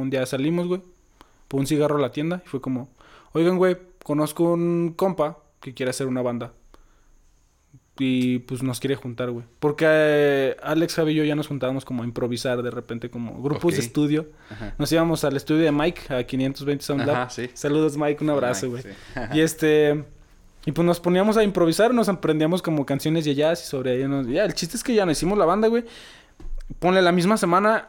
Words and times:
Un 0.00 0.10
día 0.10 0.24
salimos, 0.26 0.66
güey. 0.66 0.82
Puse 1.48 1.60
un 1.60 1.66
cigarro 1.66 1.96
a 1.96 2.00
la 2.00 2.12
tienda 2.12 2.42
y 2.44 2.48
fue 2.48 2.60
como, 2.60 2.88
oigan, 3.32 3.56
güey, 3.58 3.76
conozco 4.04 4.52
un 4.52 4.94
compa 4.96 5.38
que 5.60 5.74
quiere 5.74 5.90
hacer 5.90 6.06
una 6.06 6.22
banda. 6.22 6.52
Y 7.98 8.38
pues 8.40 8.62
nos 8.62 8.80
quiere 8.80 8.96
juntar, 8.96 9.30
güey. 9.30 9.44
Porque 9.58 9.84
eh, 9.86 10.56
Alex, 10.62 10.94
Javi 10.94 11.12
y 11.12 11.16
yo 11.16 11.24
ya 11.24 11.34
nos 11.34 11.48
juntábamos 11.48 11.84
como 11.84 12.02
a 12.02 12.06
improvisar 12.06 12.62
de 12.62 12.70
repente, 12.70 13.10
como 13.10 13.42
grupos 13.42 13.74
de 13.74 13.80
estudio. 13.80 14.28
Ajá. 14.48 14.74
Nos 14.78 14.90
íbamos 14.90 15.22
al 15.24 15.36
estudio 15.36 15.64
de 15.64 15.72
Mike, 15.72 16.14
a 16.14 16.24
520 16.24 16.82
Sound 16.82 17.06
Lab. 17.06 17.16
Ajá, 17.16 17.30
sí. 17.30 17.50
Saludos, 17.52 17.98
Mike, 17.98 18.24
un 18.24 18.30
abrazo, 18.30 18.70
güey. 18.70 18.82
Sí. 18.82 18.88
Y 19.34 19.40
este. 19.40 20.02
Y 20.66 20.72
pues 20.72 20.86
nos 20.86 21.00
poníamos 21.00 21.36
a 21.36 21.42
improvisar, 21.42 21.92
nos 21.94 22.08
aprendíamos 22.08 22.62
como 22.62 22.84
canciones 22.84 23.24
de 23.24 23.34
jazz 23.34 23.62
y 23.62 23.66
sobre 23.66 23.92
ahí 23.92 24.08
nos... 24.08 24.26
Ya, 24.26 24.44
el 24.44 24.54
chiste 24.54 24.76
es 24.76 24.84
que 24.84 24.94
ya 24.94 25.06
nos 25.06 25.16
hicimos 25.16 25.38
la 25.38 25.46
banda, 25.46 25.68
güey. 25.68 25.84
Ponle 26.78 27.00
la 27.00 27.12
misma 27.12 27.36
semana, 27.36 27.88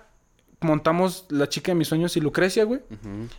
montamos 0.61 1.25
La 1.29 1.49
Chica 1.49 1.71
de 1.71 1.75
Mis 1.75 1.87
Sueños 1.87 2.15
y 2.17 2.21
Lucrecia, 2.21 2.63
güey. 2.63 2.81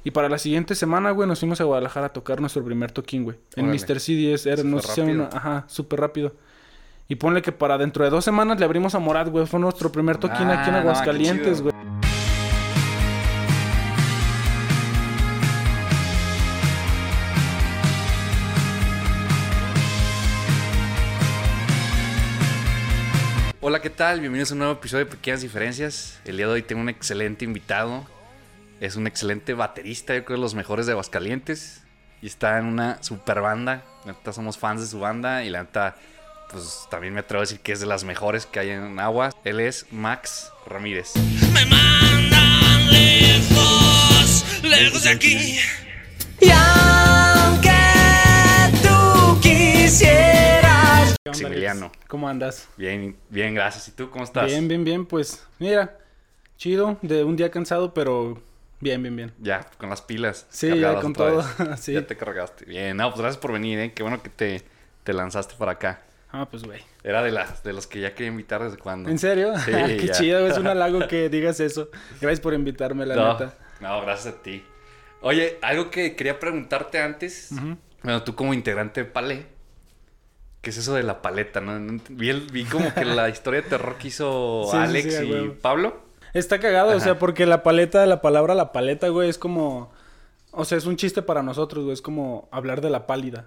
Y 0.04 0.10
para 0.10 0.28
la 0.28 0.38
siguiente 0.38 0.74
semana, 0.74 1.10
güey, 1.12 1.28
nos 1.28 1.40
fuimos 1.40 1.60
a 1.60 1.64
Guadalajara 1.64 2.06
a 2.06 2.12
tocar 2.12 2.40
nuestro 2.40 2.64
primer 2.64 2.92
toquín, 2.92 3.24
güey. 3.24 3.36
En 3.56 3.66
Órale. 3.66 3.80
Mr. 3.80 4.00
CDS, 4.00 4.46
era, 4.46 4.62
nos 4.62 4.84
hicieron 4.84 5.20
una... 5.20 5.28
Ajá, 5.32 5.64
súper 5.68 6.00
rápido. 6.00 6.34
Y 7.08 7.16
ponle 7.16 7.42
que 7.42 7.52
para 7.52 7.78
dentro 7.78 8.04
de 8.04 8.10
dos 8.10 8.24
semanas 8.24 8.58
le 8.58 8.64
abrimos 8.64 8.94
a 8.94 8.98
Morat, 8.98 9.28
güey. 9.28 9.46
Fue 9.46 9.60
nuestro 9.60 9.92
primer 9.92 10.16
toquín 10.18 10.48
Ah, 10.48 10.60
aquí 10.60 10.70
en 10.70 10.76
no, 10.76 10.82
qué 10.82 10.88
Aguascalientes, 10.88 11.62
güey. 11.62 11.74
Hola, 23.64 23.80
¿qué 23.80 23.90
tal? 23.90 24.18
Bienvenidos 24.18 24.50
a 24.50 24.54
un 24.54 24.58
nuevo 24.58 24.72
episodio 24.72 25.04
de 25.04 25.10
Pequeñas 25.12 25.40
Diferencias. 25.40 26.18
El 26.24 26.36
día 26.36 26.46
de 26.46 26.52
hoy 26.52 26.62
tengo 26.62 26.82
un 26.82 26.88
excelente 26.88 27.44
invitado. 27.44 28.04
Es 28.80 28.96
un 28.96 29.06
excelente 29.06 29.54
baterista, 29.54 30.16
yo 30.16 30.24
creo 30.24 30.36
de 30.36 30.40
los 30.40 30.56
mejores 30.56 30.86
de 30.86 30.92
Aguascalientes. 30.92 31.80
Y 32.20 32.26
está 32.26 32.58
en 32.58 32.64
una 32.64 33.00
super 33.04 33.40
banda. 33.40 33.84
La 34.04 34.14
neta 34.14 34.32
somos 34.32 34.58
fans 34.58 34.80
de 34.80 34.88
su 34.88 34.98
banda 34.98 35.44
y 35.44 35.50
la 35.50 35.62
neta, 35.62 35.94
pues 36.50 36.88
también 36.90 37.14
me 37.14 37.20
atrevo 37.20 37.42
a 37.42 37.44
decir 37.44 37.60
que 37.60 37.70
es 37.70 37.78
de 37.78 37.86
las 37.86 38.02
mejores 38.02 38.46
que 38.46 38.58
hay 38.58 38.70
en 38.70 38.98
Aguas. 38.98 39.32
Él 39.44 39.60
es 39.60 39.86
Max 39.92 40.50
Ramírez. 40.66 41.12
Me 41.52 41.64
mandan 41.64 42.90
lejos, 42.90 44.44
lejos 44.64 45.04
de 45.04 45.08
aquí. 45.08 45.60
Y 46.40 46.50
aunque 46.50 47.70
tú 48.82 49.40
quisieras. 49.40 50.31
¿Qué 51.32 51.46
Alex? 51.46 51.62
Maximiliano. 51.62 51.92
¿Cómo 52.08 52.28
andas? 52.28 52.68
Bien, 52.76 53.16
bien, 53.28 53.54
gracias. 53.54 53.88
¿Y 53.88 53.92
tú 53.92 54.10
cómo 54.10 54.24
estás? 54.24 54.46
Bien, 54.46 54.68
bien, 54.68 54.84
bien. 54.84 55.06
Pues, 55.06 55.44
mira, 55.58 55.98
chido, 56.56 56.98
de 57.02 57.24
un 57.24 57.36
día 57.36 57.50
cansado, 57.50 57.92
pero 57.94 58.40
bien, 58.80 59.02
bien, 59.02 59.16
bien. 59.16 59.32
Ya, 59.40 59.66
con 59.78 59.90
las 59.90 60.02
pilas. 60.02 60.46
Sí, 60.50 60.78
ya 60.78 61.00
con 61.00 61.12
todo. 61.12 61.44
sí. 61.76 61.92
Ya 61.94 62.06
te 62.06 62.16
cargaste. 62.16 62.64
Bien, 62.64 62.96
no, 62.96 63.08
pues 63.10 63.20
gracias 63.20 63.40
por 63.40 63.52
venir, 63.52 63.78
¿eh? 63.78 63.92
Qué 63.92 64.02
bueno 64.02 64.22
que 64.22 64.30
te, 64.30 64.62
te 65.04 65.12
lanzaste 65.12 65.54
para 65.56 65.72
acá. 65.72 66.02
Ah, 66.34 66.48
pues, 66.50 66.62
güey. 66.64 66.80
Era 67.04 67.22
de, 67.22 67.30
las, 67.30 67.62
de 67.62 67.74
los 67.74 67.86
que 67.86 68.00
ya 68.00 68.14
quería 68.14 68.30
invitar 68.30 68.62
desde 68.62 68.78
cuando. 68.78 69.10
¿En 69.10 69.18
serio? 69.18 69.52
Sí, 69.58 69.70
Qué 69.98 70.06
ya. 70.06 70.12
chido, 70.14 70.46
es 70.46 70.56
un 70.56 70.66
halago 70.68 71.06
que 71.06 71.28
digas 71.28 71.60
eso. 71.60 71.90
Gracias 72.20 72.40
por 72.40 72.54
invitarme, 72.54 73.04
la 73.04 73.14
no, 73.16 73.32
neta. 73.34 73.54
no, 73.80 74.00
gracias 74.00 74.34
a 74.34 74.42
ti. 74.42 74.64
Oye, 75.20 75.58
algo 75.62 75.90
que 75.90 76.16
quería 76.16 76.40
preguntarte 76.40 77.00
antes. 77.00 77.50
Bueno, 78.02 78.22
tú 78.24 78.34
como 78.34 78.54
integrante 78.54 79.04
de 79.04 79.10
Palé. 79.10 79.46
¿Qué 80.62 80.70
es 80.70 80.78
eso 80.78 80.94
de 80.94 81.02
la 81.02 81.20
paleta? 81.20 81.60
No, 81.60 82.00
vi, 82.08 82.30
el- 82.30 82.50
vi 82.50 82.64
como 82.64 82.94
que 82.94 83.04
la 83.04 83.28
historia 83.28 83.60
de 83.62 83.68
terror 83.68 83.96
que 83.98 84.08
hizo 84.08 84.66
Sí, 84.70 84.76
Alex 84.76 85.16
sí, 85.18 85.24
y. 85.26 85.48
Pablo. 85.60 86.00
Está 86.32 86.58
cagado, 86.60 86.96
o 86.96 87.00
sea, 87.00 87.18
porque 87.18 87.44
la 87.44 87.62
paleta, 87.62 88.06
la 88.06 88.22
palabra 88.22 88.54
la 88.54 88.72
paleta, 88.72 89.08
güey, 89.08 89.28
es 89.28 89.36
como... 89.36 89.92
O 90.52 90.64
sea, 90.64 90.78
es 90.78 90.86
un 90.86 90.96
chiste 90.96 91.20
para 91.22 91.42
nosotros, 91.42 91.84
güey. 91.84 91.92
Es 91.94 92.00
como 92.02 92.48
hablar 92.52 92.80
de 92.80 92.88
la 92.90 93.06
pálida. 93.06 93.46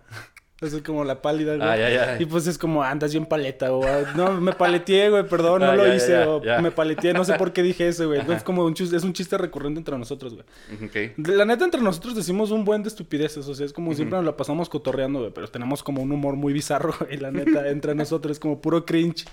Es 0.62 0.74
como 0.84 1.04
la 1.04 1.22
pálida, 1.22 1.58
güey. 1.58 1.68
Ah, 1.68 1.76
ya, 1.76 1.90
ya. 1.90 2.18
Y 2.22 2.26
pues 2.26 2.48
es 2.48 2.58
como, 2.58 2.82
andas 2.82 3.12
bien 3.12 3.26
paleta, 3.26 3.74
o 3.74 3.84
ah, 3.86 4.14
no, 4.16 4.40
me 4.40 4.54
paleteé, 4.54 5.10
güey, 5.10 5.28
perdón, 5.28 5.62
no 5.62 5.72
Ah, 5.72 5.76
lo 5.76 5.94
hice, 5.94 6.18
o 6.24 6.42
me 6.62 6.72
paleteé, 6.72 7.14
no 7.14 7.26
sé 7.26 7.34
por 7.34 7.52
qué 7.52 7.62
dije 7.62 7.90
eso, 7.90 8.08
güey. 8.08 8.22
Es 8.32 8.42
como 8.44 8.64
un 8.64 8.74
chiste, 8.74 8.96
es 8.96 9.04
un 9.04 9.12
chiste 9.12 9.38
recurrente 9.38 9.80
entre 9.80 9.98
nosotros, 9.98 10.34
güey. 10.34 11.14
La 11.18 11.44
neta, 11.44 11.66
entre 11.66 11.82
nosotros 11.82 12.16
decimos 12.16 12.52
un 12.52 12.64
buen 12.64 12.84
de 12.84 12.90
estupideces. 12.90 13.46
O 13.48 13.54
sea, 13.54 13.66
es 13.66 13.74
como 13.74 13.94
siempre 13.94 14.18
nos 14.18 14.26
la 14.26 14.38
pasamos 14.38 14.70
cotorreando, 14.70 15.20
güey. 15.20 15.32
Pero 15.34 15.50
tenemos 15.50 15.84
como 15.84 16.02
un 16.02 16.12
humor 16.12 16.36
muy 16.36 16.54
bizarro, 16.54 16.94
güey. 17.00 17.18
La 17.18 17.32
neta, 17.32 17.68
entre 17.70 17.94
nosotros 17.94 18.38
es 18.38 18.40
como 18.40 18.62
puro 18.62 18.86
cringe. 18.86 19.26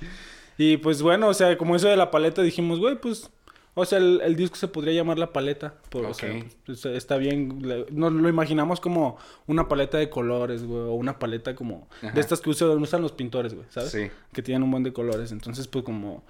Y 0.58 0.76
pues 0.78 1.02
bueno, 1.02 1.28
o 1.28 1.34
sea, 1.34 1.56
como 1.56 1.76
eso 1.76 1.88
de 1.88 1.96
la 1.96 2.10
paleta, 2.10 2.42
dijimos, 2.42 2.80
güey, 2.80 2.96
pues. 2.96 3.30
O 3.74 3.86
sea, 3.86 3.98
el, 3.98 4.20
el 4.22 4.36
disco 4.36 4.56
se 4.56 4.68
podría 4.68 4.92
llamar 4.92 5.18
La 5.18 5.32
Paleta. 5.32 5.74
Por, 5.88 6.04
O 6.04 6.12
sea, 6.12 6.30
pues, 6.66 6.84
está 6.84 7.16
bien. 7.16 7.62
Nos 7.90 8.12
lo 8.12 8.28
imaginamos 8.28 8.80
como 8.80 9.16
una 9.46 9.66
paleta 9.66 9.96
de 9.96 10.10
colores, 10.10 10.64
güey. 10.64 10.82
O 10.82 10.92
una 10.92 11.18
paleta 11.18 11.54
como. 11.54 11.88
Ajá. 12.02 12.12
De 12.12 12.20
estas 12.20 12.40
que 12.42 12.50
usan, 12.50 12.68
usan 12.82 13.00
los 13.00 13.12
pintores, 13.12 13.54
güey, 13.54 13.66
¿sabes? 13.70 13.90
Sí. 13.90 14.10
Que 14.32 14.42
tienen 14.42 14.62
un 14.62 14.70
buen 14.70 14.82
de 14.82 14.92
colores. 14.92 15.32
Entonces, 15.32 15.68
pues 15.68 15.84
como. 15.84 16.22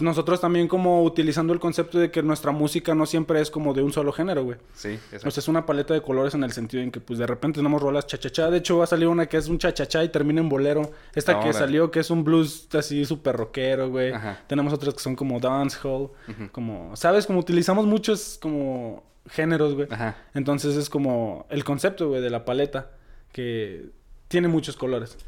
Nosotros 0.00 0.40
también 0.40 0.66
como 0.66 1.02
utilizando 1.02 1.52
el 1.52 1.60
concepto 1.60 1.98
de 1.98 2.10
que 2.10 2.22
nuestra 2.22 2.52
música 2.52 2.94
no 2.94 3.04
siempre 3.06 3.40
es 3.40 3.50
como 3.50 3.74
de 3.74 3.82
un 3.82 3.92
solo 3.92 4.12
género, 4.12 4.42
güey. 4.42 4.56
Sí, 4.74 4.98
eso. 5.12 5.28
O 5.28 5.30
sea, 5.30 5.40
es 5.40 5.48
una 5.48 5.66
paleta 5.66 5.92
de 5.92 6.00
colores 6.00 6.34
en 6.34 6.42
el 6.42 6.52
sentido 6.52 6.82
en 6.82 6.90
que, 6.90 7.00
pues, 7.00 7.18
de 7.18 7.26
repente 7.26 7.58
tenemos 7.58 7.82
rolas 7.82 8.06
cha-cha-cha. 8.06 8.50
De 8.50 8.58
hecho, 8.58 8.78
va 8.78 8.84
a 8.84 8.86
salir 8.86 9.08
una 9.08 9.26
que 9.26 9.36
es 9.36 9.48
un 9.48 9.58
cha-cha-cha 9.58 10.02
y 10.02 10.08
termina 10.08 10.40
en 10.40 10.48
bolero. 10.48 10.90
Esta 11.14 11.34
que 11.34 11.46
Ahora. 11.46 11.52
salió, 11.52 11.90
que 11.90 12.00
es 12.00 12.10
un 12.10 12.24
blues 12.24 12.68
así 12.74 13.04
súper 13.04 13.36
rockero, 13.36 13.90
güey. 13.90 14.12
Ajá. 14.12 14.40
Tenemos 14.46 14.72
otras 14.72 14.94
que 14.94 15.00
son 15.00 15.16
como 15.16 15.38
dancehall. 15.38 16.10
Como, 16.52 16.96
¿sabes? 16.96 17.26
Como 17.26 17.38
utilizamos 17.38 17.86
muchos 17.86 18.38
como 18.40 19.04
géneros, 19.28 19.74
güey. 19.74 19.88
Ajá. 19.90 20.16
Entonces 20.32 20.76
es 20.76 20.88
como 20.88 21.46
el 21.50 21.62
concepto, 21.62 22.08
güey, 22.08 22.22
de 22.22 22.30
la 22.30 22.44
paleta. 22.44 22.90
Que 23.32 23.90
tiene 24.28 24.48
muchos 24.48 24.76
colores. 24.76 25.18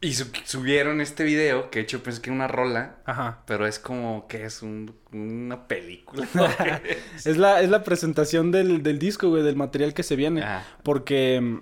Y 0.00 0.14
su- 0.14 0.30
subieron 0.44 1.00
este 1.00 1.24
video, 1.24 1.70
que 1.70 1.80
de 1.80 1.82
hecho 1.84 2.02
pensé 2.02 2.22
que 2.22 2.30
era 2.30 2.36
una 2.36 2.48
rola. 2.48 2.96
Ajá. 3.04 3.42
Pero 3.46 3.66
es 3.66 3.78
como 3.78 4.26
que 4.28 4.44
es 4.44 4.62
un- 4.62 4.94
una 5.12 5.68
película. 5.68 6.26
Es 7.24 7.36
la, 7.36 7.60
es 7.60 7.68
la 7.70 7.82
presentación 7.84 8.50
del, 8.50 8.82
del 8.82 8.98
disco, 8.98 9.28
güey, 9.28 9.42
del 9.42 9.56
material 9.56 9.94
que 9.94 10.02
se 10.02 10.16
viene. 10.16 10.42
Ah. 10.42 10.64
Porque, 10.82 11.40
mm, 11.40 11.60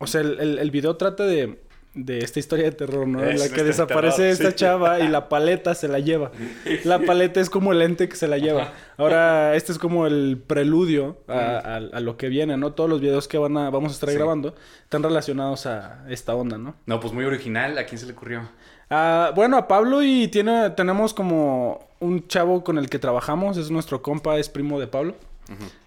o 0.00 0.06
sea, 0.06 0.20
el, 0.20 0.38
el- 0.40 0.58
el 0.58 0.70
video 0.70 0.96
trata 0.96 1.24
de, 1.24 1.62
de 1.94 2.18
esta 2.18 2.40
historia 2.40 2.64
de 2.64 2.72
terror, 2.72 3.06
¿no? 3.06 3.20
En 3.22 3.30
la 3.38 3.44
que 3.44 3.44
este 3.44 3.64
desaparece 3.64 4.16
terror, 4.16 4.32
esta 4.32 4.50
sí. 4.50 4.56
chava 4.56 5.00
y 5.00 5.08
la 5.08 5.28
paleta 5.28 5.74
se 5.74 5.86
la 5.88 6.00
lleva. 6.00 6.32
La 6.84 6.98
paleta 6.98 7.40
es 7.40 7.48
como 7.50 7.70
el 7.72 7.82
ente 7.82 8.08
que 8.08 8.16
se 8.16 8.26
la 8.26 8.36
lleva. 8.38 8.72
Ahora, 8.96 9.54
este 9.54 9.70
es 9.72 9.78
como 9.78 10.06
el 10.06 10.42
preludio 10.44 11.18
a, 11.28 11.34
a- 11.34 11.76
a 11.76 12.00
lo 12.00 12.16
que 12.16 12.28
viene, 12.28 12.56
¿no? 12.56 12.72
Todos 12.72 12.90
los 12.90 13.00
videos 13.00 13.28
que 13.28 13.38
van 13.38 13.56
a, 13.56 13.70
vamos 13.70 13.92
a 13.92 13.94
estar 13.94 14.08
Sí. 14.10 14.16
grabando 14.16 14.54
están 14.82 15.02
relacionados 15.02 15.66
a 15.66 16.04
esta 16.08 16.34
onda, 16.34 16.58
¿no? 16.58 16.74
No, 16.86 16.98
pues 17.00 17.12
muy 17.12 17.24
original. 17.24 17.78
¿A 17.78 17.84
quién 17.86 17.98
se 17.98 18.06
le 18.06 18.12
ocurrió? 18.12 18.48
Ah, 18.90 19.32
bueno, 19.34 19.56
a 19.56 19.66
Pablo 19.68 20.02
y 20.02 20.28
tiene, 20.28 20.70
tenemos 20.70 21.14
como 21.14 21.88
un 22.00 22.26
chavo 22.28 22.62
con 22.64 22.76
el 22.76 22.90
que 22.90 22.98
trabajamos, 22.98 23.56
es 23.56 23.70
nuestro 23.70 24.02
compa, 24.02 24.36
es 24.38 24.48
primo 24.48 24.78
de 24.80 24.86
Pablo. 24.88 25.14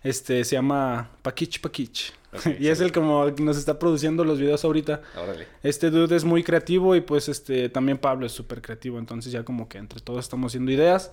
Este 0.04 0.44
se 0.44 0.56
llama 0.56 1.10
Paquich 1.22 1.62
Paquich. 1.62 2.14
Ok, 2.34 2.48
y 2.60 2.68
es 2.68 2.82
el 2.82 2.92
como 2.92 3.34
que 3.34 3.42
nos 3.44 3.58
está 3.58 3.80
produciendo 3.80 4.24
los 4.24 4.40
videos 4.40 4.64
ahorita. 4.66 5.02
Órale. 5.16 5.48
Este 5.64 5.90
dude 5.90 6.16
es 6.16 6.24
muy 6.24 6.44
creativo 6.44 6.96
y 6.96 7.02
pues 7.02 7.30
este 7.30 7.70
también 7.70 7.98
Pablo 7.98 8.26
es 8.26 8.32
súper 8.32 8.62
creativo. 8.62 9.00
Entonces 9.00 9.32
ya 9.32 9.44
como 9.44 9.68
que 9.68 9.78
entre 9.78 10.00
todos 10.02 10.26
estamos 10.26 10.52
haciendo 10.52 10.72
ideas. 10.72 11.12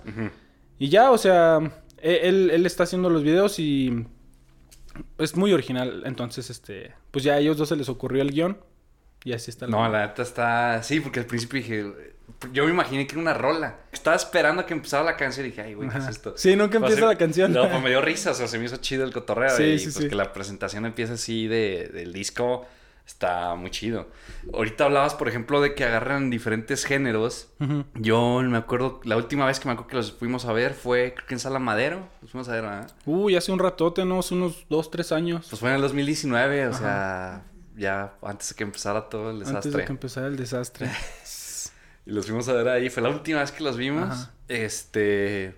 Y 0.77 0.89
ya, 0.89 1.11
o 1.11 1.17
sea, 1.17 1.59
e- 1.99 2.21
él, 2.23 2.51
él 2.51 2.65
está 2.65 2.83
haciendo 2.83 3.09
los 3.09 3.23
videos 3.23 3.57
y 3.59 4.05
es 5.17 5.35
muy 5.35 5.53
original. 5.53 6.03
Entonces, 6.05 6.49
este, 6.49 6.93
pues 7.11 7.23
ya 7.23 7.33
a 7.33 7.39
ellos 7.39 7.57
dos 7.57 7.69
se 7.69 7.75
les 7.75 7.89
ocurrió 7.89 8.21
el 8.21 8.31
guion. 8.31 8.57
Y 9.23 9.33
así 9.33 9.49
está. 9.49 9.67
No, 9.67 9.87
la 9.89 10.05
neta 10.07 10.21
está. 10.21 10.83
Sí, 10.83 10.99
porque 10.99 11.19
al 11.21 11.25
principio 11.25 11.57
dije. 11.59 12.14
Yo 12.51 12.65
me 12.65 12.71
imaginé 12.71 13.07
que 13.07 13.13
era 13.13 13.21
una 13.21 13.33
rola. 13.33 13.77
Estaba 13.91 14.15
esperando 14.15 14.61
a 14.61 14.65
que 14.65 14.73
empezara 14.73 15.03
la 15.03 15.15
canción 15.15 15.45
y 15.45 15.49
dije, 15.49 15.61
ay, 15.61 15.73
güey, 15.73 15.89
¿qué 15.89 15.97
es 15.97 16.07
esto? 16.07 16.33
Sí, 16.37 16.55
nunca 16.55 16.77
empieza 16.77 17.05
la 17.05 17.17
canción. 17.17 17.51
No, 17.53 17.69
pues 17.69 17.81
me 17.81 17.89
dio 17.89 18.01
risa, 18.03 18.31
o 18.31 18.33
sea, 18.33 18.47
se 18.47 18.59
me 18.59 18.65
hizo 18.65 18.77
chido 18.77 19.03
el 19.03 19.13
cotorreo. 19.13 19.55
Sí, 19.55 19.63
y 19.63 19.79
sí, 19.79 19.85
pues 19.85 19.95
sí. 19.95 20.09
que 20.09 20.15
la 20.15 20.33
presentación 20.33 20.85
empieza 20.85 21.13
así 21.13 21.47
de, 21.47 21.89
del 21.93 22.13
disco. 22.13 22.65
Está 23.05 23.53
muy 23.53 23.69
chido. 23.69 24.07
Ahorita 24.51 24.85
hablabas, 24.85 25.13
por 25.13 25.27
ejemplo, 25.27 25.61
de 25.61 25.75
que 25.75 25.83
agarran 25.83 26.31
diferentes 26.31 26.85
géneros. 26.85 27.49
Yo 27.93 28.41
me 28.41 28.57
acuerdo, 28.57 28.99
la 29.03 29.15
última 29.15 29.45
vez 29.45 29.59
que 29.59 29.67
me 29.67 29.73
acuerdo 29.73 29.89
que 29.89 29.95
los 29.97 30.11
fuimos 30.11 30.45
a 30.45 30.53
ver 30.53 30.73
fue, 30.73 31.13
creo 31.13 31.27
que 31.27 31.35
en 31.35 31.39
Sala 31.39 31.59
Madero. 31.59 32.09
Los 32.23 32.31
fuimos 32.31 32.49
a 32.49 32.53
ver, 32.53 32.63
¿verdad? 32.63 32.91
Uy, 33.05 33.35
hace 33.35 33.51
un 33.51 33.59
ratote, 33.59 34.05
¿no? 34.05 34.19
Hace 34.19 34.33
unos 34.33 34.65
dos, 34.69 34.89
tres 34.89 35.11
años. 35.11 35.45
Pues 35.47 35.59
fue 35.59 35.69
en 35.69 35.75
el 35.75 35.81
2019, 35.83 36.67
o 36.67 36.73
sea, 36.73 37.43
ya 37.77 38.15
antes 38.23 38.49
de 38.49 38.55
que 38.55 38.63
empezara 38.63 39.07
todo 39.07 39.29
el 39.29 39.39
desastre. 39.39 39.57
Antes 39.57 39.73
de 39.73 39.85
que 39.85 39.91
empezara 39.91 40.27
el 40.27 40.35
desastre. 40.35 40.89
Y 42.05 42.11
los 42.11 42.25
fuimos 42.25 42.47
a 42.49 42.53
ver 42.53 42.67
ahí. 42.67 42.89
Fue 42.89 43.01
la 43.03 43.09
última 43.09 43.39
vez 43.39 43.51
que 43.51 43.63
los 43.63 43.77
vimos. 43.77 44.09
Ajá. 44.11 44.31
Este. 44.47 45.55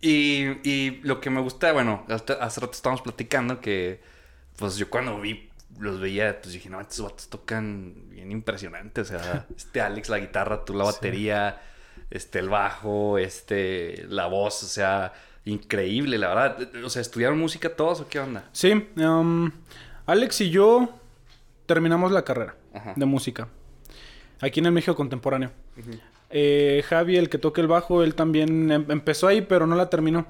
Y, 0.00 0.58
y 0.68 1.00
lo 1.02 1.20
que 1.20 1.30
me 1.30 1.40
gusta, 1.40 1.72
bueno, 1.72 2.04
hasta- 2.08 2.34
hace 2.34 2.60
rato 2.60 2.72
estábamos 2.74 3.00
platicando 3.02 3.60
que, 3.60 4.02
pues 4.56 4.76
yo 4.76 4.90
cuando 4.90 5.18
vi, 5.20 5.48
los 5.78 5.98
veía, 5.98 6.40
pues 6.42 6.52
dije, 6.52 6.68
no, 6.68 6.80
estos 6.80 7.00
vatos 7.02 7.28
tocan 7.28 8.10
bien 8.10 8.30
impresionante. 8.30 9.00
O 9.00 9.04
sea, 9.04 9.46
este 9.56 9.80
Alex 9.80 10.08
la 10.10 10.18
guitarra, 10.18 10.64
tú 10.64 10.74
la 10.74 10.84
Sí. 10.84 10.92
batería, 10.92 11.62
este 12.10 12.38
el 12.40 12.48
bajo, 12.50 13.16
este 13.18 14.04
la 14.08 14.26
voz, 14.26 14.62
o 14.62 14.66
sea, 14.66 15.14
increíble, 15.46 16.18
la 16.18 16.28
verdad. 16.28 16.84
O 16.84 16.90
sea, 16.90 17.00
¿estudiaron 17.00 17.38
música 17.38 17.74
todos 17.74 18.00
o 18.00 18.08
qué 18.08 18.20
onda? 18.20 18.48
Sí, 18.52 18.72
um, 18.96 19.50
Alex 20.06 20.42
y 20.42 20.50
yo 20.50 20.90
terminamos 21.64 22.12
la 22.12 22.24
carrera 22.24 22.56
Ajá. 22.74 22.92
de 22.94 23.06
música. 23.06 23.48
Aquí 24.40 24.60
en 24.60 24.66
el 24.66 24.72
México 24.72 24.94
Contemporáneo. 24.96 25.50
Eh, 26.30 26.82
Javi, 26.88 27.16
el 27.16 27.28
que 27.28 27.38
toca 27.38 27.60
el 27.60 27.68
bajo, 27.68 28.02
él 28.02 28.14
también 28.14 28.70
em- 28.72 28.86
empezó 28.90 29.28
ahí, 29.28 29.40
pero 29.42 29.66
no 29.66 29.76
la 29.76 29.88
terminó. 29.90 30.26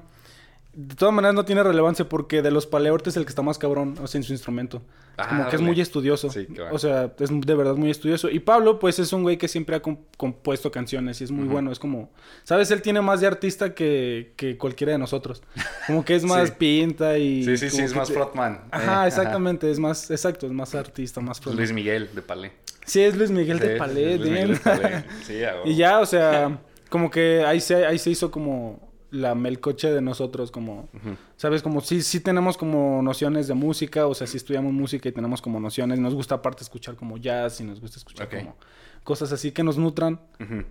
De 0.73 0.93
todas 0.93 1.15
maneras 1.15 1.33
no 1.33 1.45
tiene 1.45 1.63
relevancia 1.63 2.07
porque 2.09 2.41
de 2.41 2.51
los 2.51 2.67
paleortes 2.67 3.13
es 3.13 3.17
el 3.17 3.23
que 3.23 3.29
está 3.29 3.41
más 3.41 3.57
cabrón, 3.57 3.95
o 4.01 4.07
sea, 4.07 4.19
en 4.19 4.23
su 4.23 4.33
instrumento. 4.33 4.77
Es 4.77 5.13
Ah, 5.17 5.27
como 5.29 5.47
que 5.49 5.55
es 5.55 5.61
muy 5.61 5.79
estudioso. 5.79 6.29
Sí. 6.29 6.45
O 6.69 6.77
sea, 6.77 7.13
es 7.17 7.29
de 7.31 7.55
verdad 7.55 7.75
muy 7.75 7.89
estudioso. 7.89 8.29
Y 8.29 8.39
Pablo, 8.41 8.77
pues 8.77 8.99
es 8.99 9.13
un 9.13 9.23
güey 9.23 9.37
que 9.37 9.47
siempre 9.47 9.77
ha 9.77 9.81
com- 9.81 9.97
compuesto 10.17 10.69
canciones 10.71 11.21
y 11.21 11.23
es 11.23 11.31
muy 11.31 11.45
bueno. 11.47 11.71
Es 11.71 11.79
como, 11.79 12.09
¿sabes? 12.43 12.69
Él 12.71 12.81
tiene 12.81 12.99
más 12.99 13.21
de 13.21 13.27
artista 13.27 13.73
que, 13.73 14.33
que 14.35 14.57
cualquiera 14.57 14.91
de 14.91 14.99
nosotros. 14.99 15.41
Como 15.87 16.03
que 16.03 16.15
es 16.15 16.23
más 16.25 16.49
Sí. 16.49 16.55
pinta 16.57 17.17
y... 17.17 17.45
Sí, 17.45 17.55
sí, 17.57 17.69
sí, 17.69 17.75
como 17.77 17.85
es 17.85 17.93
que 17.93 17.99
más 17.99 18.11
frontman. 18.11 18.61
Ajá, 18.69 19.05
Eh, 19.05 19.07
exactamente, 19.07 19.71
es 19.71 19.79
más, 19.79 20.11
exacto, 20.11 20.45
es 20.45 20.51
más 20.51 20.75
artista, 20.75 21.21
más 21.21 21.37
Luis 21.45 21.55
frontman. 21.55 21.73
Miguel 21.75 22.09
de 22.13 22.21
Palé. 22.21 22.51
Sí, 22.85 23.01
es 23.01 23.15
Luis 23.17 23.31
Miguel 23.31 23.59
Sí, 23.59 23.67
de 23.67 23.75
Palais, 23.77 24.19
Luis 24.19 24.31
Miguel 24.31 24.47
bien. 24.47 24.53
de 24.53 24.59
Palé. 24.59 25.03
Sí. 25.25 25.33
Y 25.65 25.75
ya, 25.75 25.99
o 25.99 26.05
sea, 26.05 26.59
como 26.89 27.09
que 27.09 27.43
ahí 27.45 27.59
se, 27.59 27.85
ahí 27.85 27.97
se 27.97 28.09
hizo 28.11 28.31
como 28.31 28.79
la 29.11 29.33
melcoche 29.33 29.89
de 29.91 30.01
nosotros, 30.01 30.51
como, 30.51 30.89
¿sabes? 31.37 31.61
Como 31.63 31.79
sí, 31.81 32.01
sí 32.01 32.19
tenemos 32.19 32.57
como 32.57 33.01
nociones 33.01 33.47
de 33.47 33.53
música, 33.53 34.07
o 34.07 34.13
sea, 34.13 34.27
sí 34.27 34.35
estudiamos 34.37 34.73
música 34.73 35.07
y 35.07 35.11
tenemos 35.13 35.41
como 35.41 35.59
nociones, 35.59 35.99
nos 35.99 36.13
gusta 36.13 36.35
aparte 36.35 36.63
escuchar 36.63 36.95
como 36.95 37.17
jazz 37.17 37.61
y 37.61 37.63
nos 37.63 37.79
gusta 37.79 37.97
escuchar 37.97 38.27
como 38.29 38.57
cosas 39.03 39.31
así 39.31 39.51
que 39.51 39.63
nos 39.63 39.77
nutran. 39.77 40.19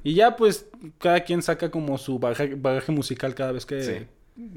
Y 0.03 0.15
ya, 0.15 0.37
pues, 0.37 0.67
cada 0.99 1.21
quien 1.21 1.41
saca 1.43 1.71
como 1.71 1.97
su 1.97 2.19
bagaje, 2.19 2.55
bagaje 2.57 2.93
musical 2.93 3.35
cada 3.35 3.53
vez 3.53 3.65
que 3.65 3.81
Sí. 3.83 4.07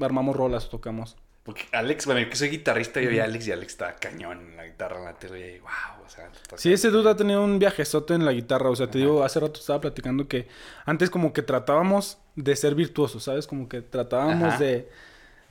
armamos 0.00 0.36
rolas 0.36 0.66
o 0.66 0.68
tocamos. 0.68 1.16
Porque 1.48 1.64
Alex, 1.72 2.04
bueno, 2.04 2.20
yo 2.20 2.28
que 2.28 2.36
soy 2.36 2.50
guitarrista, 2.50 3.00
yo 3.00 3.08
vi 3.08 3.20
a 3.20 3.24
Alex 3.24 3.48
y 3.48 3.52
Alex 3.52 3.72
está 3.72 3.96
cañón 3.96 4.50
en 4.50 4.56
la 4.58 4.66
guitarra 4.66 4.98
en 4.98 5.04
la 5.06 5.14
tele. 5.14 5.56
Y 5.56 5.60
wow, 5.60 6.04
o 6.04 6.08
sea. 6.10 6.28
Sí, 6.56 6.70
ese 6.74 6.90
dude 6.90 7.08
ha 7.08 7.16
tenido 7.16 7.42
un 7.42 7.58
viajezote 7.58 8.12
en 8.12 8.26
la 8.26 8.32
guitarra. 8.32 8.68
O 8.68 8.76
sea, 8.76 8.90
te 8.90 8.98
digo, 8.98 9.24
hace 9.24 9.40
rato 9.40 9.58
estaba 9.58 9.80
platicando 9.80 10.28
que 10.28 10.46
antes 10.84 11.08
como 11.08 11.32
que 11.32 11.40
tratábamos 11.40 12.18
de 12.36 12.54
ser 12.54 12.74
virtuosos, 12.74 13.24
¿sabes? 13.24 13.46
Como 13.46 13.66
que 13.66 13.80
tratábamos 13.80 14.56
Ajá. 14.56 14.62
de... 14.62 14.90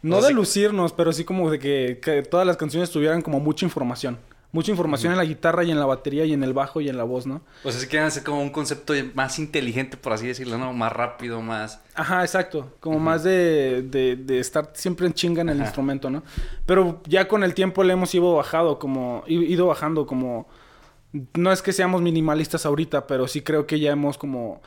No 0.04 0.22
de 0.22 0.34
lucirnos, 0.34 0.94
pero 0.94 1.12
sí 1.12 1.24
como 1.24 1.50
de 1.50 1.58
que, 1.58 2.00
que 2.00 2.22
todas 2.22 2.46
las 2.46 2.58
canciones 2.58 2.92
tuvieran 2.92 3.24
como 3.24 3.40
mucha 3.40 3.66
información. 3.66 4.20
Mucha 4.54 4.72
información 4.72 5.12
en 5.12 5.18
la 5.18 5.26
guitarra 5.26 5.66
y 5.66 5.72
en 5.72 5.80
la 5.80 5.86
batería 5.86 6.24
y 6.24 6.32
en 6.32 6.42
el 6.42 6.54
bajo 6.54 6.80
y 6.80 6.88
en 6.88 6.98
la 6.98 7.04
voz, 7.04 7.28
¿no? 7.28 7.42
O 7.66 7.72
sea, 7.72 7.82
si 7.82 7.88
quieren 7.88 8.08
hacer 8.08 8.24
como 8.24 8.42
un 8.42 8.50
concepto 8.50 8.94
más 9.14 9.40
inteligente, 9.40 9.98
por 9.98 10.14
así 10.14 10.26
decirlo, 10.26 10.58
¿no? 10.58 10.72
Más 10.72 10.92
rápido, 10.94 11.42
más. 11.42 11.82
Ajá, 11.96 12.22
exacto. 12.22 12.74
Como 12.80 12.98
más 12.98 13.24
de, 13.24 13.82
de, 13.84 14.16
de 14.16 14.40
estar 14.40 14.72
siempre 14.74 15.06
en 15.06 15.14
chinga 15.14 15.42
en 15.42 15.50
el 15.50 15.58
Ajá. 15.58 15.66
instrumento, 15.66 16.10
¿no? 16.10 16.24
Pero 16.66 17.02
ya 17.08 17.28
con 17.28 17.44
el 17.44 17.54
tiempo 17.54 17.84
le 17.84 17.94
hemos 17.94 18.16
ido 18.16 18.36
bajado, 18.36 18.80
como... 18.80 19.24
Ido 19.28 19.68
bajando, 19.68 20.06
como... 20.08 20.48
No 21.36 21.52
es 21.52 21.62
que 21.62 21.74
seamos 21.74 22.02
minimalistas 22.02 22.66
ahorita, 22.66 23.06
pero 23.06 23.28
sí 23.28 23.42
creo 23.42 23.68
que 23.68 23.80
ya 23.82 23.92
hemos 23.92 24.18
como... 24.18 24.62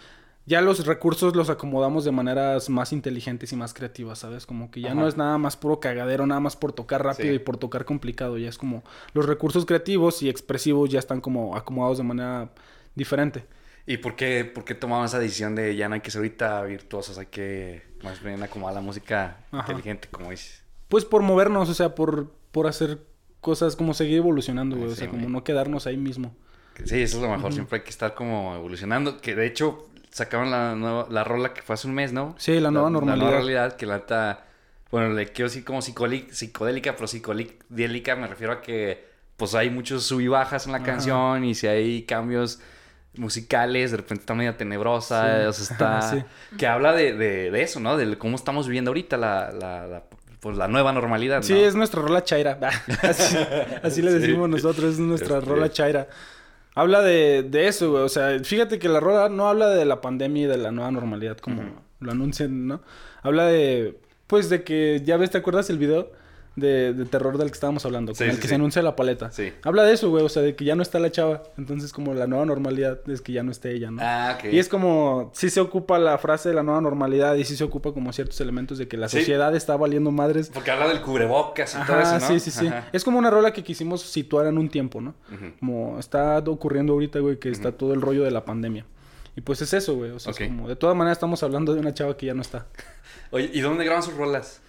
Ya 0.50 0.60
los 0.60 0.84
recursos 0.84 1.36
los 1.36 1.48
acomodamos 1.48 2.04
de 2.04 2.10
maneras 2.10 2.68
más 2.68 2.92
inteligentes 2.92 3.52
y 3.52 3.56
más 3.56 3.72
creativas, 3.72 4.18
¿sabes? 4.18 4.46
Como 4.46 4.68
que 4.72 4.80
ya 4.80 4.88
Ajá. 4.88 4.96
no 5.00 5.06
es 5.06 5.16
nada 5.16 5.38
más 5.38 5.56
puro 5.56 5.78
cagadero, 5.78 6.26
nada 6.26 6.40
más 6.40 6.56
por 6.56 6.72
tocar 6.72 7.04
rápido 7.04 7.28
Sí. 7.28 7.36
y 7.36 7.38
por 7.38 7.56
tocar 7.56 7.84
complicado. 7.84 8.36
Ya 8.36 8.48
es 8.48 8.58
como... 8.58 8.82
Los 9.14 9.26
recursos 9.26 9.64
creativos 9.64 10.22
y 10.24 10.28
expresivos 10.28 10.90
ya 10.90 10.98
están 10.98 11.20
como 11.20 11.56
acomodados 11.56 11.98
de 11.98 12.04
manera 12.04 12.50
diferente. 12.96 13.44
¿Y 13.86 13.98
por 13.98 14.16
qué, 14.16 14.44
por 14.44 14.64
qué 14.64 14.74
tomamos 14.74 15.10
esa 15.10 15.20
decisión 15.20 15.54
de 15.54 15.76
ya 15.76 15.88
no 15.88 15.94
hay 15.94 16.00
que 16.00 16.10
ser 16.10 16.18
ahorita 16.18 16.62
virtuosos, 16.64 17.16
hay 17.18 17.26
que 17.26 17.82
más 18.02 18.20
bien 18.22 18.42
acomodar 18.42 18.74
la 18.74 18.80
música 18.80 19.38
Ajá. 19.52 19.70
inteligente, 19.70 20.08
como 20.10 20.30
dices? 20.30 20.64
Pues 20.88 21.04
por 21.04 21.22
movernos, 21.22 21.68
o 21.68 21.74
sea, 21.74 21.94
por, 21.94 22.28
por 22.50 22.66
hacer 22.66 22.98
cosas 23.40 23.76
como 23.76 23.94
seguir 23.94 24.16
evolucionando, 24.18 24.76
güey. 24.76 24.90
O 24.90 24.94
sea, 24.96 25.04
sí, 25.04 25.10
como 25.10 25.22
güey. 25.22 25.32
no 25.32 25.44
quedarnos 25.44 25.86
ahí 25.86 25.96
mismo. 25.96 26.34
Sí, 26.84 27.02
eso 27.02 27.18
es 27.18 27.22
lo 27.22 27.28
mejor, 27.30 27.52
siempre 27.52 27.78
hay 27.78 27.84
que 27.84 27.90
estar 27.90 28.14
como 28.14 28.54
evolucionando. 28.56 29.20
Que 29.20 29.34
de 29.34 29.46
hecho 29.46 29.89
sacaron 30.10 30.50
la, 30.50 30.74
nueva- 30.74 31.06
la 31.10 31.24
rola 31.24 31.52
que 31.54 31.62
fue 31.62 31.74
hace 31.74 31.86
un 31.88 31.94
mes, 31.94 32.12
¿no? 32.12 32.34
Sí, 32.38 32.58
la 32.60 32.70
nueva 32.70 32.90
normalidad. 32.90 33.16
La 33.16 33.24
nueva 33.30 33.38
realidad, 33.38 33.76
que 33.76 33.86
la 33.86 33.96
neta, 33.98 34.44
bueno, 34.90 35.10
le 35.14 35.26
quiero 35.28 35.48
decir 35.48 35.64
como 35.64 35.80
psicodélica, 35.82 36.94
pero 36.96 37.06
psicodélica 37.06 38.16
me 38.16 38.26
refiero 38.26 38.52
a 38.54 38.60
que 38.60 39.08
pues 39.36 39.54
hay 39.54 39.70
muchos 39.70 40.04
sub 40.04 40.20
y 40.20 40.28
bajas 40.28 40.66
en 40.66 40.72
la 40.72 40.78
Ajá. 40.78 40.86
canción 40.86 41.44
y 41.44 41.54
si 41.54 41.66
hay 41.66 42.02
cambios 42.02 42.60
musicales, 43.16 43.90
de 43.90 43.96
repente 43.98 44.20
está 44.22 44.34
media 44.34 44.56
tenebrosa, 44.56 45.40
Sí. 45.42 45.46
o 45.46 45.52
sea, 45.52 45.72
está... 45.72 46.02
Sí. 46.10 46.56
Que 46.58 46.66
habla 46.66 46.92
de, 46.92 47.14
de, 47.14 47.50
de 47.50 47.62
eso, 47.62 47.80
¿no? 47.80 47.96
De 47.96 48.16
cómo 48.18 48.36
estamos 48.36 48.66
viviendo 48.66 48.90
ahorita 48.90 49.16
la, 49.16 49.50
la, 49.52 49.86
la- 49.86 50.02
pues, 50.40 50.56
la 50.56 50.68
nueva 50.68 50.92
normalidad, 50.92 51.36
¿no? 51.38 51.42
Sí, 51.42 51.54
es 51.58 51.74
nuestra 51.74 52.00
rola 52.02 52.24
chaira. 52.24 52.58
así, 53.02 53.36
así 53.82 54.00
le 54.02 54.10
Sí. 54.12 54.18
decimos 54.20 54.48
nosotros, 54.48 54.94
es 54.94 54.98
nuestra 54.98 55.38
Este- 55.38 55.50
rola 55.50 55.70
chaira. 55.70 56.06
Habla 56.74 57.02
de, 57.02 57.42
de 57.42 57.68
eso, 57.68 57.90
güey. 57.90 58.02
O 58.02 58.08
sea, 58.08 58.38
fíjate 58.42 58.78
que 58.78 58.88
la 58.88 59.00
rola 59.00 59.28
no 59.28 59.48
habla 59.48 59.68
de 59.68 59.84
la 59.84 60.00
pandemia 60.00 60.44
y 60.44 60.46
de 60.46 60.58
la 60.58 60.70
nueva 60.70 60.90
normalidad 60.90 61.36
como 61.38 61.62
lo 62.00 62.12
anuncian, 62.12 62.66
¿no? 62.66 62.80
Habla 63.22 63.46
de, 63.46 63.98
pues, 64.26 64.48
de 64.48 64.64
que, 64.64 65.02
ya 65.04 65.16
ves, 65.16 65.30
¿te 65.30 65.38
acuerdas 65.38 65.70
el 65.70 65.78
video? 65.78 66.12
De, 66.56 66.92
de 66.92 67.04
terror 67.06 67.38
del 67.38 67.48
que 67.48 67.54
estábamos 67.54 67.86
hablando, 67.86 68.10
con 68.10 68.16
Sí, 68.16 68.24
el 68.24 68.36
que 68.36 68.42
sí. 68.42 68.48
se 68.48 68.54
anuncia 68.56 68.82
la 68.82 68.96
paleta. 68.96 69.30
Habla 69.62 69.84
de 69.84 69.92
eso, 69.94 70.10
güey, 70.10 70.24
o 70.24 70.28
sea, 70.28 70.42
de 70.42 70.56
que 70.56 70.64
ya 70.64 70.74
no 70.74 70.82
está 70.82 70.98
la 70.98 71.10
chava. 71.10 71.44
Entonces, 71.56 71.92
como 71.92 72.12
la 72.12 72.26
nueva 72.26 72.44
normalidad 72.44 72.98
es 73.08 73.20
que 73.22 73.32
ya 73.32 73.42
no 73.44 73.52
esté 73.52 73.72
ella, 73.72 73.90
¿no? 73.92 74.02
Ah, 74.02 74.36
ok. 74.36 74.52
Y 74.52 74.58
es 74.58 74.68
como, 74.68 75.30
sí 75.32 75.48
se 75.48 75.60
ocupa 75.60 75.98
la 75.98 76.18
frase 76.18 76.48
de 76.48 76.54
la 76.56 76.62
nueva 76.64 76.80
normalidad 76.80 77.36
y 77.36 77.44
sí 77.44 77.56
se 77.56 77.62
ocupa 77.64 77.92
como 77.92 78.12
ciertos 78.12 78.40
elementos 78.40 78.78
de 78.78 78.88
que 78.88 78.96
la 78.96 79.08
sociedad 79.08 79.54
está 79.54 79.76
valiendo 79.76 80.10
madres. 80.10 80.50
Porque 80.52 80.70
habla 80.72 80.88
del 80.88 81.00
cubrebocas 81.00 81.78
y 81.80 81.86
todo 81.86 82.00
eso, 82.00 82.14
¿no? 82.18 82.20
sí, 82.26 82.40
sí, 82.40 82.50
sí. 82.50 82.66
Ajá. 82.66 82.88
Es 82.92 83.04
como 83.04 83.18
una 83.18 83.30
rola 83.30 83.52
que 83.52 83.62
quisimos 83.62 84.02
situar 84.02 84.46
en 84.46 84.58
un 84.58 84.68
tiempo, 84.68 85.00
¿no? 85.00 85.14
Como 85.60 85.98
está 86.00 86.38
ocurriendo 86.40 86.92
ahorita, 86.94 87.20
güey, 87.20 87.38
que 87.38 87.50
está 87.50 87.72
todo 87.72 87.94
el 87.94 88.00
rollo 88.02 88.24
de 88.24 88.32
la 88.32 88.44
pandemia. 88.44 88.84
Y 89.36 89.40
pues 89.42 89.62
es 89.62 89.72
eso, 89.72 89.94
güey. 89.94 90.10
O 90.10 90.18
sea, 90.18 90.32
es 90.32 90.38
como, 90.38 90.68
de 90.68 90.74
todas 90.76 90.96
maneras 90.96 91.16
estamos 91.16 91.42
hablando 91.44 91.72
de 91.74 91.80
una 91.80 91.94
chava 91.94 92.16
que 92.16 92.26
ya 92.26 92.34
no 92.34 92.42
está. 92.42 92.66
Oye, 93.30 93.48
¿y 93.54 93.60
dónde 93.60 93.84
graban 93.84 94.02
sus 94.02 94.14
rolas? 94.14 94.60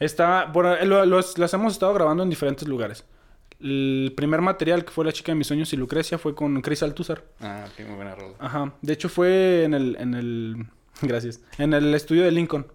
Está, 0.00 0.46
bueno, 0.46 0.74
eh, 0.74 0.86
lo- 0.86 1.04
los, 1.06 1.38
las 1.38 1.52
hemos 1.54 1.72
estado 1.72 1.92
grabando 1.94 2.22
en 2.22 2.30
diferentes 2.30 2.66
lugares. 2.68 3.04
El 3.60 4.12
primer 4.16 4.40
material 4.40 4.84
que 4.84 4.92
fue 4.92 5.04
La 5.04 5.12
chica 5.12 5.32
de 5.32 5.36
mis 5.36 5.46
sueños 5.48 5.72
y 5.72 5.76
Lucrecia 5.76 6.16
fue 6.18 6.34
con 6.34 6.60
Chris 6.62 6.82
Altúzar. 6.84 7.24
Ah, 7.40 7.66
ok, 7.72 7.86
muy 7.86 7.96
buena 7.96 8.14
rola. 8.14 8.34
Ajá. 8.38 8.72
De 8.82 8.92
hecho 8.92 9.08
fue 9.08 9.64
en 9.64 9.74
el, 9.74 9.96
en 9.98 10.14
el, 10.14 10.66
gracias, 11.02 11.40
en 11.58 11.72
el 11.74 11.92
estudio 11.94 12.22
de 12.24 12.30
Lincoln. 12.30 12.66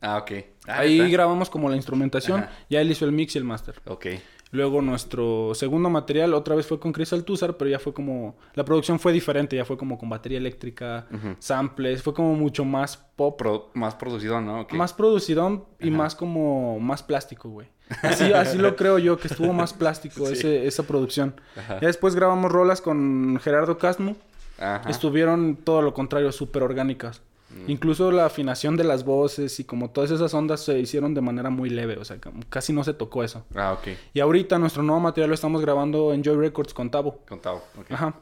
Ah, 0.00 0.16
ok. 0.16 0.32
Ah, 0.66 0.78
Ahí 0.78 1.10
grabamos 1.10 1.50
como 1.50 1.68
la 1.68 1.76
instrumentación. 1.76 2.40
Ajá. 2.44 2.52
Ya 2.70 2.80
él 2.80 2.90
hizo 2.90 3.04
el 3.04 3.12
mix 3.12 3.34
y 3.34 3.38
el 3.38 3.44
master. 3.44 3.74
Ok. 3.84 4.06
Luego 4.52 4.82
nuestro 4.82 5.52
segundo 5.54 5.90
material 5.90 6.34
otra 6.34 6.56
vez 6.56 6.66
fue 6.66 6.80
con 6.80 6.92
Chris 6.92 7.12
Altúzar, 7.12 7.56
pero 7.56 7.70
ya 7.70 7.78
fue 7.78 7.94
como... 7.94 8.36
La 8.54 8.64
producción 8.64 8.98
fue 8.98 9.12
diferente, 9.12 9.54
ya 9.54 9.64
fue 9.64 9.76
como 9.78 9.96
con 9.96 10.08
batería 10.08 10.38
eléctrica, 10.38 11.06
samples, 11.38 12.02
fue 12.02 12.14
como 12.14 12.34
mucho 12.34 12.64
más 12.64 12.96
pop, 12.96 13.38
Pro- 13.38 13.70
más 13.74 13.94
producido, 13.94 14.40
¿no? 14.40 14.66
Más 14.72 14.92
producidón 14.92 15.64
y 15.78 15.88
Ajá. 15.88 15.96
más 15.98 16.14
como... 16.16 16.80
más 16.80 17.02
plástico, 17.02 17.48
güey. 17.48 17.68
Así, 18.02 18.32
así 18.32 18.56
lo 18.58 18.76
creo 18.76 18.98
yo, 18.98 19.18
que 19.18 19.26
estuvo 19.28 19.52
más 19.52 19.72
plástico 19.72 20.24
Sí. 20.26 20.32
ese, 20.34 20.66
esa 20.66 20.84
producción. 20.84 21.34
Ajá. 21.56 21.80
Ya 21.80 21.88
después 21.88 22.14
grabamos 22.14 22.50
rolas 22.52 22.80
con 22.80 23.38
Gerardo 23.42 23.78
Casmo. 23.78 24.16
Ajá. 24.58 24.88
Estuvieron 24.90 25.56
todo 25.56 25.80
lo 25.82 25.92
contrario, 25.94 26.30
súper 26.32 26.62
orgánicas. 26.62 27.22
Mm. 27.50 27.70
Incluso 27.70 28.10
la 28.12 28.26
afinación 28.26 28.76
de 28.76 28.84
las 28.84 29.04
voces 29.04 29.58
y 29.58 29.64
como 29.64 29.90
todas 29.90 30.10
esas 30.10 30.32
ondas 30.34 30.60
se 30.64 30.78
hicieron 30.78 31.14
de 31.14 31.20
manera 31.20 31.50
muy 31.50 31.68
leve, 31.68 31.96
o 31.96 32.04
sea, 32.04 32.18
casi 32.48 32.72
no 32.72 32.84
se 32.84 32.94
tocó 32.94 33.24
eso. 33.24 33.44
Ah, 33.54 33.72
ok. 33.72 33.88
Y 34.14 34.20
ahorita 34.20 34.58
nuestro 34.58 34.82
nuevo 34.82 35.00
material 35.00 35.30
lo 35.30 35.34
estamos 35.34 35.60
grabando 35.60 36.12
en 36.12 36.22
Joy 36.22 36.36
Records 36.36 36.72
con 36.72 36.90
Tavo. 36.90 37.20
Con 37.28 37.40
Tavo. 37.40 37.62
ok. 37.78 37.90
Ajá. 37.90 38.14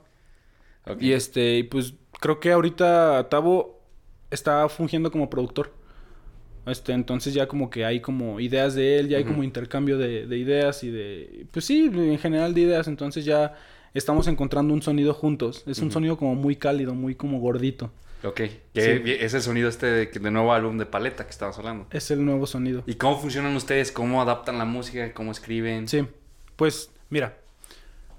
Y 1.01 1.13
este, 1.13 1.59
y 1.59 1.63
pues 1.65 1.95
creo 2.19 2.41
que 2.41 2.51
ahorita 2.53 3.29
Tavo 3.29 3.81
está 4.31 4.69
fungiendo 4.69 5.11
como 5.11 5.29
productor. 5.29 5.73
Este, 6.67 6.93
entonces 6.93 7.33
ya 7.33 7.49
como 7.49 7.71
que 7.71 7.85
hay 7.85 8.01
como 8.01 8.41
ideas 8.41 8.75
de 8.75 8.99
él, 8.99 9.09
ya 9.09 9.19
hay 9.19 9.25
como 9.25 9.43
intercambio 9.43 9.97
de, 9.97 10.27
de 10.27 10.37
ideas 10.37 10.85
y 10.85 10.91
de, 10.91 11.47
pues 11.51 11.65
sí, 11.65 11.91
en 11.93 12.19
general 12.19 12.55
de 12.55 12.61
ideas. 12.63 12.89
Entonces 12.89 13.25
ya 13.25 13.55
estamos 13.99 14.27
encontrando 14.29 14.73
un 14.75 14.83
sonido 14.83 15.13
juntos. 15.15 15.63
Es 15.67 15.79
un 15.81 15.91
sonido 15.93 16.17
como 16.17 16.35
muy 16.35 16.57
cálido, 16.57 16.95
muy 16.95 17.15
como 17.15 17.39
gordito. 17.41 17.91
Ok. 18.25 18.35
Que 18.35 18.53
Sí. 18.75 18.99
vi- 19.03 19.13
es 19.13 19.35
el 19.35 19.43
sonido 19.43 19.69
este 19.69 19.87
de, 19.87 20.07
de 20.07 20.31
nuevo 20.31 20.53
álbum 20.53 20.77
de 20.79 20.87
Paleta 20.87 21.25
que 21.25 21.31
estabas 21.31 21.59
hablando. 21.59 21.87
Es 21.91 22.11
el 22.11 22.25
nuevo 22.25 22.47
sonido. 22.47 22.83
¿Y 22.87 22.95
cómo 22.95 23.19
funcionan 23.21 23.55
ustedes? 23.55 23.93
¿Cómo 23.93 24.21
adaptan 24.23 24.59
la 24.59 24.65
música? 24.65 25.13
¿Cómo 25.15 25.31
escriben? 25.33 25.87
Sí, 25.87 26.05
pues 26.57 26.91
mira, 27.11 27.37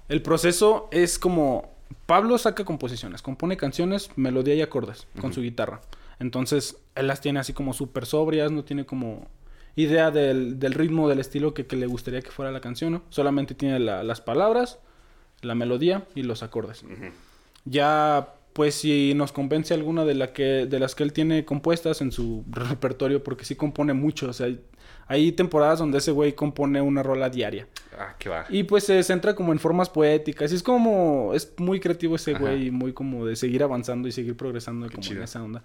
el 0.08 0.22
proceso 0.22 0.88
es 0.90 1.18
como 1.18 1.70
Pablo 2.06 2.38
saca 2.38 2.64
composiciones, 2.64 3.20
compone 3.22 3.56
canciones, 3.56 4.10
melodía 4.16 4.54
y 4.54 4.62
acordes 4.62 5.06
con 5.20 5.32
su 5.32 5.42
guitarra. 5.42 5.80
Entonces, 6.18 6.76
él 6.94 7.06
las 7.06 7.20
tiene 7.20 7.40
así 7.40 7.52
como 7.52 7.72
súper 7.72 8.06
sobrias, 8.06 8.50
no 8.52 8.64
tiene 8.64 8.84
como 8.86 9.26
idea 9.76 10.10
del, 10.10 10.58
del 10.58 10.74
ritmo, 10.74 11.08
del 11.08 11.18
estilo 11.20 11.54
que, 11.54 11.66
que 11.66 11.76
le 11.76 11.86
gustaría 11.86 12.20
que 12.22 12.30
fuera 12.30 12.50
la 12.52 12.60
canción, 12.60 12.92
¿no? 12.92 13.02
Solamente 13.10 13.54
tiene 13.54 13.78
la- 13.78 14.02
las 14.02 14.20
palabras, 14.20 14.78
la 15.42 15.54
melodía 15.54 16.06
y 16.14 16.22
los 16.22 16.42
acordes. 16.42 16.84
Ya 17.64 18.34
pues 18.52 18.74
si 18.74 19.14
nos 19.14 19.32
convence 19.32 19.74
alguna 19.74 20.04
de, 20.04 20.14
la 20.14 20.32
que, 20.32 20.66
de 20.66 20.78
las 20.78 20.94
que 20.94 21.02
él 21.02 21.12
tiene 21.12 21.44
compuestas 21.44 22.00
en 22.00 22.12
su 22.12 22.44
repertorio, 22.50 23.22
porque 23.22 23.44
sí 23.44 23.54
compone 23.54 23.92
mucho, 23.92 24.28
o 24.28 24.32
sea, 24.32 24.48
hay, 25.06 25.32
temporadas 25.32 25.78
donde 25.78 25.98
ese 25.98 26.10
güey 26.10 26.34
compone 26.34 26.80
una 26.80 27.02
rola 27.02 27.30
diaria. 27.30 27.66
Ah, 27.98 28.14
qué 28.18 28.28
va. 28.28 28.46
Y 28.48 28.64
pues 28.64 28.84
se 28.84 29.02
centra 29.02 29.34
como 29.34 29.52
en 29.52 29.58
formas 29.58 29.88
poéticas. 29.88 30.52
Y 30.52 30.54
es 30.54 30.62
como. 30.62 31.32
Es 31.34 31.52
muy 31.58 31.80
creativo 31.80 32.14
ese 32.14 32.30
Ajá. 32.30 32.40
güey. 32.40 32.68
Y 32.68 32.70
muy 32.70 32.92
como 32.92 33.26
de 33.26 33.34
seguir 33.34 33.64
avanzando 33.64 34.06
y 34.06 34.12
seguir 34.12 34.36
progresando 34.36 34.88
como 34.88 35.10
en 35.10 35.22
esa 35.22 35.42
onda. 35.42 35.64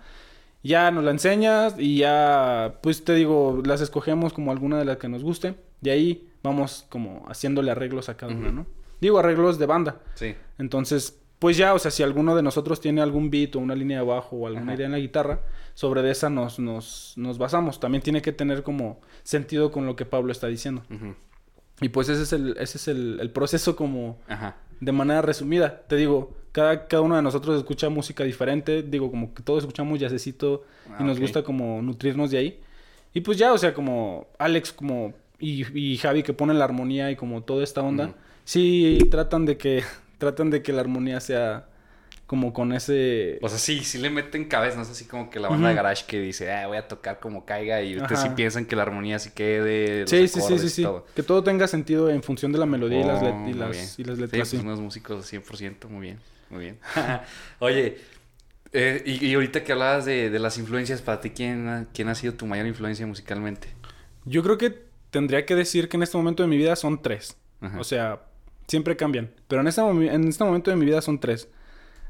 Ya 0.64 0.90
nos 0.90 1.04
la 1.04 1.12
enseñas 1.12 1.76
y 1.78 1.98
ya. 1.98 2.80
Pues 2.82 3.04
te 3.06 3.14
digo, 3.14 3.62
las 3.64 3.82
escogemos 3.82 4.34
como 4.34 4.52
alguna 4.52 4.80
de 4.80 4.86
las 4.86 4.98
que 4.98 5.08
nos 5.08 5.24
guste. 5.24 5.54
Y 5.84 5.90
ahí 5.90 6.28
vamos 6.42 6.88
como 6.90 7.26
haciéndole 7.28 7.70
arreglos 7.70 8.10
a 8.10 8.18
cada 8.18 8.34
una. 8.34 8.52
¿no? 8.52 8.66
Digo, 9.02 9.20
arreglos 9.20 9.58
de 9.60 9.66
banda. 9.66 10.02
Sí. 10.16 10.36
Entonces, 10.58 11.20
pues 11.40 11.58
ya, 11.58 11.74
o 11.74 11.80
sea, 11.80 11.92
si 11.92 12.02
alguno 12.04 12.36
de 12.36 12.42
nosotros 12.42 12.80
tiene 12.80 13.02
algún 13.02 13.30
beat 13.30 13.56
o 13.56 13.60
una 13.60 13.76
línea 13.76 14.00
de 14.00 14.06
bajo 14.06 14.36
o 14.38 14.48
alguna 14.48 14.64
Ajá. 14.68 14.76
idea 14.76 14.86
en 14.86 14.92
la 14.94 15.00
guitarra, 15.00 15.42
sobre 15.74 16.02
de 16.02 16.12
esa 16.12 16.30
nos, 16.30 16.60
nos, 16.60 17.14
nos 17.18 17.38
basamos. 17.38 17.80
También 17.80 18.02
tiene 18.02 18.22
que 18.22 18.32
tener 18.32 18.64
como 18.64 19.00
sentido 19.24 19.72
con 19.72 19.86
lo 19.86 19.96
que 19.96 20.06
Pablo 20.06 20.32
está 20.32 20.48
diciendo. 20.48 20.84
Y 21.82 21.90
pues 21.90 22.08
ese 22.08 22.24
es 22.24 22.32
el, 22.34 22.56
ese 22.58 22.78
es 22.78 22.88
el, 22.88 23.20
el 23.20 23.30
proceso 23.32 23.76
como 23.76 24.18
Ajá. 24.30 24.56
de 24.80 24.92
manera 24.94 25.22
resumida. 25.22 25.82
Te 25.88 25.98
digo, 25.98 26.32
cada, 26.54 26.88
cada 26.88 27.02
uno 27.02 27.18
de 27.18 27.22
nosotros 27.22 27.58
escucha 27.58 27.90
música 27.90 28.24
diferente. 28.24 28.82
Digo, 28.82 29.12
como 29.12 29.34
que 29.34 29.44
todos 29.44 29.64
escuchamos 29.64 30.00
jazzecito 30.00 30.64
Ah, 30.90 30.98
y 31.00 31.04
nos 31.04 31.18
ok. 31.18 31.22
gusta 31.22 31.44
como 31.44 31.82
nutrirnos 31.82 32.32
de 32.32 32.38
ahí. 32.38 32.62
Y 33.14 33.22
pues 33.22 33.38
ya, 33.38 33.52
o 33.52 33.58
sea, 33.58 33.74
como 33.74 34.28
Alex 34.40 34.72
como 34.72 35.14
y, 35.40 35.66
y 35.78 35.98
Javi 35.98 36.24
que 36.24 36.32
ponen 36.32 36.58
la 36.60 36.64
armonía 36.66 37.12
y 37.12 37.18
como 37.18 37.44
toda 37.44 37.64
esta 37.64 37.82
onda. 37.82 38.14
Sí, 38.46 39.00
tratan 39.12 39.46
de 39.46 39.58
que 39.58 39.84
tratan 40.18 40.50
de 40.50 40.62
que 40.62 40.72
la 40.72 40.82
armonía 40.82 41.20
sea 41.20 41.68
como 42.26 42.54
con 42.54 42.74
ese... 42.74 43.38
O 43.44 43.50
sea, 43.50 43.60
sí, 43.60 43.84
sí 43.84 44.00
le 44.00 44.10
meten 44.10 44.46
cabeza, 44.46 44.78
no 44.78 44.82
es 44.82 44.90
así 44.90 45.06
como 45.06 45.30
que 45.30 45.40
la 45.40 45.48
banda 45.48 45.66
Ujú. 45.68 45.70
de 45.70 45.76
garage 45.76 46.06
que 46.08 46.20
dice, 46.20 46.52
ah, 46.52 46.66
voy 46.66 46.78
a 46.78 46.88
tocar 46.88 47.20
como 47.20 47.46
caiga 47.46 47.84
y 47.84 47.98
ustedes 47.98 48.22
sí 48.22 48.30
piensan 48.36 48.66
que 48.66 48.76
la 48.76 48.82
armonía 48.82 49.20
sí 49.20 49.30
quede, 49.36 50.02
los 50.02 50.10
Sí, 50.10 50.28
sí, 50.28 50.42
sí, 50.42 50.58
sí, 50.58 50.70
sí. 50.70 50.82
todo. 50.84 51.06
Que 51.16 51.22
todo 51.22 51.44
tenga 51.44 51.68
sentido 51.68 52.10
en 52.10 52.24
función 52.24 52.52
de 52.52 52.58
la 52.58 52.66
melodía 52.66 53.02
y, 53.02 53.04
las, 53.04 53.22
Oh, 53.22 53.46
y, 53.48 53.54
las, 53.54 54.00
y 54.00 54.04
las 54.06 54.16
Sí, 54.16 54.22
letras. 54.22 54.30
pues 54.40 54.50
sí. 54.50 54.58
unos 54.58 54.80
músicos 54.82 55.32
100%, 55.32 55.88
muy 55.88 56.02
bien, 56.02 56.20
muy 56.50 56.62
bien. 56.62 56.80
Oye, 57.60 58.00
eh, 58.74 59.04
y, 59.06 59.24
y 59.28 59.34
ahorita 59.36 59.64
que 59.64 59.74
hablabas 59.74 60.06
de, 60.06 60.32
de 60.32 60.40
las 60.40 60.58
influencias, 60.58 61.04
para 61.04 61.22
ti, 61.22 61.30
¿quién, 61.30 61.68
ha- 61.68 61.86
¿quién 61.94 62.08
ha 62.10 62.16
sido 62.16 62.34
tu 62.34 62.48
mayor 62.48 62.66
influencia 62.66 63.06
musicalmente? 63.06 63.68
Yo 64.26 64.42
creo 64.42 64.58
que 64.58 64.74
tendría 65.12 65.46
que 65.46 65.54
decir 65.54 65.90
que 65.90 65.98
en 65.98 66.02
este 66.04 66.18
momento 66.18 66.42
de 66.42 66.50
mi 66.50 66.58
vida 66.58 66.76
son 66.76 67.02
tres. 67.04 67.38
Ajá. 67.62 67.80
O 67.80 67.84
sea, 67.84 68.22
siempre 68.68 68.96
cambian. 68.96 69.32
Pero 69.48 69.62
en 69.62 69.68
este, 69.68 69.82
en 69.82 70.28
este 70.28 70.44
momento 70.44 70.72
de 70.72 70.78
mi 70.78 70.86
vida 70.86 71.02
son 71.02 71.20
tres. 71.20 71.50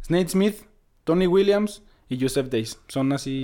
Snake 0.06 0.30
Smith, 0.30 0.64
Tony 1.04 1.28
Williams 1.28 1.82
y 2.10 2.20
Joseph 2.20 2.48
Days. 2.50 2.80
Son 2.88 3.12
así 3.14 3.44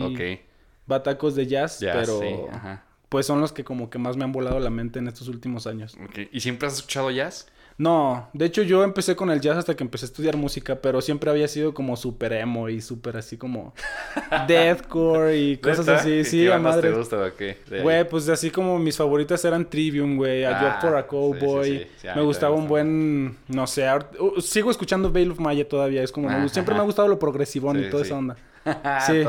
batacos 0.85 1.35
de 1.35 1.47
jazz, 1.47 1.79
pero 1.79 2.19
sí, 2.19 2.27
ajá. 2.51 2.83
pues 3.09 3.25
son 3.25 3.41
los 3.41 3.51
que 3.51 3.63
como 3.63 3.89
que 3.89 3.97
más 3.97 4.17
me 4.17 4.23
han 4.23 4.31
volado 4.31 4.59
la 4.59 4.69
mente 4.69 4.99
en 4.99 5.07
estos 5.07 5.27
últimos 5.27 5.67
años. 5.67 5.97
¿Y 6.31 6.41
siempre 6.41 6.67
has 6.67 6.75
escuchado 6.75 7.11
jazz? 7.11 7.47
No, 7.77 8.29
de 8.33 8.45
hecho 8.45 8.61
yo 8.61 8.83
empecé 8.83 9.15
con 9.15 9.31
el 9.31 9.41
jazz 9.41 9.57
hasta 9.57 9.75
que 9.75 9.83
empecé 9.83 10.05
a 10.05 10.07
estudiar 10.07 10.37
música, 10.37 10.75
pero 10.81 11.01
siempre 11.01 11.31
había 11.31 11.47
sido 11.47 11.73
como 11.73 11.95
super 11.97 12.31
emo 12.33 12.69
y 12.69 12.79
súper 12.81 13.17
así 13.17 13.37
como 13.37 13.73
deathcore 14.47 15.35
y 15.37 15.57
cosas 15.57 15.85
¿Neta? 15.87 15.99
así. 15.99 16.11
¿Y 16.11 16.23
Sí, 16.25 16.41
qué 16.43 16.49
a 16.49 16.51
bandas 16.53 16.75
te 16.75 16.81
madre. 16.83 16.97
gustan 16.97 17.19
o 17.23 17.35
qué? 17.35 17.57
De 17.69 17.77
ahí. 17.77 17.83
Güey, 17.83 18.07
pues 18.09 18.29
así 18.29 18.51
como 18.51 18.77
mis 18.79 18.97
favoritas 18.97 19.43
eran 19.45 19.69
Trivium, 19.69 20.17
güey, 20.17 20.43
A 20.45 20.51
Ah, 20.57 20.79
Job 20.79 20.81
for 20.81 20.97
a 20.97 21.01
sí, 21.01 21.07
Cowboy. 21.09 21.65
sí, 21.69 21.77
sí. 21.79 21.87
Sí, 22.01 22.07
a 22.07 22.13
mí 22.13 22.19
me 22.19 22.25
gustaba 22.25 22.55
un 22.55 22.67
buen, 22.67 23.37
no 23.47 23.67
sé, 23.67 23.87
uh, 24.19 24.41
sigo 24.41 24.69
escuchando 24.71 25.11
Veil 25.11 25.31
of 25.31 25.39
Maya 25.39 25.67
todavía, 25.67 26.03
es 26.03 26.11
como, 26.11 26.27
me 26.29 26.35
Ah, 26.35 26.47
siempre 26.49 26.75
me 26.75 26.81
ha 26.81 26.83
gustado 26.83 27.07
lo 27.07 27.17
progresivón 27.19 27.79
y 27.83 27.89
toda 27.89 28.03
esa 28.03 28.15
onda. 28.17 28.35
Sí. 29.07 29.23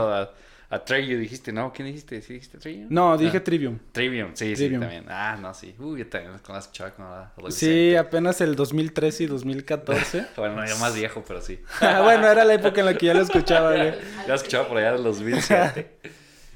A 0.72 0.82
Treyu 0.84 1.18
dijiste, 1.18 1.52
¿no? 1.52 1.70
¿Quién 1.70 1.86
dijiste? 1.88 2.22
¿Sí 2.22 2.32
dijiste 2.32 2.56
Treyu? 2.56 2.86
No, 2.88 3.18
dije 3.18 3.36
Ah, 3.36 3.44
Trivium. 3.44 3.78
Trivium, 3.92 4.30
sí, 4.32 4.54
Trivium. 4.54 4.80
sí, 4.80 4.86
también. 4.88 5.04
Ah, 5.08 5.36
no, 5.38 5.52
sí. 5.52 5.74
Uy, 5.78 5.98
yo 5.98 6.06
también 6.08 6.38
con 6.38 6.54
las 6.54 6.64
escuchaba 6.64 6.90
con 6.92 7.04
la 7.44 7.50
Sí, 7.50 7.94
apenas 7.94 8.40
el 8.40 8.56
2013 8.56 9.24
y 9.24 9.26
2014. 9.26 10.26
Bueno, 10.36 10.66
yo 10.66 10.76
más 10.78 10.94
viejo, 10.94 11.22
pero 11.28 11.42
sí. 11.42 11.60
bueno, 12.02 12.26
era 12.26 12.44
la 12.46 12.54
época 12.54 12.80
en 12.80 12.86
la 12.86 12.94
que 12.96 13.04
ya 13.06 13.12
lo 13.14 13.20
escuchaba, 13.20 13.72
güey. 13.76 13.94
Ya 14.26 14.34
escuchaba 14.34 14.66
por 14.66 14.78
allá 14.78 14.92
del 14.94 15.02
2007. 15.04 15.98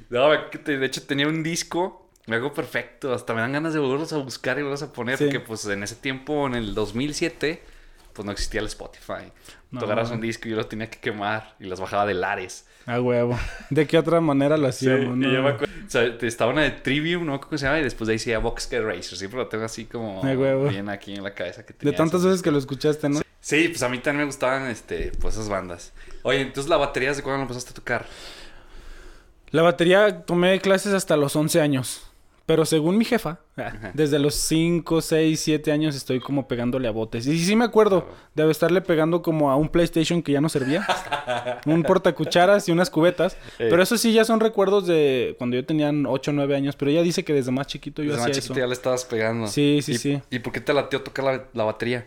No, 0.09 0.31
de 0.31 0.87
hecho 0.87 1.03
tenía 1.03 1.27
un 1.29 1.43
disco, 1.43 2.09
me 2.27 2.37
hago 2.37 2.55
perfecto, 2.55 3.13
hasta 3.13 3.35
me 3.35 3.41
dan 3.43 3.53
ganas 3.53 3.75
de 3.75 3.81
volverlos 3.81 4.13
a 4.15 4.19
buscar 4.19 4.57
y 4.59 4.63
volverlos 4.63 4.83
a 4.83 4.93
poner, 4.95 5.19
Sí. 5.19 5.25
porque 5.25 5.41
pues 5.41 5.67
en 5.67 5.83
ese 5.83 5.97
tiempo, 5.97 6.47
en 6.47 6.55
el 6.55 6.75
2007, 6.75 7.61
pues 8.15 8.25
no 8.25 8.33
existía 8.33 8.61
el 8.61 8.67
Spotify. 8.69 9.31
No. 9.71 9.81
Tú 9.81 9.87
agarras 9.87 10.11
un 10.13 10.21
disco 10.21 10.47
y 10.47 10.53
yo 10.53 10.57
lo 10.57 10.67
tenía 10.67 10.89
que 10.89 10.99
quemar 11.01 11.55
y 11.59 11.65
las 11.65 11.81
bajaba 11.81 12.07
de 12.07 12.15
Lares. 12.15 12.67
A 12.87 13.01
huevo. 13.01 13.37
¿De 13.71 13.85
qué 13.87 13.99
otra 13.99 14.21
manera 14.21 14.57
lo 14.57 14.71
Sí, 14.71 14.89
hacíamos? 14.89 15.17
y 15.17 15.21
no? 15.21 15.33
yo 15.33 15.43
me 15.43 15.49
acuerdo, 15.51 15.75
o 15.87 15.91
sea, 15.91 16.05
estaba 16.23 16.53
una 16.53 16.63
de 16.63 16.71
Trivium, 16.71 17.25
no 17.27 17.33
me 17.33 17.37
acuerdo 17.37 17.49
cómo 17.51 17.59
se 17.59 17.67
llama, 17.67 17.81
y 17.81 17.83
después 17.83 18.07
de 18.07 18.13
ahí 18.13 18.19
decía 18.19 18.39
Boxcar 18.39 18.85
Racer, 18.85 19.19
siempre 19.19 19.41
lo 19.41 19.49
tengo 19.49 19.65
así 19.65 19.87
como 19.87 20.23
De 20.25 20.37
huevo. 20.37 20.69
bien 20.69 20.89
aquí 20.89 21.15
en 21.15 21.25
la 21.25 21.35
cabeza 21.35 21.67
que 21.67 21.73
De 21.73 21.79
tenía 21.81 21.97
tantas 21.97 22.21
esos 22.21 22.31
veces 22.31 22.43
que 22.43 22.53
lo 22.53 22.59
escuchaste, 22.59 23.09
¿no? 23.09 23.21
Sí, 23.41 23.69
pues 23.69 23.83
a 23.83 23.89
mí 23.89 23.99
también 23.99 24.19
me 24.21 24.25
gustaban 24.27 24.69
este, 24.71 25.11
pues 25.21 25.35
esas 25.35 25.49
bandas. 25.49 25.93
Oye, 26.23 26.41
entonces 26.43 26.71
la 26.71 26.77
batería 26.77 27.09
¿desde 27.09 27.23
cuándo 27.23 27.39
la 27.39 27.43
empezaste 27.43 27.71
a 27.73 27.75
tocar? 27.75 28.07
La 29.51 29.63
batería 29.63 30.23
tomé 30.23 30.61
clases 30.61 30.93
hasta 30.93 31.17
los 31.17 31.35
11 31.37 31.61
años. 31.61 32.06
Pero 32.47 32.65
según 32.65 32.97
mi 32.97 33.05
jefa, 33.05 33.41
ah, 33.57 33.73
Ajá. 33.75 33.91
desde 33.93 34.21
los 34.21 34.37
5, 34.37 35.01
6, 35.01 35.41
7 35.41 35.73
años 35.73 35.97
estoy 35.97 36.21
como 36.21 36.47
pegándole 36.47 36.87
a 36.87 36.93
botes. 36.93 37.27
Y 37.27 37.39
sí 37.45 37.57
me 37.57 37.65
acuerdo 37.65 38.07
de 38.37 38.49
estarle 38.49 38.81
pegando 38.81 39.21
como 39.21 39.51
a 39.51 39.57
un 39.57 39.69
PlayStation 39.69 40.23
que 40.23 40.31
ya 40.31 40.41
no 40.41 40.49
servía. 40.49 40.87
un 41.67 41.83
portacucharas 41.83 42.69
y 42.69 42.73
unas 42.73 42.89
cubetas. 42.89 43.37
Pero 43.59 43.83
eso 43.83 43.99
sí 43.99 44.13
ya 44.13 44.25
son 44.25 44.39
recuerdos 44.39 44.87
de 44.87 45.35
cuando 45.39 45.57
yo 45.57 45.67
tenía 45.67 45.91
8, 45.91 46.33
9 46.33 46.55
años. 46.55 46.77
Pero 46.77 46.93
ella 46.93 47.03
dice 47.03 47.25
que 47.25 47.33
desde 47.33 47.51
más 47.51 47.67
chiquito 47.67 48.01
yo 48.03 48.11
Desde 48.11 48.21
más 48.21 48.31
hacía 48.31 48.41
chiquito 48.43 48.53
eso. 48.55 48.61
ya 48.61 48.67
le 48.69 48.73
estabas 48.75 49.05
pegando. 49.05 49.49
Sí, 49.49 49.81
sí, 49.83 49.93
¿Y, 49.93 49.99
sí. 49.99 50.23
¿Y 50.31 50.39
por 50.39 50.53
qué 50.53 50.61
te 50.61 50.73
latió 50.73 51.03
tocar 51.03 51.25
la, 51.25 51.45
la 51.53 51.65
batería? 51.65 52.07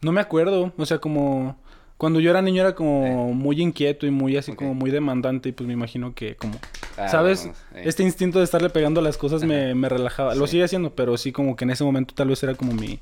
No 0.00 0.12
me 0.12 0.20
acuerdo. 0.20 0.72
O 0.76 0.86
sea, 0.86 0.98
como... 0.98 1.58
Cuando 1.96 2.20
yo 2.20 2.30
era 2.30 2.40
niño 2.42 2.60
era 2.60 2.74
como 2.74 3.32
muy 3.32 3.60
inquieto 3.60 4.06
y 4.06 4.10
muy 4.12 4.36
así 4.36 4.54
como 4.54 4.74
muy 4.74 4.92
demandante. 4.92 5.48
Y 5.48 5.52
pues 5.52 5.66
me 5.66 5.72
imagino 5.72 6.14
que 6.14 6.36
como... 6.36 6.54
Ah, 6.96 7.08
¿Sabes? 7.08 7.46
eh. 7.46 7.82
Este 7.84 8.02
instinto 8.02 8.38
de 8.38 8.44
estarle 8.44 8.70
pegando 8.70 9.00
a 9.00 9.02
las 9.02 9.16
cosas 9.16 9.42
me, 9.44 9.74
me 9.74 9.88
relajaba. 9.88 10.34
Lo 10.34 10.46
sigue 10.46 10.64
haciendo, 10.64 10.94
pero 10.94 11.16
sí 11.18 11.32
como 11.32 11.56
que 11.56 11.64
en 11.64 11.70
ese 11.70 11.84
momento 11.84 12.14
tal 12.14 12.28
vez 12.28 12.42
era 12.42 12.54
como 12.54 12.72
mi, 12.72 13.00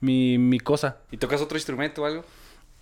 mi, 0.00 0.38
mi 0.38 0.58
cosa. 0.60 0.98
¿Y 1.10 1.16
tocas 1.18 1.40
otro 1.40 1.56
instrumento 1.56 2.02
o 2.02 2.06
algo? 2.06 2.24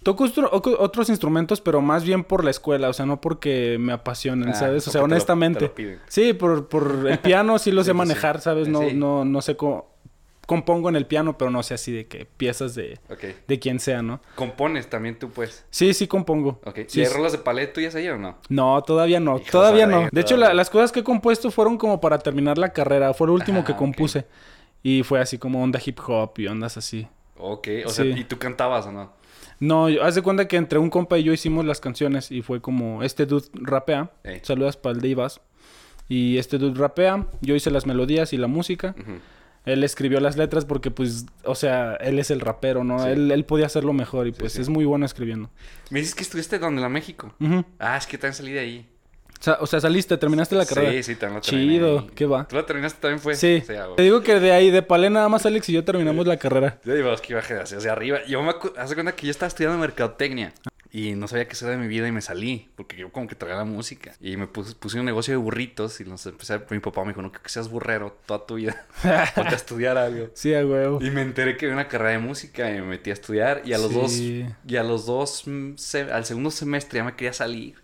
Toco 0.03 0.25
otro- 0.25 0.51
oco- 0.53 0.77
otros 0.79 1.09
instrumentos, 1.09 1.61
pero 1.61 1.81
más 1.81 2.05
bien 2.05 2.23
por 2.23 2.45
la 2.45 2.51
escuela, 2.51 2.89
o 2.89 2.93
sea, 2.93 3.07
no 3.07 3.21
porque 3.21 3.77
me 3.81 3.93
apasionen, 3.93 4.51
Ah, 4.51 4.55
¿sabes? 4.55 4.87
O 4.87 4.91
sea, 4.93 5.03
honestamente. 5.03 5.73
lo 5.77 5.99
sí, 6.07 6.33
por, 6.33 6.69
por 6.69 7.07
el 7.11 7.19
piano 7.19 7.59
sí 7.59 7.73
lo 7.73 7.83
sé 7.83 7.91
sí. 7.91 7.97
manejar, 7.97 8.41
¿sabes? 8.41 8.69
No, 8.69 8.81
Sí. 8.83 8.95
no, 8.95 9.25
no 9.25 9.43
sé 9.43 9.57
cómo... 9.57 9.96
Compongo 10.47 10.89
en 10.89 10.95
el 10.97 11.07
piano, 11.07 11.37
pero 11.37 11.51
no 11.51 11.63
sé 11.65 11.75
así 11.75 11.91
de 11.93 12.07
que 12.07 12.25
piezas 12.25 12.75
de, 12.77 13.01
de 13.49 13.59
quien 13.59 13.81
sea, 13.81 14.01
¿no? 14.03 14.21
¿Compones 14.37 14.89
también 14.89 15.19
tú, 15.19 15.31
pues? 15.31 15.65
Sí, 15.71 15.93
sí 15.93 16.07
compongo. 16.07 16.61
Ok. 16.65 16.81
Sí, 16.87 17.01
¿Y 17.01 17.03
hay 17.03 17.09
sí. 17.09 17.15
rolas 17.17 17.33
de 17.33 17.39
palet 17.39 17.73
tuyas 17.73 17.95
ahí 17.97 18.07
o 18.09 18.17
no? 18.17 18.39
No, 18.49 18.81
todavía 18.83 19.19
no. 19.19 19.41
Todavía 19.41 19.87
no. 19.87 20.09
De 20.13 20.21
hecho, 20.21 20.37
la- 20.37 20.55
las 20.55 20.71
cosas 20.71 20.93
que 20.93 21.01
he 21.01 21.05
compuesto 21.05 21.51
fueron 21.51 21.77
como 21.79 22.01
para 22.01 22.19
terminar 22.21 22.59
la 22.59 22.73
carrera. 22.73 23.13
Fue 23.13 23.27
lo 23.27 23.33
último 23.35 23.61
Ah, 23.61 23.65
que 23.65 23.73
ok. 23.73 23.79
compuse. 23.79 24.27
Y 24.85 25.03
fue 25.03 25.19
así 25.21 25.37
como 25.37 25.63
onda 25.63 25.81
hip 25.85 25.99
hop 26.07 26.35
y 26.39 26.47
ondas 26.47 26.77
así. 26.77 27.09
Ok. 27.39 27.69
O 27.85 27.89
sea, 27.89 28.05
Sí. 28.05 28.15
¿y 28.17 28.25
tú 28.25 28.39
cantabas 28.39 28.87
o 28.87 28.93
no? 28.93 29.13
No, 29.59 29.89
yo- 29.89 30.05
haz 30.05 30.15
de 30.15 30.23
cuenta 30.23 30.47
que 30.47 30.57
entre 30.57 30.79
un 30.79 30.91
compa 30.91 31.19
y 31.19 31.25
yo 31.25 31.33
hicimos 31.33 31.65
las 31.65 31.81
canciones 31.81 32.31
y 32.31 32.43
fue 32.43 32.61
como 32.61 33.03
este 33.03 33.27
dude 33.27 33.47
rapea. 33.55 34.13
Ey. 34.23 34.41
Saludas 34.45 34.77
para 34.77 34.95
el 34.95 35.01
de 35.01 35.09
Ibas. 35.09 35.41
Y 36.09 36.39
este 36.39 36.57
dude 36.59 36.79
rapea. 36.79 37.27
Yo 37.41 37.57
hice 37.57 37.73
las 37.73 37.85
melodías 37.85 38.33
y 38.33 38.37
la 38.37 38.47
música. 38.47 38.95
Ujú. 39.01 39.19
Él 39.67 39.83
escribió 39.85 40.21
las 40.21 40.37
letras 40.37 40.65
porque, 40.65 40.91
pues, 40.91 41.27
o 41.45 41.55
sea, 41.55 41.97
él 41.97 42.19
es 42.19 42.31
el 42.31 42.41
rapero, 42.41 42.85
¿no? 42.85 43.01
Sí. 43.01 43.11
Él, 43.11 43.31
él 43.33 43.45
podía 43.45 43.67
hacerlo 43.67 43.93
mejor 43.93 44.29
y 44.29 44.33
pues 44.33 44.53
sí. 44.53 44.63
es 44.63 44.69
muy 44.69 44.85
bueno 44.85 45.05
escribiendo. 45.05 45.51
Me 45.91 45.99
dices 45.99 46.15
que 46.15 46.23
estuviste 46.23 46.59
donde 46.59 46.81
la 46.81 46.89
México. 46.89 47.35
Ah, 47.79 47.97
es 47.97 48.07
que 48.07 48.17
también 48.17 48.35
salí 48.35 48.53
de 48.53 48.61
ahí. 48.61 48.89
O 49.39 49.43
sea, 49.43 49.59
o 49.61 49.67
sea, 49.67 49.81
saliste, 49.81 50.17
terminaste 50.17 50.55
la 50.55 50.65
carrera. 50.65 50.93
Sí, 50.93 51.03
sí, 51.03 51.17
también 51.17 51.37
la 51.37 51.41
terminé 51.43 51.75
Chido. 51.75 52.07
¿qué 52.15 52.27
va? 52.27 52.49
¿Tú 52.49 52.57
la 52.57 52.65
terminaste 52.65 53.01
también 53.01 53.21
fue? 53.21 53.35
Sí. 53.35 53.63
Sí, 53.67 53.75
ah, 53.75 53.89
Te 53.97 54.03
digo 54.03 54.23
que 54.23 54.41
de 54.41 54.53
ahí, 54.53 54.71
de 54.71 54.83
Palé, 54.83 55.11
nada 55.11 55.29
más 55.29 55.45
Alex 55.45 55.69
y 55.69 55.73
yo 55.73 55.85
terminamos 55.85 56.27
la 56.27 56.37
carrera. 56.39 56.81
Yo 56.85 56.95
digo, 56.95 57.13
es 57.13 57.21
que 57.21 57.33
iba 57.33 57.41
hacia, 57.41 57.61
hacia 57.63 57.93
arriba. 57.93 58.21
Yo 58.27 58.43
me 58.43 58.55
hace 58.79 58.95
cuenta 58.95 59.15
que 59.15 59.27
yo 59.27 59.31
estaba 59.31 59.49
estudiando 59.49 59.79
mercadotecnia. 59.79 60.55
Y 60.99 61.15
no 61.15 61.29
sabía 61.29 61.47
qué 61.47 61.53
hacer 61.53 61.69
de 61.69 61.77
mi 61.77 61.89
vida 61.89 62.09
y 62.09 62.13
me 62.13 62.23
salí. 62.23 62.71
Porque 62.75 62.97
yo 62.97 63.13
como 63.13 63.27
que 63.27 63.35
traía 63.35 63.57
la 63.57 63.65
música. 63.65 64.15
Y 64.19 64.39
me 64.39 64.47
puse, 64.47 64.75
puse 64.75 64.99
un 64.99 65.05
negocio 65.05 65.33
de 65.33 65.37
burritos. 65.37 66.01
Y 66.01 66.05
los 66.05 66.25
empecé 66.25 66.55
a... 66.55 66.63
Mi 66.71 66.79
papá 66.79 67.03
me 67.03 67.09
dijo, 67.09 67.21
no 67.21 67.31
creo 67.31 67.43
que 67.43 67.51
seas 67.51 67.69
burrero 67.69 68.17
toda 68.25 68.47
tu 68.47 68.55
vida. 68.55 68.87
Ponte 69.35 69.51
a 69.55 69.57
estudiar 69.57 69.99
algo. 69.99 70.31
Sí, 70.33 70.55
a 70.55 70.65
huevo. 70.65 70.99
Y 71.03 71.11
me 71.11 71.21
enteré 71.21 71.59
que 71.59 71.67
había 71.67 71.75
una 71.75 71.89
carrera 71.89 72.13
de 72.13 72.19
música. 72.21 72.71
Y 72.71 72.75
me 72.81 72.83
metí 72.87 73.11
a 73.11 73.13
estudiar. 73.13 73.61
Y 73.67 73.75
a 73.75 73.79
los 73.79 73.93
dos... 73.93 74.13
Y 74.17 74.77
a 74.79 74.83
los 74.83 75.05
dos... 75.05 75.45
se- 75.77 76.11
al 76.11 76.25
segundo 76.25 76.51
semestre 76.51 76.99
ya 77.01 77.05
me 77.05 77.15
quería 77.15 77.35
salir. 77.35 77.75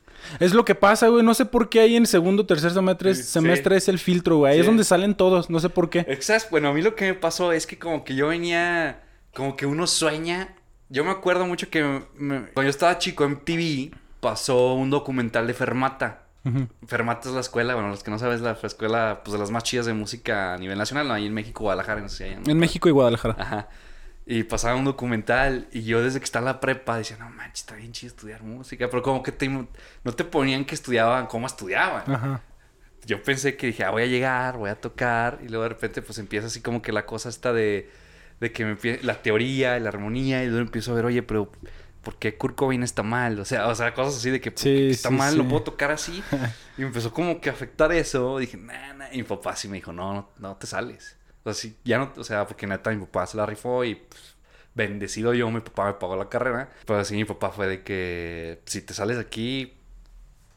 Es 0.40 0.54
lo 0.54 0.64
que 0.64 0.75
pasa, 0.75 1.09
güey. 1.09 1.23
No 1.23 1.35
sé 1.35 1.45
por 1.45 1.69
qué 1.69 1.81
ahí 1.81 1.97
en 1.97 2.07
segundo, 2.07 2.47
tercer 2.47 2.71
semestre, 2.71 3.14
Sí. 3.14 3.25
semestre 3.25 3.76
es 3.76 3.88
el 3.88 3.99
filtro, 3.99 4.38
güey. 4.38 4.54
Ahí 4.54 4.61
Es 4.61 4.66
donde 4.66 4.85
salen 4.85 5.14
todos. 5.16 5.50
No 5.50 5.61
sé 5.61 5.69
por 5.69 5.90
qué. 5.90 5.99
Exacto. 6.09 6.49
Bueno, 6.52 6.69
a 6.69 6.73
mí 6.73 6.81
lo 6.81 6.95
que 6.95 7.07
me 7.07 7.14
pasó 7.14 7.52
es 7.52 7.66
que 7.66 7.78
como 7.78 8.04
que 8.04 8.14
yo 8.14 8.28
venía... 8.28 9.02
Como 9.35 9.54
que 9.57 9.66
uno 9.66 9.87
sueña... 9.87 10.54
Yo 10.92 11.04
me 11.04 11.11
acuerdo 11.11 11.46
mucho 11.46 11.70
que 11.70 11.82
me- 12.16 12.40
cuando 12.52 12.64
yo 12.64 12.68
estaba 12.68 12.99
chico 12.99 13.25
en 13.25 13.40
TV, 13.44 13.90
pasó 14.20 14.75
un 14.75 14.90
documental 14.90 15.46
de 15.46 15.54
Fermata. 15.54 16.18
Fermata 16.87 17.28
es 17.28 17.34
la 17.34 17.40
escuela, 17.40 17.75
bueno, 17.75 17.88
los 17.88 18.02
que 18.02 18.11
no 18.11 18.18
sabes, 18.18 18.40
la 18.40 18.58
escuela 18.62 19.20
pues 19.25 19.32
de 19.32 19.38
las 19.38 19.50
más 19.50 19.62
chidas 19.62 19.87
de 19.87 19.94
música 19.94 20.52
a 20.54 20.58
nivel 20.58 20.76
nacional, 20.76 21.08
¿no? 21.08 21.14
Ahí 21.14 21.26
en 21.26 21.32
México, 21.32 21.62
Guadalajara, 21.62 22.00
no 22.02 22.08
sé 22.08 22.16
si 22.16 22.25
hay 22.25 22.32
en- 22.32 22.50
En 22.50 22.58
México 22.58 22.88
y 22.88 22.92
Guadalajara. 22.92 23.37
Ajá. 23.38 23.68
Y 24.26 24.42
pasaba 24.42 24.75
un 24.76 24.84
documental 24.84 25.68
y 25.72 25.82
yo 25.84 26.02
desde 26.02 26.18
que 26.18 26.25
estaba 26.25 26.42
en 26.49 26.54
la 26.54 26.61
prepa 26.61 26.99
decía, 26.99 27.16
no 27.16 27.30
manches, 27.30 27.61
está 27.61 27.76
bien 27.76 27.92
chido 27.92 28.11
estudiar 28.14 28.42
música, 28.42 28.88
pero 28.90 29.02
como 29.02 29.22
que 29.22 29.32
te- 29.32 29.49
no 29.49 30.12
te 30.14 30.25
ponían 30.25 30.64
que 30.64 30.75
estudiaban 30.75 31.26
cómo 31.26 31.46
estudiaban. 31.46 32.02
Ajá. 32.12 32.42
Yo 33.06 33.22
pensé 33.22 33.56
que 33.56 33.68
dije, 33.68 33.84
ah, 33.84 33.90
voy 33.90 34.02
a 34.02 34.06
llegar, 34.06 34.58
voy 34.58 34.68
a 34.70 34.80
tocar 34.80 35.38
y 35.42 35.49
luego 35.49 35.62
de 35.62 35.70
repente 35.70 36.02
pues 36.02 36.18
empieza 36.18 36.49
así 36.49 36.61
como 36.61 36.82
que 36.82 36.92
la 36.92 37.06
cosa 37.06 37.28
está 37.30 37.52
de, 37.52 37.90
de 38.42 38.52
que 38.52 38.64
me 38.66 38.76
empie- 38.76 39.00
la 39.02 39.22
teoría 39.22 39.78
la 39.78 39.88
armonía 39.88 40.42
y 40.42 40.49
luego 40.49 40.61
empiezo 40.62 40.92
a 40.92 40.96
ver, 40.96 41.04
oye, 41.06 41.22
pero 41.22 41.50
¿por 42.02 42.16
qué 42.18 42.37
Kurt 42.37 42.56
Cobain 42.56 42.82
está 42.82 43.02
mal? 43.04 43.38
O 43.38 43.44
sea, 43.44 43.68
o 43.68 43.75
sea, 43.76 43.94
cosas 43.94 44.16
así 44.16 44.30
de 44.30 44.40
que 44.40 44.50
¿por 44.50 44.61
Sí, 44.61 44.68
qué 44.68 44.90
está 44.90 45.08
sí, 45.11 45.14
mal, 45.14 45.32
sí. 45.32 45.38
lo 45.38 45.46
puedo 45.49 45.62
tocar 45.62 45.92
así. 45.92 46.22
y 46.76 46.80
me 46.80 46.88
empezó 46.88 47.12
como 47.14 47.40
que 47.40 47.49
a 47.49 47.52
afectar 47.52 47.92
eso. 47.92 48.38
Dije, 48.38 48.56
nah, 48.56 48.92
nah. 48.94 49.06
Y 49.12 49.18
mi 49.18 49.22
papá 49.22 49.54
sí 49.56 49.68
me 49.68 49.76
dijo, 49.76 49.92
no, 49.92 50.12
no, 50.12 50.28
no 50.38 50.56
te 50.56 50.66
sales. 50.66 51.16
O 51.44 51.52
sea, 51.54 51.70
ya 51.84 51.99
no, 51.99 52.12
o 52.16 52.25
sea, 52.25 52.46
porque 52.46 52.66
neta 52.66 52.90
mi 52.90 52.99
papá 53.06 53.26
se 53.26 53.37
la 53.37 53.46
rifó 53.46 53.84
y 53.84 53.94
pues, 53.94 54.34
bendecido 54.75 55.34
yo, 55.34 55.50
mi 55.50 55.61
papá 55.61 55.87
me 55.87 55.94
pagó 55.94 56.16
la 56.16 56.28
carrera. 56.28 56.68
Pero 56.87 56.99
así 56.99 57.14
mi 57.14 57.25
papá 57.25 57.50
fue 57.50 57.68
de 57.68 57.82
que 57.84 58.61
si 58.64 58.82
te 58.82 58.92
sales 58.94 59.18
aquí, 59.18 59.72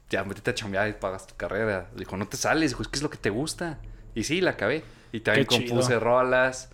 ya 0.10 0.24
métete 0.24 0.50
a 0.51 0.54
chambear 0.56 0.89
y 0.89 0.94
pagas 0.94 1.27
tu 1.27 1.36
carrera. 1.36 1.89
Dijo, 1.96 2.18
no 2.18 2.27
te 2.27 2.38
sales, 2.38 2.72
dijo, 2.72 2.82
es 2.82 2.88
que 2.88 2.98
es 2.98 3.04
lo 3.04 3.10
que 3.12 3.18
te 3.18 3.30
gusta. 3.30 3.77
Y 4.15 4.24
sí, 4.24 4.42
la 4.42 4.51
acabé. 4.51 4.84
Y 5.12 5.20
también 5.20 5.46
Qué 5.48 5.58
compuse 5.68 5.88
chido. 5.89 6.00
rolas. 6.00 6.70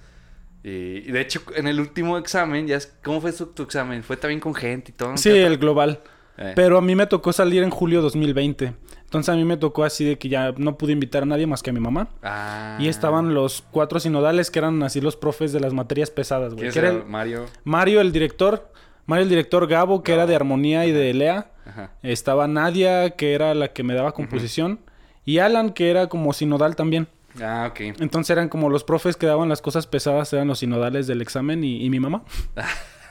Y, 0.63 0.69
y 1.07 1.11
de 1.11 1.21
hecho, 1.21 1.41
en 1.55 1.67
el 1.67 1.79
último 1.79 2.17
examen, 2.17 2.67
ya 2.67 2.77
es, 2.77 2.93
¿cómo 3.03 3.19
fue 3.21 3.31
tu, 3.33 3.47
tu 3.47 3.63
examen? 3.63 4.03
¿Fue 4.03 4.17
también 4.17 4.39
con 4.39 4.53
gente 4.53 4.91
y 4.91 4.93
todo? 4.93 5.17
Sí, 5.17 5.29
el 5.29 5.57
global. 5.57 5.99
Eh. 6.37 6.53
Pero 6.55 6.77
a 6.77 6.81
mí 6.81 6.95
me 6.95 7.07
tocó 7.07 7.33
salir 7.33 7.63
en 7.63 7.69
julio 7.69 8.01
2020. 8.01 8.73
Entonces 9.03 9.29
a 9.29 9.35
mí 9.35 9.43
me 9.43 9.57
tocó 9.57 9.83
así 9.83 10.05
de 10.05 10.17
que 10.17 10.29
ya 10.29 10.53
no 10.55 10.77
pude 10.77 10.93
invitar 10.93 11.23
a 11.23 11.25
nadie 11.25 11.45
más 11.45 11.61
que 11.61 11.71
a 11.71 11.73
mi 11.73 11.79
mamá. 11.81 12.07
Ah. 12.23 12.77
Y 12.79 12.87
estaban 12.87 13.33
los 13.33 13.63
cuatro 13.71 13.99
sinodales 13.99 14.49
que 14.49 14.59
eran 14.59 14.81
así 14.83 15.01
los 15.01 15.17
profes 15.17 15.51
de 15.51 15.59
las 15.59 15.73
materias 15.73 16.09
pesadas, 16.09 16.53
güey. 16.53 16.61
¿Quién 16.69 16.73
Que 16.73 16.79
era 16.79 16.89
era 16.89 16.97
el- 16.99 17.05
Mario? 17.05 17.45
Mario, 17.63 17.99
el 18.01 18.11
director. 18.11 18.71
Mario, 19.07 19.23
el 19.23 19.29
director 19.29 19.67
Gabo, 19.67 20.03
que 20.03 20.13
era 20.13 20.25
de 20.27 20.35
armonía 20.35 20.85
y 20.85 20.91
de 20.93 21.13
Lea. 21.13 21.51
Ajá. 21.65 21.91
Estaba 22.03 22.47
Nadia, 22.47 23.09
que 23.11 23.33
era 23.33 23.53
la 23.53 23.73
que 23.73 23.83
me 23.83 23.93
daba 23.93 24.13
composición. 24.13 24.79
Y 25.25 25.39
Alan, 25.39 25.71
que 25.73 25.89
era 25.91 26.07
como 26.07 26.31
sinodal 26.33 26.75
también. 26.77 27.07
Ah, 27.41 27.67
ok. 27.69 27.79
Entonces 27.99 28.31
eran 28.31 28.49
como 28.49 28.69
los 28.69 28.83
profes 28.83 29.15
que 29.15 29.25
daban 29.27 29.47
las 29.49 29.61
cosas 29.61 29.85
pesadas, 29.87 30.33
eran 30.33 30.47
los 30.47 30.59
sinodales 30.59 31.05
del 31.07 31.21
examen 31.21 31.63
y, 31.63 31.85
y 31.85 31.89
mi 31.89 31.99
mamá. 31.99 32.23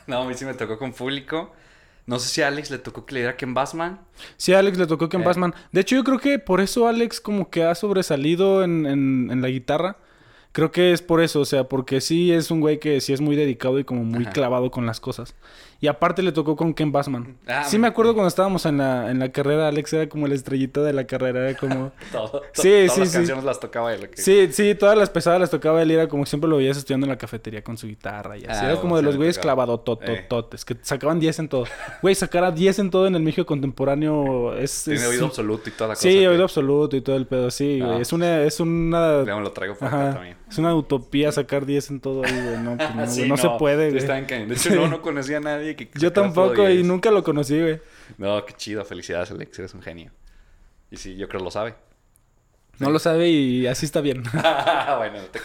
No, 0.06 0.22
a 0.22 0.24
mí 0.24 0.34
sí 0.34 0.44
me 0.44 0.54
tocó 0.54 0.76
con 0.76 0.92
público. 0.92 1.52
No 2.06 2.18
sé 2.18 2.28
si 2.28 2.42
a 2.42 2.48
Alex 2.48 2.70
le 2.72 2.78
tocó 2.78 3.06
que 3.06 3.14
le 3.14 3.20
diera 3.20 3.36
Ken 3.36 3.54
Bassman. 3.54 4.00
Sí, 4.36 4.52
a 4.52 4.58
Alex 4.58 4.76
le 4.78 4.86
tocó 4.88 5.08
Ken 5.08 5.20
Eh. 5.20 5.24
Bassman. 5.24 5.54
De 5.70 5.82
hecho, 5.82 5.94
yo 5.94 6.02
creo 6.02 6.18
que 6.18 6.40
por 6.40 6.60
eso 6.60 6.88
Alex 6.88 7.20
como 7.20 7.48
que 7.50 7.62
ha 7.62 7.74
sobresalido 7.76 8.64
en, 8.64 8.86
en- 8.86 9.28
en 9.30 9.40
la 9.42 9.48
guitarra. 9.48 9.98
Creo 10.50 10.72
que 10.72 10.92
es 10.92 11.00
por 11.00 11.22
eso, 11.22 11.38
o 11.40 11.44
sea, 11.44 11.64
porque 11.64 12.00
sí 12.00 12.32
es 12.32 12.50
un 12.50 12.60
güey 12.60 12.80
que 12.80 13.00
sí 13.00 13.12
es 13.12 13.20
muy 13.20 13.36
dedicado 13.36 13.78
y 13.78 13.84
como 13.84 14.02
muy 14.02 14.24
Ajá. 14.24 14.32
clavado 14.32 14.72
con 14.72 14.84
las 14.84 14.98
cosas. 14.98 15.36
Y 15.82 15.86
aparte 15.86 16.22
le 16.22 16.30
tocó 16.32 16.56
con 16.56 16.74
Ken 16.74 16.92
Bassman. 16.92 17.38
Ah, 17.46 17.64
sí 17.64 17.78
me 17.78 17.86
acuerdo 17.88 18.12
cuando 18.12 18.28
estábamos 18.28 18.66
en 18.66 18.76
la, 18.78 19.10
en 19.10 19.18
la 19.18 19.30
carrera, 19.32 19.66
Alex 19.68 19.92
era 19.94 20.08
como 20.10 20.26
el 20.26 20.32
estrellita 20.32 20.82
de 20.82 20.92
la 20.92 21.06
carrera, 21.06 21.48
era 21.48 21.58
como... 21.58 21.92
Todo, 22.12 22.42
Sí, 22.52 22.68
todas 22.86 22.92
sí, 22.94 23.00
las 23.00 23.08
sí. 23.10 23.14
canciones 23.16 23.44
las 23.44 23.60
tocaba 23.60 23.94
él. 23.94 24.10
Sí, 24.14 24.48
sí, 24.52 24.74
todas 24.74 24.98
las 24.98 25.08
pesadas 25.08 25.40
las 25.40 25.48
tocaba 25.50 25.80
él 25.80 25.90
era 25.90 26.06
como 26.08 26.26
siempre 26.26 26.50
lo 26.50 26.58
veías 26.58 26.76
estudiando 26.76 27.06
en 27.06 27.10
la 27.10 27.16
cafetería 27.18 27.64
con 27.64 27.78
su 27.78 27.86
guitarra 27.86 28.36
y 28.36 28.44
así. 28.44 28.64
Ah, 28.64 28.72
era 28.72 28.80
como 28.80 28.96
de 28.96 29.02
los 29.02 29.16
güeyes 29.16 29.38
clavadototototes, 29.38 30.64
que 30.64 30.76
sacaban 30.82 31.18
10 31.18 31.38
en 31.38 31.48
todo. 31.48 31.64
Güey, 32.02 32.14
sacar 32.14 32.44
a 32.44 32.50
10 32.50 32.78
en 32.80 32.90
todo 32.90 33.06
en 33.06 33.14
el 33.14 33.22
México 33.22 33.46
contemporáneo 33.46 34.54
es... 34.56 34.84
Tiene 34.84 35.00
es- 35.00 35.06
oído 35.08 35.26
absoluto 35.26 35.68
y 35.68 35.72
toda 35.72 35.88
la 35.88 35.94
cosa. 35.94 36.02
Sí, 36.08 36.26
oído 36.26 36.42
absoluto 36.44 36.96
y 36.96 37.00
todo 37.00 37.16
el 37.16 37.26
pedo, 37.26 37.50
sí, 37.50 37.80
güey. 37.80 37.92
Ah. 37.98 37.98
Es 38.00 38.12
una, 38.12 38.42
es 38.42 38.60
una... 38.60 39.24
Ya 39.24 39.34
me 39.36 39.42
lo 39.42 39.52
traigo 39.52 39.76
para 39.76 40.02
acá 40.08 40.14
también. 40.14 40.36
Es 40.48 40.58
una 40.58 40.74
utopía 40.74 41.32
sacar 41.32 41.64
10 41.64 41.90
en 41.90 42.00
todo 42.00 42.22
ahí, 42.24 42.32
güey. 42.32 42.58
No, 42.58 42.76
pues 42.76 42.94
no, 42.94 43.06
Sí, 43.06 43.20
güey, 43.20 43.28
no 43.30 43.36
se 43.36 43.48
puede, 43.58 43.90
güey. 43.90 44.06
De 44.46 44.54
hecho, 44.54 44.74
no, 44.74 44.88
no 44.88 45.00
conocía 45.00 45.38
a 45.38 45.40
nadie 45.40 45.69
que 45.76 45.90
Yo 45.98 46.12
tampoco 46.12 46.68
y 46.68 46.74
10. 46.78 46.86
nunca 46.86 47.10
lo 47.10 47.22
conocí, 47.22 47.60
güey. 47.60 47.80
No, 48.18 48.44
qué 48.44 48.52
chido. 48.54 48.84
Felicidades, 48.84 49.30
Alex. 49.30 49.58
Eres 49.58 49.74
un 49.74 49.82
genio. 49.82 50.10
Y 50.90 50.96
sí, 50.96 51.16
yo 51.16 51.28
creo 51.28 51.42
lo 51.42 51.50
sabe. 51.50 51.74
No 52.78 52.90
lo 52.90 52.98
sabe 52.98 53.28
y 53.28 53.66
así 53.66 53.84
está 53.86 54.00
bien. 54.00 54.22
bueno, 54.32 55.18
no 55.18 55.24
te. 55.28 55.40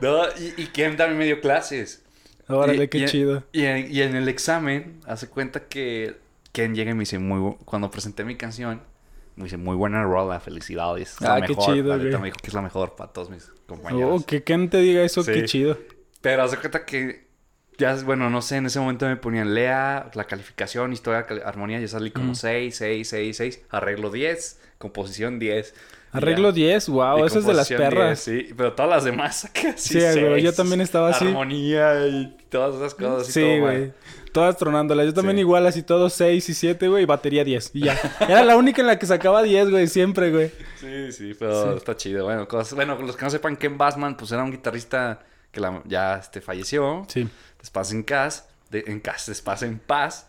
No, 0.00 0.24
y, 0.38 0.62
y 0.62 0.66
Ken 0.66 0.96
también 0.96 1.18
me 1.18 1.24
dio 1.26 1.40
clases. 1.40 2.02
Órale, 2.48 2.84
Y- 2.84 2.88
qué 2.88 2.98
y- 2.98 3.04
chido. 3.06 3.44
Y, 3.52 3.64
en- 3.64 3.90
y 3.94 4.02
en 4.02 4.16
el 4.16 4.28
examen, 4.28 5.00
hace 5.06 5.28
cuenta 5.28 5.60
que 5.68 6.16
Ken 6.50 6.74
llega 6.74 6.90
y 6.90 6.94
me 6.94 7.00
dice, 7.00 7.18
muy 7.20 7.56
cuando 7.64 7.90
presenté 7.90 8.24
mi 8.24 8.36
canción, 8.36 8.82
me 9.36 9.44
dice, 9.44 9.56
muy 9.56 9.76
buena 9.76 10.02
rola, 10.02 10.40
felicidades. 10.40 11.12
Es 11.12 11.22
Ah, 11.22 11.38
la 11.38 11.46
qué 11.46 11.54
mejor. 11.54 11.72
chido, 11.74 11.96
güey. 11.96 12.10
me 12.18 12.24
dijo 12.26 12.36
que 12.42 12.48
es 12.48 12.54
la 12.54 12.62
mejor 12.62 12.96
para 12.96 13.12
todos 13.12 13.30
mis 13.30 13.46
compañeros. 13.66 14.22
Oh, 14.22 14.26
que 14.26 14.42
Ken 14.42 14.68
te 14.68 14.78
diga 14.78 15.02
eso, 15.02 15.22
Sí. 15.22 15.32
qué 15.32 15.44
chido. 15.44 15.78
Pero 16.20 16.42
hace 16.42 16.56
cuenta 16.58 16.84
que, 16.84 17.28
ya, 17.82 17.94
bueno, 18.04 18.30
no 18.30 18.40
sé, 18.42 18.56
en 18.56 18.66
ese 18.66 18.80
momento 18.80 19.06
me 19.06 19.16
ponían 19.16 19.54
Lea, 19.54 20.10
la 20.14 20.24
calificación, 20.24 20.92
historia, 20.92 21.26
cal- 21.26 21.42
armonía, 21.44 21.78
yo 21.80 21.88
salí 21.88 22.10
como 22.10 22.32
Mm. 22.32 22.36
6, 22.36 22.76
6, 22.76 23.08
6, 23.08 23.36
6, 23.36 23.60
arreglo 23.70 24.10
10, 24.10 24.60
composición 24.78 25.38
10. 25.38 25.74
Y 26.14 26.16
Arreglo 26.18 26.50
ya. 26.50 26.54
10, 26.56 26.88
wow, 26.90 27.24
eso 27.24 27.38
es 27.38 27.46
de 27.46 27.54
las 27.54 27.68
perras. 27.68 28.24
10, 28.26 28.46
sí, 28.48 28.54
pero 28.54 28.74
todas 28.74 28.90
las 28.90 29.04
demás 29.04 29.40
saqué 29.42 29.68
así 29.68 29.98
Sí, 30.00 30.20
güey, 30.20 30.42
yo 30.42 30.52
también 30.52 30.80
estaba 30.82 31.10
así. 31.10 31.26
Armonía 31.26 32.06
y 32.06 32.36
todas 32.50 32.74
esas 32.76 32.94
cosas. 32.94 33.28
y 33.28 33.32
Sí, 33.32 33.40
todo 33.40 33.60
güey. 33.60 33.92
Todas 34.32 34.56
tronándolas. 34.56 35.04
Yo 35.06 35.12
también 35.14 35.36
Sí. 35.36 35.40
igual, 35.40 35.66
así 35.66 35.82
todos 35.82 36.14
6 36.14 36.48
y 36.48 36.54
7, 36.54 36.88
güey, 36.88 37.02
y 37.02 37.06
batería 37.06 37.44
10. 37.44 37.70
Y 37.74 37.80
ya. 37.84 37.98
Era 38.20 38.42
la 38.44 38.56
única 38.56 38.80
en 38.80 38.86
la 38.86 38.98
que 38.98 39.04
sacaba 39.06 39.42
10, 39.42 39.68
güey, 39.70 39.86
siempre, 39.88 40.30
güey. 40.30 40.50
Sí, 40.80 41.12
sí, 41.12 41.34
pero 41.38 41.72
Sí. 41.72 41.76
está 41.78 41.96
chido. 41.96 42.24
Bueno, 42.24 42.48
cosas, 42.48 42.74
bueno, 42.74 42.96
los 43.00 43.14
que 43.16 43.24
no 43.24 43.30
sepan, 43.30 43.56
Ken 43.56 43.76
Bassman, 43.76 44.16
pues 44.16 44.32
era 44.32 44.42
un 44.42 44.50
guitarrista 44.50 45.20
que 45.52 45.60
la- 45.60 45.82
ya 45.84 46.16
este, 46.16 46.40
falleció. 46.40 47.04
Sí. 47.08 47.28
Despacio 47.60 47.96
en 47.96 48.04
paz, 48.04 48.48
de, 48.70 48.84
en 48.88 49.02
despacio 49.02 49.68
en 49.68 49.78
paz. 49.78 50.28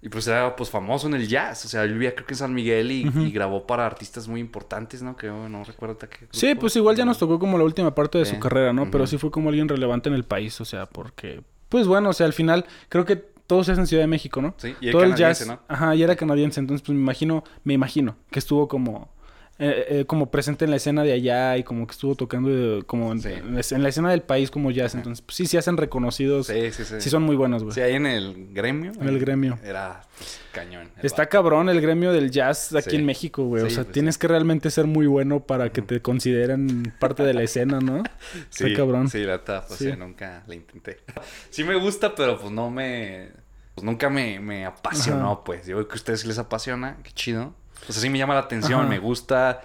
Y 0.00 0.08
pues 0.10 0.28
era 0.28 0.54
pues 0.54 0.70
famoso 0.70 1.08
en 1.08 1.14
el 1.14 1.26
jazz. 1.26 1.64
O 1.64 1.68
sea, 1.68 1.82
él 1.82 1.94
vivía 1.94 2.14
creo 2.14 2.24
que 2.24 2.34
en 2.34 2.38
San 2.38 2.54
Miguel 2.54 2.92
y, 2.92 3.02
y 3.02 3.32
grabó 3.32 3.66
para 3.66 3.84
artistas 3.84 4.28
muy 4.28 4.40
importantes, 4.40 5.02
¿no? 5.02 5.16
Que 5.16 5.26
no 5.26 5.64
recuerdo 5.64 5.94
hasta 5.94 6.08
qué. 6.08 6.28
Sí, 6.30 6.54
pues 6.54 6.76
igual 6.76 6.94
ya 6.94 7.04
nos 7.04 7.18
tocó 7.18 7.40
como 7.40 7.58
la 7.58 7.64
última 7.64 7.92
parte 7.92 8.18
de 8.18 8.24
su 8.24 8.38
carrera, 8.38 8.72
¿no? 8.72 8.88
Pero 8.92 9.08
sí 9.08 9.18
fue 9.18 9.32
como 9.32 9.48
alguien 9.48 9.68
relevante 9.68 10.08
en 10.08 10.14
el 10.14 10.24
país, 10.24 10.60
o 10.60 10.64
sea, 10.64 10.86
porque... 10.86 11.42
Pues 11.68 11.86
bueno, 11.88 12.10
o 12.10 12.12
sea, 12.12 12.26
al 12.26 12.32
final 12.32 12.64
creo 12.88 13.04
que 13.04 13.16
todos 13.16 13.68
es 13.68 13.76
en 13.76 13.86
Ciudad 13.88 14.04
de 14.04 14.06
México, 14.06 14.40
¿no? 14.40 14.54
Sí, 14.58 14.76
y 14.80 14.86
el 14.86 14.92
Todo 14.92 15.02
el 15.02 15.16
jazz. 15.16 15.44
¿no? 15.46 15.58
Ajá, 15.66 15.94
y 15.96 16.02
era 16.02 16.14
canadiense, 16.14 16.60
entonces 16.60 16.86
pues 16.86 16.94
me 16.96 17.02
imagino, 17.02 17.42
me 17.64 17.74
imagino 17.74 18.16
que 18.30 18.38
estuvo 18.38 18.68
como... 18.68 19.10
eh, 19.60 19.86
eh, 19.88 20.04
como 20.06 20.30
presente 20.30 20.64
en 20.64 20.70
la 20.70 20.76
escena 20.76 21.02
de 21.02 21.12
allá 21.12 21.56
y 21.56 21.64
como 21.64 21.84
que 21.86 21.90
estuvo 21.92 22.14
tocando 22.14 22.48
eh, 22.50 22.82
como 22.86 23.10
en, 23.10 23.20
Sí. 23.20 23.28
en 23.32 23.54
la- 23.56 23.60
en 23.70 23.82
la 23.82 23.88
escena 23.88 24.10
del 24.10 24.22
país 24.22 24.50
como 24.52 24.70
jazz. 24.70 24.94
Entonces, 24.94 25.20
pues, 25.20 25.36
sí, 25.36 25.46
se 25.46 25.58
hacen 25.58 25.76
reconocidos. 25.76 26.46
Sí, 26.46 26.70
Sí, 26.70 26.84
sí, 26.84 27.00
sí. 27.00 27.10
son 27.10 27.24
muy 27.24 27.34
buenos, 27.34 27.64
güey. 27.64 27.74
Sí, 27.74 27.80
ahí 27.80 27.94
en 27.94 28.06
el 28.06 28.48
gremio. 28.52 28.92
En 29.00 29.08
el 29.08 29.18
gremio. 29.18 29.58
Era 29.64 30.02
pues, 30.16 30.40
cañón. 30.52 30.90
Está 31.02 31.22
vato. 31.22 31.30
cabrón 31.30 31.68
el 31.68 31.80
gremio 31.80 32.12
del 32.12 32.30
jazz 32.30 32.72
aquí 32.74 32.90
Sí. 32.90 32.96
en 32.96 33.06
México, 33.06 33.44
güey. 33.46 33.64
o 33.64 33.70
sea, 33.70 33.82
pues, 33.82 33.92
tienes 33.94 34.16
que 34.16 34.28
realmente 34.28 34.70
ser 34.70 34.86
muy 34.86 35.06
bueno 35.08 35.40
para 35.40 35.72
que 35.72 35.82
te 35.82 36.00
consideren 36.02 36.92
parte 37.00 37.24
de 37.24 37.34
la 37.34 37.42
escena, 37.42 37.80
¿no? 37.80 38.02
Sí, 38.50 38.64
Está 38.66 38.76
cabrón. 38.76 39.08
Sí, 39.08 39.24
la 39.24 39.38
neta, 39.38 39.64
pues 39.66 39.80
Sí. 39.80 39.90
nunca 39.98 40.44
la 40.46 40.54
intenté. 40.54 40.98
Sí 41.50 41.64
me 41.64 41.74
gusta, 41.74 42.14
pero 42.14 42.38
pues 42.38 42.52
no 42.52 42.70
me... 42.70 43.30
Pues 43.74 43.84
nunca 43.84 44.08
me, 44.10 44.40
me 44.40 44.64
apasionó, 44.66 45.32
Ajá. 45.32 45.44
pues. 45.44 45.66
Yo 45.66 45.76
veo 45.76 45.86
que 45.88 45.94
a 45.94 45.96
ustedes 45.96 46.24
les 46.26 46.38
apasiona, 46.38 46.96
qué 47.04 47.10
chido. 47.12 47.54
Pues 47.86 47.98
así 47.98 48.08
me 48.10 48.18
llama 48.18 48.34
la 48.34 48.40
atención, 48.40 48.80
Ajá. 48.80 48.88
me 48.88 48.98
gusta... 48.98 49.62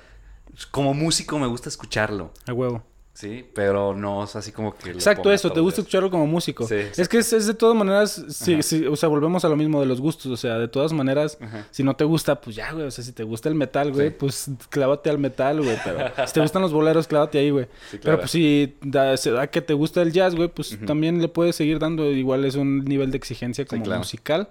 Como 0.72 0.94
músico 0.94 1.40
me 1.40 1.48
gusta 1.48 1.68
escucharlo, 1.70 2.32
A 2.46 2.54
huevo. 2.54 2.84
¿sí? 3.14 3.46
Pero 3.54 3.94
no 3.96 4.24
es 4.24 4.36
así 4.36 4.52
como 4.52 4.76
que... 4.76 4.92
Exacto, 4.92 5.32
eso, 5.32 5.52
te 5.52 5.60
gusta 5.60 5.82
escucharlo 5.82 6.10
como 6.12 6.26
músico. 6.28 6.68
Sí, 6.68 6.76
es 6.98 7.08
que 7.08 7.20
es, 7.20 7.32
es 7.34 7.46
de 7.48 7.54
todas 7.54 7.76
maneras, 7.76 8.24
sí, 8.30 8.54
Ajá. 8.54 8.62
sí, 8.64 8.86
o 8.86 8.96
sea, 8.96 9.10
volvemos 9.10 9.46
a 9.46 9.50
lo 9.50 9.56
mismo 9.56 9.80
de 9.80 9.86
los 9.88 10.02
gustos, 10.02 10.32
o 10.32 10.38
sea, 10.38 10.58
de 10.58 10.68
todas 10.68 10.94
maneras, 10.94 11.38
Ajá. 11.42 11.68
si 11.72 11.84
no 11.84 11.96
te 11.96 12.04
gusta, 12.06 12.40
pues 12.42 12.56
ya, 12.56 12.72
güey, 12.72 12.86
o 12.86 12.92
sea, 12.92 13.04
si 13.04 13.12
te 13.14 13.24
gusta 13.24 13.50
el 13.50 13.56
metal, 13.56 13.92
güey, 13.92 14.10
Sí. 14.10 14.16
pues 14.20 14.50
clávate 14.70 15.10
al 15.10 15.20
metal, 15.20 15.62
güey, 15.62 15.78
pero 15.84 16.00
si 16.28 16.34
te 16.34 16.42
gustan 16.42 16.62
los 16.64 16.74
boleros, 16.74 17.08
clávate 17.08 17.40
ahí, 17.40 17.50
güey. 17.52 17.68
Sí, 17.92 18.00
Pero 18.02 18.20
pues 18.20 18.32
si 18.32 18.76
da, 18.82 19.16
se 19.18 19.32
da 19.32 19.48
que 19.48 19.62
te 19.62 19.74
gusta 19.74 20.02
el 20.02 20.12
jazz, 20.12 20.36
güey, 20.36 20.50
pues 20.50 20.78
también 20.86 21.22
le 21.22 21.28
puedes 21.28 21.56
seguir 21.56 21.80
dando, 21.80 22.12
igual 22.12 22.46
es 22.46 22.56
un 22.56 22.84
nivel 22.86 23.12
de 23.12 23.18
exigencia 23.18 23.66
como 23.66 23.84
claro. 23.84 24.00
musical. 24.00 24.50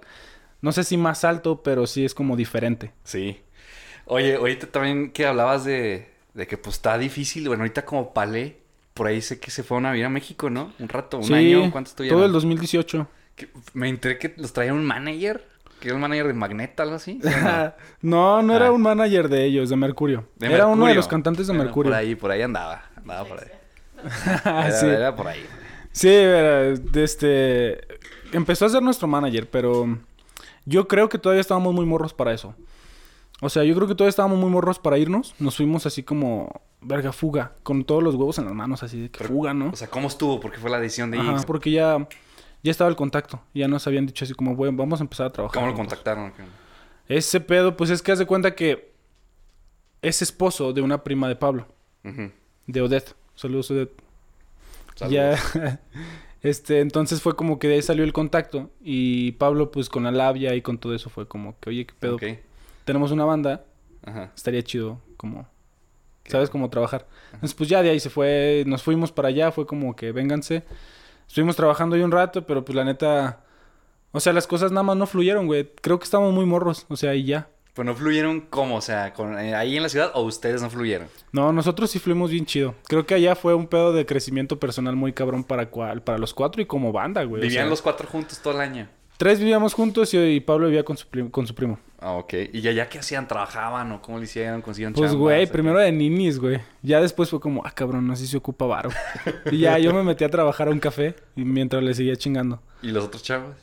No 0.61 0.71
sé 0.71 0.85
si 0.85 0.97
más 0.97 1.25
alto, 1.25 1.63
pero 1.65 1.89
sí 1.89 2.05
es 2.05 2.15
como 2.15 2.37
diferente. 2.37 2.93
Sí. 3.03 3.41
Oye, 4.07 4.37
ahorita 4.37 4.67
también 4.67 5.11
que 5.11 5.27
hablabas 5.27 5.65
de, 5.65 6.09
de 6.35 6.47
que 6.47 6.57
pues 6.59 6.77
está 6.77 6.99
difícil, 6.99 7.47
bueno, 7.49 7.63
ahorita 7.63 7.85
como 7.85 8.13
Palé, 8.13 8.57
por 8.95 9.07
ahí 9.07 9.21
sé 9.23 9.39
que 9.41 9.51
se 9.51 9.63
fueron 9.63 9.87
a 9.87 9.93
vivir 9.93 10.07
a 10.07 10.11
México, 10.11 10.51
¿no? 10.51 10.73
Un 10.79 10.89
rato, 10.89 11.19
un 11.19 11.25
sí, 11.25 11.35
año, 11.35 11.71
¿cuánto 11.71 11.91
estuvieron? 11.91 12.19
todo 12.19 12.27
el 12.27 12.33
2018. 12.33 13.07
Que- 13.37 13.49
Me 13.75 13.89
enteré 13.89 14.19
que 14.19 14.35
los 14.37 14.53
traía 14.53 14.75
un 14.75 14.85
manager, 14.85 15.47
que 15.81 15.89
era 15.89 15.95
un 15.95 16.01
manager 16.03 16.27
de 16.27 16.33
Magneto, 16.35 16.83
algo 16.83 16.97
así. 16.97 17.19
¿sí 17.23 17.29
o 17.29 17.73
no, 18.03 18.43
no? 18.43 18.55
era 18.57 18.67
Ah. 18.67 18.73
un 18.73 18.83
manager 18.83 19.29
de 19.29 19.45
ellos, 19.45 19.71
de 19.71 19.77
Mercurio. 19.77 20.27
De 20.37 20.53
era 20.53 20.67
uno 20.67 20.87
de 20.87 20.95
los 20.95 21.09
cantantes 21.09 21.47
de 21.47 21.53
Bueno, 21.53 21.65
Mercurio. 21.65 21.91
Por 21.91 21.99
ahí, 21.99 22.15
por 22.15 22.31
ahí 22.31 22.43
andaba, 22.43 22.85
andaba 22.97 23.25
por 23.25 23.41
ahí. 23.41 23.49
Ah, 24.45 24.65
Era, 24.67 24.73
sí. 24.73 24.87
era 24.87 25.17
por 25.17 25.29
ahí. 25.29 25.45
Sí, 25.93 26.09
era, 26.09 26.61
de 26.75 27.05
este 27.05 27.81
empezó 28.33 28.65
a 28.67 28.69
ser 28.69 28.83
nuestro 28.83 29.07
manager, 29.07 29.49
pero 29.49 29.99
Yo 30.65 30.87
creo 30.89 31.09
que 31.09 31.19
todavía 31.19 31.41
estábamos 31.41 31.73
muy 31.75 31.85
morros 31.87 32.13
para 32.15 32.33
eso. 32.33 32.55
O 33.45 33.51
sea, 33.51 33.65
yo 33.65 33.75
creo 33.75 33.89
que 33.89 33.97
todavía 33.97 34.11
estábamos 34.11 34.39
muy 34.39 34.51
morros 34.51 34.79
para 34.79 34.99
irnos. 34.99 35.35
Nos 35.41 35.57
fuimos 35.57 35.85
así 35.85 36.05
como, 36.05 36.63
verga, 36.81 37.13
fuga. 37.13 37.55
Con 37.65 37.83
todos 37.83 38.01
los 38.01 38.15
huevos 38.15 38.39
en 38.39 38.45
las 38.45 38.55
manos, 38.55 38.85
así 38.85 39.01
de 39.01 39.11
que 39.11 39.25
fuga, 39.25 39.53
¿no? 39.53 39.71
O 39.71 39.77
sea, 39.77 39.89
¿cómo 39.89 40.07
estuvo? 40.07 40.39
¿Por 40.39 40.53
qué 40.53 40.59
fue 40.59 40.71
la 40.71 40.79
decisión 40.79 41.11
de 41.11 41.19
Ajá, 41.19 41.43
porque 41.45 41.73
ya, 41.73 42.07
ya 42.63 42.71
estaba 42.71 42.89
el 42.89 42.95
contacto. 42.95 43.43
Ya 43.53 43.67
nos 43.67 43.85
habían 43.89 44.07
dicho 44.07 44.25
así 44.25 44.33
como, 44.33 44.55
bueno, 44.55 44.77
vamos 44.79 45.01
a 45.01 45.03
empezar 45.03 45.27
a 45.27 45.33
trabajar. 45.33 45.55
¿Cómo 45.55 45.67
lo 45.67 45.77
juntos". 45.77 45.99
contactaron? 45.99 46.33
Ese 47.09 47.41
pedo, 47.41 47.77
pues 47.77 47.91
es 47.91 48.01
que 48.01 48.13
haz 48.13 48.21
de 48.21 48.27
cuenta 48.27 48.55
que 48.55 48.93
es 50.03 50.23
esposo 50.23 50.73
de 50.73 50.81
una 50.81 51.03
prima 51.03 51.27
de 51.27 51.35
Pablo, 51.35 51.67
de 52.69 52.81
Odette. 52.81 53.17
Saludos, 53.35 53.73
Odette. 53.73 54.01
Saludos. 54.95 55.41
Ya, 55.55 55.81
este, 56.43 56.79
entonces 56.79 57.21
fue 57.21 57.35
como 57.35 57.59
que 57.59 57.67
de 57.67 57.75
ahí 57.75 57.83
salió 57.83 58.05
el 58.05 58.13
contacto. 58.13 58.71
Y 58.81 59.33
Pablo, 59.33 59.73
pues 59.73 59.89
con 59.89 60.05
la 60.05 60.13
labia 60.13 60.55
y 60.55 60.63
con 60.63 60.79
todo 60.79 60.95
eso, 60.95 61.11
fue 61.11 61.27
como 61.27 61.59
que, 61.59 61.71
oye, 61.71 61.87
qué 61.87 61.95
pedo. 61.99 62.15
Ok. 62.15 62.23
Tenemos 62.85 63.11
una 63.11 63.25
banda, 63.25 63.65
Ajá. 64.05 64.33
estaría 64.35 64.63
chido, 64.63 65.01
como, 65.17 65.47
¿sabes? 66.27 66.51
Cómo 66.51 66.69
trabajar. 66.71 67.07
Entonces, 67.35 67.55
pues 67.55 67.69
ya 67.69 67.83
de 67.83 67.91
ahí 67.91 68.01
se 68.01 68.11
fue, 68.11 68.65
nos 68.67 68.83
fuimos 68.83 69.13
para 69.13 69.29
allá, 69.29 69.53
fue 69.53 69.67
como 69.67 69.95
que 69.97 70.13
vénganse. 70.13 70.65
Estuvimos 71.29 71.57
trabajando 71.57 71.97
ahí 71.97 72.03
un 72.03 72.11
rato, 72.13 72.47
pero 72.47 72.65
pues 72.65 72.75
la 72.77 72.85
neta, 72.85 73.41
o 74.11 74.21
sea, 74.21 74.33
las 74.33 74.47
cosas 74.47 74.71
nada 74.73 74.83
más 74.83 74.97
no 74.97 75.07
fluyeron, 75.07 75.47
güey. 75.47 75.71
Creo 75.81 75.99
que 75.99 76.05
estábamos 76.05 76.33
muy 76.35 76.45
morros, 76.45 76.85
o 76.89 76.97
sea, 76.97 77.15
y 77.15 77.25
ya. 77.25 77.49
Pues 77.75 77.87
no 77.87 77.95
fluyeron 77.95 78.43
cómo, 78.43 78.77
o 78.77 78.81
sea, 78.83 79.15
con- 79.15 79.39
eh, 79.39 79.55
ahí 79.55 79.79
en 79.79 79.83
la 79.83 79.89
ciudad 79.89 80.11
o 80.15 80.21
ustedes 80.25 80.61
no 80.61 80.69
fluyeron. 80.69 81.09
No, 81.33 81.55
nosotros 81.55 81.91
sí 81.91 81.99
fuimos 81.99 82.31
bien 82.31 82.45
chido. 82.45 82.75
Creo 82.87 83.07
que 83.07 83.15
allá 83.15 83.35
fue 83.35 83.55
un 83.55 83.67
pedo 83.67 83.95
de 83.95 84.05
crecimiento 84.05 84.59
personal 84.61 84.95
muy 84.95 85.15
cabrón 85.15 85.43
para, 85.43 85.71
cual, 85.71 86.03
para 86.03 86.19
los 86.19 86.35
cuatro 86.35 86.61
y 86.61 86.67
como 86.67 86.93
banda, 86.93 87.25
güey. 87.25 87.41
o 87.41 87.43
Vivían 87.45 87.63
sea, 87.65 87.71
los 87.71 87.81
cuatro 87.81 88.07
juntos 88.07 88.41
todo 88.41 88.53
el 88.53 88.61
año. 88.61 88.89
Tres 89.23 89.39
vivíamos 89.39 89.73
juntos 89.73 90.13
y, 90.15 90.19
y 90.19 90.41
Pablo 90.41 90.67
vivía 90.67 90.85
con 90.85 90.97
su, 90.97 91.07
con 91.31 91.47
su 91.47 91.55
primo. 91.55 91.79
Ah, 92.01 92.15
ok. 92.15 92.35
¿Y 92.53 92.61
ya, 92.61 92.73
ya 92.73 92.89
qué 92.89 92.99
hacían? 92.99 93.29
¿Trabajaban 93.29 93.93
o 93.93 94.03
cómo 94.03 94.19
le 94.19 94.25
hicieron? 94.25 94.63
¿Consiguieron 94.63 94.95
Pues, 94.95 95.15
güey, 95.15 95.47
primero 95.47 95.79
de 95.79 95.93
ninis, 95.93 96.41
güey. 96.41 96.59
Ya 96.83 97.01
después 97.01 97.31
fue 97.31 97.39
como, 97.39 97.65
ah, 97.65 97.71
cabrón, 97.71 98.17
si 98.17 98.27
se 98.27 98.37
ocupa 98.37 98.67
varo. 98.67 98.91
y 99.53 99.59
ya 99.59 99.79
yo 99.79 99.95
me 99.95 100.03
metí 100.03 100.25
a 100.25 100.29
trabajar 100.29 100.67
a 100.67 100.73
un 100.73 100.81
café 100.81 101.15
y 101.37 101.45
mientras 101.45 101.85
le 101.85 101.95
seguía 101.95 102.17
chingando. 102.17 102.61
¿Y 102.83 102.89
los 102.89 103.05
otros 103.05 103.23
chavos? 103.23 103.55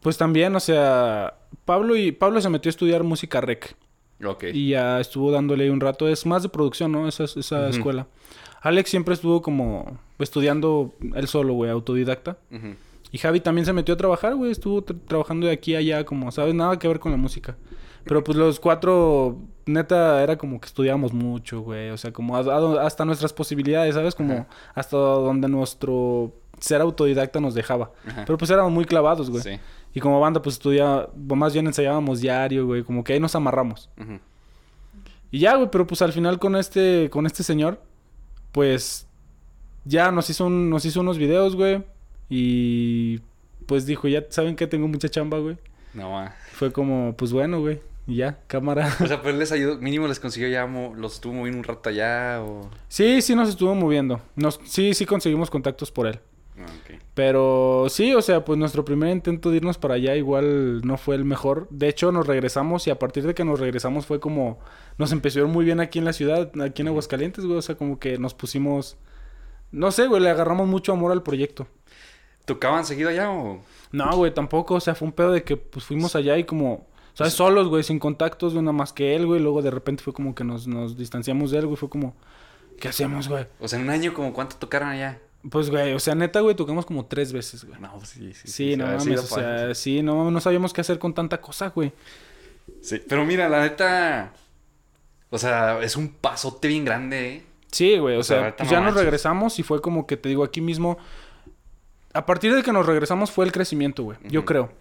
Pues 0.00 0.18
también, 0.18 0.56
o 0.56 0.60
sea, 0.60 1.34
Pablo 1.64 1.94
y 1.94 2.10
Pablo 2.10 2.40
se 2.40 2.48
metió 2.48 2.68
a 2.68 2.72
estudiar 2.72 3.04
música 3.04 3.40
rec. 3.40 3.76
Ok. 4.24 4.46
Y 4.52 4.70
ya 4.70 4.98
estuvo 4.98 5.30
dándole 5.30 5.70
un 5.70 5.78
rato. 5.78 6.08
Es 6.08 6.26
más 6.26 6.42
de 6.42 6.48
producción, 6.48 6.90
¿no? 6.90 7.06
Esa, 7.06 7.22
esa 7.22 7.68
escuela. 7.68 8.08
Alex 8.62 8.90
siempre 8.90 9.14
estuvo 9.14 9.42
como 9.42 9.96
estudiando 10.18 10.96
él 11.14 11.28
solo, 11.28 11.52
güey, 11.52 11.70
autodidacta. 11.70 12.36
Ujú. 12.50 12.74
Y 13.10 13.18
Javi 13.18 13.40
también 13.40 13.64
se 13.64 13.72
metió 13.72 13.94
a 13.94 13.96
trabajar, 13.96 14.34
güey. 14.34 14.50
Estuvo 14.50 14.84
tra- 14.84 14.98
trabajando 15.06 15.46
de 15.46 15.52
aquí 15.52 15.74
a 15.74 15.78
allá, 15.78 16.04
como, 16.04 16.30
¿sabes? 16.30 16.54
Nada 16.54 16.78
que 16.78 16.88
ver 16.88 16.98
con 17.00 17.10
la 17.12 17.18
música. 17.18 17.56
Pero 18.04 18.22
pues 18.24 18.36
los 18.38 18.60
cuatro, 18.60 19.38
neta, 19.66 20.22
era 20.22 20.36
como 20.38 20.60
que 20.60 20.66
estudiábamos 20.66 21.12
mucho, 21.12 21.60
güey. 21.62 21.90
O 21.90 21.96
sea, 21.96 22.12
como 22.12 22.36
a- 22.36 22.40
a- 22.40 22.86
hasta 22.86 23.04
nuestras 23.04 23.32
posibilidades, 23.32 23.94
¿sabes? 23.94 24.14
Como 24.14 24.32
Ajá. 24.34 24.46
hasta 24.74 24.96
donde 24.96 25.48
nuestro 25.48 26.32
ser 26.60 26.80
autodidacta 26.80 27.40
nos 27.40 27.54
dejaba. 27.54 27.92
Ajá. 28.06 28.24
Pero 28.26 28.36
pues 28.38 28.50
éramos 28.50 28.72
muy 28.72 28.84
clavados, 28.84 29.30
güey. 29.30 29.42
Sí. 29.42 29.58
Y 29.94 30.00
como 30.00 30.20
banda, 30.20 30.42
pues 30.42 30.56
estudia, 30.56 31.08
más 31.16 31.52
bien 31.52 31.66
ensayábamos 31.66 32.20
diario, 32.20 32.66
güey. 32.66 32.82
Como 32.82 33.04
que 33.04 33.14
ahí 33.14 33.20
nos 33.20 33.34
amarramos. 33.34 33.88
Y 35.30 35.40
ya, 35.40 35.56
güey, 35.56 35.70
pero 35.70 35.86
pues 35.86 36.00
al 36.02 36.12
final 36.12 36.38
con 36.38 36.56
este, 36.56 37.08
con 37.10 37.26
este 37.26 37.42
señor, 37.42 37.80
pues 38.52 39.06
ya 39.84 40.10
nos 40.10 40.28
hizo, 40.30 40.46
un- 40.46 40.70
nos 40.70 40.84
hizo 40.84 41.00
unos 41.00 41.18
videos, 41.18 41.54
güey. 41.56 41.84
Y 42.28 43.20
pues 43.66 43.86
dijo, 43.86 44.08
ya 44.08 44.24
saben 44.30 44.56
que 44.56 44.66
tengo 44.66 44.88
mucha 44.88 45.08
chamba, 45.08 45.38
güey. 45.38 45.56
No, 45.94 46.12
ma. 46.12 46.34
Fue 46.52 46.72
como, 46.72 47.14
pues 47.16 47.32
bueno, 47.32 47.60
güey. 47.60 47.80
Y 48.06 48.16
ya, 48.16 48.38
cámara. 48.46 48.96
O 49.02 49.06
sea, 49.06 49.20
pues 49.22 49.34
les 49.34 49.52
ayudó, 49.52 49.76
mínimo 49.78 50.08
les 50.08 50.18
consiguió 50.18 50.48
ya, 50.48 50.66
los 50.66 51.14
estuvo 51.14 51.34
moviendo 51.34 51.58
un 51.58 51.64
rato 51.64 51.90
allá 51.90 52.42
o... 52.42 52.70
Sí, 52.88 53.20
sí 53.20 53.34
nos 53.34 53.50
estuvo 53.50 53.74
moviendo. 53.74 54.20
Nos, 54.34 54.58
sí, 54.64 54.94
sí 54.94 55.04
conseguimos 55.04 55.50
contactos 55.50 55.92
por 55.92 56.06
él. 56.06 56.18
Ah. 56.58 56.66
Pero 57.14 57.86
sí, 57.90 58.14
o 58.14 58.22
sea, 58.22 58.44
pues 58.44 58.58
nuestro 58.58 58.84
primer 58.84 59.10
intento 59.10 59.50
de 59.50 59.58
irnos 59.58 59.76
para 59.76 59.94
allá 59.94 60.16
igual 60.16 60.80
no 60.82 60.96
fue 60.96 61.16
el 61.16 61.26
mejor. 61.26 61.68
De 61.70 61.88
hecho, 61.88 62.10
nos 62.10 62.26
regresamos 62.26 62.86
y 62.86 62.90
a 62.90 62.98
partir 62.98 63.26
de 63.26 63.34
que 63.34 63.44
nos 63.44 63.60
regresamos 63.60 64.06
fue 64.06 64.20
como... 64.20 64.58
Nos 64.96 65.12
empezó 65.12 65.40
a 65.40 65.42
ir 65.42 65.48
muy 65.48 65.66
bien 65.66 65.80
aquí 65.80 65.98
en 65.98 66.06
la 66.06 66.14
ciudad, 66.14 66.50
aquí 66.62 66.82
en 66.82 66.88
Aguascalientes, 66.88 67.44
güey. 67.44 67.58
O 67.58 67.62
sea, 67.62 67.74
como 67.74 67.98
que 67.98 68.16
nos 68.18 68.32
pusimos... 68.32 68.96
No 69.70 69.90
sé, 69.90 70.06
güey, 70.06 70.22
le 70.22 70.30
agarramos 70.30 70.66
mucho 70.66 70.92
amor 70.92 71.12
al 71.12 71.22
proyecto. 71.22 71.66
¿Tocaban 72.48 72.86
seguido 72.86 73.10
allá 73.10 73.30
o...? 73.30 73.60
No, 73.92 74.16
güey, 74.16 74.32
tampoco. 74.32 74.74
O 74.74 74.80
sea, 74.80 74.94
fue 74.94 75.06
un 75.06 75.12
pedo 75.12 75.30
de 75.32 75.44
que 75.44 75.56
pues 75.56 75.84
fuimos 75.84 76.16
allá 76.16 76.36
y 76.38 76.44
como... 76.44 76.86
¿Sabes? 77.12 77.34
Solos, 77.34 77.68
güey, 77.68 77.82
sin 77.82 77.98
contactos, 77.98 78.54
güey, 78.54 78.64
nada 78.64 78.72
más 78.72 78.92
que 78.92 79.14
él, 79.14 79.26
güey. 79.26 79.40
Luego 79.40 79.60
de 79.60 79.70
repente 79.70 80.02
fue 80.02 80.12
como 80.12 80.34
que 80.34 80.44
nos, 80.44 80.66
nos 80.66 80.96
distanciamos 80.96 81.50
de 81.50 81.58
él, 81.58 81.66
güey. 81.66 81.76
Fue 81.76 81.90
como... 81.90 82.16
¿Qué 82.80 82.88
hacemos, 82.88 83.28
güey? 83.28 83.46
O 83.60 83.68
sea, 83.68 83.78
en 83.78 83.84
un 83.84 83.90
año 83.90 84.14
como 84.14 84.32
cuánto 84.32 84.56
tocaron 84.56 84.88
allá. 84.88 85.18
Pues, 85.50 85.68
güey, 85.68 85.92
o 85.92 86.00
sea, 86.00 86.14
neta, 86.14 86.40
güey, 86.40 86.56
tocamos 86.56 86.86
como 86.86 87.06
tres 87.06 87.32
veces, 87.32 87.64
güey. 87.64 87.78
No, 87.80 87.92
pues 87.98 88.08
sí, 88.08 88.32
sí. 88.34 88.48
Sí, 88.48 88.76
no 88.76 88.86
mames, 88.86 89.20
o 89.32 89.34
padre, 89.34 89.58
sea, 89.58 89.74
sí, 89.74 90.02
no, 90.02 90.30
no 90.30 90.40
sabíamos 90.40 90.72
qué 90.72 90.80
hacer 90.80 90.98
con 90.98 91.12
tanta 91.12 91.40
cosa, 91.40 91.68
güey. 91.68 91.92
Sí, 92.80 93.02
pero 93.06 93.24
mira, 93.24 93.48
la 93.48 93.62
neta... 93.62 94.32
O 95.30 95.38
sea, 95.38 95.80
es 95.82 95.96
un 95.96 96.08
pasote 96.08 96.68
bien 96.68 96.84
grande, 96.84 97.34
¿eh? 97.34 97.42
Sí, 97.70 97.98
güey, 97.98 98.16
o, 98.16 98.20
O 98.20 98.22
sea, 98.22 98.40
sea, 98.40 98.56
pues 98.56 98.70
ya 98.70 98.76
nos 98.76 98.86
manches. 98.86 99.02
regresamos 99.02 99.58
y 99.58 99.62
fue 99.62 99.80
como 99.82 100.06
que 100.06 100.16
te 100.16 100.28
digo 100.28 100.42
aquí 100.42 100.60
mismo. 100.60 100.98
A 102.12 102.26
partir 102.26 102.54
de 102.54 102.62
que 102.62 102.72
nos 102.72 102.86
regresamos 102.86 103.30
fue 103.30 103.44
el 103.44 103.52
crecimiento, 103.52 104.02
güey. 104.02 104.18
Yo 104.28 104.44
creo. 104.44 104.72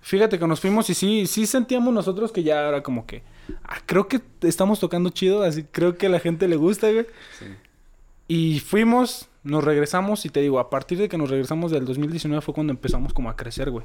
Fíjate 0.00 0.38
que 0.38 0.46
nos 0.48 0.60
fuimos 0.60 0.90
y 0.90 0.94
sí, 0.94 1.26
sí 1.26 1.46
sentíamos 1.46 1.94
nosotros 1.94 2.32
que 2.32 2.42
ya 2.42 2.68
era 2.68 2.82
como 2.82 3.06
que. 3.06 3.22
Ah, 3.62 3.78
creo 3.86 4.08
que 4.08 4.20
estamos 4.42 4.80
tocando 4.80 5.10
chido, 5.10 5.42
así 5.44 5.64
creo 5.64 5.96
que 5.96 6.06
a 6.06 6.10
la 6.10 6.18
gente 6.18 6.48
le 6.48 6.56
gusta, 6.56 6.90
güey. 6.90 7.06
Sí. 7.38 7.46
Y 8.28 8.60
fuimos, 8.60 9.28
nos 9.42 9.62
regresamos 9.64 10.24
y 10.24 10.28
te 10.30 10.40
digo, 10.40 10.58
a 10.58 10.70
partir 10.70 10.96
de 10.96 11.08
que 11.08 11.18
nos 11.18 11.28
regresamos 11.28 11.70
del 11.70 11.84
2019 11.84 12.40
fue 12.40 12.54
cuando 12.54 12.72
empezamos 12.72 13.12
como 13.12 13.28
a 13.28 13.36
crecer, 13.36 13.70
güey. 13.70 13.84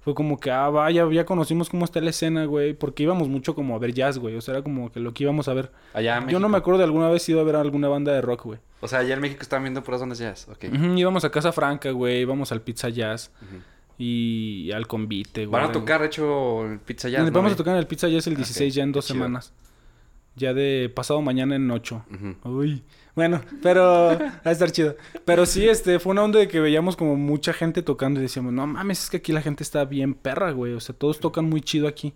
Fue 0.00 0.14
como 0.14 0.38
que, 0.38 0.50
ah, 0.50 0.68
vaya, 0.68 1.08
ya 1.10 1.24
conocimos 1.24 1.68
cómo 1.68 1.84
está 1.84 2.00
la 2.00 2.10
escena, 2.10 2.44
güey. 2.44 2.74
Porque 2.74 3.02
íbamos 3.02 3.28
mucho 3.28 3.54
como 3.54 3.74
a 3.74 3.78
ver 3.78 3.94
jazz, 3.94 4.18
güey. 4.18 4.36
O 4.36 4.40
sea, 4.40 4.54
era 4.54 4.62
como 4.62 4.92
que 4.92 5.00
lo 5.00 5.12
que 5.14 5.24
íbamos 5.24 5.48
a 5.48 5.54
ver. 5.54 5.72
Allá 5.94 6.18
en 6.18 6.28
Yo 6.28 6.38
no 6.38 6.48
me 6.48 6.58
acuerdo 6.58 6.78
de 6.78 6.84
alguna 6.84 7.08
vez 7.08 7.28
ido 7.28 7.40
a 7.40 7.44
ver 7.44 7.56
alguna 7.56 7.88
banda 7.88 8.12
de 8.12 8.20
rock, 8.20 8.44
güey. 8.44 8.60
O 8.80 8.86
sea, 8.86 9.00
allá 9.00 9.14
en 9.14 9.20
México 9.20 9.42
estaban 9.42 9.64
viendo 9.64 9.82
puras 9.82 10.00
ondas 10.02 10.18
jazz. 10.18 10.46
Ok. 10.48 10.64
Íbamos 10.96 11.24
a 11.24 11.30
Casa 11.30 11.50
Franca, 11.52 11.90
güey. 11.90 12.20
Íbamos 12.20 12.52
al 12.52 12.60
Pizza 12.60 12.88
Jazz 12.90 13.32
y 13.98 14.70
al 14.72 14.86
Convite, 14.86 15.46
güey. 15.46 15.60
Van 15.60 15.70
a 15.70 15.72
tocar, 15.72 16.04
hecho, 16.04 16.64
en 16.64 16.78
Pizza 16.78 17.08
Jazz, 17.08 17.24
¿no? 17.24 17.32
Vamos 17.32 17.52
a 17.52 17.56
tocar 17.56 17.74
en 17.74 17.80
el 17.80 17.86
Pizza 17.86 18.08
Jazz 18.08 18.26
el 18.28 18.36
16 18.36 18.74
ya 18.74 18.82
en 18.84 18.92
dos 18.92 19.06
chido. 19.06 19.16
semanas. 19.16 19.52
Ya 20.36 20.54
de 20.54 20.92
pasado 20.94 21.20
mañana 21.20 21.56
en 21.56 21.68
8. 21.68 22.04
Ujú. 22.14 22.48
Uy. 22.48 22.84
Bueno, 23.18 23.40
pero 23.64 23.82
va 24.16 24.32
a 24.44 24.52
estar 24.52 24.70
chido. 24.70 24.94
Pero 25.24 25.44
sí, 25.44 25.68
este, 25.68 25.98
fue 25.98 26.12
una 26.12 26.22
onda 26.22 26.38
de 26.38 26.46
que 26.46 26.60
veíamos 26.60 26.94
como 26.94 27.16
mucha 27.16 27.52
gente 27.52 27.82
tocando 27.82 28.20
y 28.20 28.22
decíamos, 28.22 28.52
no 28.52 28.64
mames, 28.64 29.02
es 29.02 29.10
que 29.10 29.16
aquí 29.16 29.32
la 29.32 29.42
gente 29.42 29.64
está 29.64 29.84
bien 29.84 30.14
perra, 30.14 30.52
güey. 30.52 30.74
O 30.74 30.78
sea, 30.78 30.94
todos 30.94 31.18
tocan 31.18 31.44
muy 31.46 31.60
chido 31.60 31.88
aquí. 31.88 32.14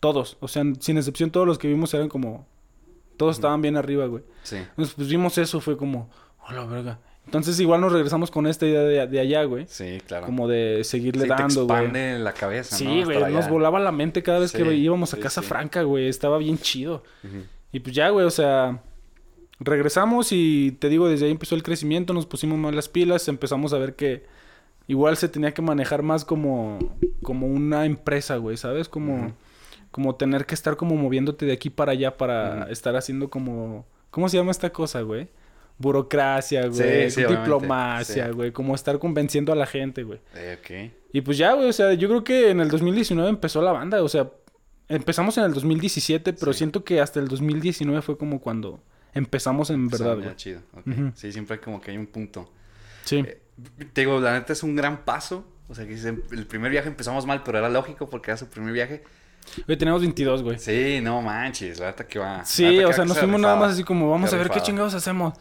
Todos. 0.00 0.38
O 0.40 0.48
sea, 0.48 0.64
sin 0.80 0.96
excepción, 0.96 1.30
todos 1.30 1.46
los 1.46 1.56
que 1.56 1.68
vimos 1.68 1.94
eran 1.94 2.08
como. 2.08 2.48
Todos 3.16 3.36
estaban 3.36 3.62
bien 3.62 3.76
arriba, 3.76 4.06
güey. 4.06 4.24
Sí. 4.42 4.56
Entonces, 4.56 4.94
pues 4.96 5.06
vimos 5.06 5.38
eso, 5.38 5.60
fue 5.60 5.76
como, 5.76 6.10
oh 6.48 6.52
la 6.52 6.64
verga. 6.64 6.98
Entonces, 7.26 7.60
igual 7.60 7.80
nos 7.80 7.92
regresamos 7.92 8.32
con 8.32 8.48
esta 8.48 8.66
idea 8.66 8.80
de, 8.80 9.06
de 9.06 9.20
allá, 9.20 9.44
güey. 9.44 9.66
Sí, 9.68 10.02
claro. 10.04 10.26
Como 10.26 10.48
de 10.48 10.82
seguirle 10.82 11.26
Sí, 11.26 11.28
te 11.28 11.34
dando, 11.36 11.64
güey. 11.64 11.78
expande 11.78 12.18
la 12.18 12.32
cabeza, 12.32 12.74
¿no? 12.74 12.78
Sí, 12.90 13.04
güey, 13.04 13.18
Estar 13.18 13.30
nos 13.30 13.48
volaba 13.48 13.78
la 13.78 13.92
mente 13.92 14.24
cada 14.24 14.40
vez 14.40 14.50
que 14.50 14.64
íbamos 14.74 15.14
a 15.14 15.18
Casa 15.18 15.42
sí. 15.42 15.46
Franca, 15.46 15.82
güey. 15.82 16.08
Estaba 16.08 16.38
bien 16.38 16.58
chido. 16.58 17.04
Y 17.70 17.78
pues 17.78 17.94
ya, 17.94 18.08
güey, 18.08 18.26
o 18.26 18.30
sea, 18.30 18.82
regresamos 19.60 20.32
y 20.32 20.72
te 20.78 20.88
digo, 20.88 21.08
desde 21.08 21.26
ahí 21.26 21.30
empezó 21.30 21.54
el 21.54 21.62
crecimiento, 21.62 22.14
nos 22.14 22.26
pusimos 22.26 22.58
más 22.58 22.74
las 22.74 22.88
pilas, 22.88 23.28
empezamos 23.28 23.72
a 23.72 23.78
ver 23.78 23.94
que 23.94 24.24
igual 24.88 25.16
se 25.16 25.28
tenía 25.28 25.52
que 25.52 25.62
manejar 25.62 26.02
más 26.02 26.24
como, 26.24 26.78
como 27.22 27.46
una 27.46 27.84
empresa, 27.84 28.36
güey, 28.36 28.56
¿sabes? 28.56 28.88
Como, 28.88 29.32
como 29.90 30.16
tener 30.16 30.46
que 30.46 30.54
estar 30.54 30.76
como 30.76 30.96
moviéndote 30.96 31.46
de 31.46 31.52
aquí 31.52 31.70
para 31.70 31.92
allá 31.92 32.16
para 32.16 32.70
estar 32.70 32.96
haciendo 32.96 33.28
como, 33.28 33.86
¿cómo 34.10 34.28
se 34.28 34.38
llama 34.38 34.50
esta 34.50 34.70
cosa, 34.70 35.02
güey? 35.02 35.28
Burocracia, 35.78 36.66
güey, 36.66 37.10
Sí, 37.10 37.22
sí, 37.22 37.24
diplomacia, 37.24 38.26
sí. 38.26 38.32
güey, 38.32 38.52
como 38.52 38.74
estar 38.74 38.98
convenciendo 38.98 39.52
a 39.52 39.56
la 39.56 39.66
gente, 39.66 40.02
güey. 40.02 40.20
Eh, 40.34 40.58
ok. 40.60 40.92
Y 41.12 41.20
pues 41.22 41.38
ya, 41.38 41.52
güey, 41.54 41.68
o 41.68 41.72
sea, 41.72 41.92
yo 41.94 42.08
creo 42.08 42.24
que 42.24 42.50
en 42.50 42.60
el 42.60 42.68
2019 42.68 43.28
empezó 43.28 43.62
la 43.62 43.72
banda, 43.72 44.02
o 44.02 44.08
sea, 44.08 44.30
empezamos 44.88 45.38
en 45.38 45.44
el 45.44 45.54
2017, 45.54 46.32
pero 46.34 46.52
siento 46.52 46.84
que 46.84 47.00
hasta 47.00 47.20
el 47.20 47.28
2019 47.28 48.02
fue 48.02 48.18
como 48.18 48.40
cuando 48.40 48.80
empezamos 49.14 49.70
en 49.70 49.88
verdad, 49.88 50.16
güey. 50.18 50.36
chido. 50.36 50.60
ok. 50.72 50.86
Ujú. 50.86 51.12
Sí, 51.14 51.32
siempre 51.32 51.56
hay 51.56 51.60
como 51.60 51.80
que 51.80 51.90
hay 51.90 51.96
un 51.96 52.06
punto. 52.06 52.52
Sí. 53.04 53.16
Eh, 53.26 53.40
te 53.92 54.02
digo, 54.02 54.20
la 54.20 54.32
neta 54.34 54.52
es 54.52 54.62
un 54.62 54.74
gran 54.76 55.04
paso. 55.04 55.46
O 55.68 55.74
sea, 55.74 55.86
que 55.86 55.94
el 55.94 56.46
primer 56.46 56.70
viaje 56.72 56.88
empezamos 56.88 57.26
mal, 57.26 57.42
pero 57.44 57.58
era 57.58 57.68
lógico 57.68 58.10
porque 58.10 58.30
era 58.32 58.36
su 58.38 58.48
primer 58.48 58.72
viaje. 58.72 59.04
Güey, 59.66 59.78
tenemos 59.78 60.00
22, 60.00 60.42
güey. 60.42 60.58
Sí, 60.58 61.00
no 61.00 61.22
manches, 61.22 61.78
la 61.78 61.86
neta 61.86 62.06
que 62.06 62.18
va. 62.18 62.44
Sí, 62.44 62.64
neta 62.64 62.86
o 62.86 62.88
que 62.88 62.94
sea, 62.94 63.04
se 63.04 63.08
nos 63.08 63.18
fuimos 63.18 63.40
nada 63.40 63.56
más 63.56 63.72
así 63.72 63.84
como, 63.84 64.10
vamos 64.10 64.30
Se 64.30 64.36
a 64.36 64.38
ver 64.38 64.50
qué 64.50 64.60
chingados 64.60 64.94
hacemos. 64.94 65.34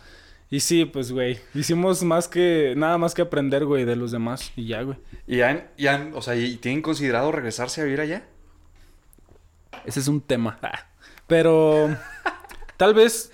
Y 0.52 0.60
sí, 0.62 0.86
pues, 0.86 1.12
güey, 1.12 1.40
hicimos 1.54 2.02
más 2.04 2.28
que, 2.28 2.74
nada 2.78 2.98
más 2.98 3.14
que 3.14 3.22
aprender, 3.22 3.66
güey, 3.66 3.86
de 3.86 3.96
los 3.96 4.12
demás. 4.12 4.52
Y 4.56 4.68
ya, 4.68 4.82
güey. 4.84 4.98
¿Y 5.28 5.42
han, 5.42 5.68
y 5.78 5.88
han- 5.88 6.12
o 6.16 6.22
sea, 6.22 6.36
¿y 6.36 6.58
tienen 6.58 6.82
considerado 6.82 7.32
regresarse 7.32 7.82
a 7.82 7.84
vivir 7.84 8.02
allá? 8.02 8.24
Ese 9.86 10.00
es 10.00 10.08
un 10.08 10.22
tema. 10.22 10.58
Ah. 10.62 10.88
Pero 11.28 11.96
tal 12.78 12.94
vez 12.94 13.32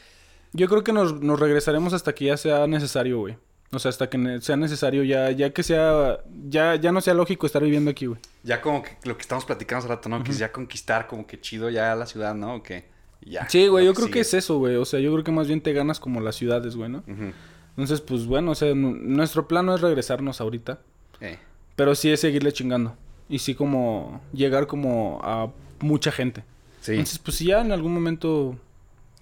yo 0.56 0.68
creo 0.68 0.84
que 0.84 0.94
nos, 0.94 1.22
nos 1.22 1.40
regresaremos 1.40 1.94
hasta 1.94 2.14
que 2.16 2.26
ya 2.26 2.38
sea 2.38 2.68
necesario, 2.68 3.20
güey. 3.20 3.38
O 3.72 3.80
sea, 3.80 3.90
hasta 3.90 4.10
que 4.10 4.40
sea 4.42 4.56
necesario 4.56 5.04
ya, 5.04 5.32
ya 5.32 5.50
que 5.52 5.62
sea, 5.64 6.20
ya, 6.48 6.76
ya 6.76 6.92
no 6.92 7.02
sea 7.02 7.14
lógico 7.14 7.46
estar 7.46 7.62
viviendo 7.64 7.92
aquí, 7.92 8.06
güey. 8.06 8.20
Ya 8.44 8.62
como 8.62 8.84
que 8.84 8.92
lo 9.04 9.16
que 9.18 9.22
estamos 9.22 9.44
platicando 9.44 9.80
hace 9.80 9.88
rato, 9.90 10.08
¿no? 10.08 10.24
Que 10.24 10.32
es 10.32 10.38
ya 10.38 10.52
conquistar 10.52 11.08
como 11.08 11.28
que 11.28 11.40
chido 11.42 11.70
ya 11.70 11.94
la 11.96 12.06
ciudad, 12.06 12.36
¿no? 12.36 12.64
Que 12.64 12.86
ya. 13.22 13.50
Sí, 13.50 13.68
güey, 13.68 13.86
yo 13.86 13.94
creo 13.94 14.10
que 14.10 14.22
es 14.22 14.34
eso, 14.34 14.60
güey. 14.60 14.76
O 14.78 14.86
sea, 14.86 15.00
yo 15.00 15.12
creo 15.12 15.24
que 15.24 15.32
más 15.32 15.48
bien 15.48 15.62
te 15.62 15.74
ganas 15.74 16.00
como 16.00 16.22
las 16.22 16.36
ciudades, 16.36 16.76
güey, 16.76 16.90
¿no? 16.90 17.00
Ujú. 17.00 17.34
Entonces, 17.72 18.00
pues 18.00 18.26
bueno, 18.26 18.52
o 18.52 18.56
sea, 18.56 18.74
nu- 18.74 18.96
nuestro 18.96 19.48
plan 19.48 19.66
no 19.66 19.76
es 19.76 19.82
regresarnos 19.82 20.40
ahorita, 20.40 20.80
Eh, 21.20 21.38
pero 21.76 21.96
sí 21.96 22.10
es 22.12 22.22
seguirle 22.22 22.54
chingando. 22.54 22.96
Y 23.28 23.40
sí 23.40 23.56
como 23.56 24.22
llegar 24.32 24.68
como 24.68 25.20
a 25.24 25.52
mucha 25.80 26.12
gente. 26.12 26.44
Sí. 26.82 26.92
Entonces, 26.92 27.20
pues 27.20 27.36
si 27.38 27.46
ya 27.48 27.60
en 27.62 27.72
algún 27.74 27.94
momento 27.94 28.56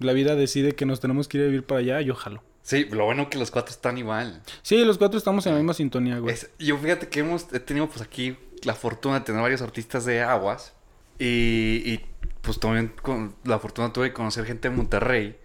la 0.04 0.14
vida 0.14 0.36
decide 0.36 0.74
que 0.74 0.86
nos 0.86 1.00
tenemos 1.00 1.28
que 1.28 1.38
ir 1.38 1.44
a 1.44 1.48
vivir 1.48 1.64
para 1.66 1.80
allá, 1.80 2.02
yo 2.02 2.16
jalo. 2.16 2.44
Sí, 2.62 2.86
lo 2.86 3.06
bueno 3.06 3.30
que 3.30 3.38
los 3.38 3.52
cuatro 3.52 3.72
están 3.72 3.98
igual. 3.98 4.42
Sí, 4.62 4.84
los 4.86 4.98
cuatro 4.98 5.18
estamos 5.18 5.46
en 5.48 5.54
la 5.54 5.60
misma 5.60 5.74
sintonía, 5.74 6.20
güey. 6.20 6.34
Es- 6.34 6.50
yo 6.60 6.78
fíjate 6.78 7.10
que 7.10 7.20
hemos 7.20 7.52
he 7.54 7.60
tenido 7.60 7.88
pues 7.90 8.02
aquí 8.02 8.38
la 8.64 8.74
fortuna 8.74 9.20
de 9.20 9.26
tener 9.26 9.42
varios 9.42 9.62
artistas 9.62 10.06
de 10.06 10.22
aguas 10.22 10.74
y, 11.20 11.82
y, 11.86 12.06
pues 12.42 12.60
también 12.60 12.94
con 13.02 13.36
la 13.44 13.60
fortuna 13.60 13.92
tuve 13.92 14.06
de 14.06 14.14
conocer 14.14 14.46
gente 14.46 14.70
de 14.70 14.76
Monterrey 14.76 15.38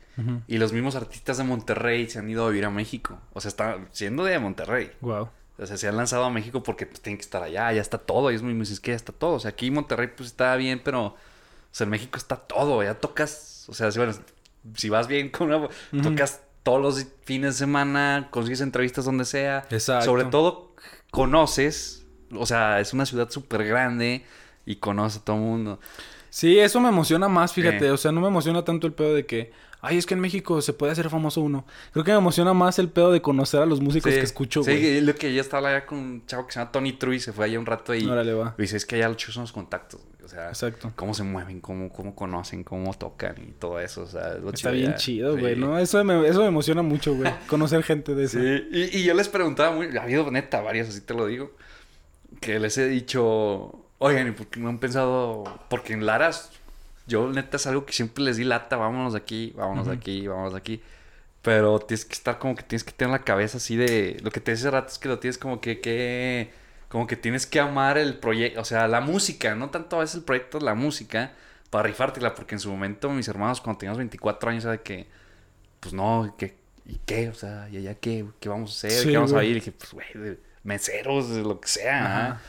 y 0.49 0.59
los 0.59 0.73
mismos 0.73 0.97
artistas 0.97 1.39
de 1.39 1.45
Monterrey 1.45 2.11
se 2.11 2.19
han 2.19 2.29
ido 2.29 2.45
a 2.45 2.49
vivir 2.49 2.65
a 2.65 2.71
México. 2.71 3.21
O 3.35 3.41
sea, 3.41 3.51
están 3.51 3.89
siendo 3.93 4.25
de 4.25 4.37
Monterrey. 4.41 4.91
Wow. 5.01 5.29
O 5.59 5.67
sea, 5.67 5.77
se 5.77 5.87
han 5.87 5.97
lanzado 5.97 6.25
a 6.25 6.31
México 6.31 6.65
porque 6.65 6.87
pues, 6.87 7.01
tienen 7.01 7.19
que 7.19 7.23
estar 7.23 7.41
allá, 7.41 7.73
ya 7.73 7.81
está 7.81 7.99
todo. 7.99 8.33
Y 8.33 8.35
es 8.35 8.43
muy, 8.43 8.53
muy, 8.53 8.65
es 8.65 8.81
que 8.81 8.91
ya 8.91 8.97
está 8.97 9.13
todo. 9.13 9.35
O 9.35 9.39
sea, 9.41 9.51
aquí 9.51 9.71
Monterrey 9.71 10.09
pues 10.17 10.31
está 10.31 10.57
bien, 10.57 10.81
pero 10.85 11.05
o 11.07 11.17
sea, 11.71 11.85
en 11.85 11.91
México 11.91 12.19
está 12.19 12.35
todo. 12.35 12.83
Ya 12.83 12.95
tocas, 12.95 13.65
o 13.69 13.75
sea, 13.75 13.93
si, 13.93 13.99
bueno, 14.01 14.13
si 14.75 14.89
vas 14.89 15.09
bien 15.09 15.31
con 15.31 15.53
una, 15.53 15.69
tocas 16.03 16.43
todos 16.63 16.81
los 16.81 17.07
fines 17.25 17.55
de 17.55 17.59
semana, 17.59 18.29
consigues 18.31 18.61
entrevistas 18.61 19.05
donde 19.05 19.25
sea. 19.25 19.67
Exacto. 19.71 20.05
Sobre 20.05 20.25
todo 20.25 20.75
conoces, 21.11 22.07
o 22.33 22.47
sea, 22.47 22.81
es 22.81 22.93
una 22.93 23.07
ciudad 23.07 23.31
súper 23.31 23.65
grande 23.65 24.25
y 24.67 24.77
conoces 24.77 25.23
a 25.23 25.25
todo 25.25 25.37
el 25.37 25.43
mundo. 25.43 25.81
Sí, 26.31 26.59
eso 26.59 26.81
me 26.81 26.89
emociona 26.89 27.29
más, 27.29 27.53
fíjate. 27.53 27.87
Eh. 27.87 27.91
O 27.91 27.97
sea, 27.97 28.13
no 28.13 28.21
me 28.21 28.29
emociona 28.29 28.65
tanto 28.65 28.87
el 28.87 28.93
pedo 28.93 29.15
de 29.15 29.25
que, 29.25 29.51
ay, 29.81 29.97
es 29.97 30.05
que 30.05 30.15
en 30.15 30.21
México 30.21 30.61
se 30.61 30.73
puede 30.75 30.93
hacer 30.93 31.09
famoso 31.09 31.41
uno. 31.41 31.65
Creo 31.93 32.05
que 32.05 32.13
me 32.13 32.19
emociona 32.19 32.53
más 32.53 32.79
el 32.79 32.91
pedo 32.91 33.13
de 33.13 33.23
conocer 33.23 33.63
a 33.63 33.67
los 33.67 33.81
músicos 33.81 34.13
Sí, 34.13 34.19
que 34.19 34.25
escucho, 34.25 34.63
Sí, 34.63 35.01
lo 35.01 35.15
que 35.15 35.33
ya 35.33 35.41
estaba 35.41 35.71
allá 35.71 35.87
con 35.87 35.99
un 35.99 36.27
chavo 36.27 36.47
que 36.47 36.53
se 36.53 36.59
llama 36.59 36.73
Tony 36.73 36.93
Trui, 36.93 37.19
se 37.19 37.33
fue 37.33 37.47
allá 37.47 37.59
un 37.59 37.67
rato 37.67 37.95
y... 37.95 38.05
Órale, 38.07 38.35
va. 38.35 38.55
Y 38.59 38.63
dice, 38.63 38.77
es 38.77 38.85
que 38.85 38.97
allá 38.97 39.09
los 39.09 39.17
chicos 39.17 39.35
son 39.35 39.45
los 39.45 39.53
contactos, 39.53 40.03
güey. 40.05 40.18
O 40.29 40.31
sea, 40.31 40.49
Exacto. 40.49 40.93
cómo 40.95 41.15
se 41.15 41.23
mueven, 41.23 41.61
cómo, 41.61 41.91
cómo 41.91 42.15
conocen, 42.15 42.63
cómo 42.63 42.93
tocan 42.93 43.35
y 43.39 43.53
todo 43.53 43.81
eso. 43.81 44.03
O 44.03 44.07
sea, 44.07 44.35
es 44.35 44.41
lo 44.43 44.51
Está 44.51 44.71
chido 44.71 44.73
bien 44.73 44.87
allá. 44.89 44.97
chido, 44.97 45.35
Sí. 45.35 45.41
güey, 45.41 45.57
¿no? 45.57 45.79
Eso 45.79 46.05
me, 46.05 46.29
eso 46.29 46.41
me 46.43 46.49
emociona 46.49 46.83
mucho, 46.83 47.15
güey. 47.15 47.33
Conocer 47.49 47.83
gente 47.83 48.15
de 48.15 48.25
eso. 48.25 48.39
Sí, 48.39 48.69
y, 48.71 48.99
y 48.99 49.05
yo 49.05 49.15
les 49.15 49.29
preguntaba 49.29 49.75
muy, 49.75 49.97
ha 49.97 50.03
habido 50.03 50.31
neta 50.31 50.61
varios, 50.61 50.89
así 50.91 51.01
te 51.01 51.15
lo 51.15 51.27
digo, 51.27 51.53
que 52.41 52.59
les 52.59 52.77
he 52.77 52.87
dicho, 52.89 53.87
oigan, 53.99 54.29
¿y 54.29 54.33
por 54.33 54.49
qué 54.49 54.61
no 54.61 54.69
han 54.69 54.79
pensado? 54.79 55.45
Porque 55.71 55.95
en 55.95 56.05
Laras, 56.05 56.51
yo 57.07 57.29
neta 57.31 57.57
es 57.57 57.67
algo 57.67 57.87
que 57.87 57.95
siempre 57.95 58.23
les 58.23 58.37
di 58.37 58.45
lata, 58.45 58.77
vámonos 58.77 59.15
de 59.15 59.19
aquí, 59.21 59.55
vámonos 59.57 59.87
de 59.87 59.95
aquí, 59.95 60.27
vámonos 60.27 60.53
de 60.53 60.59
aquí. 60.59 60.83
Pero 61.41 61.79
tienes 61.79 62.05
que 62.05 62.13
estar 62.13 62.39
como 62.39 62.55
que 62.55 62.65
tienes 62.65 62.85
que 62.85 62.93
tener 62.93 63.13
la 63.13 63.21
cabeza 63.25 63.57
así 63.57 63.77
de, 63.77 64.19
lo 64.23 64.31
que 64.31 64.41
te 64.41 64.51
decía 64.51 64.69
hace 64.69 64.77
rato 64.77 64.89
es 64.93 64.99
que 64.99 65.09
lo 65.09 65.19
tienes 65.19 65.39
como 65.39 65.61
que, 65.63 65.81
que, 65.81 66.51
como 66.89 67.07
que 67.07 67.17
tienes 67.17 67.47
que 67.47 67.61
amar 67.61 67.99
el 67.99 68.19
proyecto, 68.19 68.61
o 68.61 68.65
sea, 68.65 68.89
la 68.89 69.01
música, 69.01 69.55
no 69.55 69.71
tanto 69.71 69.97
a 69.97 70.01
veces 70.01 70.17
el 70.17 70.23
proyecto, 70.23 70.61
la 70.61 70.75
música, 70.75 71.33
para 71.71 71.85
rifártela, 71.87 72.35
porque 72.35 72.55
en 72.55 72.61
su 72.61 72.71
momento 72.71 73.11
mis 73.11 73.29
hermanos 73.29 73.61
cuando 73.61 73.79
teníamos 73.79 73.99
24 73.99 74.51
años, 74.51 74.63
¿sabes 74.65 74.81
que 74.81 75.07
pues 75.81 75.95
no, 75.95 76.35
¿qué, 76.39 76.57
¿y 76.87 76.99
qué? 77.05 77.29
O 77.29 77.35
sea, 77.35 77.69
¿y 77.71 77.77
allá 77.77 77.95
qué? 77.95 78.25
¿Qué 78.41 78.49
vamos 78.49 78.71
a 78.71 78.89
hacer? 78.89 79.03
Sí, 79.03 79.11
¿Qué 79.11 79.17
vamos 79.17 79.33
a 79.33 79.45
ir? 79.45 79.53
Y 79.53 79.55
dije, 79.55 79.73
pues, 79.73 79.93
güey, 79.93 80.39
meseros, 80.65 81.29
lo 81.29 81.61
que 81.61 81.69
sea. 81.69 82.05
Ajá. 82.05 82.41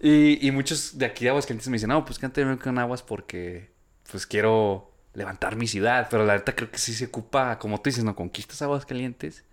Y, 0.00 0.46
y 0.46 0.50
muchos 0.50 0.98
de 0.98 1.06
aquí 1.06 1.24
de 1.24 1.30
Aguascalientes 1.30 1.68
me 1.68 1.76
dicen, 1.76 1.88
no, 1.88 2.04
pues 2.04 2.18
que 2.18 2.26
vengo 2.26 2.58
con 2.58 2.78
Aguas 2.78 3.02
porque, 3.02 3.70
pues, 4.10 4.26
quiero 4.26 4.90
levantar 5.14 5.56
mi 5.56 5.66
ciudad. 5.66 6.08
Pero 6.10 6.24
la 6.24 6.34
neta 6.34 6.54
creo 6.54 6.70
que 6.70 6.78
sí 6.78 6.92
se 6.92 7.06
ocupa, 7.06 7.58
como 7.58 7.80
tú 7.80 7.90
dices, 7.90 8.04
no 8.04 8.16
conquistas 8.16 8.60
Aguascalientes 8.62 9.44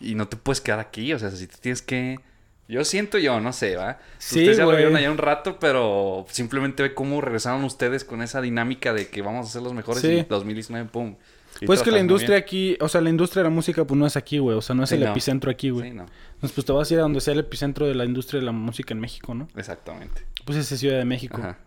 y 0.00 0.14
no 0.14 0.28
te 0.28 0.36
puedes 0.36 0.60
quedar 0.60 0.80
aquí. 0.80 1.12
O 1.12 1.18
sea, 1.18 1.30
si 1.30 1.46
te 1.46 1.56
tienes 1.56 1.82
que... 1.82 2.18
Yo 2.68 2.84
siento 2.84 3.16
yo, 3.18 3.40
no 3.40 3.52
sé, 3.54 3.76
¿va? 3.76 3.98
Sí, 4.18 4.40
ustedes 4.40 4.58
ya 4.58 4.64
lo 4.66 4.76
vieron 4.76 4.94
allá 4.94 5.10
un 5.10 5.16
rato, 5.18 5.58
pero 5.58 6.26
simplemente 6.28 6.82
ve 6.82 6.94
cómo 6.94 7.20
regresaron 7.20 7.64
ustedes 7.64 8.04
con 8.04 8.20
esa 8.22 8.40
dinámica 8.42 8.92
de 8.92 9.08
que 9.08 9.22
vamos 9.22 9.46
a 9.46 9.50
ser 9.50 9.62
los 9.62 9.72
mejores 9.72 10.02
Sí. 10.02 10.08
y 10.08 10.22
2019, 10.24 10.88
pum. 10.90 11.16
Y 11.60 11.66
Pues 11.66 11.82
que 11.82 11.90
la 11.90 11.98
industria 11.98 12.36
bien. 12.36 12.42
aquí, 12.42 12.76
o 12.80 12.88
sea, 12.88 13.00
la 13.00 13.08
industria 13.10 13.42
de 13.42 13.48
la 13.48 13.54
música, 13.54 13.84
pues 13.84 13.98
no 13.98 14.06
es 14.06 14.16
aquí, 14.16 14.38
güey. 14.38 14.56
O 14.56 14.60
sea, 14.60 14.76
no 14.76 14.84
es 14.84 14.90
Sí, 14.90 14.96
el 14.96 15.00
no. 15.04 15.10
epicentro 15.10 15.50
aquí, 15.50 15.70
güey. 15.70 15.88
Sí, 15.90 15.96
no. 15.96 16.04
Entonces, 16.34 16.52
pues 16.54 16.64
te 16.66 16.72
vas 16.72 16.90
a 16.90 16.94
ir 16.94 17.00
a 17.00 17.02
donde 17.02 17.20
sea 17.20 17.32
el 17.32 17.40
epicentro 17.40 17.86
de 17.86 17.94
la 17.94 18.04
industria 18.04 18.38
de 18.38 18.46
la 18.46 18.52
música 18.52 18.92
en 18.94 19.00
México, 19.00 19.34
¿no? 19.34 19.48
Exactamente. 19.56 20.22
Pues 20.44 20.58
es 20.58 20.66
Ciudad 20.78 20.98
de 20.98 21.04
México. 21.04 21.38
Ajá. 21.38 21.58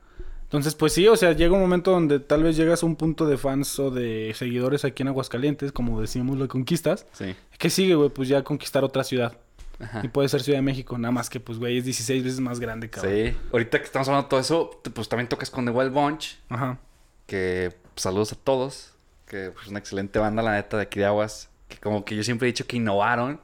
Entonces, 0.43 0.75
pues 0.75 0.93
sí, 0.93 1.07
o 1.07 1.15
sea, 1.15 1.31
llega 1.31 1.53
un 1.53 1.61
momento 1.61 1.91
donde 1.91 2.19
tal 2.19 2.43
vez 2.43 2.57
llegas 2.57 2.83
a 2.83 2.85
un 2.85 2.95
punto 2.95 3.25
de 3.25 3.37
fans 3.37 3.79
o 3.79 3.89
de 3.89 4.33
seguidores 4.35 4.83
aquí 4.85 5.01
en 5.01 5.07
Aguascalientes, 5.07 5.71
como 5.71 5.99
decimos, 5.99 6.37
lo 6.37 6.47
conquistas. 6.47 7.05
Sí. 7.13 7.33
¿Qué 7.57 7.69
sigue, 7.69 7.95
güey? 7.95 8.09
Pues 8.09 8.27
ya 8.29 8.43
conquistar 8.43 8.83
otra 8.83 9.03
ciudad. 9.03 9.33
Ajá. 9.81 10.01
Y 10.03 10.07
puede 10.09 10.29
ser 10.29 10.41
Ciudad 10.41 10.57
de 10.59 10.63
México, 10.63 10.97
nada 10.97 11.11
más 11.11 11.29
que, 11.29 11.39
pues, 11.39 11.57
güey, 11.59 11.77
es 11.79 11.85
16 11.85 12.23
veces 12.23 12.39
más 12.39 12.59
grande, 12.59 12.89
cabrón. 12.89 13.13
Sí. 13.13 13.37
Ahorita 13.51 13.79
que 13.79 13.85
estamos 13.85 14.07
hablando 14.07 14.25
de 14.25 14.29
todo 14.29 14.39
eso, 14.39 14.81
pues 14.93 15.09
también 15.09 15.27
tocas 15.27 15.49
con 15.49 15.65
The 15.65 15.71
Wild 15.71 15.91
Bunch, 15.93 16.37
Ajá. 16.49 16.77
que 17.25 17.75
pues, 17.93 18.03
saludos 18.03 18.31
a 18.33 18.35
todos, 18.35 18.93
que 19.25 19.47
es 19.47 19.67
una 19.67 19.79
excelente 19.79 20.19
banda, 20.19 20.41
la 20.41 20.53
neta, 20.53 20.77
de 20.77 20.83
aquí 20.83 20.99
de 20.99 21.05
Aguas, 21.05 21.49
que 21.67 21.77
como 21.77 22.03
que 22.05 22.15
yo 22.15 22.23
siempre 22.23 22.47
he 22.47 22.51
dicho 22.51 22.67
que 22.67 22.77
innovaron. 22.77 23.39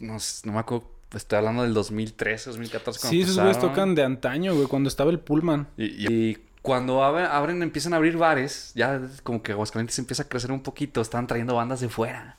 No, 0.00 0.16
no 0.44 0.52
me 0.52 0.58
acuerdo, 0.58 0.90
estoy 1.14 1.38
hablando 1.38 1.62
del 1.62 1.72
2013, 1.74 2.50
2014. 2.50 3.00
cuando 3.00 3.10
Sí, 3.12 3.22
esos 3.22 3.36
güeyes 3.38 3.58
tocan 3.60 3.94
de 3.94 4.02
antaño, 4.02 4.54
güey, 4.54 4.66
cuando 4.66 4.88
estaba 4.88 5.10
el 5.10 5.20
Pullman. 5.20 5.68
Y, 5.76 6.38
cuando 6.62 7.02
abre- 7.04 7.26
abren, 7.26 7.62
empiezan 7.62 7.92
a 7.92 7.96
abrir 7.96 8.16
bares, 8.16 8.72
ya 8.74 9.00
como 9.22 9.42
que 9.42 9.52
Aguascalientes 9.52 9.98
empieza 9.98 10.22
a 10.22 10.28
crecer 10.28 10.50
un 10.50 10.62
poquito, 10.62 11.00
están 11.02 11.26
trayendo 11.26 11.54
bandas 11.54 11.80
de 11.80 11.88
fuera. 11.90 12.38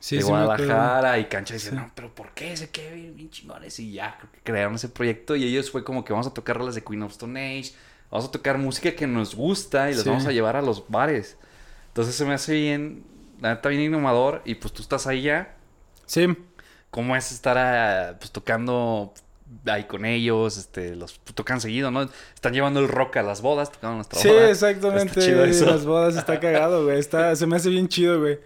Sí, 0.00 0.16
de 0.16 0.22
sí. 0.22 0.28
Guadalajara 0.28 1.18
y 1.18 1.24
Cancha 1.26 1.54
decían, 1.54 1.74
Sí. 1.74 1.80
no, 1.80 1.90
pero 1.94 2.14
¿por 2.14 2.30
qué? 2.32 2.56
Se 2.56 2.70
qué 2.70 2.92
bien, 2.92 3.30
chingones. 3.30 3.78
Y 3.80 3.92
ya, 3.92 4.18
crearon 4.44 4.74
ese 4.76 4.88
proyecto 4.88 5.34
y 5.36 5.44
ellos 5.44 5.70
fue 5.70 5.82
como 5.84 6.04
que 6.04 6.12
vamos 6.12 6.26
a 6.26 6.34
tocar 6.34 6.56
rolas 6.56 6.74
de 6.74 6.82
Queen 6.84 7.02
of 7.02 7.12
Stone 7.12 7.58
Age, 7.58 7.72
vamos 8.10 8.28
a 8.28 8.30
tocar 8.30 8.58
música 8.58 8.92
que 8.94 9.06
nos 9.06 9.34
gusta 9.34 9.90
y 9.90 9.94
los 9.94 10.04
Sí. 10.04 10.08
vamos 10.08 10.26
a 10.26 10.32
llevar 10.32 10.56
a 10.56 10.62
los 10.62 10.88
bares. 10.88 11.36
Entonces 11.88 12.14
se 12.14 12.24
me 12.24 12.34
hace 12.34 12.54
bien, 12.54 13.02
la 13.40 13.54
neta 13.54 13.68
bien 13.70 13.82
innovador 13.82 14.40
y 14.44 14.54
pues 14.54 14.72
tú 14.72 14.82
estás 14.82 15.06
ahí 15.06 15.22
ya. 15.22 15.56
Sí, 16.06 16.26
¿Cómo 16.90 17.14
es 17.16 17.32
estar 17.32 18.16
pues 18.18 18.30
tocando 18.30 19.12
ahí 19.66 19.84
con 19.84 20.04
ellos? 20.06 20.56
Este, 20.56 20.96
los 20.96 21.20
tocan 21.34 21.60
seguido, 21.60 21.90
¿no? 21.90 22.08
Están 22.34 22.54
llevando 22.54 22.80
el 22.80 22.88
rock 22.88 23.18
a 23.18 23.22
las 23.22 23.42
bodas, 23.42 23.70
tocando 23.70 23.96
nuestra 23.96 24.18
sí, 24.18 24.28
boda. 24.28 24.48
exactamente. 24.50 25.06
Está 25.08 25.20
chido 25.20 25.44
eso. 25.44 25.66
Las 25.66 25.84
bodas 25.84 26.16
está 26.16 26.40
cagado, 26.40 26.84
güey. 26.84 26.98
Está, 26.98 27.36
se 27.36 27.46
me 27.46 27.56
hace 27.56 27.68
bien 27.68 27.88
chido, 27.88 28.20
güey. 28.20 28.38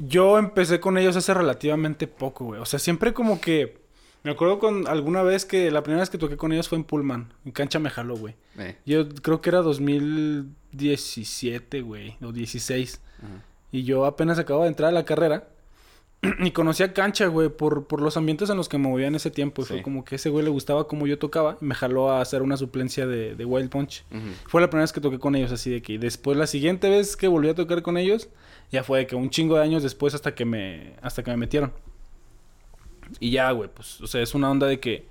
Yo 0.00 0.38
empecé 0.38 0.80
con 0.80 0.98
ellos 0.98 1.16
hace 1.16 1.34
relativamente 1.34 2.06
poco, 2.06 2.46
güey. 2.46 2.60
O 2.60 2.66
sea, 2.66 2.78
siempre 2.78 3.12
como 3.12 3.40
que... 3.40 3.78
Me 4.24 4.32
acuerdo 4.32 4.58
con 4.58 4.88
alguna 4.88 5.22
vez 5.22 5.44
que 5.44 5.70
la 5.70 5.82
primera 5.82 6.00
vez 6.02 6.10
que 6.10 6.18
toqué 6.18 6.36
con 6.36 6.52
ellos 6.52 6.68
fue 6.68 6.76
en 6.76 6.84
Pullman. 6.84 7.32
En 7.44 7.52
Cancha 7.52 7.78
me 7.78 7.88
jaló, 7.88 8.16
güey. 8.16 8.34
Eh, 8.58 8.76
Yo 8.84 9.08
creo 9.08 9.40
que 9.40 9.48
era 9.50 9.62
2017, 9.62 11.80
güey. 11.82 12.16
O 12.22 12.32
16. 12.32 13.00
ajá. 13.18 13.44
Y 13.70 13.84
yo 13.84 14.06
apenas 14.06 14.38
acababa 14.38 14.64
de 14.64 14.70
entrar 14.70 14.88
a 14.88 14.92
la 14.92 15.04
carrera. 15.04 15.48
Y 16.40 16.50
conocí 16.50 16.82
a 16.82 16.92
Cancha, 16.94 17.26
güey, 17.28 17.48
por, 17.48 17.86
por 17.86 18.02
los 18.02 18.16
ambientes 18.16 18.50
en 18.50 18.56
los 18.56 18.68
que 18.68 18.76
me 18.78 18.88
movía 18.88 19.06
en 19.06 19.14
ese 19.14 19.30
tiempo. 19.30 19.62
Y 19.62 19.66
Sí. 19.66 19.74
fue 19.74 19.82
como 19.82 20.04
que 20.04 20.16
ese 20.16 20.30
güey 20.30 20.44
le 20.44 20.50
gustaba 20.50 20.88
como 20.88 21.06
yo 21.06 21.16
tocaba. 21.18 21.56
Y 21.60 21.64
me 21.64 21.76
jaló 21.76 22.10
a 22.10 22.20
hacer 22.20 22.42
una 22.42 22.56
suplencia 22.56 23.06
de, 23.06 23.36
de 23.36 23.44
Wild 23.44 23.70
Punch. 23.70 24.04
Fue 24.48 24.60
la 24.60 24.68
primera 24.68 24.82
vez 24.82 24.92
que 24.92 25.00
toqué 25.00 25.20
con 25.20 25.36
ellos, 25.36 25.52
así 25.52 25.70
de 25.70 25.80
que... 25.80 25.92
y 25.92 25.98
después, 25.98 26.36
la 26.36 26.48
siguiente 26.48 26.90
vez 26.90 27.16
que 27.16 27.28
volví 27.28 27.48
a 27.48 27.54
tocar 27.54 27.82
con 27.82 27.96
ellos... 27.96 28.28
Ya 28.70 28.82
fue 28.84 28.98
de 29.00 29.06
que 29.06 29.16
un 29.16 29.30
chingo 29.30 29.56
de 29.56 29.62
años 29.62 29.82
después 29.82 30.14
hasta 30.14 30.34
que 30.34 30.44
me... 30.44 30.94
Hasta 31.02 31.22
que 31.22 31.30
me 31.30 31.36
metieron. 31.36 31.72
Y 33.20 33.30
ya, 33.30 33.50
güey, 33.52 33.70
pues... 33.72 34.00
O 34.00 34.06
sea, 34.06 34.22
es 34.22 34.34
una 34.34 34.50
onda 34.50 34.66
de 34.66 34.78
que... 34.80 35.06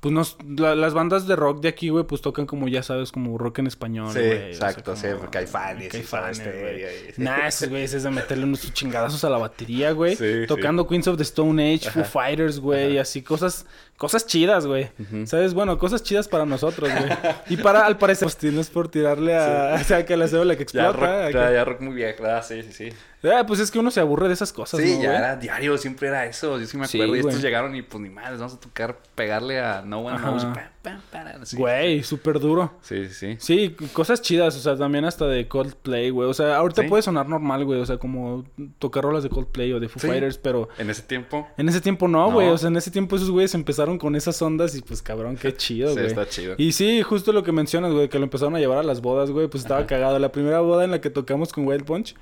Pues 0.00 0.12
nos, 0.12 0.36
la- 0.46 0.74
las 0.74 0.92
bandas 0.92 1.26
de 1.26 1.34
rock 1.34 1.62
de 1.62 1.68
aquí, 1.68 1.88
güey, 1.88 2.04
pues 2.04 2.20
tocan 2.20 2.44
como 2.44 2.68
ya 2.68 2.82
sabes, 2.82 3.10
como 3.10 3.38
rock 3.38 3.60
en 3.60 3.68
español, 3.68 4.12
Sí, 4.12 4.18
güey. 4.18 4.32
o 4.32 4.36
sea, 4.38 4.48
exacto, 4.70 4.94
sí, 4.96 5.06
como- 5.16 5.30
Caifanes 5.30 5.86
y 5.86 5.88
Caifanes, 5.88 6.38
todo 6.40 6.48
este, 6.50 6.60
güey. 6.60 6.80
güey. 6.82 7.12
Nah, 7.16 7.46
esos 7.46 7.70
güeyes 7.70 7.94
es 7.94 8.02
de 8.02 8.10
meterle 8.10 8.44
unos 8.44 8.70
chingadazos 8.74 9.24
a 9.24 9.30
la 9.30 9.38
batería, 9.38 9.92
güey. 9.92 10.14
Sí, 10.14 10.46
Tocando 10.46 10.86
Queens 10.86 11.08
of 11.08 11.16
the 11.16 11.22
Stone 11.22 11.74
Age, 11.74 11.88
Foo 11.90 12.02
Ajá. 12.02 12.10
Fighters, 12.10 12.60
güey, 12.60 12.98
así 12.98 13.22
cosas, 13.22 13.64
cosas 13.96 14.26
chidas, 14.26 14.66
güey. 14.66 14.88
¿Sabes? 15.26 15.54
Bueno, 15.54 15.78
cosas 15.78 16.02
chidas 16.02 16.28
para 16.28 16.44
nosotros, 16.46 16.90
güey. 16.90 17.10
Y 17.48 17.56
para, 17.56 17.86
al 17.86 17.96
parecer, 17.98 18.26
pues 18.26 18.36
tienes 18.36 18.68
por 18.70 18.88
tirarle 18.88 19.36
a... 19.36 19.74
O 19.80 19.84
sea, 19.84 20.04
que 20.04 20.16
la 20.16 20.28
cédula 20.28 20.56
que 20.56 20.64
Ya 20.72 20.88
explota. 20.88 20.92
rock, 21.22 21.26
que- 21.28 21.32
ya, 21.38 21.52
ya 21.52 21.64
rock 21.64 21.80
muy 21.80 21.94
viejo, 21.94 22.24
ah, 22.26 22.42
sí, 22.42 22.62
sí, 22.62 22.72
sí. 22.72 22.88
Ah, 23.26 23.44
pues 23.46 23.58
es 23.58 23.70
que 23.70 23.78
uno 23.78 23.90
se 23.90 24.00
aburre 24.00 24.28
de 24.28 24.34
esas 24.34 24.52
cosas, 24.52 24.80
Sí, 24.80 24.96
¿no, 24.96 25.02
ya 25.02 25.08
güey? 25.08 25.18
era 25.18 25.36
diario, 25.36 25.78
siempre 25.78 26.08
era 26.08 26.26
eso. 26.26 26.60
Yo 26.60 26.66
sí 26.66 26.76
me 26.76 26.86
Sí, 26.86 26.98
acuerdo. 26.98 27.16
y 27.16 27.18
estos 27.20 27.32
güey. 27.36 27.42
llegaron 27.42 27.74
y 27.74 27.80
pues 27.80 28.02
ni 28.02 28.10
madres, 28.10 28.38
vamos 28.38 28.52
a 28.52 28.60
tocar, 28.60 28.98
pegarle 29.14 29.60
a 29.60 29.80
no 29.80 30.00
one 30.00 30.16
Ajá. 30.16 30.28
knows. 30.28 30.44
Pam, 30.44 30.54
pam, 30.82 31.00
pam, 31.10 31.40
así. 31.40 31.56
Güey, 31.56 32.02
súper 32.02 32.38
duro. 32.38 32.74
Sí, 32.82 33.08
sí. 33.08 33.36
Sí, 33.40 33.74
cosas 33.94 34.20
chidas, 34.20 34.54
o 34.56 34.60
sea, 34.60 34.76
también 34.76 35.06
hasta 35.06 35.26
de 35.26 35.48
Coldplay, 35.48 36.10
güey. 36.10 36.28
O 36.28 36.34
sea, 36.34 36.56
ahorita 36.58 36.82
Sí. 36.82 36.88
puede 36.88 37.02
sonar 37.02 37.26
normal, 37.26 37.64
güey. 37.64 37.80
O 37.80 37.86
sea, 37.86 37.96
como 37.96 38.44
tocar 38.78 39.04
rolas 39.04 39.22
de 39.22 39.30
Coldplay 39.30 39.72
o 39.72 39.80
de 39.80 39.88
Foo 39.88 40.00
Sí. 40.02 40.06
Fighters, 40.08 40.36
pero 40.36 40.68
En 40.76 40.90
ese 40.90 41.00
tiempo. 41.00 41.48
en 41.56 41.70
ese 41.70 41.80
tiempo 41.80 42.08
no, 42.08 42.26
No. 42.26 42.32
güey. 42.32 42.48
O 42.50 42.58
sea, 42.58 42.68
en 42.68 42.76
ese 42.76 42.90
tiempo 42.90 43.16
esos 43.16 43.30
güeyes 43.30 43.54
empezaron 43.54 43.83
con 43.98 44.16
esas 44.16 44.40
ondas 44.42 44.74
y 44.74 44.82
pues 44.82 45.02
cabrón, 45.02 45.36
qué 45.36 45.54
chido, 45.54 45.88
Sí, 45.88 45.94
güey. 45.94 46.06
está 46.06 46.26
chido. 46.28 46.54
Y 46.58 46.72
sí, 46.72 47.02
justo 47.02 47.32
lo 47.32 47.42
que 47.42 47.52
mencionas, 47.52 47.92
güey, 47.92 48.08
que 48.08 48.18
lo 48.18 48.24
empezaron 48.24 48.54
a 48.56 48.58
llevar 48.58 48.78
a 48.78 48.82
las 48.82 49.00
bodas, 49.00 49.30
güey, 49.30 49.48
pues 49.48 49.62
estaba 49.62 49.80
Ajá. 49.80 49.86
cagado. 49.88 50.18
La 50.18 50.32
primera 50.32 50.60
boda 50.60 50.84
en 50.84 50.90
la 50.90 51.00
que 51.00 51.10
tocamos 51.10 51.52
con 51.52 51.66
Wild 51.66 51.84
Punch, 51.84 52.14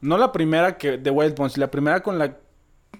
no 0.00 0.18
la 0.18 0.32
primera 0.32 0.76
que 0.76 0.98
de 0.98 1.10
Wild 1.10 1.34
Punch, 1.34 1.56
la 1.56 1.70
primera 1.70 2.02
con 2.02 2.18
la 2.18 2.36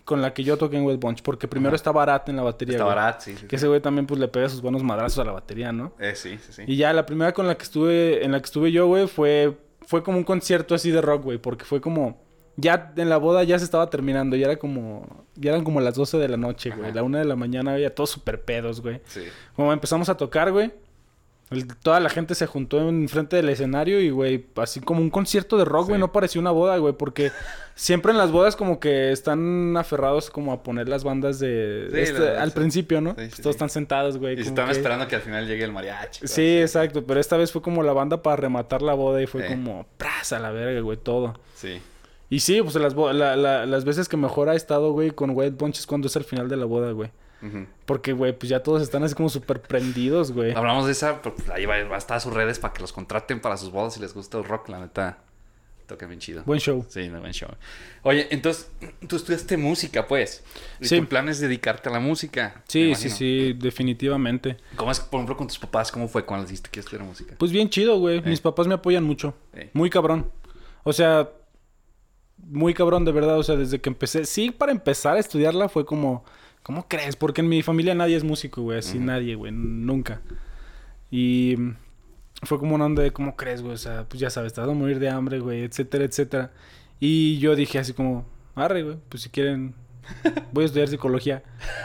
con 0.05 0.23
la 0.23 0.33
que 0.35 0.45
yo 0.45 0.57
toqué 0.57 0.77
en 0.77 0.85
Wild 0.85 1.01
Punch, 1.01 1.23
porque 1.23 1.49
primero 1.49 1.71
Ajá. 1.71 1.77
está 1.77 1.91
Barat 1.93 2.29
en 2.29 2.37
la 2.37 2.43
batería, 2.43 2.75
Está 2.75 2.85
güey. 2.85 2.95
barato, 2.97 3.25
sí. 3.25 3.35
sí, 3.37 3.43
Que 3.47 3.51
sí. 3.51 3.57
ese 3.57 3.67
güey 3.69 3.81
también 3.81 4.07
pues 4.07 4.21
le 4.21 4.29
pega 4.29 4.49
sus 4.49 4.61
buenos 4.63 4.83
madrazos 4.85 5.19
a 5.19 5.25
la 5.25 5.33
batería, 5.33 5.73
¿no? 5.73 5.93
Eh, 5.99 6.13
sí, 6.15 6.39
sí, 6.39 6.53
sí. 6.53 6.63
Y 6.67 6.77
ya 6.77 6.93
la 6.93 7.07
primera 7.07 7.33
con 7.33 7.47
la 7.49 7.57
que 7.57 7.65
estuve, 7.65 8.25
en 8.25 8.33
la 8.33 8.39
que 8.39 8.45
estuve 8.45 8.71
yo, 8.71 8.87
güey, 8.87 9.09
fue, 9.09 9.57
fue 9.87 10.03
como 10.05 10.19
un 10.19 10.25
concierto 10.25 10.75
así 10.77 10.91
de 10.93 11.01
rock, 11.01 11.25
güey, 11.25 11.39
porque 11.39 11.65
fue 11.65 11.81
como, 11.81 12.21
ya 12.57 12.93
en 12.97 13.09
la 13.09 13.17
boda 13.19 13.43
ya 13.45 13.59
se 13.59 13.65
estaba 13.65 13.89
terminando, 13.91 14.37
ya 14.37 14.47
era 14.47 14.57
como, 14.57 15.25
ya 15.35 15.51
eran 15.51 15.65
como 15.65 15.81
las 15.81 15.95
12 15.95 16.19
de 16.19 16.29
la 16.29 16.37
noche, 16.37 16.71
güey, 16.71 16.87
Ajá. 16.87 16.95
la 16.97 17.03
una 17.03 17.19
de 17.19 17.25
la 17.27 17.37
mañana, 17.37 17.79
ya 17.79 17.95
todos 17.95 18.11
súper 18.11 18.43
pedos, 18.43 18.81
güey. 18.81 19.01
Sí. 19.07 19.23
Como 19.55 19.73
empezamos 19.73 20.09
a 20.09 20.17
tocar, 20.17 20.51
güey, 20.53 20.73
el- 21.51 21.67
toda 21.77 22.01
la 22.01 22.09
gente 22.09 22.35
se 22.35 22.47
juntó 22.47 22.81
enfrente 22.89 23.37
del 23.37 23.49
escenario 23.51 24.01
y, 24.01 24.11
güey, 24.11 24.47
así 24.57 24.81
como 24.81 25.01
un 25.01 25.11
concierto 25.11 25.57
de 25.59 25.65
rock, 25.65 25.89
güey, 25.89 26.01
no 26.01 26.11
parecía 26.11 26.41
una 26.41 26.51
boda, 26.51 26.77
güey, 26.79 26.93
porque 26.95 27.31
siempre 27.77 28.11
en 28.11 28.19
las 28.19 28.33
bodas 28.33 28.57
como 28.57 28.81
que 28.81 29.13
están 29.13 29.77
aferrados 29.77 30.29
como 30.29 30.53
a 30.53 30.65
poner 30.65 30.89
las 30.89 31.05
bandas 31.05 31.39
de... 31.39 31.89
Sí, 31.93 31.99
este- 32.01 32.19
la- 32.35 32.43
al 32.43 32.51
principio, 32.53 33.01
¿no? 33.01 33.11
Sí, 33.11 33.17
Pues 33.17 33.35
todos 33.43 33.55
están 33.55 33.71
sentados, 33.71 34.19
güey. 34.19 34.33
Y 34.41 34.43
se 34.43 34.49
estaban 34.49 34.73
que- 34.73 34.79
esperando 34.79 35.07
que 35.07 35.15
al 35.15 35.23
final 35.23 35.47
llegue 35.47 35.63
el 35.63 35.73
mariachi. 35.73 36.27
Sí, 36.27 36.59
exacto, 36.59 37.05
pero 37.07 37.21
esta 37.21 37.37
vez 37.37 37.53
fue 37.53 37.63
como 37.63 37.85
la 37.85 37.93
banda 37.93 38.23
para 38.23 38.35
rematar 38.37 38.83
la 38.83 38.95
boda 38.95 39.23
y 39.23 39.27
fue 39.27 39.47
como, 39.47 39.87
¡pras! 39.99 40.33
a 40.33 40.41
la 40.41 40.51
verga, 40.51 40.81
güey, 40.81 40.97
todo. 40.97 41.39
Sí. 41.55 41.81
Y 42.29 42.41
sí, 42.41 42.61
pues 42.63 42.75
las, 42.77 42.95
bo- 42.95 43.13
la- 43.13 43.37
la- 43.37 43.67
las 43.67 43.85
veces 43.85 44.09
que 44.09 44.17
mejor 44.17 44.49
ha 44.49 44.55
estado, 44.55 44.93
güey, 44.93 45.11
con 45.13 45.31
Wild 45.31 45.57
Punch 45.57 45.79
es 45.79 45.87
cuando 45.87 46.09
es 46.09 46.17
al 46.17 46.25
final 46.25 46.49
de 46.49 46.57
la 46.57 46.65
boda, 46.67 46.93
güey. 46.93 47.11
Porque, 47.85 48.13
güey, 48.13 48.37
pues 48.37 48.49
ya 48.51 48.61
todos 48.65 48.83
están 48.83 49.05
así 49.05 49.15
como 49.15 49.29
súper 49.29 49.63
prendidos, 49.63 50.33
güey. 50.33 50.53
Hablamos 50.53 50.87
de 50.87 50.93
esa, 50.93 51.23
pero 51.23 51.37
pues, 51.37 51.49
ahí 51.51 51.65
va, 51.65 51.81
va 51.85 51.95
a 51.95 51.99
estar 51.99 52.21
sus 52.21 52.33
redes 52.33 52.59
para 52.59 52.75
que 52.75 52.81
los 52.81 52.93
contraten 52.93 53.41
para 53.41 53.57
sus 53.57 53.71
bodas 53.71 53.95
si 53.95 54.01
les 54.01 54.15
gusta 54.15 54.39
el 54.39 54.45
rock, 54.45 54.69
la 54.69 54.81
neta. 54.81 55.19
Toca 55.87 56.07
bien 56.07 56.19
chido. 56.19 56.43
Buen 56.45 56.59
show. 56.59 56.85
Sí, 56.89 57.09
no, 57.09 57.21
buen 57.21 57.33
show. 57.33 57.49
Oye, 58.03 58.27
entonces, 58.33 58.69
tú 59.07 59.15
estudiaste 59.15 59.57
música, 59.57 60.09
pues. 60.09 60.43
¿Y 60.81 60.87
Sí. 60.87 60.99
tu 61.01 61.07
plan 61.07 61.29
es 61.29 61.39
dedicarte 61.39 61.89
a 61.89 61.93
la 61.93 62.01
música? 62.01 62.65
Sí, 62.67 62.97
sí, 62.97 63.09
sí, 63.09 63.53
definitivamente. 63.57 64.57
¿Cómo 64.75 64.91
es, 64.91 64.99
por 64.99 65.19
ejemplo, 65.19 65.37
con 65.37 65.47
tus 65.47 65.61
papás? 65.61 65.93
¿Cómo 65.93 66.09
fue 66.09 66.25
cuando 66.25 66.43
les 66.43 66.51
dijiste 66.51 66.71
que 66.73 66.81
estudiar 66.81 67.05
música? 67.05 67.37
Pues 67.39 67.53
bien 67.53 67.71
chido, 67.71 68.01
güey. 68.01 68.19
Eh. 68.19 68.23
Mis 68.25 68.41
papás 68.41 68.67
me 68.67 68.75
apoyan 68.75 69.05
mucho. 69.05 69.35
Eh. 69.55 69.71
Muy 69.75 69.89
cabrón. 69.89 70.29
O 70.83 70.93
sea, 70.93 71.29
muy 72.39 72.75
cabrón, 72.75 73.05
de 73.05 73.13
verdad. 73.13 73.39
O 73.39 73.43
sea, 73.43 73.57
desde 73.57 73.81
que 73.81 73.89
empecé. 73.89 74.25
Sí, 74.25 74.51
para 74.51 74.73
empezar 74.73 75.17
a 75.17 75.21
estudiarla 75.21 75.69
fue 75.69 75.85
como. 75.85 76.25
¿Cómo 76.63 76.89
crees? 76.89 77.15
Porque 77.15 77.43
en 77.43 77.49
mi 77.49 77.63
familia 77.63 77.95
nadie 77.95 78.17
es 78.17 78.25
músico, 78.25 78.63
güey. 78.63 78.79
Así 78.79 78.99
nadie, 78.99 79.35
güey. 79.35 79.53
Nunca. 79.53 80.21
Y. 81.11 81.57
Fue 82.43 82.59
como 82.59 82.75
una 82.75 82.85
onda 82.85 83.03
de, 83.03 83.13
¿cómo 83.13 83.35
crees, 83.35 83.63
güey? 83.63 83.75
O 83.75 83.79
sea, 83.79 84.05
pues 84.09 84.21
ya 84.21 84.29
sabes, 84.29 84.53
te 84.53 84.61
vas 84.61 84.69
a 84.69 84.75
morir 84.75 84.99
de 84.99 85.09
hambre, 85.09 85.41
güey, 85.41 85.63
etcétera, 85.63 86.05
etcétera. 86.05 86.53
Y 87.01 87.39
yo 87.39 87.57
dije 87.57 87.79
así 87.79 87.95
como, 87.95 88.27
arre, 88.55 88.83
güey, 88.83 88.97
pues 89.09 89.23
si 89.23 89.31
quieren, 89.31 89.75
voy 90.53 90.63
a 90.65 90.67
estudiar 90.67 90.89
psicología. 90.89 91.43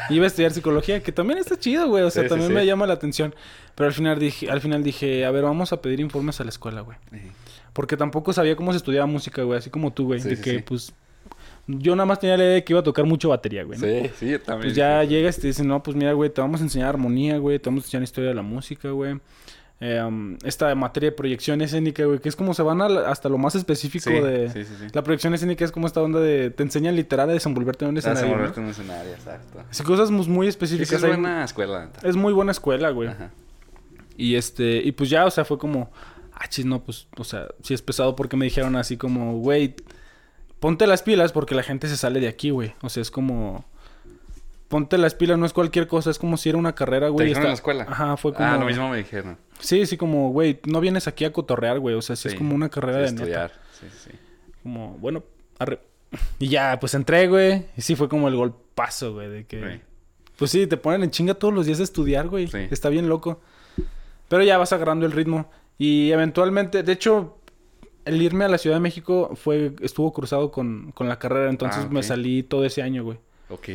Iba 0.09 0.25
a 0.25 0.27
estudiar 0.27 0.51
psicología, 0.51 1.01
que 1.01 1.11
también 1.11 1.39
está 1.39 1.57
chido, 1.57 1.87
güey. 1.87 2.03
O 2.03 2.09
sea, 2.09 2.23
Sí, 2.23 2.29
también 2.29 2.49
sí. 2.49 2.55
me 2.55 2.65
llama 2.65 2.87
la 2.87 2.93
atención. 2.93 3.33
Pero 3.75 3.87
al 3.87 3.93
final 3.93 4.19
dije, 4.19 4.49
al 4.49 4.61
final 4.61 4.83
dije, 4.83 5.25
a 5.25 5.31
ver, 5.31 5.43
vamos 5.43 5.73
a 5.73 5.81
pedir 5.81 5.99
informes 5.99 6.39
a 6.41 6.43
la 6.43 6.49
escuela, 6.49 6.81
güey. 6.81 6.97
Porque 7.73 7.97
tampoco 7.97 8.33
sabía 8.33 8.55
cómo 8.55 8.71
se 8.71 8.77
estudiaba 8.77 9.05
música, 9.05 9.43
güey. 9.43 9.57
Así 9.59 9.69
como 9.69 9.91
tú, 9.93 10.05
güey. 10.05 10.21
De 10.21 10.39
que, 10.39 10.59
pues... 10.59 10.93
Yo 11.67 11.95
nada 11.95 12.05
más 12.07 12.19
tenía 12.19 12.35
la 12.37 12.43
idea 12.43 12.53
de 12.55 12.63
que 12.63 12.73
iba 12.73 12.79
a 12.79 12.83
tocar 12.83 13.05
mucho 13.05 13.29
batería, 13.29 13.63
güey. 13.63 13.79
¿no? 13.79 13.85
Sí, 13.85 14.11
sí, 14.17 14.39
también. 14.39 14.61
Pues 14.69 14.75
ya 14.75 15.03
llegas 15.03 15.37
y 15.37 15.41
te 15.41 15.47
dicen, 15.47 15.67
no, 15.67 15.81
pues 15.81 15.95
mira, 15.95 16.11
güey, 16.13 16.29
te 16.29 16.41
vamos 16.41 16.59
a 16.59 16.63
enseñar 16.63 16.89
armonía, 16.89 17.37
güey. 17.37 17.59
Te 17.59 17.69
vamos 17.69 17.83
a 17.83 17.87
enseñar 17.87 18.03
historia 18.03 18.29
de 18.29 18.35
la 18.35 18.41
música, 18.41 18.89
güey. 18.89 19.19
Eh, 19.83 19.99
um, 20.03 20.37
esta 20.43 20.73
materia 20.75 21.09
de 21.09 21.15
proyección 21.15 21.59
escénica, 21.61 22.05
güey. 22.05 22.19
Que 22.19 22.29
es 22.29 22.35
como 22.35 22.53
se 22.53 22.61
van 22.61 22.77
la- 22.77 23.09
hasta 23.09 23.29
lo 23.29 23.39
más 23.39 23.55
específico 23.55 24.11
Sí, 24.11 24.15
de... 24.19 24.47
sí, 24.51 24.63
sí, 24.63 24.73
sí. 24.79 24.85
La 24.93 25.03
proyección 25.03 25.33
escénica 25.33 25.65
es 25.65 25.71
como 25.71 25.87
esta 25.87 26.01
onda 26.03 26.19
de... 26.19 26.51
Te 26.51 26.61
enseñan 26.61 26.95
literal 26.95 27.29
a 27.31 27.33
desenvolverte 27.33 27.85
en 27.85 27.89
un 27.91 27.97
escenario, 27.97 28.29
¿no? 28.29 28.35
volverte 28.35 28.59
en 28.59 28.65
un 28.67 28.71
escenario, 28.71 29.11
exacto. 29.11 29.59
Así, 29.71 29.81
cosas 29.83 30.11
muy, 30.11 30.47
específicas. 30.47 30.93
es 30.93 31.03
Hay- 31.03 31.09
buena 31.09 31.43
escuela, 31.43 31.85
neta. 31.87 32.07
es 32.07 32.15
muy 32.15 32.31
buena 32.31 32.51
escuela, 32.51 32.91
güey. 32.91 33.09
Ajá. 33.09 33.31
Y 34.17 34.35
este, 34.35 34.77
y 34.83 34.91
pues 34.91 35.09
ya, 35.09 35.25
o 35.25 35.31
sea, 35.31 35.45
fue 35.45 35.57
como, 35.57 35.89
ah, 36.33 36.47
chis, 36.47 36.65
no, 36.65 36.83
pues, 36.83 37.07
o 37.17 37.23
sea, 37.23 37.47
sí 37.63 37.73
es 37.73 37.81
pesado 37.81 38.15
porque 38.15 38.37
me 38.37 38.45
dijeron 38.45 38.75
así 38.75 38.97
como, 38.97 39.39
güey, 39.39 39.73
ponte 40.59 40.85
las 40.85 41.01
pilas 41.01 41.31
porque 41.31 41.55
la 41.55 41.63
gente 41.63 41.87
se 41.87 41.97
sale 41.97 42.19
de 42.19 42.27
aquí, 42.27 42.51
güey. 42.51 42.75
O 42.83 42.89
sea, 42.89 43.01
es 43.01 43.09
como, 43.09 43.65
ponte 44.71 44.97
las 44.97 45.13
pilas, 45.13 45.37
no 45.37 45.45
es 45.45 45.53
cualquier 45.53 45.85
cosa, 45.85 46.09
es 46.09 46.17
como 46.17 46.37
si 46.37 46.49
era 46.49 46.57
una 46.57 46.73
carrera, 46.73 47.09
güey. 47.09 47.27
está- 47.29 47.41
en 47.41 47.47
la 47.49 47.53
escuela? 47.53 47.85
Ajá, 47.87 48.17
fue 48.17 48.33
como. 48.33 48.47
Ah, 48.47 48.57
lo 48.57 48.65
mismo 48.65 48.89
me 48.89 48.97
dijeron. 48.97 49.37
Sí, 49.59 49.85
sí, 49.85 49.97
como, 49.97 50.31
güey, 50.31 50.59
no 50.65 50.79
vienes 50.81 51.07
aquí 51.07 51.25
a 51.25 51.31
cotorrear, 51.31 51.77
güey. 51.79 51.93
O 51.95 52.01
sea, 52.01 52.15
sí, 52.15 52.29
es 52.29 52.33
como 52.33 52.55
una 52.55 52.69
carrera 52.69 53.07
sí, 53.07 53.13
de 53.15 53.21
neta. 53.25 53.45
estudiar. 53.45 53.51
Sí, 53.79 53.87
sí. 54.09 54.17
Como, 54.63 54.97
bueno, 54.97 55.23
arre. 55.59 55.79
Y 56.39 56.47
ya, 56.47 56.79
pues 56.79 56.95
entré, 56.95 57.27
güey. 57.27 57.65
Y 57.77 57.81
sí 57.81 57.95
fue 57.95 58.09
como 58.09 58.27
el 58.27 58.35
golpazo, 58.35 59.13
güey, 59.13 59.29
de 59.29 59.45
que. 59.45 59.81
Pues 60.37 60.49
sí, 60.49 60.65
te 60.65 60.77
ponen 60.77 61.03
en 61.03 61.11
chinga 61.11 61.35
todos 61.35 61.53
los 61.53 61.67
días 61.67 61.79
a 61.79 61.83
estudiar, 61.83 62.27
güey. 62.27 62.47
Sí. 62.47 62.67
Está 62.71 62.89
bien 62.89 63.07
loco. 63.07 63.39
Pero 64.27 64.41
ya 64.43 64.57
vas 64.57 64.73
agarrando 64.73 65.05
el 65.05 65.11
ritmo. 65.11 65.51
Y 65.77 66.11
eventualmente, 66.11 66.81
de 66.83 66.91
hecho, 66.93 67.37
el 68.05 68.21
irme 68.21 68.45
a 68.45 68.47
la 68.47 68.57
Ciudad 68.57 68.77
de 68.77 68.79
México 68.79 69.31
fue, 69.35 69.73
estuvo 69.81 70.11
cruzado 70.13 70.49
con, 70.51 70.91
con 70.93 71.07
la 71.07 71.19
carrera. 71.19 71.49
Entonces 71.49 71.83
Ah, 71.85 71.89
me 71.91 72.01
salí 72.01 72.41
todo 72.41 72.65
ese 72.65 72.81
año, 72.81 73.03
güey. 73.03 73.19
Ok. 73.49 73.69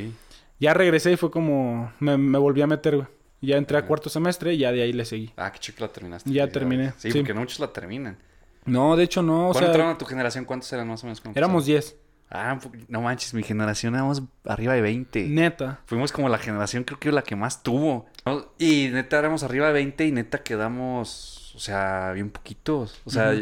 Ya 0.59 0.75
regresé 0.75 1.13
y 1.13 1.17
fue 1.17 1.31
como, 1.31 1.93
me, 2.01 2.17
me 2.17 2.39
volví 2.39 2.63
a 2.63 2.67
meter, 2.67 2.97
güey. 2.97 3.09
Ya 3.43 3.57
entré 3.59 3.77
a 3.77 3.87
cuarto 3.87 4.09
semestre 4.09 4.55
y 4.55 4.59
ya 4.59 4.73
de 4.73 4.83
ahí 4.83 4.93
le 4.93 5.05
seguí. 5.05 5.33
Ah, 5.37 5.53
qué 5.53 5.59
chico 5.59 5.79
la 5.81 5.89
terminaste. 5.93 6.31
Ya 6.31 6.49
terminé, 6.49 6.93
Sí, 6.97 7.11
sí. 7.13 7.19
porque 7.19 7.35
no 7.35 7.41
muchos 7.41 7.61
la 7.61 7.73
terminan. 7.73 8.17
No, 8.65 8.97
de 8.97 9.05
hecho 9.05 9.23
no, 9.23 9.51
o 9.51 9.53
¿Cuándo 9.53 9.59
sea, 9.61 9.69
entraron 9.69 9.95
a 9.95 9.99
tu 9.99 10.07
generación? 10.07 10.45
¿Cuántos 10.45 10.73
eran 10.73 10.89
más 10.89 11.03
o 11.05 11.07
menos? 11.07 11.23
éramos 11.35 11.69
empezaron? 11.69 11.83
10. 11.91 11.97
Ah, 12.29 12.59
no 12.89 13.03
manches, 13.03 13.35
mi 13.35 13.45
generación 13.45 13.95
éramos 13.95 14.23
arriba 14.45 14.75
de 14.75 14.81
20. 14.81 15.29
Neta. 15.29 15.81
Fuimos 15.87 16.11
como 16.11 16.29
la 16.29 16.39
generación, 16.39 16.83
creo 16.83 16.99
que 16.99 17.13
la 17.13 17.23
que 17.23 17.37
más 17.37 17.63
tuvo. 17.63 18.07
¿no? 18.25 18.47
Y 18.59 18.89
neta 18.89 19.19
éramos 19.19 19.45
arriba 19.45 19.69
de 19.69 19.75
20 19.75 20.07
y 20.07 20.11
neta 20.13 20.43
quedamos, 20.43 21.53
o 21.55 21.61
sea, 21.61 22.11
bien 22.13 22.31
poquitos. 22.31 23.01
O 23.05 23.11
sea, 23.11 23.33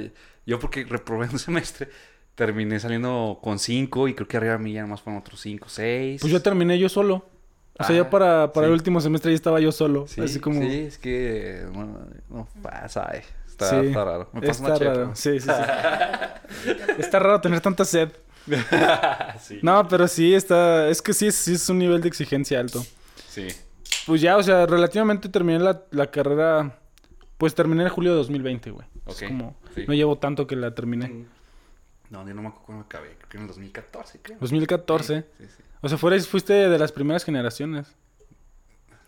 yo 0.45 0.59
porque 0.59 0.85
reprobé 0.85 1.29
un 1.33 1.39
semestre, 1.39 1.89
terminé 2.35 2.81
saliendo 2.81 3.39
con 3.43 3.59
5 3.59 4.09
y 4.09 4.15
creo 4.15 4.27
que 4.29 4.37
arriba 4.37 4.55
de 4.55 4.59
mí 4.59 4.73
ya 4.73 4.83
nomás 4.83 5.01
fueron 5.03 5.21
otros 5.21 5.41
5, 5.41 5.69
6. 5.69 6.21
Pues 6.21 6.33
yo 6.33 6.43
terminé 6.43 6.79
yo 6.79 6.89
solo. 6.89 7.27
O 7.79 7.85
sea, 7.85 7.95
Ah, 7.95 7.99
ya 7.99 8.11
para, 8.11 8.53
para 8.53 8.67
sí. 8.67 8.69
el 8.69 8.75
último 8.75 9.01
semestre 9.01 9.33
ya 9.33 9.37
estaba 9.37 9.59
yo 9.61 9.73
solo. 9.73 10.07
Sí, 10.07 10.21
así 10.21 10.39
como... 10.39 10.61
sí, 10.61 10.79
es 10.81 10.99
que 10.99 11.65
no, 11.73 12.07
no 12.29 12.49
pasa, 12.63 13.11
eh. 13.15 13.25
Está, 13.49 13.71
Sí, 13.71 13.87
está 13.87 14.05
raro. 14.05 14.31
Me 14.33 14.41
pasa 14.43 14.73
Está 14.73 14.85
raro. 14.85 15.11
Sí, 15.15 15.41
sí, 15.41 15.49
sí. 15.49 16.73
está 16.99 17.19
raro 17.19 17.41
tener 17.41 17.61
tanta 17.61 17.85
sed. 17.85 18.11
sí. 19.41 19.59
No, 19.63 19.87
pero 19.89 20.07
sí 20.09 20.35
está... 20.35 20.89
Es 20.89 21.03
que 21.03 21.13
sí, 21.13 21.31
sí 21.33 21.55
es 21.55 21.69
un 21.69 21.79
nivel 21.79 22.01
de 22.01 22.09
exigencia 22.09 22.61
alto. 22.61 22.85
Sí. 23.29 23.49
Pues 24.07 24.21
ya, 24.21 24.37
o 24.37 24.43
sea, 24.43 24.67
relativamente 24.67 25.29
terminé 25.29 25.59
la, 25.59 25.83
la 25.91 26.11
carrera... 26.11 26.79
Pues 27.39 27.55
terminé 27.55 27.83
en 27.83 27.89
julio 27.89 28.13
de 28.13 28.19
2020, 28.19 28.71
güey. 28.71 28.87
Es 29.07 29.17
Ok, 29.23 29.29
como... 29.29 29.57
sí. 29.75 29.85
No 29.89 29.95
llevo 29.95 30.17
tanto 30.19 30.47
que 30.47 30.55
la 30.57 30.75
terminé. 30.75 31.27
No, 32.11 32.27
yo 32.27 32.35
no 32.35 32.43
me 32.43 32.49
acuerdo 32.49 32.67
cuándo 32.67 32.85
acabé. 32.85 33.17
Creo 33.17 33.29
que 33.29 33.37
en 33.39 33.43
el 33.43 33.49
2014, 33.49 34.21
creo. 34.23 34.39
2014. 34.41 35.21
Sí, 35.23 35.27
sí, 35.39 35.47
sí. 35.57 35.63
O 35.81 35.89
sea, 35.89 35.99
fuiste 35.99 36.53
de 36.53 36.79
las 36.79 36.93
primeras 36.93 37.25
generaciones. 37.25 37.95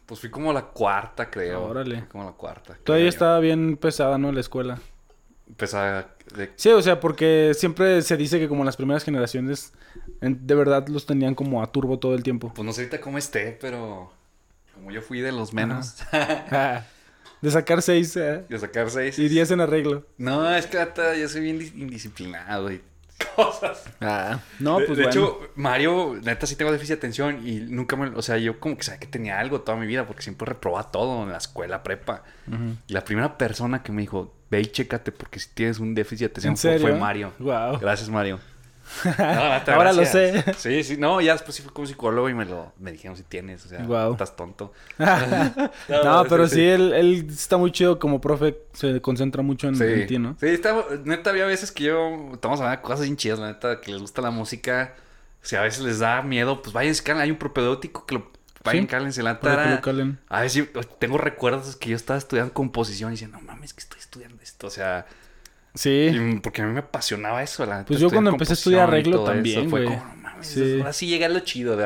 Pues 0.06 0.20
fui 0.20 0.30
como 0.30 0.52
la 0.52 0.62
cuarta, 0.62 1.30
creo. 1.30 1.64
Órale. 1.64 2.00
Fui 2.00 2.08
como 2.08 2.24
la 2.24 2.32
cuarta. 2.32 2.78
Todavía 2.84 3.08
estaba 3.08 3.38
bien 3.40 3.76
pesada, 3.76 4.18
¿no? 4.18 4.30
La 4.30 4.40
escuela. 4.40 4.78
Empezaba 5.48 6.08
de... 6.34 6.52
Sí, 6.56 6.70
o 6.70 6.82
sea, 6.82 6.98
porque 7.00 7.52
siempre 7.54 8.02
se 8.02 8.16
dice 8.16 8.38
que 8.38 8.48
como 8.48 8.64
las 8.64 8.76
primeras 8.76 9.04
generaciones 9.04 9.72
en- 10.20 10.46
de 10.46 10.54
verdad 10.54 10.86
los 10.88 11.06
tenían 11.06 11.34
como 11.34 11.62
a 11.62 11.70
turbo 11.70 11.98
todo 11.98 12.14
el 12.14 12.22
tiempo. 12.22 12.52
Pues 12.54 12.66
no 12.66 12.72
sé 12.72 12.82
ahorita 12.82 13.00
cómo 13.00 13.18
esté, 13.18 13.56
pero... 13.60 14.12
Como 14.74 14.90
yo 14.90 15.00
fui 15.02 15.20
de 15.20 15.32
los 15.32 15.52
menos. 15.54 15.96
de 17.40 17.50
sacar 17.50 17.80
seis 17.80 18.16
eh, 18.16 18.44
de 18.48 18.58
sacar 18.58 18.90
seis. 18.90 19.18
y 19.18 19.28
diez 19.28 19.50
en 19.50 19.60
arreglo. 19.60 20.04
No, 20.18 20.54
es 20.54 20.66
que 20.66 20.76
yo 21.18 21.28
soy 21.28 21.40
bien 21.40 21.58
dis- 21.58 21.74
indisciplinado 21.74 22.70
y 22.70 22.82
cosas. 23.34 23.84
Ah, 24.00 24.40
no, 24.58 24.78
de, 24.78 24.86
pues 24.86 24.98
de 24.98 25.04
bueno. 25.04 25.20
hecho, 25.20 25.40
Mario, 25.54 26.18
neta 26.22 26.46
sí 26.46 26.56
tengo 26.56 26.72
déficit 26.72 26.94
de 26.94 26.98
atención 26.98 27.46
y 27.46 27.60
nunca 27.60 27.96
me... 27.96 28.08
O 28.08 28.22
sea, 28.22 28.38
yo 28.38 28.60
como 28.60 28.76
que 28.76 28.82
sabía 28.82 29.00
que 29.00 29.06
tenía 29.06 29.38
algo 29.38 29.60
toda 29.60 29.78
mi 29.78 29.86
vida 29.86 30.06
porque 30.06 30.22
siempre 30.22 30.46
reprobaba 30.46 30.90
todo 30.90 31.22
en 31.22 31.30
la 31.30 31.38
escuela, 31.38 31.82
prepa. 31.82 32.22
Y 32.86 32.92
la 32.92 33.04
primera 33.04 33.36
persona 33.38 33.82
que 33.82 33.92
me 33.92 34.02
dijo, 34.02 34.34
ve 34.50 34.60
y 34.60 34.66
chécate 34.66 35.12
porque 35.12 35.40
si 35.40 35.50
tienes 35.50 35.78
un 35.78 35.94
déficit 35.94 36.32
de 36.32 36.38
atención 36.38 36.80
fue 36.80 36.94
Mario. 36.94 37.32
Wow. 37.38 37.78
Gracias, 37.80 38.08
Mario. 38.08 38.38
No, 39.04 39.14
Ahora 39.74 39.92
lo 39.92 40.04
sé. 40.04 40.44
Sí, 40.56 40.82
sí, 40.84 40.96
no, 40.96 41.20
ya 41.20 41.32
después 41.32 41.54
sí 41.54 41.62
fui 41.62 41.72
con 41.72 41.86
psicólogo 41.86 42.28
y 42.28 42.34
me 42.34 42.44
lo 42.44 42.72
me 42.78 42.92
dijeron 42.92 43.16
si 43.16 43.22
tienes, 43.22 43.64
o 43.66 43.68
sea, 43.68 43.86
estás 44.10 44.36
tonto. 44.36 44.72
no, 44.98 46.24
pero 46.28 46.48
sí, 46.48 46.64
él, 46.64 46.92
él 46.92 47.26
está 47.28 47.56
muy 47.56 47.72
chido 47.72 47.98
como 47.98 48.20
profe. 48.20 48.58
Se 48.72 49.00
concentra 49.00 49.42
mucho 49.42 49.68
en, 49.68 49.76
Sí, 49.76 49.84
en 49.84 50.06
ti, 50.06 50.18
¿no? 50.18 50.36
sí 50.38 50.46
está, 50.46 50.74
neta, 51.04 51.30
había 51.30 51.46
veces 51.46 51.72
que 51.72 51.84
yo, 51.84 52.30
estamos 52.32 52.60
hablando 52.60 52.80
de 52.80 52.82
cosas 52.82 53.02
bien 53.02 53.16
chidas, 53.16 53.38
la 53.38 53.48
neta, 53.48 53.80
que 53.80 53.90
les 53.90 54.00
gusta 54.00 54.22
la 54.22 54.30
música. 54.30 54.94
Si 55.42 55.54
a 55.54 55.62
veces 55.62 55.84
les 55.84 56.00
da 56.00 56.22
miedo, 56.22 56.60
pues 56.62 56.72
vayan, 56.72 56.94
calen, 57.04 57.22
hay 57.22 57.30
un 57.30 57.38
propedéutico 57.38 58.04
que 58.04 58.16
lo 58.16 58.30
vayan, 58.64 58.82
Sí, 58.82 58.88
cálense 58.88 59.22
la 59.22 59.38
calen. 59.38 60.18
A 60.28 60.40
ver 60.40 60.50
si 60.50 60.68
tengo 60.98 61.18
recuerdos 61.18 61.76
que 61.76 61.90
yo 61.90 61.96
estaba 61.96 62.18
estudiando 62.18 62.52
composición 62.52 63.10
y 63.10 63.14
decía, 63.14 63.28
no 63.28 63.40
mames, 63.40 63.72
que 63.72 63.80
estoy 63.80 64.00
estudiando 64.00 64.42
esto. 64.42 64.66
O 64.66 64.70
sea, 64.70 65.06
Sí. 65.76 66.10
y- 66.12 66.40
porque 66.40 66.62
a 66.62 66.66
mí 66.66 66.72
me 66.72 66.80
apasionaba 66.80 67.42
eso. 67.42 67.64
La 67.64 67.84
Pues 67.84 68.00
yo 68.00 68.10
cuando 68.10 68.30
empecé 68.30 68.52
a 68.52 68.54
estudiar 68.54 68.88
arreglo 68.88 69.22
también, 69.22 69.70
güey. 69.70 69.84
como, 69.84 69.96
no 69.96 70.16
mames, 70.22 70.46
Sí. 70.48 70.78
ahora 70.80 70.92
sí 70.92 71.06
llega 71.06 71.28
lo 71.28 71.38
chido. 71.40 71.76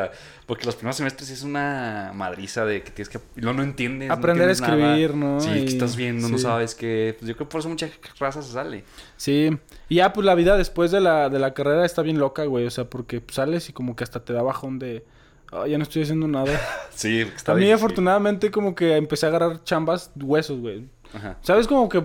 porque 0.47 0.64
los 0.66 0.74
primeros 0.74 0.97
semestres 0.97 1.28
sí 1.28 1.34
es 1.34 1.43
una 1.45 2.11
madriza 2.12 2.64
de 2.64 2.82
que 2.82 2.91
tienes 2.91 3.09
que. 3.09 3.20
No, 3.36 3.53
no 3.53 3.62
entiendes. 3.62 4.09
no 4.09 4.14
Aprender 4.14 4.49
a 4.49 4.53
nada. 4.53 4.53
escribir, 4.53 5.14
¿no? 5.14 5.41
Sí, 5.41 5.49
Y- 5.51 5.61
que 5.64 5.66
estás 5.72 5.95
viendo, 5.95 6.28
no 6.28 6.38
sabes 6.38 6.74
qué. 6.74 7.14
Pues 7.16 7.28
yo 7.28 7.36
creo 7.36 7.47
que 7.47 7.53
por 7.53 7.61
eso 7.61 7.68
mucha 7.68 7.88
raza 8.18 8.43
se 8.43 8.53
sale. 8.53 8.84
Sí. 9.16 9.57
Y 9.88 9.97
ya, 9.97 10.12
pues 10.12 10.24
la 10.24 10.34
vida 10.34 10.57
después 10.57 10.91
de 10.91 11.01
la, 11.01 11.28
de 11.28 11.38
la 11.38 11.55
carrera 11.55 11.84
está 11.84 12.03
bien 12.03 12.18
loca, 12.18 12.45
güey. 12.47 12.66
O 12.66 12.70
sea, 12.70 12.84
porque 12.91 13.22
sales 13.30 13.68
y 13.68 13.72
como 13.72 13.95
que 13.95 14.03
hasta 14.03 14.24
te 14.24 14.32
da 14.32 14.43
bajón 14.43 14.80
de. 14.80 15.05
"Ah, 15.53 15.68
ya 15.68 15.78
no 15.78 15.84
estoy 15.84 16.03
haciendo 16.03 16.26
nada. 16.26 16.47
Sí, 16.95 17.20
está 17.20 17.53
a 17.53 17.55
mí, 17.55 17.61
difícil. 17.61 17.76
afortunadamente, 17.76 18.51
como 18.51 18.74
que 18.74 18.97
empecé 18.97 19.26
a 19.26 19.28
agarrar 19.28 19.62
chambas 19.62 20.11
huesos, 20.16 20.59
güey. 20.61 20.88
Ajá. 21.14 21.38
¿Sabes? 21.43 21.68
Como 21.68 21.88
que 21.88 22.03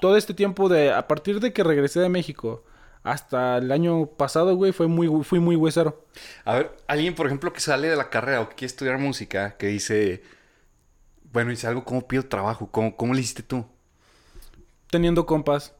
todo 0.00 0.16
este 0.16 0.34
tiempo 0.34 0.68
de. 0.68 0.92
A 0.92 1.06
partir 1.08 1.40
de 1.40 1.52
que 1.52 1.64
regresé 1.64 2.00
de 2.00 2.08
México 2.08 2.64
hasta 3.02 3.58
el 3.58 3.70
año 3.72 4.06
pasado, 4.06 4.54
güey, 4.56 4.72
fue 4.72 4.86
muy, 4.86 5.24
fui 5.24 5.40
muy 5.40 5.56
huesero. 5.56 6.04
A 6.44 6.56
ver, 6.56 6.76
alguien, 6.86 7.14
por 7.14 7.26
ejemplo, 7.26 7.52
que 7.52 7.60
sale 7.60 7.88
de 7.88 7.96
la 7.96 8.10
carrera 8.10 8.40
o 8.40 8.48
que 8.48 8.56
quiere 8.56 8.66
estudiar 8.66 8.98
música, 8.98 9.56
que 9.56 9.68
dice. 9.68 10.22
Bueno, 11.32 11.50
dice 11.50 11.66
algo, 11.66 11.84
¿cómo 11.84 12.08
pido 12.08 12.24
trabajo? 12.24 12.70
¿Cómo, 12.70 12.96
cómo 12.96 13.12
le 13.14 13.20
hiciste 13.20 13.42
tú? 13.42 13.66
Teniendo 14.90 15.26
compas. 15.26 15.74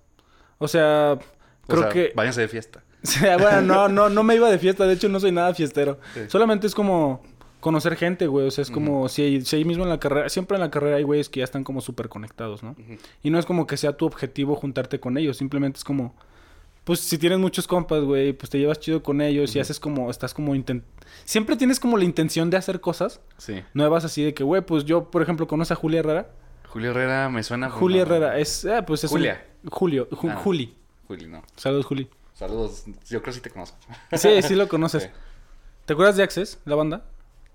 O 0.58 0.68
sea, 0.68 1.12
O 1.12 1.66
creo 1.66 1.82
sea, 1.82 1.88
que. 1.90 2.12
Váyanse 2.14 2.42
de 2.42 2.48
fiesta. 2.48 2.82
O 3.00 3.06
sea, 3.06 3.36
bueno, 3.38 3.60
no, 3.62 3.88
no, 3.88 4.08
no 4.08 4.24
me 4.24 4.34
iba 4.34 4.50
de 4.50 4.58
fiesta, 4.58 4.84
de 4.84 4.94
hecho 4.94 5.08
no 5.08 5.20
soy 5.20 5.30
nada 5.30 5.54
fiestero. 5.54 6.00
Sí. 6.14 6.22
Solamente 6.26 6.66
es 6.66 6.74
como 6.74 7.22
conocer 7.60 7.96
gente, 7.96 8.26
güey. 8.26 8.46
O 8.46 8.50
sea, 8.50 8.62
es 8.62 8.70
como 8.70 9.08
si, 9.08 9.40
si 9.42 9.56
ahí 9.56 9.64
mismo 9.64 9.84
en 9.84 9.90
la 9.90 9.98
carrera, 10.00 10.28
siempre 10.28 10.56
en 10.56 10.60
la 10.62 10.70
carrera 10.70 10.96
hay 10.96 11.02
güeyes 11.02 11.28
que 11.28 11.38
ya 11.40 11.44
están 11.44 11.64
como 11.64 11.80
súper 11.80 12.08
conectados, 12.08 12.62
¿no? 12.62 12.76
Y 13.22 13.30
no 13.30 13.38
es 13.38 13.46
como 13.46 13.66
que 13.66 13.76
sea 13.76 13.96
tu 13.96 14.06
objetivo 14.06 14.54
juntarte 14.56 15.00
con 15.00 15.16
ellos, 15.18 15.36
simplemente 15.36 15.78
es 15.78 15.84
como, 15.84 16.14
pues 16.84 17.00
si 17.00 17.18
tienes 17.18 17.38
muchos 17.38 17.66
compas, 17.66 18.02
güey, 18.02 18.32
pues 18.32 18.48
te 18.50 18.58
llevas 18.58 18.78
chido 18.80 19.02
con 19.02 19.20
ellos 19.20 19.54
y 19.56 19.60
haces 19.60 19.78
como, 19.80 20.10
estás 20.10 20.32
como 20.34 20.54
intent... 20.54 20.84
Siempre 21.24 21.56
tienes 21.56 21.80
como 21.80 21.96
la 21.96 22.04
intención 22.04 22.48
de 22.50 22.56
hacer 22.56 22.80
cosas 22.80 23.20
Sí. 23.36 23.62
nuevas 23.74 24.04
así 24.04 24.22
de 24.24 24.34
que, 24.34 24.44
güey, 24.44 24.62
pues 24.62 24.84
yo, 24.84 25.10
por 25.10 25.22
ejemplo, 25.22 25.46
conozco 25.46 25.74
a 25.74 25.76
Julia 25.76 26.00
Herrera. 26.00 26.30
Julio 26.68 26.90
Herrera 26.90 27.28
me 27.30 27.42
suena. 27.42 27.70
Julia 27.70 28.02
Herrera 28.02 28.38
es, 28.38 28.64
eh, 28.64 28.82
pues 28.86 29.02
es 29.04 29.10
un- 29.10 29.18
Julia. 29.18 29.44
Julio, 29.70 30.08
Ju- 30.10 30.30
Ah. 30.30 30.36
Juli. 30.36 30.74
Juli, 31.06 31.26
no. 31.26 31.42
Saludos, 31.56 31.86
Juli. 31.86 32.08
Saludos. 32.34 32.84
Yo 33.08 33.20
creo 33.20 33.22
que 33.22 33.32
sí 33.32 33.40
te 33.40 33.50
conozco. 33.50 33.76
Sí, 34.12 34.42
sí 34.42 34.54
lo 34.54 34.68
conoces. 34.68 35.02
Sí. 35.10 35.10
¿Te 35.86 35.94
acuerdas 35.94 36.16
de 36.18 36.22
Access, 36.22 36.58
la 36.66 36.74
banda? 36.74 37.04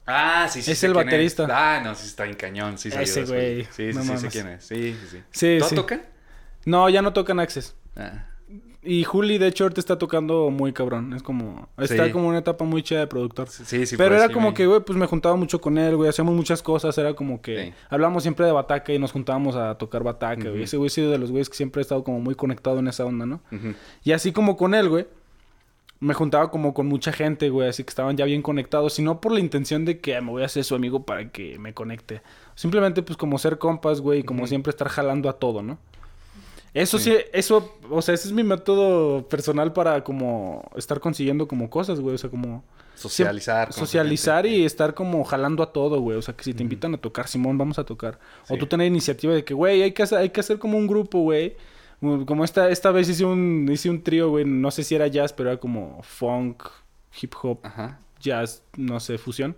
Ah, 0.06 0.48
sí, 0.50 0.62
sí. 0.62 0.72
Es 0.72 0.80
sé 0.80 0.88
el 0.88 0.94
quién 0.94 1.06
baterista. 1.06 1.48
Ah, 1.50 1.82
no, 1.84 1.96
sí 1.96 2.08
está 2.08 2.26
en 2.26 2.34
cañón. 2.36 2.78
Sí, 2.78 2.90
Ese 2.90 3.24
güey. 3.26 3.64
Sí, 3.66 3.92
sí, 3.94 3.98
no 3.98 4.04
sí, 4.04 4.18
sé 4.18 4.28
quién 4.30 4.48
es. 4.50 4.66
Sí, 4.66 4.96
sí, 5.00 5.08
sí. 5.12 5.24
Sí, 5.32 5.58
¿Todo 5.60 5.70
sí. 5.70 5.76
tocan? 5.76 6.02
No, 6.66 6.90
ya 6.90 7.02
no 7.02 7.14
tocan 7.14 7.40
Access. 7.40 7.76
Ah. 7.96 8.26
Y 8.86 9.06
Juli, 9.06 9.38
de 9.38 9.48
hecho, 9.48 9.64
ahorita 9.64 9.80
está 9.80 9.98
tocando 9.98 10.50
muy 10.50 10.74
cabrón. 10.74 11.14
Es 11.14 11.24
como... 11.24 11.70
Está 11.78 12.06
Sí. 12.06 12.12
como 12.12 12.28
una 12.28 12.40
etapa 12.40 12.66
muy 12.66 12.84
chida 12.84 13.00
de 13.00 13.08
productor. 13.08 13.48
Sí, 13.48 13.86
sí. 13.86 13.96
Pero 13.96 14.10
pues, 14.10 14.20
era 14.20 14.28
sí, 14.28 14.34
como 14.34 14.50
me- 14.50 14.54
que, 14.54 14.66
güey, 14.68 14.82
pues 14.82 14.98
me 15.00 15.06
juntaba 15.06 15.38
mucho 15.38 15.62
con 15.62 15.78
él, 15.78 15.96
güey. 15.96 16.10
Hacíamos 16.10 16.36
muchas 16.36 16.62
cosas. 16.62 16.98
Era 16.98 17.14
como 17.14 17.42
que... 17.42 17.68
Sí. 17.68 17.74
Hablábamos 17.90 18.24
siempre 18.24 18.46
de 18.46 18.52
Bataca 18.52 18.92
y 18.92 19.00
nos 19.00 19.14
juntábamos 19.14 19.56
a 19.56 19.78
tocar 19.78 20.04
Bataca, 20.04 20.50
güey. 20.50 20.64
Ese 20.64 20.76
güey 20.76 20.88
ha 20.88 20.90
sido 20.90 21.12
de 21.12 21.18
los 21.18 21.32
güeyes 21.32 21.50
que 21.50 21.56
siempre 21.56 21.80
he 21.80 21.84
estado 21.84 22.04
como 22.04 22.20
muy 22.20 22.36
conectado 22.36 22.80
en 22.80 22.90
esa 22.90 23.06
onda, 23.06 23.26
¿no? 23.26 23.42
Y 24.04 24.12
así 24.12 24.34
como 24.34 24.58
con 24.58 24.74
él, 24.76 24.90
güey. 24.90 25.08
Me 26.04 26.14
juntaba 26.14 26.52
como 26.52 26.74
con 26.74 26.88
mucha 26.88 27.12
gente, 27.14 27.50
güey. 27.50 27.70
Así 27.70 27.84
que 27.84 27.90
estaban 27.90 28.18
ya 28.18 28.26
bien 28.26 28.42
conectados. 28.42 28.94
Sino 28.94 29.22
por 29.22 29.32
la 29.32 29.40
intención 29.40 29.86
de 29.86 30.00
que 30.00 30.16
"Ah, 30.16 30.22
me 30.22 30.32
voy 30.32 30.44
a 30.44 30.48
hacer 30.48 30.64
su 30.64 30.76
amigo 30.76 31.06
para 31.06 31.30
que 31.32 31.58
me 31.60 31.74
conecte. 31.74 32.22
Simplemente, 32.56 33.02
pues, 33.04 33.18
como 33.18 33.38
ser 33.40 33.58
compas, 33.58 34.02
güey. 34.02 34.20
Y 34.20 34.24
como 34.24 34.46
siempre 34.48 34.72
estar 34.72 34.90
jalando 34.90 35.30
a 35.30 35.34
todo, 35.34 35.62
¿no? 35.62 35.78
Eso 36.74 36.98
sí. 37.00 37.12
Sí. 37.12 37.18
eso... 37.34 37.78
O 37.90 38.02
sea, 38.02 38.16
ese 38.16 38.28
es 38.28 38.34
mi 38.34 38.44
método 38.44 39.28
personal 39.30 39.74
para 39.74 40.04
como... 40.04 40.70
Estar 40.76 41.00
consiguiendo 41.00 41.48
como 41.48 41.70
cosas, 41.70 42.00
güey. 42.00 42.16
O 42.16 42.18
sea, 42.18 42.30
como... 42.30 42.64
Socializar. 42.96 43.74
Socializar 43.74 44.46
y 44.46 44.66
estar 44.66 44.94
como 44.94 45.24
jalando 45.24 45.64
a 45.64 45.72
todo, 45.72 46.00
güey. 46.00 46.18
O 46.18 46.22
sea, 46.22 46.36
que 46.36 46.44
si 46.44 46.54
te 46.54 46.64
invitan 46.64 46.94
a 46.94 46.98
tocar, 46.98 47.28
Simón, 47.28 47.58
vamos 47.58 47.80
a 47.80 47.86
tocar. 47.86 48.20
O 48.50 48.58
tú 48.58 48.68
tener 48.68 48.88
iniciativa 48.88 49.34
de 49.34 49.44
que, 49.44 49.54
güey, 49.54 49.82
hay 49.82 49.94
que 49.94 50.04
hacer, 50.04 50.20
hay 50.20 50.30
que 50.30 50.40
hacer 50.40 50.60
como 50.60 50.78
un 50.78 50.86
grupo, 50.86 51.22
güey. 51.22 51.56
Como 52.26 52.44
esta, 52.44 52.70
esta 52.70 52.92
vez 52.92 53.08
hice 53.10 53.26
un, 53.26 53.68
hice 53.72 53.90
un 53.90 54.02
trío, 54.04 54.30
güey. 54.30 54.46
No 54.46 54.72
sé 54.72 54.84
si 54.84 54.96
era 54.96 55.08
jazz, 55.08 55.34
pero 55.34 55.50
era 55.52 55.60
como 55.60 56.02
funk, 56.04 56.64
hip 57.22 57.34
hop, 57.42 57.60
Ajá. 57.64 58.00
jazz, 58.20 58.64
no 58.78 59.00
sé, 59.00 59.18
fusión. 59.18 59.56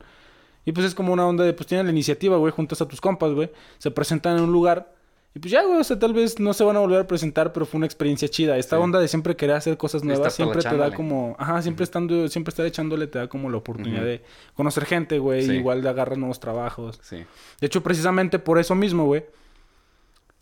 Y 0.65 0.71
pues 0.71 0.85
es 0.85 0.95
como 0.95 1.13
una 1.13 1.27
onda 1.27 1.43
de, 1.43 1.53
pues 1.53 1.67
tienes 1.67 1.85
la 1.85 1.91
iniciativa, 1.91 2.37
güey, 2.37 2.51
juntas 2.51 2.81
a 2.81 2.87
tus 2.87 2.99
compas, 3.01 3.31
güey. 3.33 3.51
Se 3.77 3.91
presentan 3.91 4.37
en 4.37 4.43
un 4.45 4.51
lugar. 4.51 4.93
Y 5.35 5.39
pues 5.39 5.51
ya, 5.51 5.63
güey, 5.63 5.79
o 5.79 5.83
sea, 5.83 5.99
tal 5.99 6.13
vez 6.13 6.39
no 6.39 6.53
se 6.53 6.63
van 6.63 6.77
a 6.77 6.79
volver 6.79 7.01
a 7.01 7.07
presentar, 7.07 7.51
pero 7.51 7.65
fue 7.65 7.77
una 7.77 7.85
experiencia 7.85 8.27
chida. 8.29 8.57
Esta 8.57 8.77
Sí. 8.77 8.81
onda 8.81 8.99
de 9.01 9.07
siempre 9.09 9.35
querer 9.35 9.57
hacer 9.57 9.75
cosas 9.77 10.03
nuevas, 10.03 10.33
siempre 10.33 10.61
te 10.61 10.77
da 10.77 10.91
como... 10.93 11.35
Ajá, 11.37 11.61
siempre 11.61 11.83
estando, 11.83 12.27
siempre 12.29 12.49
estar 12.51 12.65
echándole 12.65 13.05
te 13.07 13.19
da 13.19 13.27
como 13.27 13.49
la 13.49 13.57
oportunidad 13.57 14.01
de 14.03 14.23
conocer 14.55 14.85
gente, 14.85 15.19
güey. 15.19 15.45
Sí. 15.45 15.51
Igual 15.55 15.81
de 15.81 15.89
agarrar 15.89 16.17
nuevos 16.17 16.39
trabajos. 16.39 16.99
Sí. 17.03 17.17
De 17.59 17.67
hecho, 17.67 17.83
precisamente 17.83 18.39
por 18.39 18.59
eso 18.59 18.75
mismo, 18.75 19.05
güey. 19.05 19.25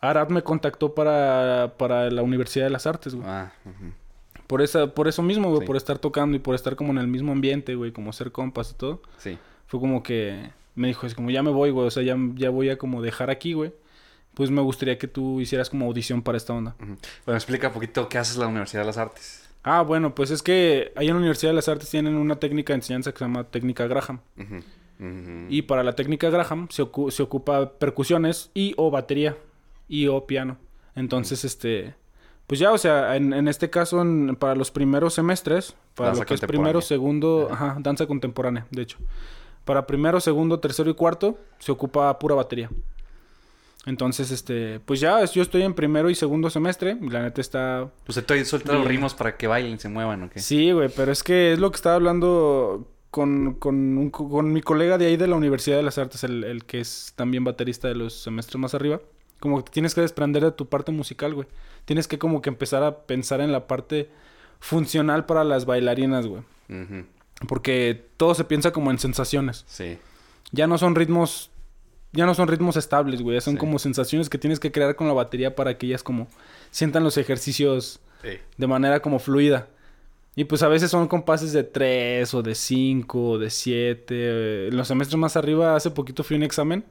Arad 0.10 0.30
me 0.30 0.42
contactó 0.44 0.94
para, 0.94 1.74
para 1.78 2.10
la 2.12 2.22
Universidad 2.22 2.66
de 2.66 2.70
las 2.72 2.86
Artes, 2.88 3.16
güey. 3.16 3.28
Ah. 3.28 3.52
Por, 4.48 4.62
esa, 4.62 4.88
por 4.94 5.08
eso 5.08 5.22
mismo, 5.24 5.50
güey. 5.50 5.62
Sí. 5.62 5.66
Por 5.68 5.76
estar 5.78 5.98
tocando 6.00 6.36
y 6.36 6.40
por 6.40 6.56
estar 6.56 6.76
como 6.76 6.92
en 6.92 6.98
el 7.00 7.08
mismo 7.08 7.32
ambiente, 7.32 7.76
güey. 7.76 7.92
Como 7.92 8.12
ser 8.14 8.32
compas 8.32 8.72
y 8.72 8.76
todo. 8.76 9.02
Sí. 9.18 9.38
Fue 9.68 9.80
como 9.80 10.04
que 10.04 10.52
me 10.76 10.88
dijo, 10.88 11.08
es 11.08 11.16
como 11.16 11.32
ya 11.32 11.42
me 11.44 11.52
voy, 11.52 11.70
güey. 11.72 11.88
O 11.88 11.92
sea, 11.92 12.04
ya, 12.04 12.16
ya 12.36 12.50
voy 12.50 12.70
a 12.70 12.78
como 12.78 13.02
dejar 13.02 13.30
aquí, 13.30 13.54
güey. 13.54 13.74
Pues 14.34 14.50
me 14.52 14.62
gustaría 14.62 14.98
que 14.98 15.08
tú 15.08 15.40
hicieras 15.40 15.70
como 15.70 15.86
audición 15.86 16.22
para 16.22 16.38
esta 16.38 16.54
onda. 16.54 16.76
Bueno, 16.80 16.98
explica 17.38 17.68
un 17.68 17.74
poquito 17.74 18.10
qué 18.10 18.18
haces 18.18 18.38
la 18.38 18.48
Universidad 18.48 18.82
de 18.82 18.88
las 18.88 18.98
Artes. 18.98 19.48
Ah, 19.64 19.82
bueno, 19.84 20.14
pues 20.14 20.30
es 20.32 20.44
que 20.44 20.92
ahí 20.96 21.08
en 21.08 21.14
la 21.14 21.20
Universidad 21.20 21.52
de 21.52 21.56
las 21.56 21.70
Artes 21.70 21.90
tienen 21.90 22.16
una 22.16 22.36
técnica 22.38 22.74
de 22.74 22.80
enseñanza 22.80 23.12
que 23.14 23.20
se 23.20 23.24
llama 23.26 23.46
técnica 23.46 23.88
Graham. 23.88 24.20
Ujú. 24.38 24.60
Y 25.50 25.62
para 25.64 25.84
la 25.84 25.94
técnica 25.96 26.30
Graham 26.30 26.68
se, 26.70 26.84
ocu- 26.84 27.12
se 27.12 27.24
ocupa 27.24 27.72
percusiones 27.74 28.50
y 28.54 28.74
o 28.78 28.90
batería 28.92 29.38
y 29.88 30.08
o 30.08 30.26
piano. 30.26 30.58
Entonces, 30.96 31.44
este, 31.46 31.96
pues 32.48 32.60
ya, 32.60 32.72
o 32.72 32.78
sea, 32.78 33.16
en, 33.16 33.34
en 33.34 33.48
este 33.48 33.70
caso, 33.70 34.02
en- 34.02 34.36
para 34.36 34.56
los 34.56 34.72
primeros 34.72 35.14
semestres, 35.14 35.76
para 35.96 36.10
Danza 36.10 36.22
lo 36.22 36.26
que 36.28 36.34
es 36.36 36.42
primero, 36.42 36.82
segundo, 36.82 37.48
ajá, 37.52 37.78
danza 37.80 38.06
contemporánea, 38.06 38.66
de 38.72 38.82
hecho. 38.84 38.98
Para 39.66 39.88
primero, 39.88 40.20
segundo, 40.20 40.60
tercero 40.60 40.90
y 40.90 40.94
cuarto 40.94 41.38
se 41.60 41.72
ocupa 41.72 42.18
pura 42.20 42.36
batería. 42.36 42.70
Entonces, 43.86 44.32
este, 44.32 44.80
pues 44.80 45.02
ya, 45.02 45.24
yo 45.26 45.42
estoy 45.42 45.64
en 45.64 45.74
primero 45.74 46.10
y 46.10 46.16
segundo 46.16 46.50
semestre, 46.50 46.98
y 47.02 47.10
la 47.10 47.22
neta 47.22 47.42
está 47.42 47.90
Pues 48.06 48.18
estoy 48.18 48.40
los 48.40 48.64
Bien. 48.64 48.86
ritmos 48.86 49.14
para 49.14 49.36
que 49.36 49.46
bailen, 49.48 49.78
se 49.78 49.90
muevan, 49.90 50.24
¿o 50.24 50.30
qué? 50.30 50.40
Sí, 50.40 50.72
güey, 50.72 50.90
pero 50.96 51.12
es 51.12 51.22
que 51.22 51.52
es 51.54 51.60
lo 51.60 51.70
que 51.70 51.76
estaba 51.76 51.96
hablando 51.96 52.88
con, 53.12 53.56
con, 53.56 53.76
un 53.98 54.10
con 54.10 54.54
mi 54.54 54.62
colega 54.62 54.98
de 54.98 55.08
ahí 55.08 55.18
de 55.18 55.28
la 55.28 55.36
Universidad 55.36 55.76
de 55.78 55.84
las 55.84 55.98
Artes, 55.98 56.24
el, 56.24 56.46
el 56.46 56.64
que 56.64 56.80
es 56.80 57.12
también 57.18 57.44
baterista 57.44 57.90
de 57.90 57.96
los 57.96 58.14
semestres 58.14 58.58
más 58.58 58.74
arriba. 58.74 59.02
Como 59.44 59.62
que 59.62 59.70
tienes 59.72 59.94
que 59.94 60.00
desprender 60.00 60.42
de 60.42 60.54
tu 60.54 60.70
parte 60.70 60.94
musical, 60.94 61.34
güey. 61.34 61.46
Tienes 61.84 62.08
que 62.08 62.18
como 62.18 62.42
que 62.42 62.48
empezar 62.50 62.82
a 62.82 63.00
pensar 63.00 63.42
en 63.42 63.52
la 63.52 63.68
parte 63.68 64.10
funcional 64.62 65.26
para 65.26 65.44
las 65.44 65.66
bailarinas, 65.66 66.26
güey. 66.28 66.44
Porque 67.50 68.06
todo 68.16 68.36
se 68.36 68.46
piensa 68.46 68.72
como 68.72 68.90
en 68.90 69.00
sensaciones. 69.00 69.66
Sí. 69.68 69.98
Ya 70.54 70.66
no 70.66 70.78
son 70.78 70.96
ritmos... 70.96 71.50
Ya 72.14 72.26
no 72.26 72.36
son 72.36 72.48
ritmos 72.48 72.78
estables, 72.78 73.22
güey. 73.22 73.42
Son 73.42 73.56
Sí. 73.56 73.60
como 73.60 73.80
sensaciones 73.80 74.30
que 74.30 74.38
tienes 74.38 74.62
que 74.62 74.72
crear 74.72 74.96
con 74.96 75.08
la 75.08 75.14
batería 75.14 75.56
para 75.56 75.78
que 75.78 75.88
ellas 75.88 76.04
como 76.04 76.30
sientan 76.72 77.04
los 77.04 77.18
ejercicios 77.18 78.00
Sí. 78.22 78.38
de 78.56 78.68
manera 78.68 79.02
como 79.02 79.20
fluida. 79.20 79.68
Y 80.38 80.46
pues 80.46 80.64
a 80.64 80.70
veces 80.70 80.90
son 80.90 81.10
compases 81.10 81.52
de 81.52 81.64
3 81.66 82.34
o 82.34 82.42
de 82.44 82.56
5 82.56 83.32
o 83.32 83.38
de 83.40 83.50
7. 83.50 84.68
En 84.70 84.78
los 84.78 84.88
semestres 84.88 85.18
más 85.20 85.36
arriba, 85.36 85.76
hace 85.76 85.92
poquito 85.92 86.24
fui 86.24 86.36
a 86.36 86.38
un 86.38 86.44
examen 86.44 86.86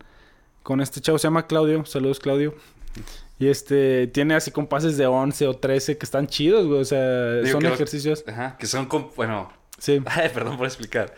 con 0.62 0.80
este 0.80 1.00
chavo, 1.00 1.18
se 1.18 1.24
llama 1.26 1.46
Claudio. 1.46 1.84
Saludos, 1.84 2.20
Claudio. 2.20 2.54
Y 3.38 3.48
este, 3.48 4.06
tiene 4.06 4.34
así 4.34 4.50
compases 4.50 4.96
de 4.96 5.06
11 5.06 5.46
o 5.48 5.54
13 5.56 5.98
que 5.98 6.04
están 6.04 6.26
chidos, 6.26 6.66
güey. 6.66 6.80
O 6.80 6.84
sea, 6.84 7.34
Digo 7.40 7.60
son 7.60 7.66
ejercicios. 7.72 8.24
Ajá. 8.28 8.56
Que 8.58 8.66
son 8.66 8.86
con... 8.86 9.10
Bueno... 9.16 9.52
Sí. 9.78 10.00
Ay, 10.06 10.30
perdón 10.32 10.56
por 10.58 10.66
explicar. 10.66 11.12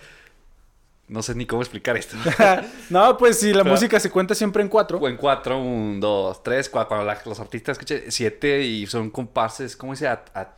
No 1.07 1.22
sé 1.22 1.34
ni 1.34 1.45
cómo 1.45 1.61
explicar 1.61 1.99
esto. 1.99 2.16
no, 2.90 3.18
pues 3.18 3.38
si 3.40 3.53
la 3.53 3.62
Pero- 3.62 3.74
música 3.74 4.01
se 4.01 4.11
cuenta 4.11 4.34
siempre 4.34 4.62
en 4.62 4.70
4. 4.70 4.97
O 4.99 5.09
en 5.09 5.18
cuatro, 5.18 5.59
un, 5.61 6.01
dos, 6.01 6.42
tres, 6.42 6.70
cuatro. 6.70 6.97
Cuando 6.97 7.14
los 7.26 7.40
artistas 7.40 7.74
escuchan 7.74 8.01
siete 8.09 8.62
y 8.62 8.86
son 8.86 9.11
compases, 9.11 9.76
¿cómo 9.76 9.92
dice? 9.92 10.09
A- 10.09 10.24
a- 10.34 10.55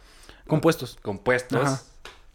Compuestos. 0.47 0.97
compuestos. 1.03 1.61
Ajá. 1.67 1.83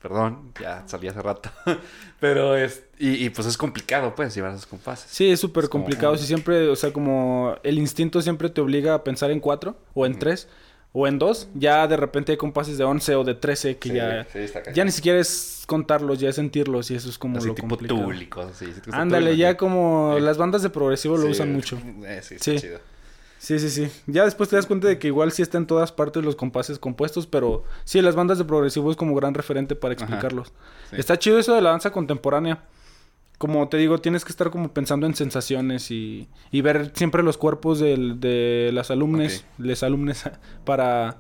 Perdón, 0.01 0.51
ya 0.59 0.83
salí 0.87 1.07
hace 1.07 1.21
rato. 1.21 1.49
Pero 2.19 2.55
es. 2.55 2.83
Y, 2.97 3.23
y, 3.25 3.29
pues 3.29 3.47
es 3.47 3.57
complicado, 3.57 4.15
pues, 4.15 4.33
llevar 4.33 4.51
esos 4.51 4.65
compases. 4.65 5.09
Sí, 5.11 5.29
es 5.29 5.39
súper 5.39 5.69
como- 5.69 5.83
complicado. 5.83 6.17
Si 6.17 6.25
siempre, 6.25 6.67
o 6.69 6.75
sea, 6.75 6.91
como 6.91 7.55
el 7.63 7.77
instinto 7.77 8.21
siempre 8.21 8.49
te 8.49 8.61
obliga 8.61 8.93
a 8.95 9.03
pensar 9.03 9.29
en 9.31 9.39
cuatro, 9.39 9.75
o 9.93 10.05
en 10.05 10.17
tres, 10.17 10.47
o 10.93 11.07
en 11.07 11.19
dos, 11.19 11.47
ya 11.53 11.87
de 11.87 11.97
repente 11.97 12.31
hay 12.31 12.37
compases 12.37 12.77
de 12.77 12.83
11 12.83 13.15
o 13.15 13.23
de 13.23 13.33
13 13.35 13.77
que 13.77 13.89
Sí, 13.89 13.95
ya. 13.95 14.25
sí, 14.31 14.39
está 14.39 14.61
cañón. 14.63 14.75
Ya 14.75 14.85
ni 14.85 14.91
siquiera 14.91 15.19
es 15.19 15.63
contarlos, 15.67 16.19
ya 16.19 16.29
es 16.29 16.35
sentirlos, 16.35 16.91
y 16.91 16.95
eso 16.95 17.07
es 17.09 17.17
como 17.17 17.37
Así 17.37 17.47
lo 17.47 17.53
tipo 17.55 17.67
complicado. 17.69 18.01
Tool 18.01 18.21
y 18.21 18.25
cosas 18.27 18.51
así. 18.53 18.65
¿Sí 18.65 18.71
te 18.73 18.79
gusta 18.87 18.97
Ándale, 19.01 19.37
ya 19.37 19.55
como 19.55 20.15
Sí. 20.17 20.21
las 20.23 20.37
bandas 20.37 20.63
de 20.63 20.69
progresivo 20.69 21.15
lo 21.17 21.27
usan 21.27 21.53
mucho. 21.53 21.77
Eh, 22.05 22.19
sí, 22.23 22.35
está 22.35 22.55
chido. 22.55 22.79
Sí, 23.41 23.57
sí, 23.57 23.71
sí. 23.71 23.89
Ya 24.05 24.23
después 24.23 24.49
te 24.49 24.55
das 24.55 24.67
cuenta 24.67 24.87
de 24.87 24.99
que 24.99 25.07
igual 25.07 25.31
sí 25.31 25.41
está 25.41 25.57
en 25.57 25.65
todas 25.65 25.91
partes 25.91 26.23
los 26.23 26.35
compases 26.35 26.77
compuestos, 26.77 27.25
pero 27.25 27.63
sí, 27.85 27.99
las 27.99 28.15
bandas 28.15 28.37
de 28.37 28.45
progresivo 28.45 28.91
es 28.91 28.97
como 28.97 29.15
gran 29.15 29.33
referente 29.33 29.75
para 29.75 29.95
explicarlos. 29.95 30.53
Sí. 30.91 30.97
Está 30.99 31.17
chido 31.17 31.39
eso 31.39 31.55
de 31.55 31.61
la 31.61 31.71
danza 31.71 31.91
contemporánea. 31.91 32.63
Como 33.39 33.67
te 33.67 33.77
digo, 33.77 33.97
tienes 33.97 34.23
que 34.25 34.31
estar 34.31 34.51
como 34.51 34.71
pensando 34.71 35.07
en 35.07 35.15
sensaciones 35.15 35.89
y, 35.89 36.29
y 36.51 36.61
ver 36.61 36.91
siempre 36.93 37.23
los 37.23 37.37
cuerpos 37.37 37.79
del- 37.79 38.19
de 38.19 38.69
las 38.73 38.91
alumnes, 38.91 39.43
les 39.57 39.81
alumnes, 39.81 40.23
para 40.63 41.17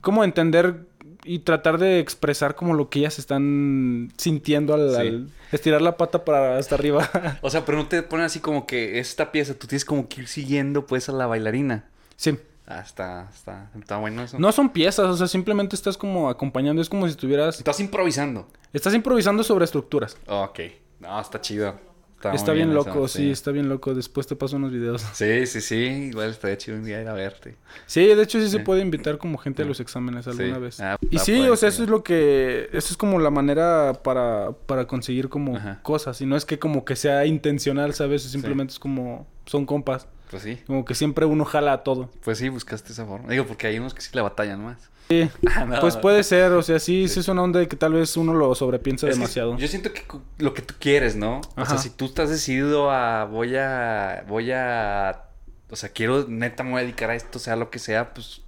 como 0.00 0.24
entender 0.24 0.88
y 1.24 1.40
tratar 1.40 1.78
de 1.78 1.98
expresar 2.00 2.54
como 2.54 2.74
lo 2.74 2.88
que 2.90 3.00
ellas 3.00 3.18
están 3.18 4.12
sintiendo 4.16 4.74
al, 4.74 4.90
Sí. 4.90 4.96
al 4.96 5.28
estirar 5.52 5.82
la 5.82 5.96
pata 5.96 6.24
para 6.24 6.58
hasta 6.58 6.74
arriba. 6.74 7.08
O 7.42 7.50
sea, 7.50 7.64
pero 7.64 7.78
no 7.78 7.86
te 7.88 8.02
ponen 8.02 8.26
así 8.26 8.40
como 8.40 8.66
que 8.66 8.98
esta 8.98 9.32
pieza, 9.32 9.54
tú 9.54 9.66
tienes 9.66 9.84
como 9.84 10.08
que 10.08 10.22
ir 10.22 10.28
siguiendo 10.28 10.86
pues 10.86 11.08
a 11.08 11.12
la 11.12 11.26
bailarina. 11.26 11.84
sí. 12.16 12.38
Ah, 12.66 12.80
está, 12.80 13.28
está, 13.34 13.68
está 13.78 13.98
bueno 13.98 14.22
eso. 14.22 14.38
No 14.38 14.50
son 14.50 14.70
piezas, 14.70 15.04
o 15.06 15.14
sea, 15.18 15.26
simplemente 15.26 15.76
estás 15.76 15.98
como 15.98 16.30
acompañando. 16.30 16.80
Es 16.80 16.88
como 16.88 17.04
si 17.06 17.10
estuvieras... 17.10 17.58
Estás 17.58 17.78
improvisando. 17.78 18.48
Estás 18.72 18.94
improvisando 18.94 19.44
sobre 19.44 19.66
estructuras. 19.66 20.16
Oh, 20.28 20.44
ok. 20.44 20.60
No, 21.00 21.20
está 21.20 21.42
chido. 21.42 21.78
Está 22.32 22.52
bien, 22.52 22.72
loco, 22.72 23.08
sí. 23.08 23.30
está 23.30 23.50
bien 23.50 23.68
loco. 23.68 23.94
Después 23.94 24.26
te 24.26 24.36
paso 24.36 24.56
unos 24.56 24.72
videos. 24.72 25.02
Sí, 25.14 25.46
sí, 25.46 25.60
sí. 25.60 25.74
Igual 25.76 26.30
estaría 26.30 26.56
chido 26.56 26.76
un 26.76 26.84
día 26.84 27.00
ir 27.00 27.08
a 27.08 27.12
verte. 27.12 27.56
Sí, 27.86 28.06
de 28.06 28.22
hecho 28.22 28.40
sí 28.40 28.48
se 28.48 28.60
puede 28.60 28.80
invitar 28.82 29.18
como 29.18 29.38
gente 29.38 29.62
a 29.62 29.66
los 29.66 29.80
exámenes 29.80 30.26
alguna 30.26 30.54
Sí. 30.56 30.60
vez. 30.60 30.80
Ah, 30.80 30.96
y 31.10 31.16
ah, 31.16 31.20
sí, 31.20 31.40
o 31.40 31.56
sea, 31.56 31.70
ser. 31.70 31.74
eso 31.74 31.82
es 31.84 31.88
lo 31.88 32.02
que... 32.02 32.68
Eso 32.72 32.92
es 32.92 32.96
como 32.96 33.18
la 33.18 33.30
manera 33.30 33.92
para, 34.02 34.52
para 34.66 34.86
conseguir 34.86 35.28
como 35.28 35.56
Ajá. 35.56 35.80
cosas. 35.82 36.20
Y 36.20 36.26
no 36.26 36.36
es 36.36 36.44
que 36.44 36.58
como 36.58 36.84
que 36.84 36.96
sea 36.96 37.26
intencional, 37.26 37.94
¿sabes? 37.94 38.22
Simplemente 38.22 38.72
es 38.72 38.78
como... 38.78 39.26
Son 39.46 39.66
compas. 39.66 40.06
Pues 40.30 40.42
sí. 40.42 40.58
Como 40.66 40.84
que 40.84 40.94
siempre 40.94 41.26
uno 41.26 41.44
jala 41.44 41.72
a 41.74 41.82
todo. 41.84 42.10
Pues 42.24 42.38
sí, 42.38 42.48
buscaste 42.48 42.92
esa 42.92 43.04
forma. 43.06 43.28
Digo, 43.28 43.46
porque 43.46 43.66
hay 43.66 43.78
unos 43.78 43.94
que 43.94 44.00
sí 44.00 44.10
le 44.14 44.20
batallan 44.22 44.62
más. 44.64 44.90
Sí, 45.08 45.28
Ah, 45.54 45.64
no. 45.66 45.80
pues 45.80 45.96
puede 45.96 46.22
ser. 46.22 46.52
O 46.52 46.62
sea, 46.62 46.78
sí, 46.78 47.08
sí 47.08 47.20
es 47.20 47.28
una 47.28 47.42
onda 47.42 47.60
de 47.60 47.68
que 47.68 47.76
tal 47.76 47.92
vez 47.92 48.16
uno 48.16 48.32
lo 48.34 48.54
sobrepiensa 48.54 49.08
Es 49.08 49.16
demasiado. 49.16 49.56
Yo 49.58 49.68
siento 49.68 49.92
que 49.92 50.02
lo 50.38 50.54
que 50.54 50.62
tú 50.62 50.74
quieres, 50.78 51.14
¿no? 51.16 51.40
O 51.56 51.66
sea, 51.66 51.78
si 51.78 51.90
tú 51.90 52.06
estás 52.06 52.30
decidido 52.30 52.90
a 52.90 53.24
voy 53.26 53.56
a 53.56 54.24
voy 54.28 54.50
a 54.52 55.24
o 55.70 55.76
sea, 55.76 55.88
quiero 55.90 56.26
neta 56.28 56.62
me 56.62 56.70
voy 56.72 56.80
a 56.80 56.82
dedicar 56.82 57.10
a 57.10 57.14
esto, 57.16 57.38
sea 57.38 57.56
lo 57.56 57.68
que 57.70 57.78
sea, 57.78 58.14
pues 58.14 58.42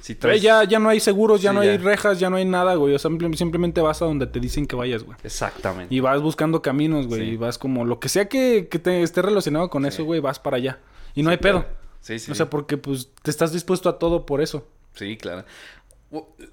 si 0.00 0.14
traes 0.14 0.40
ya, 0.40 0.64
ya 0.64 0.78
no 0.78 0.88
hay 0.88 0.98
seguros, 1.00 1.42
ya 1.42 1.50
Sí, 1.50 1.56
no 1.56 1.60
hay 1.62 1.76
rejas, 1.76 2.18
ya 2.18 2.30
no 2.30 2.36
hay 2.36 2.44
nada, 2.46 2.74
güey. 2.74 2.94
O 2.94 2.98
sea, 2.98 3.10
simple- 3.10 3.36
simplemente 3.36 3.80
vas 3.82 4.00
a 4.00 4.06
donde 4.06 4.26
te 4.26 4.40
dicen 4.40 4.66
que 4.66 4.74
vayas, 4.76 5.02
güey. 5.02 5.16
Exactamente. 5.24 5.94
Y 5.94 6.00
vas 6.00 6.22
buscando 6.22 6.62
caminos, 6.62 7.06
güey. 7.06 7.20
Sí. 7.20 7.26
Y 7.32 7.36
vas 7.36 7.58
como 7.58 7.84
lo 7.84 8.00
que 8.00 8.08
sea 8.08 8.26
que, 8.28 8.68
que 8.70 8.78
te 8.78 9.02
esté 9.02 9.20
relacionado 9.22 9.68
con 9.68 9.82
Sí. 9.82 9.88
eso, 9.88 10.04
güey, 10.04 10.20
vas 10.20 10.38
para 10.38 10.56
allá. 10.56 10.78
Y 11.14 11.22
no 11.22 11.30
hay 11.30 11.36
pedo. 11.36 11.60
claro. 11.62 11.76
Sí, 12.00 12.18
sí. 12.18 12.30
O 12.30 12.34
sea, 12.34 12.48
porque 12.48 12.78
pues 12.78 13.10
te 13.22 13.30
estás 13.30 13.52
dispuesto 13.52 13.88
a 13.90 13.98
todo 13.98 14.24
por 14.24 14.40
eso. 14.40 14.66
Sí, 14.94 15.16
claro. 15.18 15.44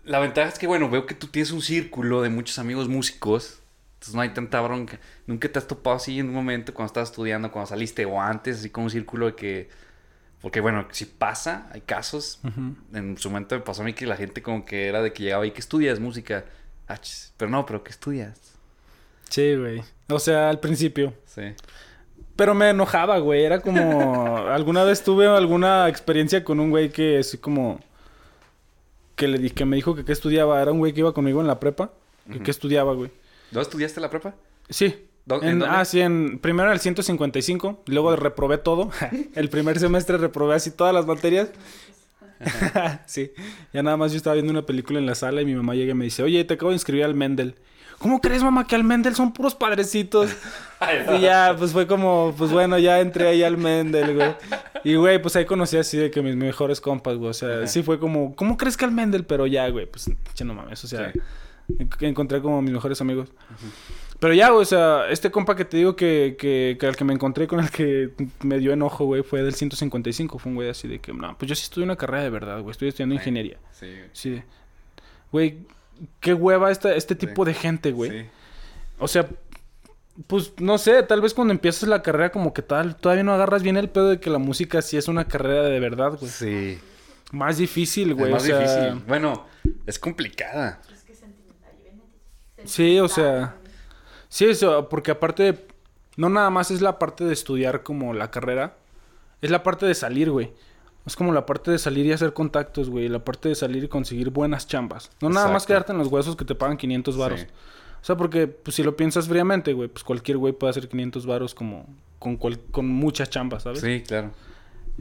La 0.03 0.20
ventaja 0.20 0.49
es 0.49 0.60
que, 0.60 0.68
bueno, 0.68 0.89
veo 0.89 1.05
que 1.05 1.16
tú 1.16 1.28
tienes 1.28 1.51
un 1.51 1.62
círculo 1.62 2.22
de 2.22 2.30
muchos 2.30 2.60
amigos 2.60 2.88
músicos. 2.88 3.60
Entonces 3.95 4.14
no 4.14 4.22
hay 4.22 4.30
tanta 4.30 4.62
bronca. 4.62 4.99
Nunca 5.26 5.51
te 5.51 5.58
has 5.58 5.68
topado 5.68 5.95
así 5.95 6.20
en 6.20 6.28
un 6.28 6.36
momento 6.36 6.74
cuando 6.74 6.88
estabas 6.88 7.10
estudiando, 7.10 7.51
cuando 7.51 7.68
saliste 7.68 8.05
o 8.05 8.22
antes, 8.22 8.60
así 8.60 8.70
como 8.70 8.86
un 8.86 8.91
círculo 8.91 9.28
de 9.28 9.36
que... 9.36 9.70
Porque, 10.41 10.62
bueno, 10.62 10.88
si 10.91 11.05
pasa, 11.05 11.68
hay 11.72 11.82
casos. 11.82 12.39
En 12.93 13.18
su 13.18 13.32
momento 13.32 13.55
me 13.55 13.62
pasó 13.62 13.82
a 13.82 13.86
mí 13.86 13.93
que 13.93 14.05
la 14.05 14.16
gente 14.16 14.43
como 14.43 14.66
que 14.66 14.88
era 14.88 15.01
de 15.01 15.12
que 15.12 15.24
llegaba 15.24 15.47
y 15.47 15.51
que 15.51 15.60
estudias 15.60 15.99
música. 15.99 16.45
Ah, 16.88 16.99
pero 17.38 17.49
no, 17.49 17.66
pero 17.66 17.84
¿qué 17.84 17.89
estudias? 17.89 18.39
Sí, 19.30 19.55
güey. 19.55 19.82
O 20.10 20.20
sea, 20.20 20.49
al 20.49 20.60
principio. 20.60 21.14
Sí. 21.26 21.41
Pero 22.36 22.53
me 22.53 22.70
enojaba, 22.70 23.18
güey. 23.18 23.43
Era 23.43 23.60
como... 23.60 24.38
alguna 24.47 24.84
vez 24.84 25.03
tuve 25.03 25.28
alguna 25.28 25.89
experiencia 25.89 26.43
con 26.43 26.60
un 26.60 26.70
güey 26.70 26.91
que 26.91 27.18
así 27.18 27.39
como... 27.39 27.80
Que, 29.18 29.28
le 29.28 29.38
di... 29.38 29.49
que 29.49 29.65
me 29.65 29.76
dijo 29.76 29.93
que 29.95 30.05
qué 30.05 30.13
estudiaba. 30.13 30.61
Era 30.61 30.72
un 30.72 30.80
güey 30.80 30.93
que 30.93 31.01
iba 31.01 31.13
conmigo 31.13 31.41
en 31.41 31.47
la 31.47 31.59
prepa. 31.59 31.91
Que 32.32 32.39
qué 32.39 32.51
estudiaba, 32.51 32.93
güey. 32.93 33.11
¿Dónde 33.51 33.63
estudiaste 33.63 33.99
la 33.99 34.09
prepa? 34.09 34.36
Sí. 34.70 34.95
¿Dó- 35.26 35.41
en 35.43 35.49
En- 35.49 35.59
dónde? 35.59 35.76
ah, 35.76 35.84
sí, 35.84 35.99
en, 35.99 36.39
primero 36.39 36.70
en 36.70 36.74
el 36.74 36.80
155, 36.80 37.84
luego 37.88 38.15
reprobé 38.15 38.57
todo. 38.57 38.89
el 39.36 39.49
primer 39.49 39.78
semestre 39.80 40.18
reprobé 40.18 40.55
así 40.55 40.72
todas 40.72 40.93
las 40.93 41.05
materias. 41.05 41.49
sí, 43.07 43.32
ya 43.74 43.82
nada 43.84 43.97
más 43.97 44.11
yo 44.11 44.18
estaba 44.18 44.36
viendo 44.36 44.51
una 44.51 44.65
película 44.65 44.99
en 44.99 45.05
la 45.05 45.15
sala 45.15 45.41
y 45.41 45.45
mi 45.45 45.55
mamá 45.55 45.74
llega 45.76 45.91
y 45.91 45.95
me 45.95 46.05
dice, 46.05 46.22
oye, 46.24 46.43
te 46.43 46.53
acabo 46.53 46.70
de 46.70 46.76
inscribir 46.76 47.03
al 47.03 47.15
Mendel. 47.15 47.55
¿Cómo 47.99 48.21
crees, 48.21 48.43
mamá, 48.43 48.67
que 48.67 48.75
al 48.75 48.83
Mendel 48.83 49.15
son 49.15 49.33
puros 49.33 49.55
padrecitos? 49.55 50.29
y 51.17 51.21
ya, 51.21 51.55
pues 51.57 51.71
fue 51.71 51.87
como, 51.87 52.33
pues 52.37 52.51
bueno, 52.51 52.77
ya 52.77 52.99
entré 52.99 53.27
ahí 53.27 53.43
al 53.43 53.57
Mendel, 53.57 54.13
güey. 54.15 54.35
Y, 54.83 54.95
güey, 54.95 55.19
pues 55.21 55.35
ahí 55.35 55.45
conocí 55.45 55.77
así 55.77 55.97
de 55.97 56.11
que 56.11 56.21
mis 56.21 56.35
mejores 56.35 56.79
compas, 56.79 57.17
güey. 57.17 57.31
O 57.31 57.33
sea, 57.33 57.57
Ajá. 57.57 57.67
sí 57.67 57.81
fue 57.81 57.99
como, 57.99 58.35
¿cómo 58.35 58.55
crees 58.57 58.77
que 58.77 58.85
al 58.85 58.91
Mendel? 58.91 59.25
Pero 59.25 59.47
ya, 59.47 59.67
güey, 59.69 59.87
pues, 59.87 60.11
che, 60.35 60.45
no 60.45 60.53
mames, 60.53 60.83
o 60.83 60.87
sea, 60.87 61.11
Sí. 61.11 61.19
encontré 62.05 62.41
como 62.41 62.61
mis 62.61 62.71
mejores 62.71 63.01
amigos. 63.01 63.29
Pero 64.19 64.33
ya, 64.33 64.49
güey, 64.49 64.61
o 64.61 64.65
sea, 64.65 65.09
este 65.09 65.29
compa 65.31 65.55
que 65.55 65.65
te 65.65 65.77
digo 65.77 65.95
que, 65.95 66.35
que, 66.39 66.77
que 66.79 66.85
al 66.87 66.95
que 66.95 67.03
me 67.03 67.13
encontré 67.13 67.45
con 67.47 67.59
el 67.59 67.69
que 67.69 68.11
me 68.41 68.57
dio 68.59 68.73
enojo, 68.73 69.05
güey, 69.05 69.21
fue 69.23 69.41
del 69.43 69.53
155. 69.53 70.39
Fue 70.39 70.49
un 70.51 70.55
güey 70.55 70.69
así 70.69 70.87
de 70.87 70.99
que, 70.99 71.13
no, 71.13 71.37
pues 71.37 71.49
yo 71.49 71.55
sí 71.55 71.63
estudio 71.63 71.85
una 71.85 71.95
carrera 71.95 72.23
de 72.23 72.29
verdad, 72.29 72.61
güey. 72.61 72.71
Estoy 72.71 72.87
estudiando 72.89 73.15
ingeniería. 73.15 73.57
Sí. 73.71 73.87
Sí. 74.13 74.41
Güey, 75.31 75.57
qué 76.19 76.33
hueva 76.33 76.71
esta, 76.71 76.95
este 76.95 77.15
tipo 77.15 77.45
de 77.45 77.53
gente, 77.53 77.91
güey. 77.91 78.11
Sí. 78.11 78.29
O 78.99 79.07
sea, 79.07 79.27
pues 80.25 80.53
no 80.59 80.77
sé, 80.77 81.03
tal 81.03 81.21
vez 81.21 81.33
cuando 81.33 81.53
empiezas 81.53 81.87
la 81.87 82.01
carrera 82.01 82.31
como 82.31 82.53
que 82.53 82.63
tal, 82.63 82.95
todavía 82.95 83.23
no 83.23 83.33
agarras 83.33 83.61
bien 83.61 83.77
el 83.77 83.89
pedo 83.89 84.09
de 84.09 84.19
que 84.19 84.29
la 84.29 84.39
música 84.39 84.81
sí 84.81 84.97
es 84.97 85.07
una 85.07 85.27
carrera 85.27 85.63
de 85.63 85.79
verdad, 85.79 86.17
güey. 86.19 86.31
Sí. 86.31 86.79
Más 87.31 87.57
difícil, 87.57 88.13
güey. 88.13 88.27
es 88.27 88.33
más 88.33 88.43
o 88.43 88.45
sea, 88.45 88.59
difícil. 88.59 89.03
Bueno, 89.07 89.45
es 89.85 89.99
complicada. 89.99 90.81
Sí, 92.65 92.99
o 92.99 93.07
sea, 93.07 93.55
sí, 94.27 94.45
eso, 94.45 94.89
porque 94.89 95.11
aparte, 95.11 95.67
no 96.17 96.29
nada 96.29 96.49
más 96.49 96.71
es 96.71 96.81
la 96.81 96.99
parte 96.99 97.23
de 97.23 97.33
estudiar 97.33 97.83
como 97.83 98.13
la 98.13 98.31
carrera, 98.31 98.75
es 99.41 99.51
la 99.51 99.63
parte 99.63 99.85
de 99.85 99.93
salir, 99.93 100.31
güey. 100.31 100.51
Es 101.08 101.16
como 101.16 101.32
la 101.32 101.45
parte 101.45 101.72
de 101.72 101.80
salir 101.80 102.05
y 102.05 102.12
hacer 102.12 102.34
contactos, 102.34 102.89
güey. 102.89 103.08
La 103.08 103.24
parte 103.24 103.49
de 103.49 103.55
salir 103.55 103.84
y 103.84 103.88
conseguir 103.88 104.30
buenas 104.30 104.68
chambas. 104.68 105.10
No 105.22 105.30
nada 105.30 105.49
más 105.51 105.66
quedarte 105.66 105.93
en 105.93 105.97
los 105.97 106.08
huesos 106.10 106.36
que 106.36 106.45
te 106.45 106.53
pagan 106.53 106.78
500 106.78 107.18
varos. 107.18 107.39
Sí. 107.39 107.45
O 108.01 108.05
sea, 108.08 108.16
porque 108.18 108.47
pues, 108.47 108.76
si 108.76 108.84
lo 108.84 108.95
piensas 108.95 109.28
fríamente, 109.28 109.74
güey, 109.74 109.88
pues 109.89 110.03
cualquier 110.03 110.38
güey 110.38 110.53
puede 110.53 110.72
hacer 110.72 110.88
500 110.88 111.26
varos 111.26 111.55
como 111.55 111.88
con, 112.20 112.36
cual- 112.38 112.60
con 112.72 112.88
muchas 112.88 113.30
chambas, 113.30 113.64
¿sabes? 113.64 113.80
Sí, 113.82 114.03
claro. 114.05 114.32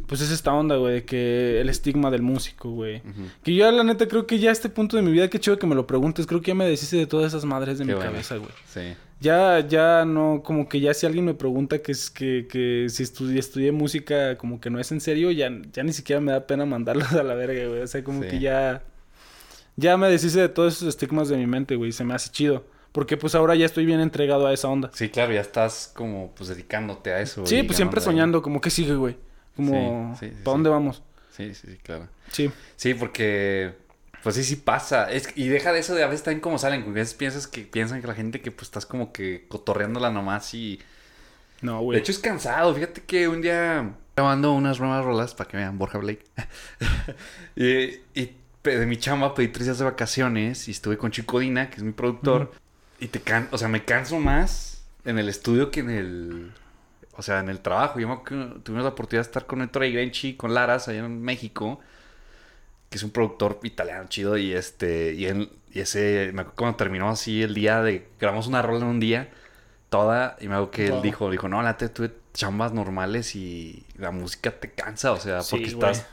Pues 0.07 0.21
es 0.21 0.31
esta 0.31 0.53
onda, 0.53 0.77
güey, 0.77 0.95
de 0.95 1.05
que 1.05 1.61
el 1.61 1.69
estigma 1.71 2.11
del 2.11 2.23
músico, 2.23 2.71
güey. 2.71 3.03
Que 3.43 3.55
yo, 3.55 3.71
la 3.73 3.83
neta, 3.83 4.07
creo 4.07 4.27
que 4.27 4.39
ya 4.39 4.51
a 4.51 4.53
este 4.53 4.69
punto 4.69 4.97
de 4.97 5.03
mi 5.03 5.11
vida, 5.11 5.29
qué 5.29 5.41
chido 5.41 5.59
que 5.59 5.67
me 5.67 5.75
lo 5.75 5.87
preguntes. 5.87 6.27
Creo 6.27 6.41
que 6.41 6.49
ya 6.49 6.55
me 6.55 6.67
deshice 6.69 6.97
de 6.99 7.07
todas 7.07 7.29
esas 7.29 7.45
madres 7.47 7.79
de 7.79 7.85
Qué 7.85 7.93
mi 7.93 7.97
bueno. 7.97 8.11
cabeza, 8.13 8.37
güey. 8.37 8.51
Sí. 8.69 8.95
Ya, 9.19 9.61
ya 9.67 10.05
no, 10.05 10.43
como 10.45 10.69
que 10.69 10.79
ya 10.81 10.93
si 10.93 11.07
alguien 11.07 11.25
me 11.25 11.33
pregunta 11.35 11.79
que 11.81 11.93
es 11.93 12.11
que, 12.11 12.47
que 12.51 12.87
si 12.91 13.03
estudié, 13.03 13.39
estudié 13.39 13.73
música, 13.73 14.37
como 14.37 14.61
que 14.61 14.69
no 14.69 14.79
es 14.79 14.93
en 14.93 15.01
serio, 15.01 15.31
ya, 15.31 15.51
ya 15.73 15.83
ni 15.83 15.93
siquiera 15.95 16.21
me 16.21 16.33
da 16.33 16.47
pena 16.47 16.67
mandarlos 16.67 17.13
a 17.13 17.23
la 17.23 17.35
verga, 17.35 17.67
güey. 17.67 17.81
O 17.81 17.87
sea, 17.87 18.05
como 18.05 18.23
Sí. 18.23 18.29
que 18.29 18.41
ya, 18.41 18.83
ya 19.77 19.97
me 19.97 20.09
deshice 20.11 20.41
de 20.41 20.49
todos 20.51 20.77
esos 20.77 20.89
estigmas 20.89 21.29
de 21.31 21.37
mi 21.39 21.47
mente, 21.47 21.77
güey. 21.77 21.93
Se 21.93 22.05
me 22.05 22.15
hace 22.15 22.31
chido. 22.31 22.65
Porque 22.93 23.17
pues 23.17 23.35
ahora 23.35 23.55
ya 23.55 23.67
estoy 23.67 23.85
bien 23.87 24.01
entregado 24.01 24.47
a 24.47 24.53
esa 24.55 24.69
onda. 24.69 24.91
Sí, 24.95 25.09
claro, 25.11 25.33
ya 25.33 25.41
estás 25.43 25.93
como 25.95 26.33
pues 26.37 26.49
dedicándote 26.49 27.13
a 27.13 27.21
eso. 27.21 27.45
Sí, 27.47 27.63
pues 27.63 27.77
siempre 27.77 28.01
ahí. 28.01 28.05
soñando, 28.05 28.41
como 28.43 28.61
que 28.61 28.71
sigue, 28.71 28.95
güey. 28.95 29.17
Como, 29.55 30.15
Sí, 30.19 30.27
sí, 30.29 30.33
sí, 30.35 30.43
¿para 30.43 30.53
dónde 30.55 30.71
vamos? 30.71 31.03
Sí, 31.31 31.55
sí, 31.55 31.69
sí, 31.73 31.79
claro. 31.83 32.09
Sí. 32.33 32.51
Sí, 32.77 32.95
porque 32.95 33.73
pues 34.23 34.35
sí, 34.37 34.45
sí 34.45 34.57
pasa. 34.57 35.11
Es, 35.11 35.29
y 35.37 35.49
deja 35.49 35.73
de 35.73 35.81
eso 35.81 35.95
de 35.95 36.03
a 36.03 36.07
veces 36.07 36.23
también 36.25 36.41
como 36.41 36.59
salen. 36.59 36.83
A 36.83 36.87
veces 36.87 37.15
piensas 37.15 37.47
que 37.47 37.63
piensan 37.63 38.01
que 38.01 38.07
la 38.07 38.15
gente 38.15 38.41
que 38.41 38.51
pues 38.51 38.69
estás 38.69 38.87
como 38.87 39.13
que 39.13 39.47
cotorreándola 39.49 40.11
nomás 40.11 40.53
y... 40.55 40.81
No, 41.63 41.79
De 41.79 41.85
güey. 41.85 41.99
hecho 41.99 42.13
es 42.13 42.19
cansado. 42.19 42.75
Fíjate 42.75 43.03
que 43.03 43.29
un 43.29 43.41
día 43.41 43.95
grabando 44.17 44.53
unas 44.53 44.79
nuevas 44.81 45.05
rolas 45.05 45.35
para 45.35 45.49
que 45.49 45.57
vean 45.57 45.79
Borja 45.79 45.99
Blake. 45.99 46.25
y, 47.57 48.01
y 48.21 48.37
de 48.65 48.87
mi 48.87 48.97
chamba 48.97 49.35
pedí 49.35 49.49
tres 49.49 49.67
días 49.67 49.79
de 49.79 49.85
vacaciones 49.85 50.69
y 50.69 50.73
estuve 50.73 50.99
con 50.99 51.11
Chico 51.11 51.39
Dina, 51.39 51.71
que 51.71 51.77
es 51.77 51.83
mi 51.83 51.93
productor. 51.93 52.53
Y 52.99 53.09
te 53.09 53.21
can... 53.21 53.49
O 53.53 53.59
sea, 53.59 53.69
me 53.69 53.85
canso 53.85 54.19
más 54.19 54.83
en 55.05 55.19
el 55.19 55.29
estudio 55.29 55.71
que 55.71 55.81
en 55.81 55.91
el... 55.91 56.53
O 57.19 57.23
sea, 57.23 57.41
en 57.41 57.49
el 57.49 57.61
trabajo. 57.61 57.99
Yo 57.99 58.09
me 58.09 58.17
tuvimos 58.63 58.85
la 58.85 58.91
oportunidad 58.91 59.25
de 59.25 59.29
estar 59.29 59.47
con 59.47 59.63
Héctor 59.63 59.85
Igrenchi, 59.85 60.35
con 60.35 60.53
Laras, 60.53 60.89
allá 60.89 60.99
en 60.99 61.23
México. 61.23 61.81
Que 62.97 62.99
es 62.99 63.03
un 63.05 63.11
productor 63.11 63.61
italiano 63.63 64.09
chido 64.09 64.39
y 64.39 64.55
este, 64.55 65.13
y 65.13 65.27
él, 65.27 65.51
y 65.71 65.81
ese, 65.81 66.31
me 66.33 66.41
acuerdo 66.41 66.57
cuando 66.57 66.77
terminó 66.79 67.11
así 67.11 67.43
el 67.43 67.53
día 67.53 67.83
de, 67.83 68.09
grabamos 68.19 68.47
una 68.47 68.63
rola 68.63 68.79
en 68.79 68.87
un 68.87 69.01
día, 69.01 69.29
toda, 69.91 70.39
y 70.41 70.49
me 70.49 70.55
acuerdo 70.55 70.71
que 70.71 70.87
él 70.87 71.03
dijo, 71.03 71.31
dijo, 71.31 71.47
no, 71.47 71.61
la 71.63 71.73
neta, 71.73 71.93
tuve 71.93 72.11
chambas 72.33 72.73
normales 72.73 73.37
y 73.37 73.85
la 73.99 74.13
música 74.13 74.51
te 74.51 74.71
cansa, 74.71 75.13
o 75.13 75.21
sea, 75.21 75.43
Sí, 75.43 75.51
porque 75.51 75.67
estás, 75.67 76.07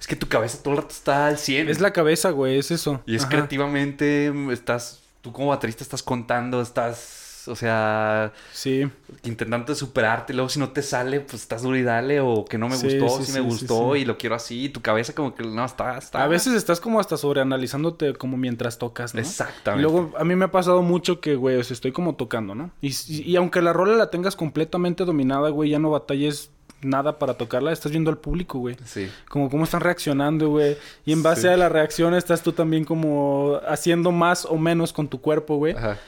es 0.00 0.08
que 0.08 0.16
tu 0.16 0.26
cabeza 0.26 0.60
todo 0.60 0.74
el 0.74 0.80
rato 0.80 0.92
está 0.92 1.28
al 1.28 1.38
100. 1.38 1.68
Es 1.68 1.80
la 1.80 1.92
cabeza, 1.92 2.30
güey, 2.30 2.58
es 2.58 2.72
eso. 2.72 3.00
Y 3.06 3.14
es 3.14 3.22
Ajá. 3.22 3.30
creativamente, 3.30 4.32
estás, 4.52 5.04
tú 5.20 5.32
como 5.32 5.50
baterista 5.50 5.84
estás 5.84 6.02
contando, 6.02 6.60
estás, 6.60 7.27
o 7.48 7.56
sea, 7.56 8.32
Sí. 8.52 8.88
intentando 9.24 9.74
superarte, 9.74 10.32
luego 10.34 10.48
si 10.48 10.58
no 10.60 10.70
te 10.70 10.82
sale, 10.82 11.20
pues 11.20 11.42
estás 11.42 11.62
duro 11.62 11.76
y 11.76 11.82
dale, 11.82 12.20
o 12.20 12.44
que 12.44 12.58
no 12.58 12.68
me 12.68 12.76
Sí, 12.76 12.98
gustó, 12.98 13.18
sí, 13.18 13.24
si 13.24 13.32
sí, 13.32 13.38
me 13.40 13.44
gustó 13.44 13.96
y 13.96 14.04
lo 14.04 14.16
quiero 14.18 14.34
así, 14.36 14.64
y 14.64 14.68
tu 14.68 14.80
cabeza 14.82 15.14
como 15.14 15.34
que 15.34 15.42
no, 15.42 15.64
está, 15.64 15.98
está. 15.98 16.22
A 16.22 16.28
veces 16.28 16.54
estás 16.54 16.80
como 16.80 17.00
hasta 17.00 17.16
sobreanalizándote 17.16 18.14
como 18.14 18.36
mientras 18.36 18.78
tocas, 18.78 19.14
¿no? 19.14 19.20
Exactamente. 19.20 19.80
Y 19.88 19.90
luego 19.92 20.16
a 20.18 20.24
mí 20.24 20.36
me 20.36 20.44
ha 20.44 20.50
pasado 20.50 20.82
mucho 20.82 21.20
que, 21.20 21.34
güey, 21.36 21.56
o 21.56 21.64
sea, 21.64 21.74
estoy 21.74 21.92
como 21.92 22.14
tocando, 22.14 22.54
¿no? 22.54 22.70
Y, 22.80 22.88
y, 23.08 23.22
y 23.22 23.36
aunque 23.36 23.62
la 23.62 23.72
rola 23.72 23.94
la 23.96 24.10
tengas 24.10 24.36
completamente 24.36 25.04
dominada, 25.04 25.48
güey, 25.50 25.70
ya 25.70 25.78
no 25.78 25.90
batalles 25.90 26.50
nada 26.80 27.18
para 27.18 27.34
tocarla, 27.34 27.72
estás 27.72 27.90
viendo 27.90 28.08
al 28.08 28.18
público, 28.18 28.60
güey. 28.60 28.76
Sí. 28.84 29.10
Como 29.28 29.50
cómo 29.50 29.64
están 29.64 29.80
reaccionando, 29.80 30.48
güey. 30.48 30.76
Y 31.04 31.12
en 31.12 31.24
base 31.24 31.42
Sí. 31.42 31.48
a 31.48 31.56
la 31.56 31.68
reacción 31.68 32.14
estás 32.14 32.42
tú 32.42 32.52
también 32.52 32.84
como 32.84 33.58
haciendo 33.66 34.12
más 34.12 34.44
o 34.44 34.56
menos 34.58 34.92
con 34.92 35.08
tu 35.08 35.20
cuerpo, 35.20 35.56
güey. 35.56 35.74
Ajá. 35.74 35.98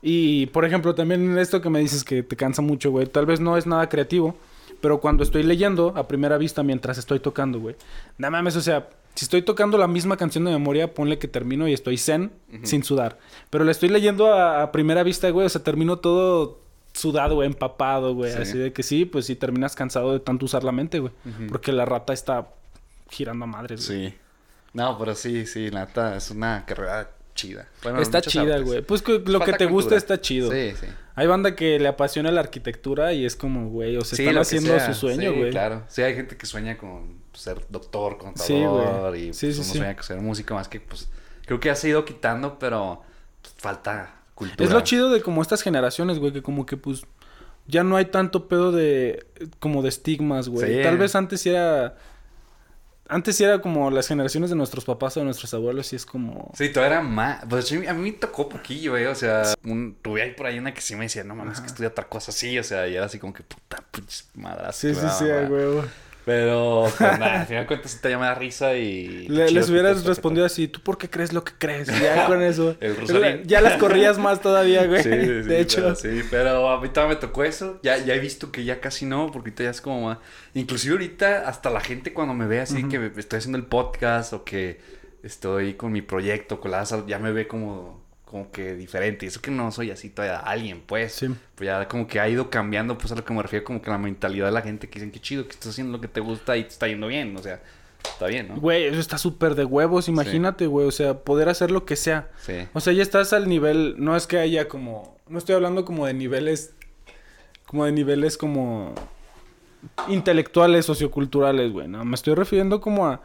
Y, 0.00 0.46
por 0.46 0.64
ejemplo, 0.64 0.94
también 0.94 1.36
esto 1.38 1.60
que 1.60 1.70
me 1.70 1.80
dices 1.80 2.04
que 2.04 2.22
te 2.22 2.36
cansa 2.36 2.62
mucho, 2.62 2.90
güey. 2.90 3.06
Tal 3.06 3.26
vez 3.26 3.40
no 3.40 3.56
es 3.56 3.66
nada 3.66 3.88
creativo, 3.88 4.36
pero 4.80 5.00
cuando 5.00 5.22
estoy 5.22 5.42
leyendo 5.42 5.92
a 5.96 6.06
primera 6.06 6.38
vista 6.38 6.62
mientras 6.62 6.98
estoy 6.98 7.20
tocando, 7.20 7.58
güey. 7.58 7.76
No 8.16 8.30
mames, 8.30 8.54
o 8.56 8.60
sea, 8.60 8.88
si 9.14 9.24
estoy 9.24 9.42
tocando 9.42 9.76
la 9.78 9.88
misma 9.88 10.16
canción 10.16 10.44
de 10.44 10.52
memoria, 10.52 10.94
ponle 10.94 11.18
que 11.18 11.26
termino 11.26 11.66
y 11.66 11.72
estoy 11.72 11.98
zen, 11.98 12.30
sin 12.62 12.84
sudar. 12.84 13.18
Pero 13.50 13.64
la 13.64 13.72
estoy 13.72 13.88
leyendo 13.88 14.32
a, 14.32 14.62
a 14.62 14.72
primera 14.72 15.02
vista, 15.02 15.28
güey. 15.30 15.46
O 15.46 15.48
sea, 15.48 15.64
termino 15.64 15.98
todo 15.98 16.60
sudado, 16.92 17.34
güey, 17.36 17.48
empapado, 17.48 18.14
güey. 18.14 18.32
Sí. 18.32 18.38
Así 18.38 18.58
de 18.58 18.72
que 18.72 18.82
sí, 18.84 19.04
pues 19.04 19.26
sí, 19.26 19.34
terminas 19.34 19.74
cansado 19.74 20.12
de 20.12 20.20
tanto 20.20 20.44
usar 20.44 20.62
la 20.62 20.72
mente, 20.72 21.00
güey. 21.00 21.12
Porque 21.48 21.72
la 21.72 21.84
rata 21.84 22.12
está 22.12 22.48
girando 23.10 23.44
a 23.44 23.48
madres, 23.48 23.88
güey. 23.88 24.10
Sí. 24.10 24.14
No, 24.74 24.96
pero 24.98 25.14
sí, 25.14 25.46
sí, 25.46 25.70
la 25.70 25.86
neta, 25.86 26.16
es 26.16 26.30
una 26.30 26.64
carrera 26.66 27.10
chida. 27.38 27.68
Bueno, 27.82 28.00
Está 28.00 28.20
chida, 28.20 28.58
güey. 28.58 28.82
Pues 28.82 29.00
que 29.02 29.12
lo 29.12 29.38
que 29.38 29.46
Falta 29.52 29.56
te 29.58 29.66
gusta 29.66 29.96
está 29.96 30.20
chido. 30.20 30.50
Sí, 30.50 30.72
sí. 30.80 30.86
Hay 31.14 31.26
banda 31.26 31.54
que 31.54 31.78
le 31.78 31.88
apasiona 31.88 32.30
la 32.32 32.40
arquitectura 32.40 33.12
y 33.12 33.24
es 33.24 33.36
como, 33.36 33.68
güey, 33.70 33.96
o 33.96 34.02
sea, 34.04 34.16
Sí, 34.16 34.22
están 34.22 34.34
lo 34.34 34.40
que 34.40 34.42
haciendo 34.42 34.68
sea. 34.74 34.92
su 34.92 35.00
sueño, 35.00 35.30
Sí, 35.32 35.36
güey. 35.38 35.50
claro. 35.50 35.84
Sí, 35.88 36.02
hay 36.02 36.14
gente 36.14 36.36
que 36.36 36.46
sueña 36.46 36.76
con 36.76 37.18
ser 37.32 37.60
doctor, 37.68 38.14
Sí, 38.34 38.52
contador 38.54 39.10
güey. 39.10 39.28
y 39.28 39.32
Sí, 39.34 39.46
pues, 39.46 39.54
sí, 39.56 39.60
uno 39.60 39.70
sí. 39.72 39.78
sueña 39.78 39.94
con 39.94 40.04
ser 40.04 40.20
músico, 40.20 40.54
más 40.54 40.68
que 40.68 40.80
pues 40.80 41.08
creo 41.46 41.60
que 41.60 41.68
ya 41.68 41.74
se 41.74 41.86
ha 41.86 41.90
ido 41.90 42.04
quitando, 42.04 42.58
pero 42.58 43.02
pues, 43.42 43.54
falta 43.56 44.14
cultura. 44.34 44.64
Es 44.64 44.70
lo 44.72 44.80
chido 44.82 45.10
de 45.10 45.20
como 45.22 45.40
estas 45.42 45.62
generaciones, 45.62 46.18
güey, 46.18 46.32
que 46.32 46.42
como 46.42 46.66
que 46.66 46.76
pues 46.76 47.02
ya 47.66 47.84
no 47.84 47.96
hay 47.96 48.06
tanto 48.06 48.48
pedo 48.48 48.72
de 48.72 49.26
como 49.60 49.82
de 49.82 49.88
estigmas, 49.90 50.48
güey. 50.48 50.76
Sí. 50.78 50.82
Tal 50.82 50.98
vez 50.98 51.14
antes 51.14 51.40
sí 51.40 51.50
era 51.50 51.96
antes 53.08 53.36
sí 53.36 53.44
era 53.44 53.60
como 53.60 53.90
las 53.90 54.06
generaciones 54.08 54.50
de 54.50 54.56
nuestros 54.56 54.84
papás 54.84 55.16
o 55.16 55.20
de 55.20 55.24
nuestros 55.24 55.52
abuelos 55.54 55.92
y 55.92 55.96
es 55.96 56.04
como 56.06 56.52
Sí, 56.56 56.68
todavía 56.70 56.98
era 56.98 57.06
más. 57.06 57.44
Pues 57.48 57.70
a 57.72 57.94
mí 57.94 58.10
me 58.10 58.12
tocó 58.12 58.48
poquillo, 58.48 58.92
güey. 58.92 59.06
O 59.06 59.14
sea, 59.14 59.42
un- 59.64 59.96
tuve 60.02 60.22
ahí 60.22 60.32
por 60.32 60.46
ahí 60.46 60.58
una 60.58 60.74
que 60.74 60.80
sí 60.80 60.94
me 60.94 61.04
decía, 61.04 61.24
no 61.24 61.34
mames, 61.34 61.60
que 61.60 61.66
estudia 61.66 61.88
otra 61.88 62.08
cosa 62.08 62.30
así. 62.30 62.58
O 62.58 62.62
sea, 62.64 62.86
y 62.88 62.96
era 62.96 63.06
así 63.06 63.18
como 63.18 63.32
que 63.32 63.42
puta, 63.42 63.82
pinches 63.90 64.28
madras. 64.34 64.76
Sí, 64.76 64.94
sí, 64.94 65.06
sí, 65.18 65.24
güey. 65.48 65.82
Pero, 66.24 66.84
pues 66.98 67.18
nada, 67.18 67.40
al 67.40 67.46
final 67.46 67.62
de 67.62 67.66
cuentas, 67.66 68.00
te 68.02 68.10
llama 68.10 68.26
da 68.26 68.34
risa 68.34 68.74
y. 68.74 69.28
Le- 69.28 69.50
les 69.50 69.70
hubieras 69.70 70.04
respondido 70.04 70.44
así, 70.44 70.68
¿tú 70.68 70.80
por 70.80 70.98
qué 70.98 71.08
crees 71.08 71.32
lo 71.32 71.42
que 71.42 71.52
crees? 71.58 71.88
Ya 72.00 72.26
con 72.26 72.42
eso. 72.42 72.76
El 72.80 73.46
ya 73.46 73.60
las 73.62 73.78
corrías 73.78 74.18
más 74.18 74.42
todavía, 74.42 74.84
güey. 74.86 75.02
Sí, 75.02 75.10
sí, 75.10 75.26
de 75.26 75.60
hecho. 75.60 75.76
pero 75.82 75.94
sí, 75.94 76.22
pero 76.30 76.68
a 76.70 76.80
mí 76.80 76.88
todavía 76.90 77.14
me 77.14 77.20
tocó 77.20 77.44
eso. 77.44 77.80
Ya, 77.82 77.96
ya 77.96 78.14
he 78.14 78.18
visto 78.18 78.52
que 78.52 78.64
ya 78.64 78.80
casi 78.80 79.06
no, 79.06 79.26
porque 79.32 79.50
ahorita 79.50 79.64
ya 79.64 79.70
es 79.70 79.80
como 79.80 80.02
más. 80.06 80.18
Inclusive 80.54 80.92
ahorita, 80.92 81.48
hasta 81.48 81.70
la 81.70 81.80
gente 81.80 82.12
cuando 82.12 82.34
me 82.34 82.46
ve 82.46 82.60
así 82.60 82.84
que 82.88 83.10
estoy 83.16 83.38
haciendo 83.38 83.56
el 83.58 83.64
podcast 83.64 84.32
o 84.34 84.44
que 84.44 84.80
estoy 85.22 85.74
con 85.74 85.92
mi 85.92 86.02
proyecto, 86.02 86.60
con 86.60 86.70
la 86.72 86.84
ya 87.06 87.18
me 87.18 87.32
ve 87.32 87.48
como, 87.48 88.02
como 88.30 88.50
que 88.50 88.74
diferente. 88.74 89.24
Y 89.24 89.28
eso 89.28 89.40
que 89.40 89.50
no 89.50 89.72
soy 89.72 89.90
así 89.90 90.10
todavía 90.10 90.38
alguien, 90.38 90.82
pues. 90.84 91.14
Sí. 91.14 91.28
Pues 91.54 91.66
ya 91.66 91.88
como 91.88 92.06
que 92.06 92.20
ha 92.20 92.28
ido 92.28 92.50
cambiando, 92.50 92.98
pues 92.98 93.10
a 93.12 93.14
lo 93.14 93.24
que 93.24 93.32
me 93.32 93.42
refiero, 93.42 93.64
como 93.64 93.80
que 93.80 93.90
la 93.90 93.98
mentalidad 93.98 94.46
de 94.46 94.52
la 94.52 94.62
gente 94.62 94.88
que 94.88 94.98
dicen 94.98 95.10
que 95.10 95.20
chido, 95.20 95.44
que 95.44 95.52
estás 95.52 95.70
haciendo 95.70 95.92
lo 95.92 96.00
que 96.00 96.08
te 96.08 96.20
gusta 96.20 96.56
y 96.56 96.62
te 96.62 96.68
está 96.68 96.88
yendo 96.88 97.06
bien. 97.06 97.34
O 97.36 97.42
sea, 97.42 97.62
está 98.04 98.26
bien, 98.26 98.48
¿no? 98.48 98.56
Güey, 98.56 98.84
eso 98.84 99.00
está 99.00 99.16
súper 99.16 99.54
de 99.54 99.64
huevos, 99.64 100.08
imagínate, 100.08 100.66
güey. 100.66 100.86
O 100.86 100.90
sea, 100.90 101.14
poder 101.14 101.48
hacer 101.48 101.70
lo 101.70 101.86
que 101.86 101.96
sea. 101.96 102.28
Sí. 102.42 102.68
O 102.74 102.80
sea, 102.80 102.92
ya 102.92 103.02
estás 103.02 103.32
al 103.32 103.48
nivel, 103.48 103.94
no 103.98 104.14
es 104.14 104.26
que 104.26 104.38
haya 104.38 104.68
como, 104.68 105.16
no 105.28 105.38
estoy 105.38 105.54
hablando 105.54 105.86
como 105.86 106.06
de 106.06 106.12
niveles, 106.12 106.74
como 107.66 107.86
de 107.86 107.92
niveles 107.92 108.36
como 108.36 108.94
intelectuales, 110.08 110.84
socioculturales, 110.84 111.72
güey, 111.72 111.88
no, 111.88 112.04
me 112.04 112.14
estoy 112.14 112.34
refiriendo 112.34 112.80
como 112.80 113.06
a, 113.06 113.22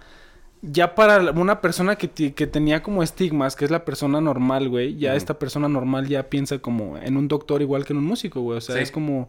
ya 0.66 0.96
para 0.96 1.32
una 1.32 1.60
persona 1.60 1.98
que, 1.98 2.10
que 2.10 2.48
tenía 2.48 2.82
como 2.82 3.04
estigmas, 3.04 3.56
que 3.58 3.66
es 3.66 3.72
la 3.72 3.84
persona 3.84 4.22
normal, 4.22 4.70
güey, 4.70 4.96
ya 4.98 5.14
esta 5.16 5.38
persona 5.38 5.68
normal 5.68 6.08
ya 6.08 6.30
piensa 6.30 6.60
como 6.60 6.98
en 6.98 7.18
un 7.18 7.28
doctor 7.28 7.62
igual 7.62 7.86
que 7.86 7.92
en 7.92 8.00
un 8.00 8.06
músico, 8.06 8.40
güey, 8.40 8.58
o 8.60 8.62
sea, 8.62 8.76
Sí. 8.78 8.82
es 8.82 8.90
como, 8.92 9.28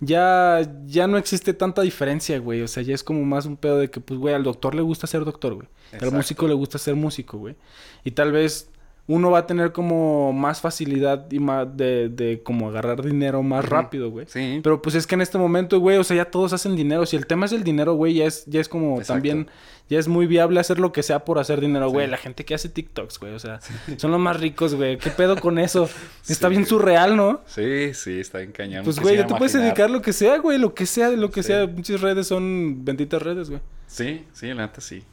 ya, 0.00 0.60
ya 0.86 1.06
no 1.06 1.16
existe 1.16 1.54
tanta 1.54 1.80
diferencia, 1.82 2.38
güey, 2.38 2.60
o 2.62 2.68
sea, 2.68 2.82
ya 2.82 2.94
es 2.94 3.02
como 3.02 3.24
más 3.24 3.46
un 3.46 3.56
pedo 3.56 3.78
de 3.78 3.90
que, 3.90 4.00
pues, 4.00 4.20
güey, 4.20 4.34
al 4.34 4.42
doctor 4.44 4.74
le 4.74 4.82
gusta 4.82 5.06
ser 5.06 5.24
doctor, 5.24 5.54
güey, 5.54 5.68
al 5.98 6.12
músico 6.12 6.46
le 6.46 6.54
gusta 6.54 6.76
ser 6.78 6.94
músico, 6.94 7.38
güey, 7.38 7.56
y 8.04 8.10
tal 8.10 8.32
vez 8.32 8.68
uno 9.08 9.30
va 9.30 9.40
a 9.40 9.46
tener 9.46 9.72
como 9.72 10.32
más 10.32 10.60
facilidad 10.60 11.30
y 11.30 11.38
más 11.38 11.76
de, 11.76 12.08
de 12.08 12.42
como 12.42 12.68
agarrar 12.68 13.02
dinero 13.04 13.42
más 13.42 13.64
rápido, 13.64 14.10
güey. 14.10 14.26
Sí. 14.28 14.60
Pero 14.64 14.82
pues 14.82 14.96
es 14.96 15.06
que 15.06 15.14
en 15.14 15.20
este 15.20 15.38
momento, 15.38 15.78
güey, 15.78 15.96
o 15.96 16.04
sea, 16.04 16.16
ya 16.16 16.24
todos 16.24 16.52
hacen 16.52 16.74
dinero. 16.74 17.06
Si 17.06 17.16
el 17.16 17.26
tema 17.26 17.46
es 17.46 17.52
el 17.52 17.62
dinero, 17.62 17.94
güey, 17.94 18.14
ya 18.14 18.24
es, 18.24 18.44
ya 18.46 18.60
es 18.60 18.68
como 18.68 18.98
Exacto. 18.98 19.12
también, 19.12 19.48
ya 19.88 20.00
es 20.00 20.08
muy 20.08 20.26
viable 20.26 20.58
hacer 20.58 20.80
lo 20.80 20.92
que 20.92 21.04
sea 21.04 21.24
por 21.24 21.38
hacer 21.38 21.60
dinero, 21.60 21.88
güey. 21.88 22.08
La 22.08 22.16
gente 22.16 22.44
que 22.44 22.54
hace 22.54 22.68
TikToks, 22.68 23.20
güey, 23.20 23.34
o 23.34 23.38
sea, 23.38 23.60
son 23.96 24.10
los 24.10 24.18
más 24.18 24.40
ricos, 24.40 24.74
güey. 24.74 24.98
¿Qué 24.98 25.10
pedo 25.10 25.36
con 25.36 25.60
eso? 25.60 25.88
Está 26.28 26.48
bien 26.48 26.66
surreal, 26.66 27.16
¿no? 27.16 27.42
Sí, 27.46 27.94
sí, 27.94 28.18
está 28.18 28.38
bien 28.38 28.50
cañón. 28.50 28.82
Pues, 28.82 28.98
güey, 28.98 29.16
ya 29.16 29.26
te 29.26 29.36
puedes 29.36 29.52
dedicar 29.52 29.88
lo 29.88 30.02
que 30.02 30.12
sea, 30.12 30.38
güey, 30.38 30.58
lo 30.58 30.74
que 30.74 30.86
sea, 30.86 31.10
lo 31.10 31.30
que 31.30 31.44
sea. 31.44 31.68
Muchas 31.68 32.00
redes 32.00 32.26
son 32.26 32.84
benditas 32.84 33.22
redes, 33.22 33.50
güey. 33.50 33.60
Sí, 33.86 34.24
sí, 34.32 34.48
la 34.48 34.66
neta 34.66 34.80
sí. 34.80 35.04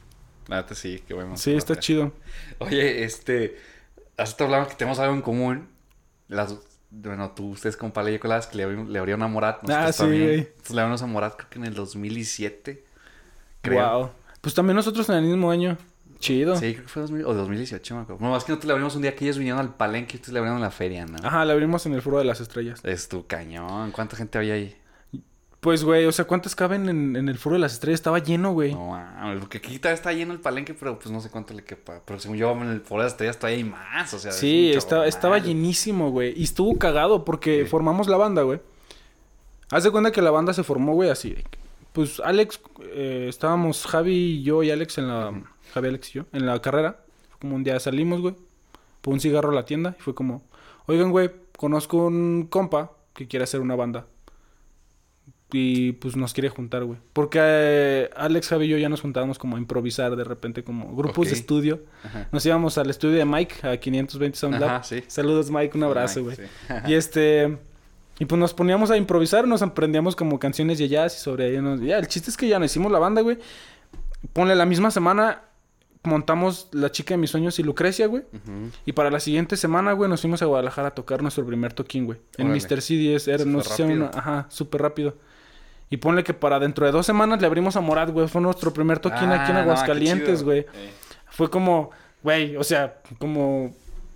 La 0.48 0.56
neta 0.56 0.74
sí, 0.74 1.00
qué 1.06 1.14
bueno. 1.14 1.36
Sí, 1.36 1.52
está 1.52 1.78
chido. 1.78 2.12
Oye, 2.58 3.04
este, 3.04 3.56
hace 4.16 4.36
te 4.36 4.44
hablamos 4.44 4.68
que 4.68 4.74
tenemos 4.74 4.98
algo 4.98 5.14
en 5.14 5.22
común. 5.22 5.68
Las, 6.28 6.54
bueno, 6.90 7.30
tú, 7.32 7.50
ustedes 7.50 7.76
con 7.76 7.92
Pala 7.92 8.10
y 8.10 8.14
Nicolás, 8.14 8.46
que 8.46 8.56
le, 8.56 8.84
le 8.84 8.98
abrieron 8.98 9.22
a 9.22 9.28
Morat. 9.28 9.68
Ah, 9.70 9.92
sí, 9.92 10.04
güey. 10.04 10.40
Entonces 10.40 10.74
le 10.74 10.80
abrimos 10.80 11.02
a 11.02 11.06
Morat 11.06 11.36
creo 11.36 11.50
que 11.50 11.58
en 11.58 11.64
el 11.66 11.74
2017. 11.74 12.84
Creo. 13.62 13.98
Wow. 13.98 14.10
Pues 14.40 14.54
también 14.54 14.76
nosotros 14.76 15.08
en 15.08 15.16
el 15.16 15.24
mismo 15.24 15.50
año. 15.50 15.76
Chido. 16.18 16.56
Sí, 16.56 16.72
creo 16.72 16.84
que 16.84 16.88
fue 16.88 17.02
2000, 17.02 17.26
o 17.26 17.34
2018, 17.34 17.94
me 17.96 18.02
acuerdo. 18.02 18.24
No, 18.24 18.36
es 18.36 18.44
que 18.44 18.52
nosotros 18.52 18.68
le 18.68 18.72
abrimos 18.72 18.94
un 18.96 19.02
día 19.02 19.14
que 19.14 19.24
ellos 19.24 19.36
vinieron 19.36 19.60
al 19.60 19.74
palenque 19.74 20.16
y 20.16 20.16
ustedes 20.16 20.32
le 20.32 20.38
abrieron 20.38 20.58
en 20.58 20.62
la 20.62 20.70
feria, 20.70 21.04
¿no? 21.04 21.16
Ajá, 21.22 21.44
la 21.44 21.52
abrimos 21.52 21.84
en 21.86 21.92
el 21.92 22.02
Foro 22.02 22.18
de 22.18 22.24
las 22.24 22.40
Estrellas. 22.40 22.80
Es 22.82 23.08
tu 23.08 23.26
cañón. 23.26 23.90
¿Cuánta 23.90 24.16
gente 24.16 24.38
había 24.38 24.54
ahí? 24.54 24.76
Pues, 25.64 25.82
güey, 25.82 26.04
o 26.04 26.12
sea, 26.12 26.26
¿cuántas 26.26 26.54
caben 26.54 26.90
en, 26.90 27.16
en 27.16 27.26
el 27.26 27.38
Foro 27.38 27.54
de 27.54 27.60
las 27.60 27.72
Estrellas? 27.72 27.98
Estaba 28.00 28.18
lleno, 28.18 28.52
güey. 28.52 28.74
No, 28.74 28.88
mames, 28.88 29.40
porque 29.40 29.56
aquí 29.56 29.80
está 29.82 30.12
lleno 30.12 30.34
el 30.34 30.40
palenque, 30.40 30.74
pero 30.74 30.98
pues 30.98 31.10
no 31.10 31.22
sé 31.22 31.30
cuánto 31.30 31.54
le 31.54 31.64
quepa. 31.64 32.02
Pero 32.04 32.20
según 32.20 32.36
yo, 32.36 32.52
en 32.52 32.68
el 32.68 32.82
Foro 32.82 33.00
de 33.00 33.04
las 33.06 33.14
Estrellas 33.14 33.38
todavía 33.38 33.56
hay 33.56 33.64
más, 33.64 34.12
o 34.12 34.18
sea. 34.18 34.30
es 34.30 34.36
Sí, 34.36 34.72
un 34.74 35.06
estaba, 35.06 35.38
llenísimo, 35.38 36.10
güey. 36.10 36.38
Y 36.38 36.42
estuvo 36.44 36.76
cagado 36.78 37.24
porque 37.24 37.62
Sí. 37.62 37.70
formamos 37.70 38.08
la 38.08 38.18
banda, 38.18 38.42
güey. 38.42 38.60
Haz 39.70 39.84
de 39.84 39.90
cuenta 39.90 40.12
que 40.12 40.20
la 40.20 40.30
banda 40.30 40.52
se 40.52 40.64
formó, 40.64 40.92
güey, 40.92 41.08
así. 41.08 41.34
Pues 41.94 42.20
Alex, 42.20 42.60
eh, 42.92 43.24
estábamos 43.30 43.86
Javi, 43.86 44.42
yo 44.42 44.62
y 44.62 44.70
Alex 44.70 44.98
en 44.98 45.08
la... 45.08 45.32
Javi, 45.72 45.88
Alex 45.88 46.10
y 46.10 46.12
yo, 46.18 46.24
en 46.34 46.44
la 46.44 46.60
carrera. 46.60 47.00
Fue 47.30 47.38
como 47.40 47.56
un 47.56 47.64
día 47.64 47.80
salimos, 47.80 48.20
güey. 48.20 48.34
Por 49.00 49.14
un 49.14 49.20
cigarro 49.20 49.50
a 49.50 49.54
la 49.54 49.64
tienda. 49.64 49.96
Y 49.98 50.02
fue 50.02 50.14
como, 50.14 50.42
oigan, 50.84 51.10
güey, 51.10 51.30
conozco 51.56 51.96
un 52.08 52.48
compa 52.50 52.92
que 53.14 53.26
quiere 53.26 53.44
hacer 53.44 53.60
una 53.62 53.76
banda. 53.76 54.06
Y 55.56 55.92
pues 55.92 56.16
nos 56.16 56.32
quiere 56.34 56.48
juntar, 56.48 56.82
güey. 56.84 56.98
Porque 57.12 57.38
eh, 57.40 58.10
Alex, 58.16 58.48
Javi 58.48 58.64
y 58.64 58.68
yo 58.70 58.76
ya 58.78 58.88
nos 58.88 59.00
juntábamos 59.00 59.38
como 59.38 59.54
a 59.56 59.58
improvisar 59.60 60.16
de 60.16 60.24
repente, 60.24 60.64
como 60.64 60.96
grupos 60.96 61.28
de 61.28 61.34
estudio. 61.34 61.80
Ajá. 62.02 62.28
Nos 62.32 62.44
íbamos 62.44 62.76
al 62.76 62.90
estudio 62.90 63.18
de 63.18 63.24
Mike, 63.24 63.66
a 63.66 63.76
520 63.76 64.36
Sound 64.36 64.58
Lab. 64.58 64.68
Ajá, 64.70 64.82
sí. 64.82 65.04
Saludos, 65.06 65.50
Mike, 65.52 65.76
un 65.78 65.84
abrazo, 65.84 66.24
güey. 66.24 66.34
sí. 66.36 66.42
Y 66.88 66.94
este. 66.94 67.56
Y 68.18 68.24
pues 68.24 68.38
nos 68.38 68.52
poníamos 68.54 68.90
a 68.90 68.96
improvisar, 68.96 69.46
nos 69.46 69.62
aprendíamos 69.62 70.16
como 70.16 70.38
canciones 70.40 70.78
de 70.78 70.88
jazz 70.88 71.16
y 71.16 71.20
sobre 71.20 71.50
ello. 71.50 71.62
nos- 71.62 71.80
Ya, 71.80 71.98
el 71.98 72.08
chiste 72.08 72.30
es 72.30 72.36
que 72.36 72.48
ya 72.48 72.58
nos 72.58 72.70
hicimos 72.72 72.90
la 72.90 72.98
banda, 72.98 73.22
güey. 73.22 73.38
Ponle 74.32 74.54
la 74.56 74.66
misma 74.66 74.90
semana, 74.90 75.42
montamos 76.04 76.68
La 76.72 76.90
chica 76.92 77.14
de 77.14 77.18
mis 77.18 77.30
sueños 77.30 77.58
y 77.58 77.62
Lucrecia, 77.62 78.06
güey. 78.06 78.22
Y 78.86 78.92
para 78.92 79.10
la 79.10 79.20
siguiente 79.20 79.56
semana, 79.56 79.92
güey, 79.92 80.08
nos 80.10 80.20
fuimos 80.20 80.42
a 80.42 80.46
Guadalajara 80.46 80.88
a 80.88 80.90
tocar 80.94 81.22
nuestro 81.22 81.44
primer 81.46 81.72
toquín, 81.72 82.06
güey. 82.06 82.18
En. 82.38 82.48
Mr. 82.50 82.80
CDS. 82.82 83.28
Era, 83.28 83.44
nos 83.44 83.66
hicieron 83.70 84.10
ajá, 84.14 84.46
súper 84.48 84.82
rápido. 84.82 85.16
Y 85.90 85.98
ponle 85.98 86.24
que 86.24 86.34
para 86.34 86.58
dentro 86.58 86.86
de 86.86 86.92
dos 86.92 87.06
semanas 87.06 87.40
le 87.40 87.46
abrimos 87.46 87.76
a 87.76 87.80
Morat, 87.80 88.10
güey. 88.10 88.26
Fue 88.28 88.40
nuestro 88.40 88.72
primer 88.72 88.98
toquín 88.98 89.30
aquí 89.30 89.50
en 89.50 89.58
Ah, 89.58 89.60
no, 89.64 89.70
Aguascalientes, 89.70 90.42
güey. 90.42 90.60
Eh, 90.60 90.90
Fue 91.30 91.50
como, 91.50 91.90
güey, 92.22 92.56
o 92.56 92.64
sea, 92.64 92.98
como, 93.18 93.72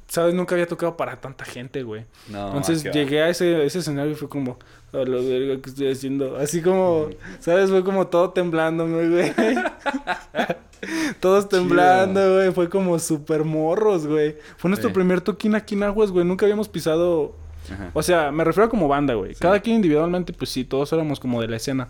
¿sabes? 0.08 0.34
Nunca 0.34 0.54
había 0.54 0.66
tocado 0.66 0.96
para 0.96 1.20
tanta 1.20 1.44
gente, 1.44 1.82
güey. 1.82 2.04
No, 2.28 2.48
Entonces 2.48 2.82
llegué 2.82 3.22
a 3.22 3.28
ese, 3.28 3.64
ese 3.64 3.80
escenario 3.80 4.12
y 4.12 4.16
fue 4.16 4.28
como, 4.28 4.58
a 4.92 4.96
la 4.98 5.20
verga, 5.20 5.60
¿qué 5.62 5.70
estoy 5.70 5.92
haciendo? 5.92 6.36
Así 6.36 6.62
como, 6.62 7.10
¿sabes? 7.40 7.70
Fue 7.70 7.84
como 7.84 8.06
todo 8.06 8.30
temblándome, 8.30 9.08
güey. 9.08 9.32
Todos 11.20 11.48
temblando, 11.48 12.34
güey. 12.36 12.52
Fue 12.52 12.68
como 12.68 12.98
súper 12.98 13.44
morros, 13.44 14.06
güey. 14.06 14.36
Fue 14.56 14.68
nuestro 14.70 14.92
primer 14.92 15.20
toquín 15.20 15.54
aquí 15.54 15.74
en 15.74 15.82
Aguas, 15.82 16.10
güey. 16.10 16.24
Nunca 16.24 16.46
habíamos 16.46 16.68
pisado... 16.68 17.34
Ajá. 17.72 17.90
O 17.94 18.02
sea, 18.02 18.30
me 18.30 18.44
refiero 18.44 18.66
a 18.66 18.70
como 18.70 18.88
banda, 18.88 19.14
güey. 19.14 19.34
Cada 19.34 19.60
quien 19.60 19.76
individualmente, 19.76 20.32
pues 20.32 20.50
sí, 20.50 20.64
todos 20.64 20.92
éramos 20.92 21.20
como 21.20 21.40
de 21.40 21.48
la 21.48 21.56
escena. 21.56 21.88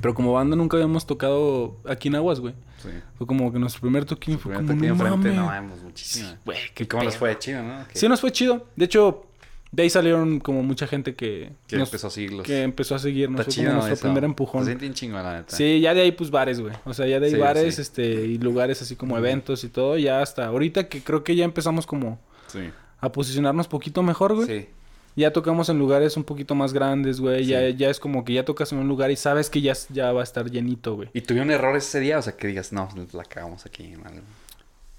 Pero 0.00 0.14
como 0.14 0.32
banda 0.32 0.54
nunca 0.56 0.76
habíamos 0.76 1.04
tocado 1.06 1.76
aquí 1.88 2.08
en 2.08 2.14
Aguas, 2.14 2.38
güey. 2.40 2.54
Sí. 2.82 2.88
Fue 3.18 3.26
como 3.26 3.52
que 3.52 3.58
nuestro 3.58 3.80
primer 3.82 4.04
toquín 4.04 4.38
fue 4.38 4.54
como, 4.54 4.72
no 4.72 4.94
mames. 4.94 5.34
no 5.36 5.46
mames, 5.46 5.82
muchísimo. 5.82 6.28
Güey, 6.44 6.58
¿Y 6.58 6.74
qué 6.74 6.88
cómo 6.88 7.02
pedo. 7.02 7.12
fue? 7.12 7.38
Chido, 7.38 7.62
¿no? 7.62 7.84
Sí, 7.92 8.08
nos 8.08 8.20
fue 8.20 8.30
chido. 8.30 8.66
De 8.76 8.84
hecho, 8.86 9.26
de 9.72 9.82
ahí 9.82 9.90
salieron 9.90 10.38
como 10.40 10.62
mucha 10.62 10.86
gente 10.86 11.14
que... 11.16 11.52
Que 11.66 11.76
nos- 11.76 11.88
empezó 11.88 12.06
a 12.06 12.10
seguirlos. 12.10 12.46
que 12.46 12.62
empezó 12.62 12.94
a 12.94 12.98
seguirnos. 13.00 13.44
Fue 13.44 13.54
como 13.54 13.72
nuestro 13.74 13.94
eso. 13.94 14.02
primer 14.02 14.24
empujón. 14.24 14.62
Se 14.62 14.66
siente 14.66 14.82
bien 14.84 14.94
chingón, 14.94 15.22
la 15.24 15.38
neta. 15.38 15.56
Sí, 15.56 15.80
ya 15.80 15.92
de 15.92 16.02
ahí 16.02 16.12
pues 16.12 16.30
bares, 16.30 16.60
güey. 16.60 16.72
O 16.84 16.94
sea, 16.94 17.06
ya 17.06 17.18
de 17.20 17.26
ahí 17.26 17.32
Sí, 17.32 17.38
bares, 17.38 17.74
sí. 17.74 17.82
este, 17.82 18.04
y 18.04 18.38
lugares 18.38 18.80
así 18.80 18.94
como 18.96 19.18
eventos 19.18 19.64
y 19.64 19.68
todo. 19.68 19.98
Ya 19.98 20.22
hasta 20.22 20.46
ahorita 20.46 20.88
que 20.88 21.02
creo 21.02 21.24
que 21.24 21.34
ya 21.36 21.44
empezamos 21.44 21.86
como 21.86 22.18
Sí. 22.46 22.60
A 23.00 23.12
posicionarnos 23.12 23.68
poquito 23.68 24.02
mejor, 24.02 24.34
güey. 24.34 24.46
Sí. 24.46 24.68
Ya 25.16 25.32
tocamos 25.32 25.68
en 25.68 25.78
lugares 25.78 26.16
un 26.16 26.22
poquito 26.24 26.54
más 26.54 26.72
grandes, 26.72 27.20
güey. 27.20 27.44
Ya, 27.44 27.68
Sí. 27.68 27.76
ya 27.76 27.90
es 27.90 27.98
como 27.98 28.24
que 28.24 28.32
ya 28.32 28.44
tocas 28.44 28.72
en 28.72 28.78
un 28.78 28.88
lugar 28.88 29.10
y 29.10 29.16
sabes 29.16 29.50
que 29.50 29.60
ya, 29.60 29.72
ya 29.88 30.12
va 30.12 30.20
a 30.20 30.24
estar 30.24 30.48
llenito, 30.50 30.94
güey. 30.94 31.08
¿Y 31.12 31.20
tuvieron 31.22 31.50
errores 31.50 31.86
ese 31.88 31.98
día? 32.00 32.18
O 32.18 32.22
sea, 32.22 32.36
que 32.36 32.46
digas, 32.46 32.72
no, 32.72 32.88
la 33.12 33.24
cagamos 33.24 33.66
aquí. 33.66 33.94
mal. 34.02 34.12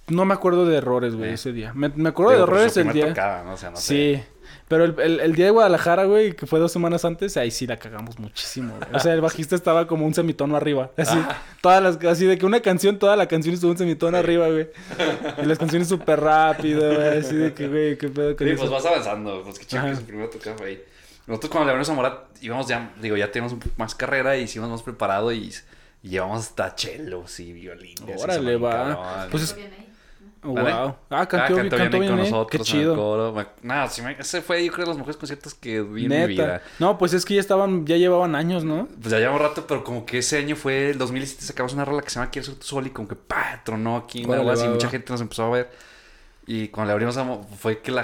No 0.08 0.26
me 0.26 0.34
acuerdo 0.34 0.66
de 0.66 0.78
errores, 0.78 1.16
güey, 1.16 1.30
Eh. 1.32 1.34
ese 1.34 1.52
día. 1.54 1.72
Me, 1.74 1.90
me 1.90 2.10
acuerdo 2.10 2.32
Digo, 2.34 2.46
de 2.46 2.52
pues, 2.52 2.58
errores 2.78 2.78
el 2.78 2.92
día. 2.94 3.08
tocada, 3.10 3.44
¿no? 3.44 3.54
O 3.54 3.58
sea, 3.58 3.70
no 3.72 3.78
sí. 3.78 4.16
sé. 4.16 4.26
Pero 4.68 4.86
el, 4.86 5.00
el- 5.00 5.20
el 5.20 5.36
día 5.36 5.46
de 5.46 5.52
Guadalajara, 5.52 6.06
güey, 6.06 6.34
que 6.34 6.46
fue 6.48 6.60
dos 6.60 6.72
semanas 6.72 7.04
antes, 7.06 7.36
ahí 7.38 7.52
sí 7.52 7.68
la 7.68 7.78
cagamos 7.78 8.18
muchísimo, 8.20 8.76
güey. 8.78 8.90
O 8.96 9.00
sea, 9.00 9.14
el 9.14 9.22
bajista 9.22 9.56
estaba 9.56 9.86
como 9.88 10.06
un 10.06 10.14
semitono 10.14 10.56
arriba. 10.56 10.92
Así, 10.98 11.18
Ah. 11.18 11.42
todas 11.62 11.82
las, 11.84 12.04
así 12.12 12.26
de 12.26 12.38
que 12.38 12.46
una 12.46 12.60
canción, 12.62 12.98
toda 13.00 13.16
la 13.16 13.28
canción 13.28 13.54
estuvo 13.54 13.72
un 13.72 13.78
semitono 13.78 14.18
arriba, 14.18 14.48
güey. 14.50 14.70
Y 15.42 15.46
las 15.46 15.58
canciones 15.58 15.88
súper 15.88 16.20
rápido, 16.20 16.94
güey. 16.96 17.20
Así 17.20 17.36
de 17.36 17.54
que, 17.54 17.68
güey, 17.68 17.98
qué 17.98 18.10
pedo 18.10 18.36
con 18.36 18.48
Sí, 18.48 18.54
eso. 18.54 18.60
pues 18.62 18.72
vas 18.72 18.86
avanzando. 18.86 19.44
Pues 19.44 19.60
que 19.60 19.66
chido 19.66 19.84
que 19.84 19.96
su 19.96 20.56
fue 20.58 20.68
ahí. 20.68 20.84
Nosotros 21.28 21.52
cuando 21.52 21.66
le 21.68 21.72
abrimos 21.72 21.90
a 21.90 21.94
Morat 21.94 22.20
íbamos 22.42 22.68
ya, 22.68 22.94
digo, 23.02 23.16
ya 23.16 23.32
teníamos 23.32 23.54
un 23.54 23.60
poco 23.60 23.76
más 23.78 23.94
carrera 23.96 24.36
y 24.38 24.44
hicimos 24.44 24.70
más 24.70 24.82
preparado 24.82 25.32
y, 25.32 25.54
y 26.02 26.10
llevamos 26.10 26.40
hasta 26.40 26.76
chelos 26.76 27.40
y 27.40 27.54
violines. 27.54 28.22
Órale, 28.22 28.58
va. 28.58 29.28
Pues 29.30 29.44
es- 29.44 29.56
Bien 29.56 29.72
ahí. 29.78 29.88
¿Vale? 30.44 30.74
wow. 30.74 30.96
Ah, 31.12 31.28
cantó, 31.28 31.54
Ah, 31.54 31.58
cantó 31.58 31.76
bien 31.78 31.92
bien, 31.92 32.08
con 32.08 32.20
¿eh? 32.20 32.24
nosotros 32.24 32.48
Qué 32.50 32.58
en 32.58 32.62
el 32.62 32.66
chido. 32.84 32.96
coro. 32.96 33.32
Me- 33.34 33.46
Nada, 33.62 33.88
sí 33.90 34.02
me- 34.02 34.14
ese 34.20 34.42
fue 34.42 34.66
yo 34.66 34.72
creo 34.72 34.86
de 34.86 34.90
los 34.90 34.98
mejores 34.98 35.18
conciertos 35.18 35.54
que 35.54 35.82
vi 35.82 36.04
en 36.06 36.10
mi 36.10 36.16
Neta. 36.16 36.26
vida. 36.28 36.62
No, 36.80 36.98
pues 36.98 37.14
es 37.14 37.26
que 37.26 37.36
ya 37.36 37.40
estaban, 37.42 37.86
ya 37.86 37.98
llevaban 37.98 38.34
años, 38.36 38.64
¿no? 38.64 38.88
Pues 39.00 39.12
ya 39.12 39.20
llevamos 39.20 39.42
rato, 39.42 39.66
pero 39.68 39.84
como 39.84 40.06
que 40.06 40.18
ese 40.18 40.38
año 40.40 40.56
fue 40.56 40.90
el 40.92 40.98
2017 40.98 41.46
sacamos 41.46 41.74
una 41.74 41.86
rola 41.86 42.02
que 42.02 42.10
se 42.10 42.16
llama 42.20 42.32
Quiero 42.32 42.46
ser 42.48 42.56
tu 42.56 42.64
sol 42.66 42.88
y 42.88 42.90
como 42.90 43.08
que 43.08 43.16
pa, 43.16 43.62
tronó 43.64 43.98
aquí 43.98 44.24
en 44.24 44.34
Aguas 44.34 44.64
y 44.64 44.68
mucha 44.68 44.90
gente 44.90 45.12
nos 45.14 45.22
empezó 45.22 45.44
a 45.46 45.50
ver. 45.52 45.72
Y 46.48 46.70
cuando 46.70 46.88
le 46.88 46.94
abrimos 46.94 47.18
a 47.18 47.26
fue 47.60 47.80
que 47.82 47.92
la 47.92 48.04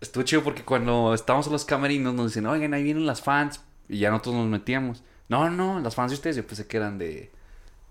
estuvo 0.00 0.22
chido 0.24 0.42
porque 0.44 0.62
cuando 0.64 1.14
estábamos 1.14 1.46
en 1.46 1.54
los 1.54 1.64
camerinos 1.64 2.12
nos 2.14 2.26
dicen, 2.26 2.46
"Oigan, 2.46 2.74
ahí 2.74 2.82
vienen 2.82 3.06
las 3.06 3.22
fans." 3.22 3.62
Y 3.88 3.98
ya 4.00 4.10
nosotros 4.10 4.34
nos 4.34 4.46
metíamos. 4.46 5.02
No, 5.30 5.48
no, 5.48 5.80
las 5.80 5.94
fans 5.94 6.10
de 6.10 6.16
ustedes 6.16 6.36
yo 6.36 6.46
pensé 6.46 6.66
que 6.66 6.76
eran 6.76 6.98
de 6.98 7.32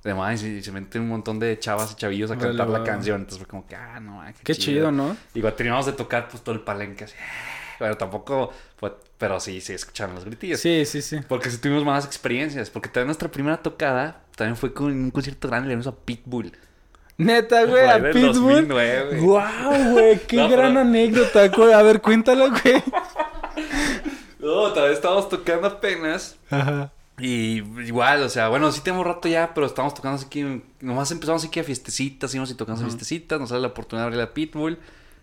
de 0.07 0.13
más 0.15 0.41
y 0.41 0.63
se 0.63 0.71
meten 0.71 1.03
un 1.03 1.09
montón 1.09 1.37
de 1.39 1.59
chavas 1.59 1.91
y 1.91 1.95
chavillos 1.95 2.31
a 2.31 2.37
cantar 2.37 2.67
la 2.69 2.83
canción. 2.83 3.17
Entonces 3.21 3.39
fue 3.39 3.47
como 3.47 3.67
que, 3.67 3.75
ah, 3.75 3.99
no, 3.99 4.21
ah, 4.21 4.31
Qué 4.43 4.55
chido, 4.55 4.91
¿no? 4.91 5.15
y 5.33 5.41
cuando 5.41 5.55
terminamos 5.57 5.85
de 5.85 5.93
tocar, 5.93 6.27
pues 6.29 6.41
todo 6.43 6.55
el 6.55 6.61
palenque 6.61 7.03
así. 7.03 7.15
Bueno, 7.79 7.95
tampoco 7.95 8.51
fue, 8.77 8.95
pero 9.19 9.39
sí, 9.39 9.61
sí, 9.61 9.73
escucharon 9.73 10.15
los 10.15 10.25
gritillos. 10.25 10.59
Sí, 10.59 10.83
sí, 10.87 10.99
sí. 11.03 11.19
Porque 11.27 11.51
sí 11.51 11.59
tuvimos 11.59 11.85
más 11.85 12.05
experiencias. 12.05 12.71
Porque 12.71 12.89
también 12.89 13.05
nuestra 13.05 13.29
primera 13.29 13.57
tocada 13.57 14.21
también 14.35 14.55
fue 14.57 14.73
con 14.73 14.87
un 14.87 15.11
concierto 15.11 15.47
grande, 15.47 15.67
le 15.67 15.73
dimos 15.75 15.85
a 15.85 15.91
Pitbull. 15.95 16.53
Neta, 17.19 17.65
güey, 17.65 17.87
a 17.87 17.97
Pitbull. 18.11 18.33
2009. 18.67 19.19
Guau, 19.19 19.91
güey, 19.91 20.17
qué 20.27 20.37
No, 20.37 20.49
gran 20.49 20.69
pero- 20.73 20.79
anécdota, 20.79 21.47
güey. 21.49 21.71
A 21.73 21.83
ver, 21.83 22.01
cuéntalo, 22.01 22.49
güey. 22.49 22.83
No, 24.39 24.53
otra 24.61 24.83
vez 24.83 24.93
estábamos 24.93 25.29
tocando 25.29 25.67
apenas. 25.67 26.37
Ajá. 26.49 26.91
Y 27.19 27.63
igual, 27.85 28.21
o 28.21 28.29
sea, 28.29 28.49
bueno, 28.49 28.71
sí 28.71 28.81
tenemos 28.81 29.05
rato 29.05 29.27
ya, 29.27 29.53
pero 29.53 29.65
estamos 29.65 29.93
tocando 29.93 30.17
así 30.17 30.27
que. 30.29 30.61
Nomás 30.81 31.09
empezamos 31.11 31.41
así 31.41 31.49
que 31.51 31.61
a 31.61 31.63
fiestecitas, 31.63 32.33
íbamos 32.33 32.51
y 32.51 32.55
tocamos 32.55 32.81
a 32.81 32.85
fiestecitas, 32.85 33.39
nos 33.39 33.49
sale 33.49 33.61
la 33.61 33.67
oportunidad 33.69 34.03
de 34.05 34.07
abrir 34.07 34.21
a 34.21 34.33
Pitbull. 34.33 34.77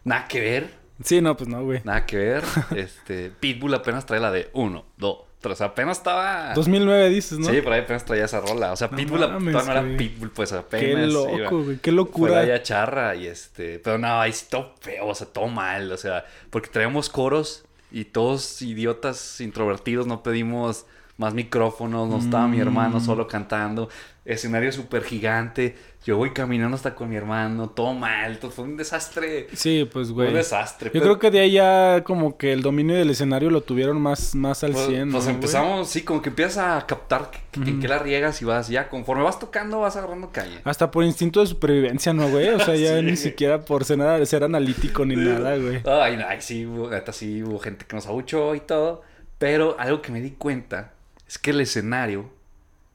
Nada 0.05 0.26
que 0.28 0.40
ver, 0.40 0.84
Sí, 1.03 1.20
no, 1.20 1.36
pues 1.36 1.49
no, 1.49 1.62
güey. 1.64 1.80
nada 1.84 2.07
que 2.07 2.16
ver. 2.16 2.45
este, 2.76 3.30
Pitbull 3.30 3.74
apenas 3.74 4.07
trae 4.07 4.20
la 4.20 4.30
de 4.30 4.49
uno, 4.53 4.84
dos, 4.97 5.18
tres. 5.40 5.61
Apenas 5.61 5.99
estaba. 5.99 6.53
2009 6.55 7.09
dices, 7.11 7.38
¿no? 7.38 7.51
Sí, 7.51 7.61
por 7.62 7.72
ahí 7.72 7.80
apenas 7.80 8.05
traía 8.05 8.24
esa 8.26 8.40
rola. 8.40 8.72
O 8.72 8.76
sea, 8.76 8.88
No 8.88 8.97
Pitbull 8.97 9.20
mames, 9.20 9.53
todavía 9.53 9.82
no 9.82 9.88
era. 9.88 9.99
Pitbull, 9.99 10.30
pues 10.30 10.53
apenas. 10.53 10.84
Qué 10.84 10.92
iba. 10.92 11.07
loco, 11.40 11.64
güey. 11.64 11.76
Qué 11.78 11.90
Fue 11.90 11.97
locura. 11.97 12.34
la 12.36 12.45
ya 12.45 12.62
charra 12.62 13.14
y 13.16 13.26
este. 13.26 13.80
Pero 13.80 13.99
no, 13.99 14.20
ahí 14.20 14.32
sí 14.32 14.47
todo 14.49 14.74
feo, 14.80 15.07
o 15.09 15.14
sea, 15.14 15.26
todo 15.26 15.49
mal. 15.49 15.90
O 15.90 15.97
sea, 15.97 16.24
porque 16.51 16.68
traíamos 16.68 17.09
coros 17.09 17.64
y 17.90 18.05
todos 18.05 18.62
idiotas 18.62 19.40
introvertidos, 19.40 20.07
no 20.07 20.22
pedimos 20.22 20.86
más 21.17 21.33
micrófonos, 21.35 22.09
no 22.09 22.19
estaba 22.19 22.49
mi 22.49 22.59
hermano 22.59 22.99
Mm. 22.99 23.05
solo 23.05 23.29
cantando. 23.29 23.89
Escenario 24.25 24.73
súper 24.73 25.05
gigante. 25.05 25.77
Yo 26.07 26.17
voy 26.17 26.31
caminando 26.31 26.75
hasta 26.77 26.95
con 26.95 27.09
mi 27.11 27.17
hermano, 27.17 27.69
todo 27.71 27.93
mal. 27.95 28.39
Todo 28.39 28.51
fue 28.51 28.65
un 28.65 28.77
desastre. 28.77 29.47
Sí, 29.53 29.89
pues, 29.91 30.09
Un 30.09 30.15
güey. 30.15 30.33
desastre. 30.33 30.89
Yo 30.89 30.93
pero- 30.93 31.05
creo 31.05 31.19
que 31.19 31.31
de 31.31 31.41
ahí 31.41 31.53
ya 31.53 32.03
como 32.05 32.37
que 32.39 32.53
el 32.53 32.62
dominio 32.62 32.97
del 32.97 33.11
escenario 33.11 33.51
lo 33.51 33.61
tuvieron 33.62 34.01
más, 34.01 34.35
más 34.35 34.65
al 34.65 34.73
Pues, 34.73 34.87
100, 34.87 35.12
pues 35.12 35.25
¿no, 35.27 35.31
empezamos, 35.31 35.89
sí, 35.89 36.03
como 36.03 36.21
que 36.23 36.31
empiezas 36.31 36.59
a 36.59 36.87
captar 36.87 37.31
que- 37.53 37.61
en 37.61 37.81
qué 37.81 37.87
la 37.89 37.99
riegas 37.99 38.41
y 38.43 38.45
vas 38.47 38.69
ya, 38.69 38.89
conforme 38.89 39.23
vas 39.23 39.39
tocando, 39.39 39.81
vas 39.81 39.97
agarrando 39.97 40.31
calle. 40.33 40.59
Hasta 40.65 40.91
por 40.91 41.05
instinto 41.05 41.41
de 41.41 41.47
supervivencia, 41.47 42.12
¿no, 42.15 42.29
güey? 42.29 42.49
O 42.49 42.61
sea, 42.61 42.75
ya 42.77 42.97
Sí. 43.01 43.03
ni 43.05 43.17
siquiera 43.17 43.61
por 43.65 43.85
ser, 43.85 44.27
ser 44.27 44.43
analítico 44.43 45.05
ni 45.07 45.17
nada, 45.17 45.57
güey. 45.59 45.83
Ay, 45.87 46.19
ay, 46.27 46.39
sí, 46.41 46.65
neta, 46.65 47.12
sí, 47.12 47.43
hubo 47.43 47.59
gente 47.59 47.85
que 47.87 47.95
nos 47.95 48.07
abuchó 48.07 48.55
y 48.55 48.61
todo. 48.61 49.03
Pero 49.39 49.77
algo 49.79 50.01
que 50.01 50.12
me 50.12 50.21
di 50.23 50.31
cuenta 50.31 50.93
es 51.35 51.39
que 51.39 51.51
el 51.51 51.61
escenario 51.61 52.30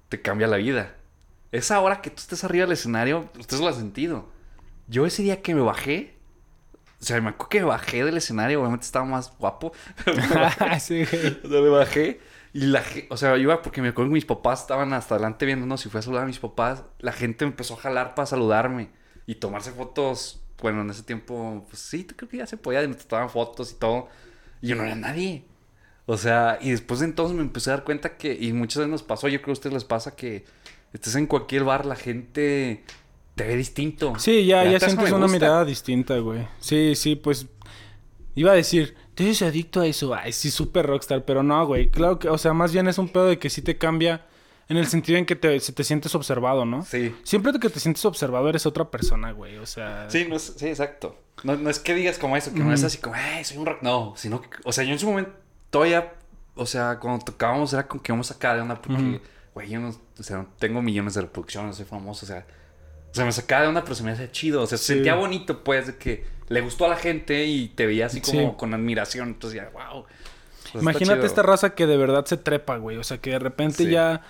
te 0.07 0.21
cambia 0.21 0.47
la 0.47 0.55
vida. 0.55 0.95
Esa 1.51 1.81
hora 1.81 2.01
que 2.01 2.09
tú 2.09 2.17
estés 2.19 2.45
arriba 2.45 2.63
del 2.63 2.71
escenario, 2.71 3.29
ustedes 3.37 3.61
lo 3.61 3.67
han 3.67 3.75
sentido. 3.75 4.29
Yo 4.87 5.05
ese 5.05 5.23
día 5.23 5.41
que 5.41 5.53
me 5.53 5.59
bajé, 5.59 6.15
o 7.01 7.03
sea, 7.03 7.19
me 7.19 7.31
acuerdo 7.31 7.49
que 7.49 7.59
me 7.59 7.65
bajé 7.65 8.05
del 8.05 8.15
escenario, 8.15 8.61
obviamente 8.61 8.85
estaba 8.85 9.03
más 9.03 9.37
guapo. 9.37 9.73
sí, 10.79 11.03
güey. 11.03 11.39
O 11.43 11.49
sea, 11.49 11.61
me 11.61 11.67
bajé 11.67 12.21
y 12.53 12.61
la 12.67 12.81
o 13.09 13.17
sea, 13.17 13.37
iba 13.37 13.61
porque 13.61 13.81
me 13.81 13.89
acuerdo 13.89 14.09
que 14.09 14.13
mis 14.13 14.25
papás 14.25 14.61
estaban 14.61 14.93
hasta 14.93 15.15
adelante 15.15 15.45
viéndonos 15.45 15.85
y 15.85 15.89
fui 15.89 15.99
a 15.99 16.01
saludar 16.01 16.23
a 16.23 16.27
mis 16.27 16.39
papás. 16.39 16.85
La 16.99 17.11
gente 17.11 17.43
me 17.43 17.51
empezó 17.51 17.73
a 17.73 17.77
jalar 17.77 18.15
para 18.15 18.25
saludarme 18.25 18.89
y 19.25 19.35
tomarse 19.35 19.71
fotos. 19.71 20.41
Bueno, 20.61 20.81
en 20.81 20.89
ese 20.91 21.03
tiempo, 21.03 21.65
pues 21.67 21.81
sí, 21.81 22.05
creo 22.05 22.29
que 22.29 22.37
ya 22.37 22.47
se 22.47 22.55
podía, 22.55 22.87
me 22.87 22.95
tomaban 22.95 23.29
fotos 23.29 23.73
y 23.73 23.75
todo. 23.75 24.07
Y 24.61 24.69
yo 24.69 24.77
no 24.77 24.83
era 24.83 24.95
nadie. 24.95 25.45
O 26.11 26.17
sea, 26.17 26.57
y 26.59 26.71
después 26.71 27.01
de 27.01 27.05
entonces 27.05 27.35
me 27.37 27.43
empecé 27.43 27.69
a 27.69 27.73
dar 27.73 27.83
cuenta 27.83 28.17
que, 28.17 28.33
y 28.33 28.51
muchas 28.51 28.77
veces 28.77 28.89
nos 28.89 29.03
pasó, 29.03 29.27
yo 29.27 29.37
creo 29.37 29.45
que 29.45 29.51
a 29.51 29.53
ustedes 29.53 29.73
les 29.75 29.83
pasa 29.83 30.15
que 30.15 30.43
estés 30.91 31.13
en 31.13 31.27
cualquier 31.27 31.63
bar, 31.65 31.85
la 31.85 31.95
gente 31.95 32.83
te 33.35 33.43
ve 33.45 33.55
distinto. 33.55 34.13
Sí, 34.17 34.47
ya, 34.47 34.63
ya 34.63 34.77
eso 34.77 34.87
sientes 34.87 35.11
una 35.11 35.27
mirada 35.27 35.63
distinta, 35.65 36.17
güey. 36.17 36.47
Sí, 36.59 36.95
sí, 36.95 37.15
pues... 37.15 37.45
Iba 38.33 38.53
a 38.53 38.55
decir, 38.55 38.95
tú 39.13 39.23
eres 39.23 39.41
adicto 39.43 39.81
a 39.81 39.85
eso. 39.85 40.15
Ay, 40.15 40.31
sí, 40.31 40.49
súper 40.49 40.87
rockstar. 40.87 41.25
Pero 41.25 41.43
no, 41.43 41.65
güey. 41.67 41.89
Claro 41.91 42.17
que, 42.17 42.27
o 42.29 42.37
sea, 42.37 42.53
más 42.53 42.71
bien 42.73 42.87
es 42.87 42.97
un 42.97 43.09
pedo 43.09 43.27
de 43.27 43.37
que 43.37 43.49
sí 43.49 43.61
te 43.61 43.77
cambia 43.77 44.25
en 44.67 44.77
el 44.77 44.87
sentido 44.87 45.17
en 45.19 45.25
que 45.25 45.35
te, 45.35 45.59
se 45.59 45.73
te 45.73 45.83
sientes 45.83 46.15
observado, 46.15 46.65
¿no? 46.65 46.83
Sí. 46.85 47.13
Siempre 47.23 47.51
que 47.59 47.69
te 47.69 47.79
sientes 47.79 48.03
observado 48.05 48.47
eres 48.49 48.65
otra 48.65 48.89
persona, 48.89 49.31
güey. 49.31 49.57
O 49.57 49.65
sea... 49.65 50.09
Sí, 50.09 50.25
no 50.29 50.37
es- 50.37 50.53
sí, 50.57 50.67
exacto. 50.67 51.19
No, 51.43 51.55
no 51.55 51.69
es 51.69 51.79
que 51.79 51.93
digas 51.93 52.17
como 52.17 52.35
eso, 52.35 52.53
que 52.53 52.59
no 52.61 52.73
es 52.73 52.83
así 52.83 52.97
como, 52.97 53.15
ay, 53.15 53.43
soy 53.43 53.57
un 53.57 53.65
rock. 53.65 53.81
No, 53.81 54.13
sino 54.15 54.41
que, 54.41 54.49
o 54.63 54.71
sea, 54.71 54.83
yo 54.85 54.91
en 54.93 54.99
su 54.99 55.07
momento 55.07 55.31
todavía, 55.69 56.13
o 56.55 56.65
sea, 56.65 56.99
cuando 56.99 57.23
tocábamos 57.25 57.73
era 57.73 57.87
como 57.87 58.01
que 58.03 58.11
vamos 58.11 58.31
acá 58.31 58.53
de 58.55 58.61
onda 58.61 58.81
porque, 58.81 59.21
güey, 59.53 59.69
yo 59.69 59.79
no, 59.79 59.89
o 59.89 60.23
sea, 60.23 60.45
tengo 60.59 60.81
millones 60.81 61.13
de 61.15 61.21
reproducciones, 61.21 61.75
soy 61.75 61.85
famoso, 61.85 62.25
o 62.25 62.27
sea, 62.27 62.45
o 63.11 63.15
sea, 63.15 63.25
me 63.25 63.31
sacaba 63.31 63.63
de 63.63 63.67
onda, 63.69 63.83
pero 63.83 63.95
se 63.95 64.03
me 64.03 64.11
hacía 64.11 64.31
chido, 64.31 64.61
o 64.61 64.67
sea, 64.67 64.77
se 64.77 64.83
Sí. 64.85 64.93
sentía 64.95 65.15
bonito, 65.15 65.63
pues, 65.63 65.87
de 65.87 65.95
que 65.97 66.25
le 66.47 66.61
gustó 66.61 66.85
a 66.85 66.89
la 66.89 66.95
gente 66.95 67.45
y 67.45 67.69
te 67.69 67.85
veía 67.85 68.05
así 68.07 68.21
como 68.21 68.51
Sí. 68.51 68.55
con 68.57 68.73
admiración, 68.73 69.29
entonces 69.29 69.61
ya, 69.61 69.69
wow. 69.69 70.05
Pues, 70.71 70.83
Imagínate 70.83 71.25
esta 71.25 71.41
raza 71.41 71.73
que 71.73 71.87
de 71.87 71.97
verdad 71.97 72.25
se 72.25 72.37
trepa, 72.37 72.77
güey. 72.77 72.97
O 72.97 73.03
sea, 73.03 73.17
que 73.17 73.31
de 73.31 73.39
repente 73.39 73.85
Sí. 73.85 73.89
ya, 73.89 74.21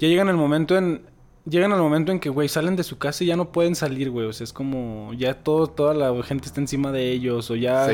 ya 0.00 0.08
llegan 0.08 0.28
el 0.28 0.36
momento 0.36 0.76
en... 0.76 1.06
Llegan 1.48 1.72
al 1.72 1.78
momento 1.78 2.10
en 2.10 2.18
que, 2.20 2.30
güey, 2.30 2.48
salen 2.48 2.74
de 2.74 2.82
su 2.82 2.96
casa 2.98 3.22
y 3.22 3.26
ya 3.28 3.36
no 3.36 3.52
pueden 3.52 3.74
salir, 3.76 4.10
güey. 4.10 4.26
O 4.26 4.32
sea, 4.32 4.42
es 4.44 4.52
como... 4.52 5.12
Ya 5.14 5.34
todo, 5.34 5.66
toda 5.68 5.92
la 5.94 6.20
gente 6.24 6.46
está 6.46 6.60
encima 6.60 6.90
de 6.90 7.10
ellos. 7.12 7.48
O 7.50 7.54
ya... 7.54 7.86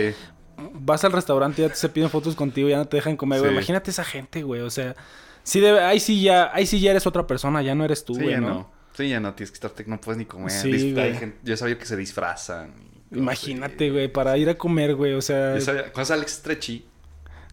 Sí. 0.61 0.71
Vas 0.75 1.05
al 1.05 1.13
restaurante 1.13 1.63
y 1.63 1.69
ya 1.69 1.75
se 1.75 1.89
piden 1.89 2.11
fotos 2.11 2.35
contigo 2.35 2.69
y 2.69 2.73
ya 2.73 2.79
no 2.79 2.87
te 2.87 2.97
dejan 2.97 3.17
comer, 3.17 3.41
güey. 3.41 3.51
Sí. 3.51 3.57
Imagínate 3.57 3.91
esa 3.91 4.05
gente, 4.05 4.43
güey. 4.43 4.61
O 4.63 4.71
sea... 4.71 4.95
Sí 5.43 5.59
debe... 5.61 5.81
Ahí 5.81 6.01
sí 6.01 6.23
ya... 6.23 6.51
Ahí 6.55 6.67
sí 6.67 6.81
ya 6.81 6.91
eres 6.91 7.07
otra 7.07 7.27
persona. 7.27 7.63
Ya 7.63 7.75
no 7.75 7.85
eres 7.85 8.05
tú, 8.05 8.15
Sí, 8.15 8.21
güey, 8.23 8.35
ya 8.35 8.41
¿no? 8.41 8.49
no. 8.49 8.71
Sí, 8.93 9.09
ya 9.09 9.21
no 9.21 9.33
tienes 9.35 9.51
que 9.51 9.55
estar, 9.67 9.73
no 9.89 10.01
puedes 10.01 10.19
ni 10.19 10.27
comer. 10.27 10.51
Sí, 10.51 10.73
gente- 10.95 11.39
yo 11.43 11.57
sabía 11.57 11.79
que 11.79 11.87
se 11.87 11.97
disfrazan. 11.97 12.75
y 13.11 13.19
Imagínate, 13.19 13.91
güey, 13.91 14.09
para 14.13 14.37
ir 14.37 14.51
a 14.51 14.59
comer, 14.59 14.95
güey, 14.95 15.15
o 15.15 15.23
sea... 15.23 15.55
Yo 15.55 15.61
sabía- 15.63 15.93
¿Conoces 15.93 16.11
a 16.11 16.15
Alex 16.15 16.33
Stretchy? 16.33 16.87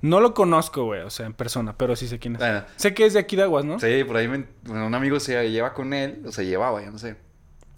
No 0.01 0.19
lo 0.19 0.33
conozco, 0.33 0.83
güey, 0.85 1.01
o 1.01 1.09
sea, 1.09 1.25
en 1.25 1.33
persona, 1.33 1.75
pero 1.77 1.95
sí 1.95 2.07
sé 2.07 2.19
quién 2.19 2.33
es. 2.35 2.39
Bueno. 2.39 2.63
Sé 2.75 2.93
que 2.93 3.05
es 3.05 3.13
de 3.13 3.19
aquí 3.19 3.35
de 3.35 3.43
Aguas, 3.43 3.65
¿no? 3.65 3.79
Sí, 3.79 4.03
por 4.03 4.17
ahí 4.17 4.27
me- 4.27 4.45
bueno, 4.63 4.85
un 4.87 4.93
amigo 4.95 5.19
se 5.19 5.49
lleva 5.49 5.73
con 5.73 5.93
él, 5.93 6.21
o 6.25 6.31
se 6.31 6.45
llevaba, 6.45 6.81
ya 6.81 6.91
no 6.91 6.99
sé. 6.99 7.15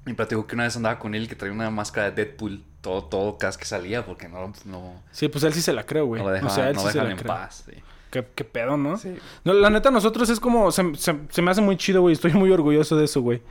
Y 0.06 0.14
platicó 0.14 0.48
que 0.48 0.56
una 0.56 0.64
vez 0.64 0.76
andaba 0.76 0.98
con 1.00 1.14
él 1.14 1.28
que 1.30 1.36
traía 1.36 1.54
una 1.54 1.70
máscara 1.70 2.10
de 2.12 2.26
Deadpool 2.26 2.64
todo, 2.82 3.04
todo 3.06 3.38
vez 3.40 3.58
que 3.58 3.66
salía 3.66 4.06
porque 4.06 4.28
no, 4.30 4.54
no, 4.66 4.94
Sí, 5.12 5.28
pues 5.28 5.44
él 5.44 5.54
sí 5.54 5.62
se 5.62 5.74
la 5.74 5.86
creo, 5.86 6.06
güey. 6.06 6.22
no 6.24 6.48
o 6.48 6.50
sea, 6.50 6.70
él 6.70 6.76
no 6.76 6.82
sí 6.82 6.92
se 6.92 6.98
la 7.04 7.12
en 7.12 7.18
creo. 7.18 7.28
paz. 7.28 7.64
sí. 7.70 7.78
¿Qué, 8.12 8.26
qué 8.34 8.44
pedo, 8.44 8.76
¿no? 8.76 8.98
Sí. 8.98 9.16
No, 9.44 9.54
la 9.54 9.70
neta, 9.70 9.92
nosotros 9.92 10.30
es 10.32 10.40
como... 10.40 10.72
Se, 10.72 10.96
se- 10.96 11.20
se 11.30 11.42
me 11.44 11.52
hace 11.52 11.62
muy 11.62 11.78
chido, 11.78 12.02
güey. 12.02 12.14
Estoy 12.14 12.34
muy 12.34 12.50
orgulloso 12.52 12.96
de 12.98 13.06
eso, 13.06 13.22
güey. 13.22 13.42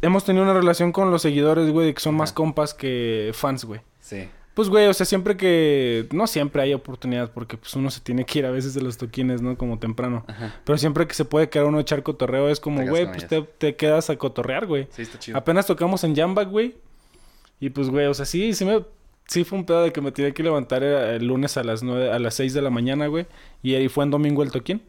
Hemos 0.00 0.24
tenido 0.24 0.44
una 0.44 0.54
relación 0.54 0.92
con 0.92 1.10
los 1.10 1.22
seguidores, 1.22 1.72
güey, 1.72 1.92
que 1.92 2.00
son 2.00 2.14
más 2.14 2.32
compas 2.32 2.72
que 2.72 3.32
fans, 3.34 3.64
güey. 3.64 3.80
Sí. 3.98 4.28
Pues, 4.54 4.68
güey, 4.68 4.86
o 4.86 4.94
sea, 4.94 5.04
siempre 5.06 5.36
que... 5.36 6.06
No 6.12 6.28
siempre 6.28 6.62
hay 6.62 6.72
oportunidad 6.72 7.32
porque, 7.32 7.56
pues, 7.56 7.74
uno 7.74 7.90
se 7.90 8.00
tiene 8.00 8.24
que 8.24 8.38
ir 8.38 8.46
a 8.46 8.52
veces 8.52 8.74
de 8.74 8.82
los 8.82 8.96
toquines, 8.96 9.42
¿no? 9.42 9.58
Como 9.58 9.80
temprano. 9.80 10.24
Ajá. 10.28 10.54
Pero 10.64 10.78
siempre 10.78 11.08
que 11.08 11.14
se 11.14 11.24
puede 11.24 11.48
quedar 11.48 11.66
uno 11.66 11.78
a 11.78 11.80
echar 11.80 12.04
cotorreo 12.04 12.48
es 12.48 12.60
como, 12.60 12.86
güey, 12.86 13.06
pues 13.10 13.26
te, 13.26 13.42
te 13.42 13.74
quedas 13.74 14.08
a 14.08 14.16
cotorrear, 14.16 14.66
güey. 14.68 14.86
Sí, 14.92 15.02
está 15.02 15.18
chido. 15.18 15.36
Apenas 15.36 15.66
tocamos 15.66 16.04
en 16.04 16.14
Jamba, 16.14 16.44
güey. 16.44 16.76
Y 17.60 17.70
pues, 17.70 17.88
güey, 17.90 18.06
o 18.06 18.14
sea, 18.14 18.24
sí, 18.24 18.52
sí 18.54 18.64
me... 18.64 18.84
Sí 19.26 19.44
fue 19.44 19.58
un 19.60 19.64
pedo 19.64 19.84
de 19.84 19.92
que 19.92 20.00
me 20.00 20.10
tenía 20.10 20.32
que 20.32 20.42
levantar 20.42 20.82
eh, 20.82 21.14
el 21.14 21.26
lunes 21.28 21.56
a 21.56 21.62
las 21.62 21.84
nueve, 21.84 22.10
a 22.10 22.18
las 22.18 22.34
6 22.34 22.52
de 22.52 22.62
la 22.62 22.70
mañana, 22.70 23.06
güey. 23.06 23.26
Y 23.62 23.74
ahí 23.76 23.88
fue 23.88 24.02
en 24.02 24.10
domingo 24.10 24.42
el 24.42 24.50
toquín. 24.50 24.82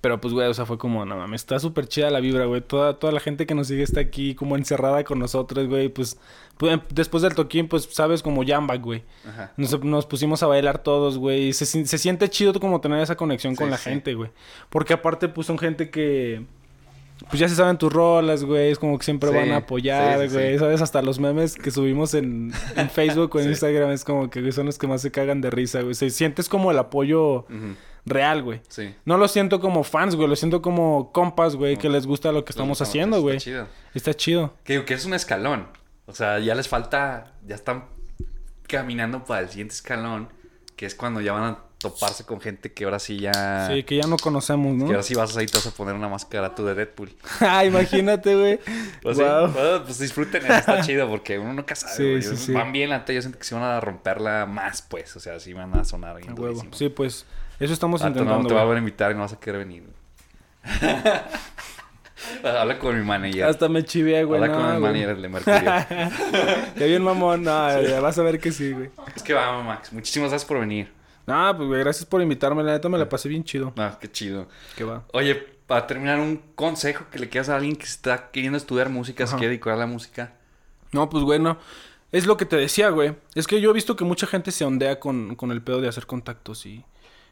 Pero 0.00 0.20
pues, 0.20 0.32
güey, 0.32 0.46
o 0.46 0.54
sea, 0.54 0.64
fue 0.64 0.78
como, 0.78 1.04
no 1.04 1.16
mames, 1.16 1.40
está 1.40 1.58
súper 1.58 1.88
chida 1.88 2.08
la 2.10 2.20
vibra, 2.20 2.44
güey. 2.44 2.60
Toda, 2.60 3.00
toda 3.00 3.12
la 3.12 3.18
gente 3.18 3.46
que 3.46 3.56
nos 3.56 3.66
sigue 3.66 3.82
está 3.82 3.98
aquí 4.00 4.36
como 4.36 4.56
encerrada 4.56 5.02
con 5.02 5.18
nosotros, 5.18 5.66
güey. 5.66 5.88
Pues, 5.88 6.20
pues, 6.56 6.72
em- 6.74 6.80
después 6.94 7.24
del 7.24 7.34
toquín, 7.34 7.66
pues, 7.66 7.88
sabes, 7.90 8.22
como 8.22 8.46
Jamba, 8.46 8.76
güey. 8.76 9.02
Ajá. 9.28 9.52
Nos, 9.56 9.82
nos 9.82 10.06
pusimos 10.06 10.44
a 10.44 10.46
bailar 10.46 10.78
todos, 10.84 11.18
güey. 11.18 11.48
y 11.48 11.52
Se, 11.52 11.66
se 11.66 11.98
siente 11.98 12.28
chido 12.28 12.52
como 12.60 12.80
tener 12.80 13.00
esa 13.00 13.16
conexión 13.16 13.56
con 13.56 13.70
la 13.70 13.76
sí. 13.78 13.90
gente, 13.90 14.14
güey. 14.14 14.30
Porque 14.68 14.92
aparte, 14.92 15.28
pues, 15.28 15.48
son 15.48 15.58
gente 15.58 15.90
que... 15.90 16.46
Pues 17.28 17.38
ya 17.40 17.48
se 17.48 17.54
saben 17.54 17.76
tus 17.78 17.92
rolas, 17.92 18.44
güey. 18.44 18.70
Es 18.70 18.78
como 18.78 18.98
que 18.98 19.04
siempre 19.04 19.30
Sí, 19.30 19.36
van 19.36 19.50
a 19.52 19.56
apoyar, 19.58 20.20
sí, 20.22 20.28
sí, 20.28 20.34
güey. 20.34 20.58
¿Sabes? 20.58 20.80
Hasta 20.80 21.02
los 21.02 21.18
memes 21.18 21.54
que 21.56 21.70
subimos 21.70 22.14
en, 22.14 22.52
en 22.76 22.90
Facebook 22.90 23.34
o 23.34 23.40
en. 23.40 23.50
Instagram 23.50 23.90
es 23.90 24.04
como 24.04 24.30
que 24.30 24.50
son 24.52 24.66
los 24.66 24.78
que 24.78 24.86
más 24.86 25.02
se 25.02 25.10
cagan 25.10 25.40
de 25.40 25.50
risa, 25.50 25.82
güey. 25.82 25.94
Se 25.94 26.08
sientes 26.10 26.48
como 26.48 26.70
el 26.70 26.78
apoyo 26.78 27.46
real, 28.06 28.42
güey. 28.42 28.60
Sí. 28.68 28.94
No 29.04 29.18
lo 29.18 29.28
siento 29.28 29.60
como 29.60 29.84
fans, 29.84 30.16
güey. 30.16 30.28
Lo 30.28 30.36
siento 30.36 30.62
como 30.62 31.12
compas, 31.12 31.56
güey, 31.56 31.76
que 31.76 31.88
les 31.90 32.06
gusta 32.06 32.32
lo 32.32 32.44
que 32.44 32.50
estamos 32.52 32.80
Está- 32.80 32.84
haciendo, 32.90 33.16
está 33.16 33.22
güey. 33.22 33.38
chido. 33.38 33.66
Está 33.94 34.14
chido. 34.14 34.54
Que 34.64 34.84
que 34.84 34.94
es 34.94 35.04
un 35.04 35.14
escalón. 35.14 35.66
O 36.06 36.14
sea, 36.14 36.38
ya 36.38 36.54
les 36.54 36.68
falta, 36.68 37.34
ya 37.46 37.54
están 37.54 37.84
caminando 38.66 39.24
para 39.24 39.42
el 39.42 39.48
siguiente 39.48 39.74
escalón, 39.74 40.28
que 40.76 40.86
es 40.86 40.94
cuando 40.94 41.20
ya 41.20 41.32
van 41.32 41.42
a 41.44 41.58
toparse 41.80 42.24
con 42.24 42.40
gente 42.40 42.72
que 42.72 42.84
ahora 42.84 42.98
sí 42.98 43.18
ya... 43.18 43.68
Sí, 43.68 43.82
que 43.84 43.96
ya 43.96 44.06
no 44.06 44.16
conocemos, 44.18 44.76
¿no? 44.76 44.84
Que 44.84 44.92
ahora 44.92 45.02
sí 45.02 45.14
vas 45.14 45.34
ahí 45.36 45.46
te 45.46 45.56
vas 45.56 45.66
a 45.66 45.70
poner 45.70 45.94
una 45.94 46.08
máscara 46.08 46.54
tú 46.54 46.64
de 46.64 46.74
Deadpool. 46.74 47.10
ah, 47.40 47.64
imagínate, 47.64 48.34
güey. 48.36 48.60
Pues, 49.02 49.16
sí, 49.16 49.22
Guau. 49.22 49.48
bueno, 49.48 49.84
pues 49.84 49.98
disfruten, 49.98 50.44
está 50.44 50.80
chido 50.86 51.08
porque 51.08 51.38
uno 51.38 51.54
nunca 51.54 51.74
sabe. 51.74 51.94
Sí, 51.94 52.02
güey. 52.10 52.22
sí, 52.22 52.36
sí. 52.36 52.52
Van 52.52 52.70
bien, 52.70 52.90
la 52.90 53.04
yo 53.06 53.20
siento 53.20 53.38
que 53.38 53.44
sí 53.44 53.54
van 53.54 53.64
a 53.64 53.80
romperla 53.80 54.44
más, 54.44 54.82
pues. 54.82 55.16
O 55.16 55.20
sea, 55.20 55.40
sí 55.40 55.54
van 55.54 55.74
a 55.74 55.84
sonar 55.84 56.18
bien 56.18 56.38
huevo. 56.38 56.62
Sí, 56.72 56.90
pues, 56.90 57.24
eso 57.58 57.72
estamos 57.72 58.02
Ah, 58.02 58.08
tú 58.08 58.16
no 58.16 58.20
intentando, 58.22 58.48
te 58.48 58.54
va 58.54 58.62
a 58.62 58.78
invitar 58.78 59.12
y 59.12 59.14
no 59.14 59.20
vas 59.22 59.32
a 59.32 59.40
querer 59.40 59.60
venir. 59.60 59.84
Habla 62.44 62.78
con 62.78 62.98
mi 62.98 63.04
manager. 63.04 63.44
Hasta 63.44 63.68
me 63.70 63.82
chivé, 63.84 64.22
güey. 64.24 64.42
Habla 64.42 64.52
no, 64.52 64.60
con 64.60 64.70
el 64.74 64.80
güey. 64.80 64.92
manager 64.92 65.22
de 65.22 65.28
Mercurio. 65.28 65.72
Qué 66.76 66.86
bien, 66.86 67.02
mamón. 67.02 67.42
No, 67.42 67.82
ya 67.82 68.00
vas 68.00 68.18
a 68.18 68.22
ver 68.22 68.38
que 68.38 68.52
sí, 68.52 68.72
güey. 68.72 68.90
es 69.16 69.22
que 69.22 69.32
vamos, 69.32 69.64
Max. 69.64 69.92
Muchísimas 69.94 70.28
gracias 70.28 70.46
por 70.46 70.60
venir. 70.60 70.99
No, 71.30 71.56
pues, 71.56 71.68
güey, 71.68 71.80
gracias 71.80 72.06
por 72.06 72.20
invitarme. 72.22 72.62
La 72.62 72.72
neta 72.72 72.88
me 72.88 72.98
la 72.98 73.08
pasé 73.08 73.28
bien 73.28 73.44
chido. 73.44 73.72
Ah, 73.76 73.98
qué 74.00 74.10
chido. 74.10 74.48
Que 74.76 74.84
va. 74.84 75.04
Oye, 75.12 75.34
para 75.66 75.86
terminar, 75.86 76.18
un 76.18 76.42
consejo 76.54 77.04
que 77.10 77.18
le 77.18 77.28
quieras 77.28 77.48
a 77.48 77.56
alguien 77.56 77.76
que 77.76 77.84
está 77.84 78.30
queriendo 78.30 78.56
estudiar 78.56 78.88
música, 78.90 79.26
se 79.26 79.30
Ajá. 79.32 79.38
quiere 79.38 79.50
dedicar 79.52 79.74
a 79.74 79.76
la 79.76 79.86
música. 79.86 80.34
No, 80.92 81.08
pues 81.08 81.22
bueno, 81.24 81.58
es 82.12 82.26
lo 82.26 82.36
que 82.36 82.44
te 82.44 82.56
decía, 82.56 82.90
güey. 82.90 83.14
Es 83.34 83.46
que 83.46 83.60
yo 83.60 83.70
he 83.70 83.74
visto 83.74 83.94
que 83.96 84.04
mucha 84.04 84.26
gente 84.26 84.50
se 84.50 84.64
ondea 84.64 84.98
con, 84.98 85.36
con 85.36 85.52
el 85.52 85.62
pedo 85.62 85.80
de 85.80 85.88
hacer 85.88 86.06
contactos 86.06 86.66
y, 86.66 86.84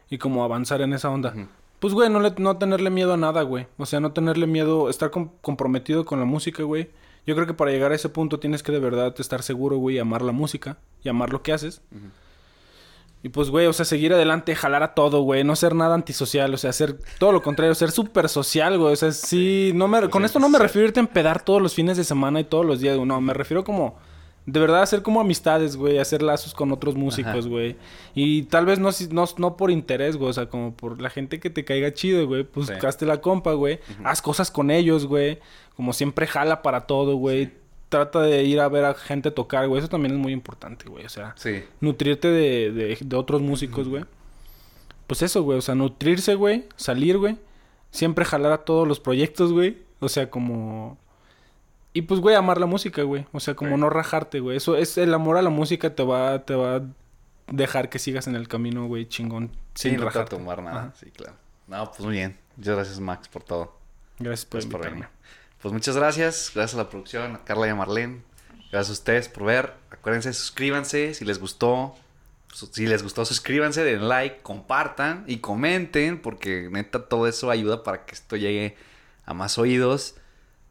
y 0.09 0.19
como 0.19 0.45
avanzar 0.45 0.81
en 0.83 0.93
esa 0.93 1.11
onda. 1.11 1.35
Pues, 1.81 1.95
güey, 1.95 2.09
no, 2.11 2.21
le- 2.21 2.35
no 2.39 2.57
tenerle 2.59 2.91
miedo 2.91 3.13
a 3.13 3.17
nada, 3.17 3.43
güey. 3.43 3.67
O 3.77 3.87
sea, 3.87 3.99
no 4.01 4.13
tenerle 4.13 4.47
miedo, 4.47 4.89
estar 4.91 5.11
com- 5.11 5.31
comprometido 5.41 6.05
con 6.05 6.19
la 6.21 6.25
música, 6.25 6.63
güey. 6.63 6.91
Yo 7.27 7.35
creo 7.35 7.47
que 7.47 7.55
para 7.55 7.71
llegar 7.73 7.93
a 7.93 7.95
ese 7.95 8.09
punto 8.09 8.39
tienes 8.41 8.63
que 8.63 8.73
de 8.73 8.79
verdad 8.79 9.15
estar 9.19 9.43
seguro, 9.43 9.77
güey, 9.77 9.97
y 9.97 9.99
amar 9.99 10.23
la 10.23 10.33
música 10.33 10.79
y 11.03 11.09
amar 11.09 11.31
lo 11.31 11.43
que 11.43 11.53
haces. 11.53 11.83
Ujú. 11.91 12.07
Y 13.23 13.31
pues, 13.31 13.51
güey, 13.51 13.67
o 13.67 13.73
sea, 13.73 13.85
seguir 13.85 14.13
adelante, 14.13 14.55
jalar 14.55 14.83
a 14.85 14.95
todo, 14.95 15.23
güey. 15.23 15.43
No 15.43 15.57
ser 15.57 15.75
nada 15.75 15.95
antisocial, 15.95 16.55
o 16.55 16.57
sea, 16.57 16.71
hacer 16.71 16.99
todo 17.19 17.33
lo 17.33 17.43
contrario, 17.43 17.75
ser 17.75 17.91
súper 17.91 18.29
social, 18.29 18.79
güey. 18.79 18.93
O 18.93 18.97
sea, 18.97 19.11
sí, 19.11 19.73
no 19.75 19.89
me, 19.89 19.99
Pues 19.99 20.11
con 20.11 20.25
esto 20.25 20.39
no 20.39 20.49
me 20.49 20.59
refiero 20.59 20.87
a 20.87 20.89
irte 20.89 21.01
a 21.01 21.03
empedar 21.03 21.43
todos 21.45 21.61
los 21.61 21.75
fines 21.75 21.97
de 21.97 22.05
semana 22.05 22.39
y 22.41 22.45
todos 22.45 22.65
los 22.65 22.81
días, 22.81 22.97
güey. 22.97 23.09
No, 23.09 23.21
me 23.21 23.35
refiero 23.35 23.65
como, 23.65 23.97
de 24.47 24.61
verdad, 24.61 24.83
hacer 24.83 25.03
como 25.03 25.21
amistades, 25.21 25.77
güey. 25.77 25.99
Hacer 25.99 26.23
lazos 26.23 26.55
con 26.55 26.71
otros 26.71 26.95
músicos, 26.95 27.41
Ajá. 27.41 27.49
güey. 27.49 27.77
Y 28.15 28.45
tal 28.45 28.67
vez 28.67 28.79
no, 28.79 28.93
si- 28.93 29.09
no, 29.09 29.25
no 29.37 29.57
por 29.57 29.73
interés, 29.73 30.17
güey. 30.17 30.31
O 30.31 30.33
sea, 30.33 30.49
como 30.49 30.73
por 30.77 31.03
la 31.03 31.11
gente 31.11 31.41
que 31.41 31.51
te 31.51 31.65
caiga 31.65 31.93
chido, 31.93 32.25
güey. 32.29 32.45
Pues 32.45 32.69
Sí. 32.69 33.05
la 33.07 33.21
compa, 33.21 33.53
güey. 33.55 33.81
Haz 34.05 34.23
cosas 34.23 34.53
con 34.53 34.71
ellos, 34.71 35.07
güey. 35.07 35.41
Como 35.77 35.93
siempre 35.93 36.29
jala 36.29 36.63
para 36.63 36.87
todo, 36.87 37.17
güey. 37.17 37.51
Trata 37.89 38.21
de 38.21 38.43
ir 38.45 38.61
a 38.61 38.69
ver 38.69 38.85
a 38.85 38.95
gente 38.95 39.31
tocar, 39.31 39.67
güey. 39.69 39.79
Eso 39.81 39.89
también 39.89 40.13
es 40.15 40.19
muy 40.21 40.33
importante, 40.33 40.89
güey. 40.89 41.07
O 41.07 41.09
sea, 41.09 41.33
Sí. 41.37 41.65
nutrirte 41.81 42.29
de, 42.29 42.71
de, 42.73 42.99
de 43.01 43.17
otros 43.17 43.41
músicos, 43.41 43.89
güey. 43.89 44.05
Pues 45.07 45.23
eso, 45.23 45.43
güey. 45.43 45.59
O 45.59 45.63
sea, 45.63 45.75
nutrirse, 45.75 46.35
güey. 46.35 46.67
Salir, 46.77 47.17
güey. 47.17 47.39
Siempre 47.91 48.25
jalar 48.27 48.53
a 48.53 48.59
todos 48.59 48.87
los 48.87 49.01
proyectos, 49.01 49.53
güey. 49.53 49.79
O 50.01 50.09
sea, 50.11 50.29
como... 50.31 50.99
Y 51.95 52.03
pues, 52.03 52.21
güey, 52.21 52.37
amar 52.37 52.61
la 52.61 52.67
música, 52.67 53.03
güey. 53.03 53.25
O 53.33 53.41
sea, 53.41 53.55
como 53.55 53.75
Sí. 53.77 53.81
no 53.81 53.89
rajarte, 53.89 54.41
güey. 54.41 54.59
Eso 54.59 54.77
es... 54.77 54.99
El 54.99 55.15
amor 55.15 55.39
a 55.39 55.43
la 55.43 55.51
música 55.51 55.95
te 55.95 56.03
va... 56.05 56.45
Te 56.45 56.55
va 56.55 56.77
a 56.77 56.83
dejar 57.51 57.89
que 57.89 57.99
sigas 57.99 58.27
en 58.27 58.35
el 58.37 58.47
camino, 58.49 58.87
güey, 58.87 59.07
chingón. 59.09 59.51
Sí, 59.75 59.89
sin 59.89 59.97
no 59.97 60.03
a 60.03 60.07
rajarte. 60.07 60.37
tomar 60.37 60.63
nada. 60.63 60.79
Ajá. 60.81 60.93
Sí, 61.01 61.11
claro. 61.11 61.35
No, 61.67 61.87
pues 61.87 62.01
muy 62.01 62.13
bien. 62.17 62.37
Muchas 62.59 62.75
gracias, 62.77 63.01
Max, 63.01 63.29
por 63.29 63.43
todo. 63.43 63.75
Gracias 64.19 64.45
por 64.45 64.61
Gracias 64.61 64.75
invitarme. 64.85 65.09
Pues 65.61 65.73
muchas 65.73 65.97
gracias. 65.97 66.53
Gracias 66.55 66.75
a 66.75 66.85
la 66.85 66.89
producción, 66.89 67.35
a 67.35 67.45
Carla 67.45 67.67
y 67.67 67.71
a 67.71 67.75
Marlene. 67.75 68.23
Gracias 68.71 68.91
a 68.91 68.93
ustedes 68.93 69.29
por 69.29 69.45
ver. 69.45 69.75
Acuérdense, 69.91 70.33
suscríbanse 70.33 71.15
si 71.15 71.25
les 71.25 71.39
gustó. 71.39 71.97
Si 72.55 72.87
les 72.87 73.03
gustó, 73.03 73.25
suscríbanse, 73.25 73.85
den 73.85 74.09
like, 74.09 74.39
compartan 74.43 75.25
y 75.27 75.39
comenten, 75.39 76.21
porque 76.21 76.69
neta 76.71 77.07
todo 77.07 77.29
eso 77.29 77.51
ayuda 77.51 77.83
para 77.83 78.05
que 78.05 78.15
esto 78.15 78.37
llegue 78.37 78.77
a 79.27 79.35
más 79.35 79.59
oídos. 79.59 80.17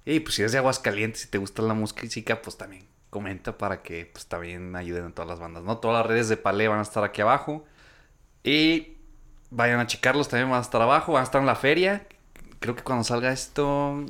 Y 0.06 0.22
pues 0.22 0.36
si 0.36 0.42
eres 0.42 0.54
de 0.54 0.58
Aguascalientes 0.58 1.26
y 1.26 1.28
te 1.28 1.38
gusta 1.38 1.62
la 1.62 1.74
música, 1.74 2.42
pues 2.42 2.58
también 2.58 2.88
comenta 3.10 3.58
para 3.58 3.84
que 3.84 4.10
pues 4.12 4.26
también 4.26 4.76
ayuden 4.76 5.06
a 5.06 5.12
todas 5.12 5.30
las 5.30 5.40
bandas, 5.40 5.64
¿no? 5.64 5.78
Todas 5.78 5.98
las 6.00 6.06
redes 6.08 6.30
de 6.30 6.38
Palé 6.38 6.68
van 6.68 6.80
a 6.80 6.82
estar 6.82 7.04
aquí 7.04 7.22
abajo. 7.22 7.66
Y 8.44 8.96
vayan 9.50 9.80
a 9.80 9.88
checarlos, 9.88 10.30
también 10.30 10.50
van 10.50 10.60
a 10.60 10.64
estar 10.64 10.82
abajo, 10.82 11.14
van 11.14 11.22
a 11.22 11.26
estar 11.26 11.42
en 11.42 11.48
la 11.48 11.56
feria. 11.56 12.08
Creo 12.60 12.76
que 12.76 12.84
cuando 12.84 13.04
salga 13.04 13.32
esto... 13.32 14.06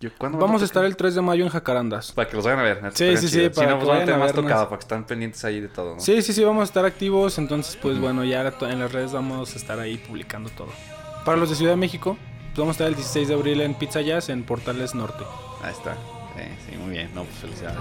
Yo, 0.00 0.10
¿cuándo 0.16 0.38
Vamos 0.38 0.62
a 0.62 0.64
estar 0.64 0.84
el 0.84 0.96
3 0.96 1.16
de 1.16 1.22
mayo 1.22 1.44
en 1.44 1.50
Jacarandas. 1.50 2.12
Para 2.12 2.28
que 2.28 2.36
los 2.36 2.44
vayan 2.44 2.60
a 2.60 2.62
ver. 2.62 2.80
Sí, 2.94 3.16
sí, 3.16 3.28
sí, 3.28 3.48
para 3.48 3.54
si 3.54 3.60
no, 3.62 3.78
que 3.78 3.84
pues 3.84 3.88
van 3.88 3.96
a 3.96 4.04
tener 4.04 4.20
más 4.20 4.32
tocado, 4.32 4.68
para 4.68 4.78
que 4.78 4.84
estén 4.84 5.04
pendientes 5.04 5.44
ahí 5.44 5.60
de 5.60 5.68
todo, 5.68 5.96
¿no? 5.96 6.00
Sí, 6.00 6.22
sí, 6.22 6.32
sí, 6.32 6.44
vamos 6.44 6.60
a 6.60 6.64
estar 6.64 6.84
activos. 6.84 7.36
Entonces, 7.38 7.76
pues 7.76 7.98
bueno, 7.98 8.24
ya 8.24 8.46
en 8.46 8.78
las 8.78 8.92
redes 8.92 9.12
vamos 9.12 9.52
a 9.54 9.56
estar 9.56 9.80
ahí 9.80 9.98
publicando 9.98 10.50
todo. 10.50 10.68
Para 11.24 11.36
los 11.36 11.50
de 11.50 11.56
Ciudad 11.56 11.72
de 11.72 11.76
México, 11.78 12.16
pues 12.48 12.58
vamos 12.58 12.74
a 12.74 12.76
estar 12.76 12.86
el 12.86 12.94
16 12.94 13.26
de 13.26 13.34
abril 13.34 13.60
en 13.60 13.74
Pizza 13.74 14.00
Jazz 14.00 14.28
en 14.28 14.44
Portales 14.44 14.94
Norte. 14.94 15.24
Ahí 15.62 15.72
está. 15.72 15.94
Sí, 16.36 16.70
sí, 16.70 16.76
muy 16.76 16.92
bien. 16.92 17.10
No, 17.12 17.24
pues 17.24 17.36
felicidades. 17.38 17.78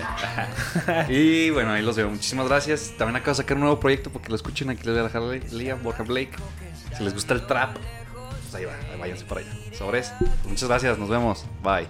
y 1.08 1.50
bueno, 1.50 1.72
ahí 1.72 1.82
los 1.82 1.96
veo. 1.96 2.10
Muchísimas 2.10 2.48
gracias. 2.48 2.92
También 2.98 3.16
acabo 3.16 3.32
de 3.32 3.36
sacar 3.36 3.56
un 3.56 3.62
nuevo 3.62 3.80
proyecto 3.80 4.10
porque 4.10 4.28
lo 4.28 4.36
escuchen. 4.36 4.68
Aquí 4.68 4.82
les 4.84 4.92
voy 4.92 5.00
a 5.00 5.02
dejar 5.04 5.22
liga, 5.52 5.74
Borja 5.74 6.02
Blake. 6.02 6.32
Si 6.96 7.02
les 7.02 7.14
gusta 7.14 7.32
el 7.32 7.46
trap, 7.46 7.76
pues 8.50 8.54
ahí 8.54 8.64
va. 8.64 8.74
ahí 8.92 8.98
váyanse 8.98 9.24
para 9.24 9.40
allá. 9.40 9.50
Sobres. 9.76 10.12
Muchas 10.44 10.68
gracias. 10.68 10.98
Nos 10.98 11.08
vemos. 11.08 11.44
Bye. 11.62 11.86